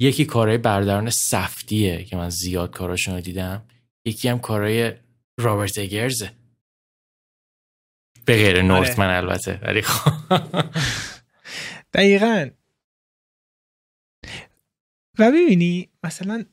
یکی 0.00 0.24
کارهای 0.24 0.58
برداران 0.58 1.10
سفتیه 1.10 2.04
که 2.04 2.16
من 2.16 2.30
زیاد 2.30 2.70
کاراشون 2.70 3.14
رو 3.14 3.20
دیدم. 3.20 3.68
یکی 4.06 4.28
هم 4.28 4.38
کارهای 4.38 4.92
رابرت 5.38 5.78
اگرزه 5.78 6.32
به 8.24 8.36
غیر 8.36 8.62
نورتمن 8.62 9.06
آره. 9.06 9.16
البته 9.16 9.60
ولی 9.62 9.82
خب. 9.82 10.10
دقیقا. 11.92 12.50
و 15.18 15.30
ببینی 15.30 15.90
مثلا 16.04 16.44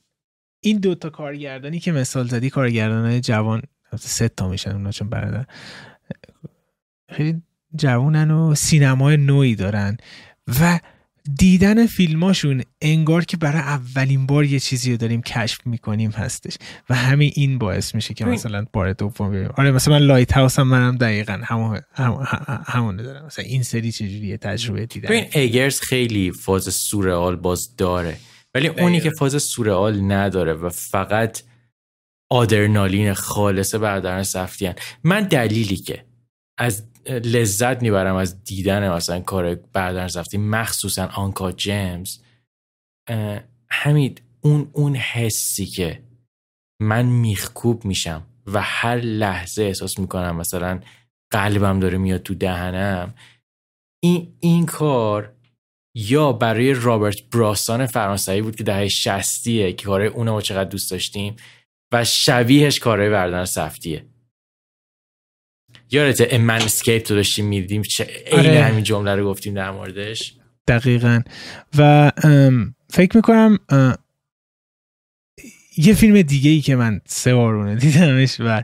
این 0.63 0.77
دوتا 0.77 1.09
کارگردانی 1.09 1.79
که 1.79 1.91
مثال 1.91 2.27
زدی 2.27 2.49
کارگردان 2.49 3.21
جوان 3.21 3.61
سه 3.99 4.29
تا 4.29 4.49
میشن 4.49 4.71
اونا 4.71 4.91
چون 4.91 5.09
برادر. 5.09 5.45
خیلی 7.09 7.41
جوانن 7.75 8.31
و 8.31 8.55
سینمای 8.55 9.17
نوعی 9.17 9.55
دارن 9.55 9.97
و 10.61 10.79
دیدن 11.39 11.85
فیلماشون 11.85 12.63
انگار 12.81 13.25
که 13.25 13.37
برای 13.37 13.61
اولین 13.61 14.25
بار 14.25 14.45
یه 14.45 14.59
چیزی 14.59 14.91
رو 14.91 14.97
داریم 14.97 15.21
کشف 15.21 15.67
می‌کنیم 15.67 16.11
هستش 16.11 16.57
و 16.89 16.95
همین 16.95 17.31
این 17.35 17.57
باعث 17.57 17.95
میشه 17.95 18.13
که 18.13 18.25
مثلا 18.25 18.65
بار 18.73 18.93
دوم 18.93 19.29
ببینیم 19.29 19.49
آره 19.57 19.71
مثلا 19.71 19.99
من 19.99 20.05
Lighthouse 20.05 20.59
هم 20.59 20.67
منم 20.67 20.97
دقیقا 20.97 21.41
همون 21.43 21.81
همون 22.65 22.95
دارم. 22.95 23.25
مثلا 23.25 23.45
این 23.45 23.63
سری 23.63 23.91
چجوریه 23.91 24.37
تجربه 24.37 24.85
دیدن. 24.85 25.09
ببین 25.09 25.25
ایگرز 25.33 25.81
خیلی 25.81 26.31
فاز 26.31 26.73
سورئال 26.73 27.35
باز 27.35 27.75
داره. 27.75 28.17
ولی 28.55 28.67
اونی 28.67 28.99
که 28.99 29.09
فاز 29.19 29.43
سورئال 29.43 30.11
نداره 30.11 30.53
و 30.53 30.69
فقط 30.69 31.43
آدرنالین 32.31 33.13
خالص 33.13 33.75
برادران 33.75 34.23
سفتیان 34.23 34.75
من 35.03 35.23
دلیلی 35.23 35.75
که 35.75 36.05
از 36.57 36.83
لذت 37.07 37.81
می‌برم 37.81 38.15
از 38.15 38.43
دیدن 38.43 38.89
مثلا 38.89 39.19
کار 39.19 39.55
برادران 39.55 40.07
سفتی 40.07 40.37
مخصوصا 40.37 41.05
آنکا 41.05 41.51
جیمز 41.51 42.19
همین 43.69 44.15
اون 44.41 44.69
اون 44.73 44.95
حسی 44.95 45.65
که 45.65 46.03
من 46.81 47.05
میخکوب 47.05 47.85
میشم 47.85 48.25
و 48.45 48.61
هر 48.61 48.97
لحظه 48.97 49.63
احساس 49.63 49.99
می‌کنم 49.99 50.35
مثلا 50.35 50.79
قلبم 51.31 51.79
داره 51.79 51.97
میاد 51.97 52.23
تو 52.23 52.33
دهنم 52.33 53.13
این 54.03 54.37
این 54.39 54.65
کار 54.65 55.33
یا 55.95 56.31
برای 56.31 56.73
رابرت 56.73 57.21
براسان 57.23 57.85
فرانسوی 57.85 58.41
بود 58.41 58.55
که 58.55 58.63
دهه 58.63 58.87
شستیه 58.87 59.73
که 59.73 59.85
کاره 59.85 60.05
اونو 60.05 60.41
چقدر 60.41 60.69
دوست 60.69 60.91
داشتیم 60.91 61.35
و 61.91 62.03
شبیهش 62.05 62.79
کارهای 62.79 63.09
بردن 63.09 63.45
سفتیه 63.45 64.05
یادت 65.91 66.33
امنسکیپ 66.33 67.03
تو 67.03 67.15
داشتیم 67.15 67.45
می‌دیدیم 67.45 67.81
چه 67.81 68.07
آره. 68.31 68.63
همین 68.63 68.83
جمله 68.83 69.15
رو 69.15 69.29
گفتیم 69.29 69.53
در 69.53 69.71
موردش؟ 69.71 70.33
دقیقا. 70.67 71.21
و 71.77 72.11
فکر 72.89 73.15
می‌کنم 73.15 73.59
یه 75.77 75.93
فیلم 75.93 76.21
دیگه 76.21 76.51
ای 76.51 76.61
که 76.61 76.75
من 76.75 77.01
سه 77.05 77.35
بار 77.35 77.75
دیدمش 77.75 78.37
و 78.39 78.63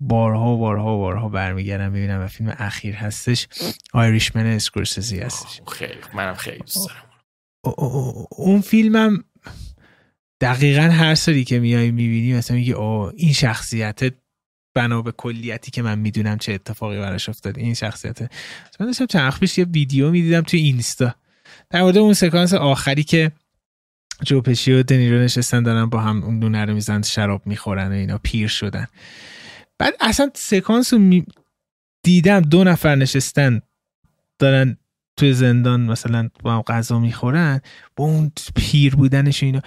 بارها 0.00 0.54
و 0.54 0.58
بارها 0.58 0.96
و 0.96 0.98
بارها 0.98 1.28
برمیگردم 1.28 1.90
ببینم 1.90 2.20
و 2.20 2.26
فیلم 2.26 2.54
اخیر 2.58 2.94
هستش. 2.94 3.48
آیریشمن 3.92 4.46
اسکورسیزی 4.46 5.20
هستش. 5.20 5.60
خیلی 5.68 5.94
منم 6.14 6.34
خیلی 6.34 6.58
دوست 6.58 6.88
دارم. 6.88 7.02
اون 8.30 8.60
فیلمم 8.60 9.24
دقیقا 10.40 10.82
هر 10.82 11.14
سری 11.14 11.44
که 11.44 11.58
میای 11.58 11.90
می‌بینی 11.90 12.34
مثلا 12.34 12.56
میگی 12.56 12.72
او 12.72 13.12
این 13.16 13.32
شخصیت 13.32 14.00
بنا 14.74 15.02
به 15.02 15.12
کلیتی 15.12 15.70
که 15.70 15.82
من 15.82 15.98
می‌دونم 15.98 16.38
چه 16.38 16.52
اتفاقی 16.52 16.98
براش 16.98 17.28
افتاد 17.28 17.58
این 17.58 17.74
شخصیت. 17.74 18.22
من 18.80 18.86
داشتم 18.86 19.06
چند 19.06 19.38
پیش 19.38 19.58
یه 19.58 19.64
ویدیو 19.64 20.10
می‌دیدم 20.10 20.40
توی 20.40 20.60
اینستا. 20.60 21.14
در 21.70 21.82
مورد 21.82 21.98
اون 21.98 22.12
سکانس 22.12 22.54
آخری 22.54 23.04
که 23.04 23.32
جوپشی 24.24 24.72
و 24.72 24.82
دنیرو 24.82 25.18
نشستن 25.18 25.62
دارن 25.62 25.86
با 25.86 26.00
هم 26.00 26.22
اون 26.22 26.40
دونه 26.40 26.64
رو 26.64 26.74
میزن 26.74 27.02
شراب 27.02 27.46
می‌خورن 27.46 27.88
و 27.88 27.94
اینا 27.94 28.18
پیر 28.18 28.48
شدن. 28.48 28.86
بعد 29.78 29.94
اصلا 30.00 30.30
سکانس 30.34 30.92
رو 30.92 30.98
می... 30.98 31.26
دیدم 32.02 32.40
دو 32.40 32.64
نفر 32.64 32.94
نشستن 32.94 33.60
دارن 34.38 34.76
توی 35.16 35.32
زندان 35.32 35.80
مثلا 35.80 36.28
با 36.42 36.54
هم 36.54 36.62
غذا 36.62 36.98
می‌خورن 36.98 37.60
با 37.96 38.04
اون 38.04 38.32
پیر 38.54 38.96
بودنش 38.96 39.42
اینا. 39.42 39.60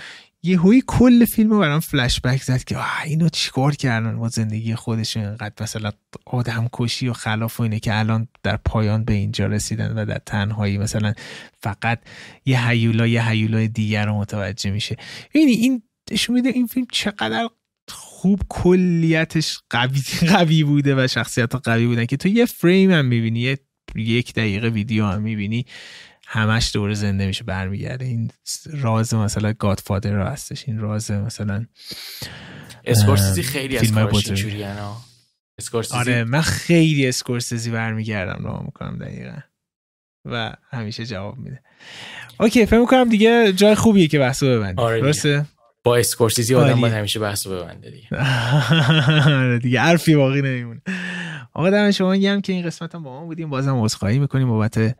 یه 0.43 0.59
هوی 0.59 0.83
کل 0.87 1.25
فیلم 1.25 1.49
رو 1.49 1.59
برام 1.59 1.79
فلش 1.79 2.21
بک 2.21 2.43
زد 2.43 2.63
که 2.63 2.77
اینو 3.03 3.29
چیکار 3.29 3.75
کردن 3.75 4.19
با 4.19 4.27
زندگی 4.27 4.75
خودشون 4.75 5.23
اینقدر 5.23 5.63
مثلا 5.63 5.91
آدم 6.25 6.69
کشی 6.73 7.07
و 7.07 7.13
خلاف 7.13 7.59
و 7.59 7.63
اینه 7.63 7.79
که 7.79 7.99
الان 7.99 8.27
در 8.43 8.57
پایان 8.57 9.03
به 9.03 9.13
اینجا 9.13 9.45
رسیدن 9.45 9.97
و 9.97 10.05
در 10.05 10.21
تنهایی 10.25 10.77
مثلا 10.77 11.13
فقط 11.59 11.99
یه 12.45 12.67
هیولا 12.67 13.07
یه 13.07 13.29
هیولای 13.29 13.67
دیگر 13.67 14.05
رو 14.05 14.13
متوجه 14.13 14.71
میشه. 14.71 14.97
یعنی 15.33 15.51
این 15.51 15.81
نشون 16.11 16.35
میده 16.35 16.49
این 16.49 16.67
فیلم 16.67 16.87
چقدر 16.91 17.49
خوب 17.91 18.41
کلیتش 18.49 19.59
قوی 19.69 20.01
قوی 20.33 20.63
بوده 20.63 21.03
و 21.03 21.07
شخصیت 21.07 21.55
قوی 21.55 21.87
بودن 21.87 22.05
که 22.05 22.17
تو 22.17 22.27
یه 22.27 22.45
فریم 22.45 22.91
هم 22.91 23.05
می‌بینی 23.05 23.39
یه 23.39 23.59
یک 23.95 24.33
دقیقه 24.33 24.69
ویدیو 24.69 25.05
هم 25.05 25.21
می‌بینی 25.21 25.65
همش 26.27 26.71
دوره 26.73 26.93
زنده 26.93 27.27
میشه 27.27 27.43
برمیگرده. 27.43 28.05
این 28.05 28.31
راز 28.65 29.13
مثلا 29.13 29.53
گادفادر 29.53 30.11
رو 30.11 30.23
هستش. 30.23 30.63
این 30.67 30.79
راز 30.79 31.11
مثلا 31.11 31.65
اسکورسیزی 32.85 33.43
خیلی 33.43 33.77
از 33.77 35.69
کارش 35.69 35.91
آره 35.91 36.23
من 36.23 36.41
خیلی 36.41 37.07
اسکورسیزی 37.07 37.71
برمیگردم 37.71 38.43
رو 38.43 38.63
می‌کنم 38.65 38.97
دقیقا. 38.97 39.37
و 40.25 40.53
همیشه 40.71 41.05
جواب 41.05 41.37
میده. 41.37 41.61
OK 42.39 42.65
فکر 42.65 42.79
می‌کنم 42.79 43.09
دیگه 43.09 43.53
جای 43.53 43.75
خوبیه 43.75 44.07
که 44.07 44.19
بحثو 44.19 44.47
ببندی 44.47 44.81
آره 44.81 45.01
درسته؟ 45.01 45.45
با 45.83 45.97
اسکورسیزی 45.97 46.55
آدم 46.55 46.81
باید 46.81 46.93
همیشه 46.93 47.19
بحثو 47.19 47.49
ببنده 47.49 47.91
دیگه. 47.91 48.07
دیگه 49.63 49.79
حرفی 49.81 50.15
باقی 50.15 50.41
نمیمونه. 50.41 50.81
آقا 51.53 51.69
دم 51.69 51.91
شما 51.91 52.17
گرم 52.17 52.41
که 52.41 52.53
این 52.53 52.65
قسمت 52.65 52.95
هم 52.95 53.03
با 53.03 53.19
ما 53.19 53.25
بودیم. 53.25 53.49
بازم 53.49 53.81
عذرخواهی 53.81 54.19
می‌کنیم 54.19 54.47
بابت 54.47 54.95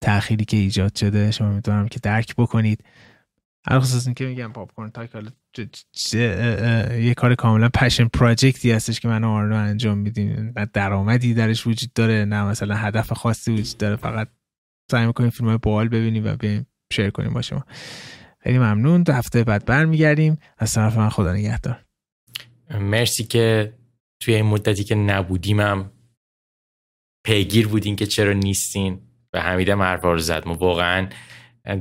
تأخیری 0.00 0.44
که 0.44 0.56
ایجاد 0.56 0.96
شده. 0.96 1.30
شما 1.30 1.52
می‌تونم 1.52 1.88
که 1.88 2.00
درک 2.02 2.34
بکنید. 2.36 2.84
هر 3.66 3.80
خصوص 3.80 4.08
که 4.08 4.26
میگم 4.26 4.52
Popcorn 4.52 4.90
Talk 4.90 5.10
حالا 5.12 5.30
یه 6.98 7.14
کار 7.14 7.34
کاملا 7.34 7.68
passion 7.68 8.08
project 8.08 8.64
ی 8.64 8.72
هستش 8.72 9.00
که 9.00 9.08
من 9.08 9.19
و 9.19 9.24
آرنو 9.24 9.56
انجام 9.56 9.98
میدیم. 9.98 10.52
نه 10.56 10.68
درآمدی 10.72 11.34
درش 11.34 11.66
وجود 11.66 11.92
داره. 11.92 12.24
نه 12.24 12.44
مثلا 12.44 12.74
هدف 12.74 13.12
خاصی 13.12 13.52
وجود 13.52 13.78
داره. 13.78 13.96
فقط 13.96 14.28
سعی 14.90 15.06
می‌کنیم 15.06 15.30
فیلم 15.30 15.48
های 15.48 15.58
بال 15.58 15.88
ببینیم 15.88 16.24
و 16.26 16.36
بیایم 16.36 16.66
شیر 16.92 17.10
کنیم 17.10 17.32
با 17.32 17.42
شما. 17.42 17.64
خیلی 18.42 18.58
ممنون. 18.58 19.04
تا 19.04 19.12
هفته 19.12 19.44
بعد 19.44 19.64
برمیگردیم. 19.64 20.38
از 20.58 20.74
طرف 20.74 20.96
من 20.96 21.08
خدا 21.08 21.32
نگهدار. 21.32 21.84
مرسی 22.70 23.24
که 23.24 23.74
توی 24.20 24.34
این 24.34 24.46
مدتی 24.46 24.84
که 24.84 24.94
نبودیمم 24.94 25.90
پیگیر 27.24 27.68
بودین 27.68 27.96
که 27.96 28.06
چرا 28.06 28.32
نیستین 28.32 29.00
و 29.32 29.40
حمیدم 29.40 29.82
حرفا 29.82 30.12
رو 30.12 30.18
زد. 30.18 30.46
ما 30.46 30.54
واقعا 30.54 31.08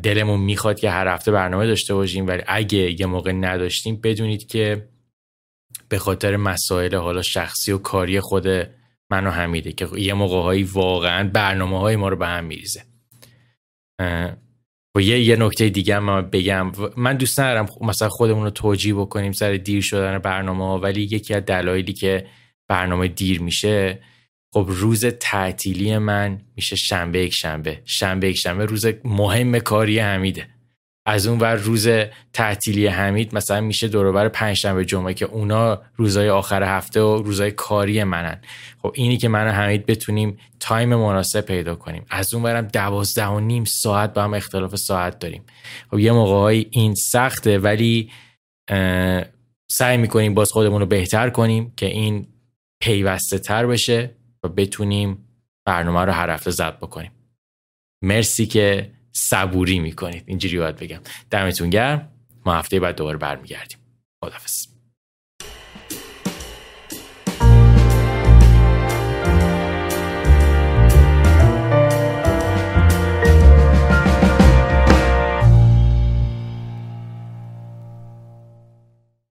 دلمون 0.03 0.39
می‌خواد 0.39 0.79
که 0.79 0.91
هر 0.91 1.07
هفته 1.07 1.31
برنامه 1.31 1.67
داشته 1.67 1.93
باشیم 1.93 2.27
ولی 2.27 2.43
اگه 2.47 3.01
یه 3.01 3.05
موقع 3.05 3.31
نداشتیم 3.31 3.95
بدونید 3.95 4.47
که 4.47 4.89
به 5.89 5.99
خاطر 5.99 6.37
مسائل 6.37 6.95
حالا 6.95 7.21
شخصی 7.21 7.71
و 7.71 7.77
کاری 7.77 8.19
خود 8.19 8.47
من 9.09 9.27
و 9.27 9.31
حمیده 9.31 9.71
که 9.71 9.87
یه 9.97 10.13
موقع 10.13 10.41
هایی 10.41 10.63
واقعا 10.63 11.29
برنامه 11.29 11.79
های 11.79 11.95
ما 11.95 12.09
رو 12.09 12.15
به 12.15 12.27
هم 12.27 12.43
میریزه. 12.43 12.83
و 14.95 15.01
یه 15.01 15.19
یه 15.19 15.35
نکته 15.35 15.69
دیگه 15.69 15.95
هم 15.95 16.21
بگم. 16.21 16.71
من 16.97 17.17
دوست 17.17 17.39
ندارم 17.39 17.67
مثلا 17.81 18.09
خودمون 18.09 18.43
رو 18.43 18.49
توجیه 18.49 18.93
بکنیم 18.93 19.31
سر 19.31 19.53
دیر 19.53 19.81
شدن 19.81 20.17
برنامه 20.19 20.81
ولی 20.81 21.01
یکی 21.01 21.33
از 21.33 21.45
دلایلی 21.45 21.93
که 21.93 22.27
برنامه 22.67 23.07
دیر 23.07 23.41
میشه 23.41 23.99
خب 24.53 24.65
روز 24.69 25.05
تعطیلی 25.05 25.97
من 25.97 26.41
میشه 26.55 26.75
شنبه 26.75 27.23
یک 27.23 27.33
شنبه. 27.33 27.81
شنبه 27.85 28.29
یک 28.29 28.37
شنبه 28.37 28.65
روز 28.65 28.85
مهم 29.03 29.59
کاری 29.59 29.99
حمیده. 29.99 30.47
از 31.05 31.27
اون 31.27 31.39
ور 31.39 31.55
روز 31.55 31.87
تعطیلی 32.33 32.87
حمید 32.87 33.35
مثلا 33.35 33.61
میشه 33.61 33.87
دوروبر 33.87 34.29
پنج 34.29 34.57
شنبه 34.57 34.85
جمعه 34.85 35.13
که 35.13 35.25
اونا 35.25 35.81
روزای 35.95 36.29
آخر 36.29 36.63
هفته 36.63 37.01
و 37.01 37.21
روزای 37.21 37.51
کاری 37.51 38.03
منن. 38.03 38.41
خب 38.81 38.91
اینی 38.95 39.17
که 39.17 39.27
من 39.27 39.47
و 39.47 39.51
حمید 39.51 39.85
بتونیم 39.85 40.37
تایم 40.59 40.95
مناسب 40.95 41.41
پیدا 41.41 41.75
کنیم. 41.75 42.05
از 42.09 42.33
اون 42.33 42.43
برم 42.43 42.67
دوازده 42.67 43.25
و 43.25 43.39
نیم 43.39 43.65
ساعت 43.65 44.13
با 44.13 44.23
هم 44.23 44.33
اختلاف 44.33 44.75
ساعت 44.75 45.19
داریم. 45.19 45.43
خب 45.91 45.99
یه 45.99 46.11
موقع 46.11 46.63
این 46.71 46.95
سخته 46.95 47.59
ولی 47.59 48.11
سعی 49.71 49.97
می‌کنیم 49.97 50.33
باز 50.33 50.51
خودمون 50.51 50.81
رو 50.81 50.85
بهتر 50.85 51.29
کنیم 51.29 51.73
که 51.77 51.85
این 51.85 52.27
پیوسته 52.81 53.39
تر 53.39 53.67
بشه 53.67 54.11
و 54.43 54.47
بتونیم 54.47 55.27
برنامه 55.65 56.05
رو 56.05 56.11
هر 56.11 56.29
هفته 56.29 56.51
زد 56.51 56.77
بکنیم. 56.77 57.11
مرسی 58.03 58.45
که 58.45 58.91
صبوری 59.11 59.79
می‌کنید. 59.79 60.23
اینجوری 60.25 60.57
باید 60.57 60.75
بگم. 60.75 60.99
دمتون 61.29 61.69
گرم. 61.69 62.11
ما 62.45 62.53
هفته 62.53 62.79
بعد 62.79 62.95
دوباره 62.95 63.17
برمیگردیم. 63.17 63.77
خدافظ 64.23 64.70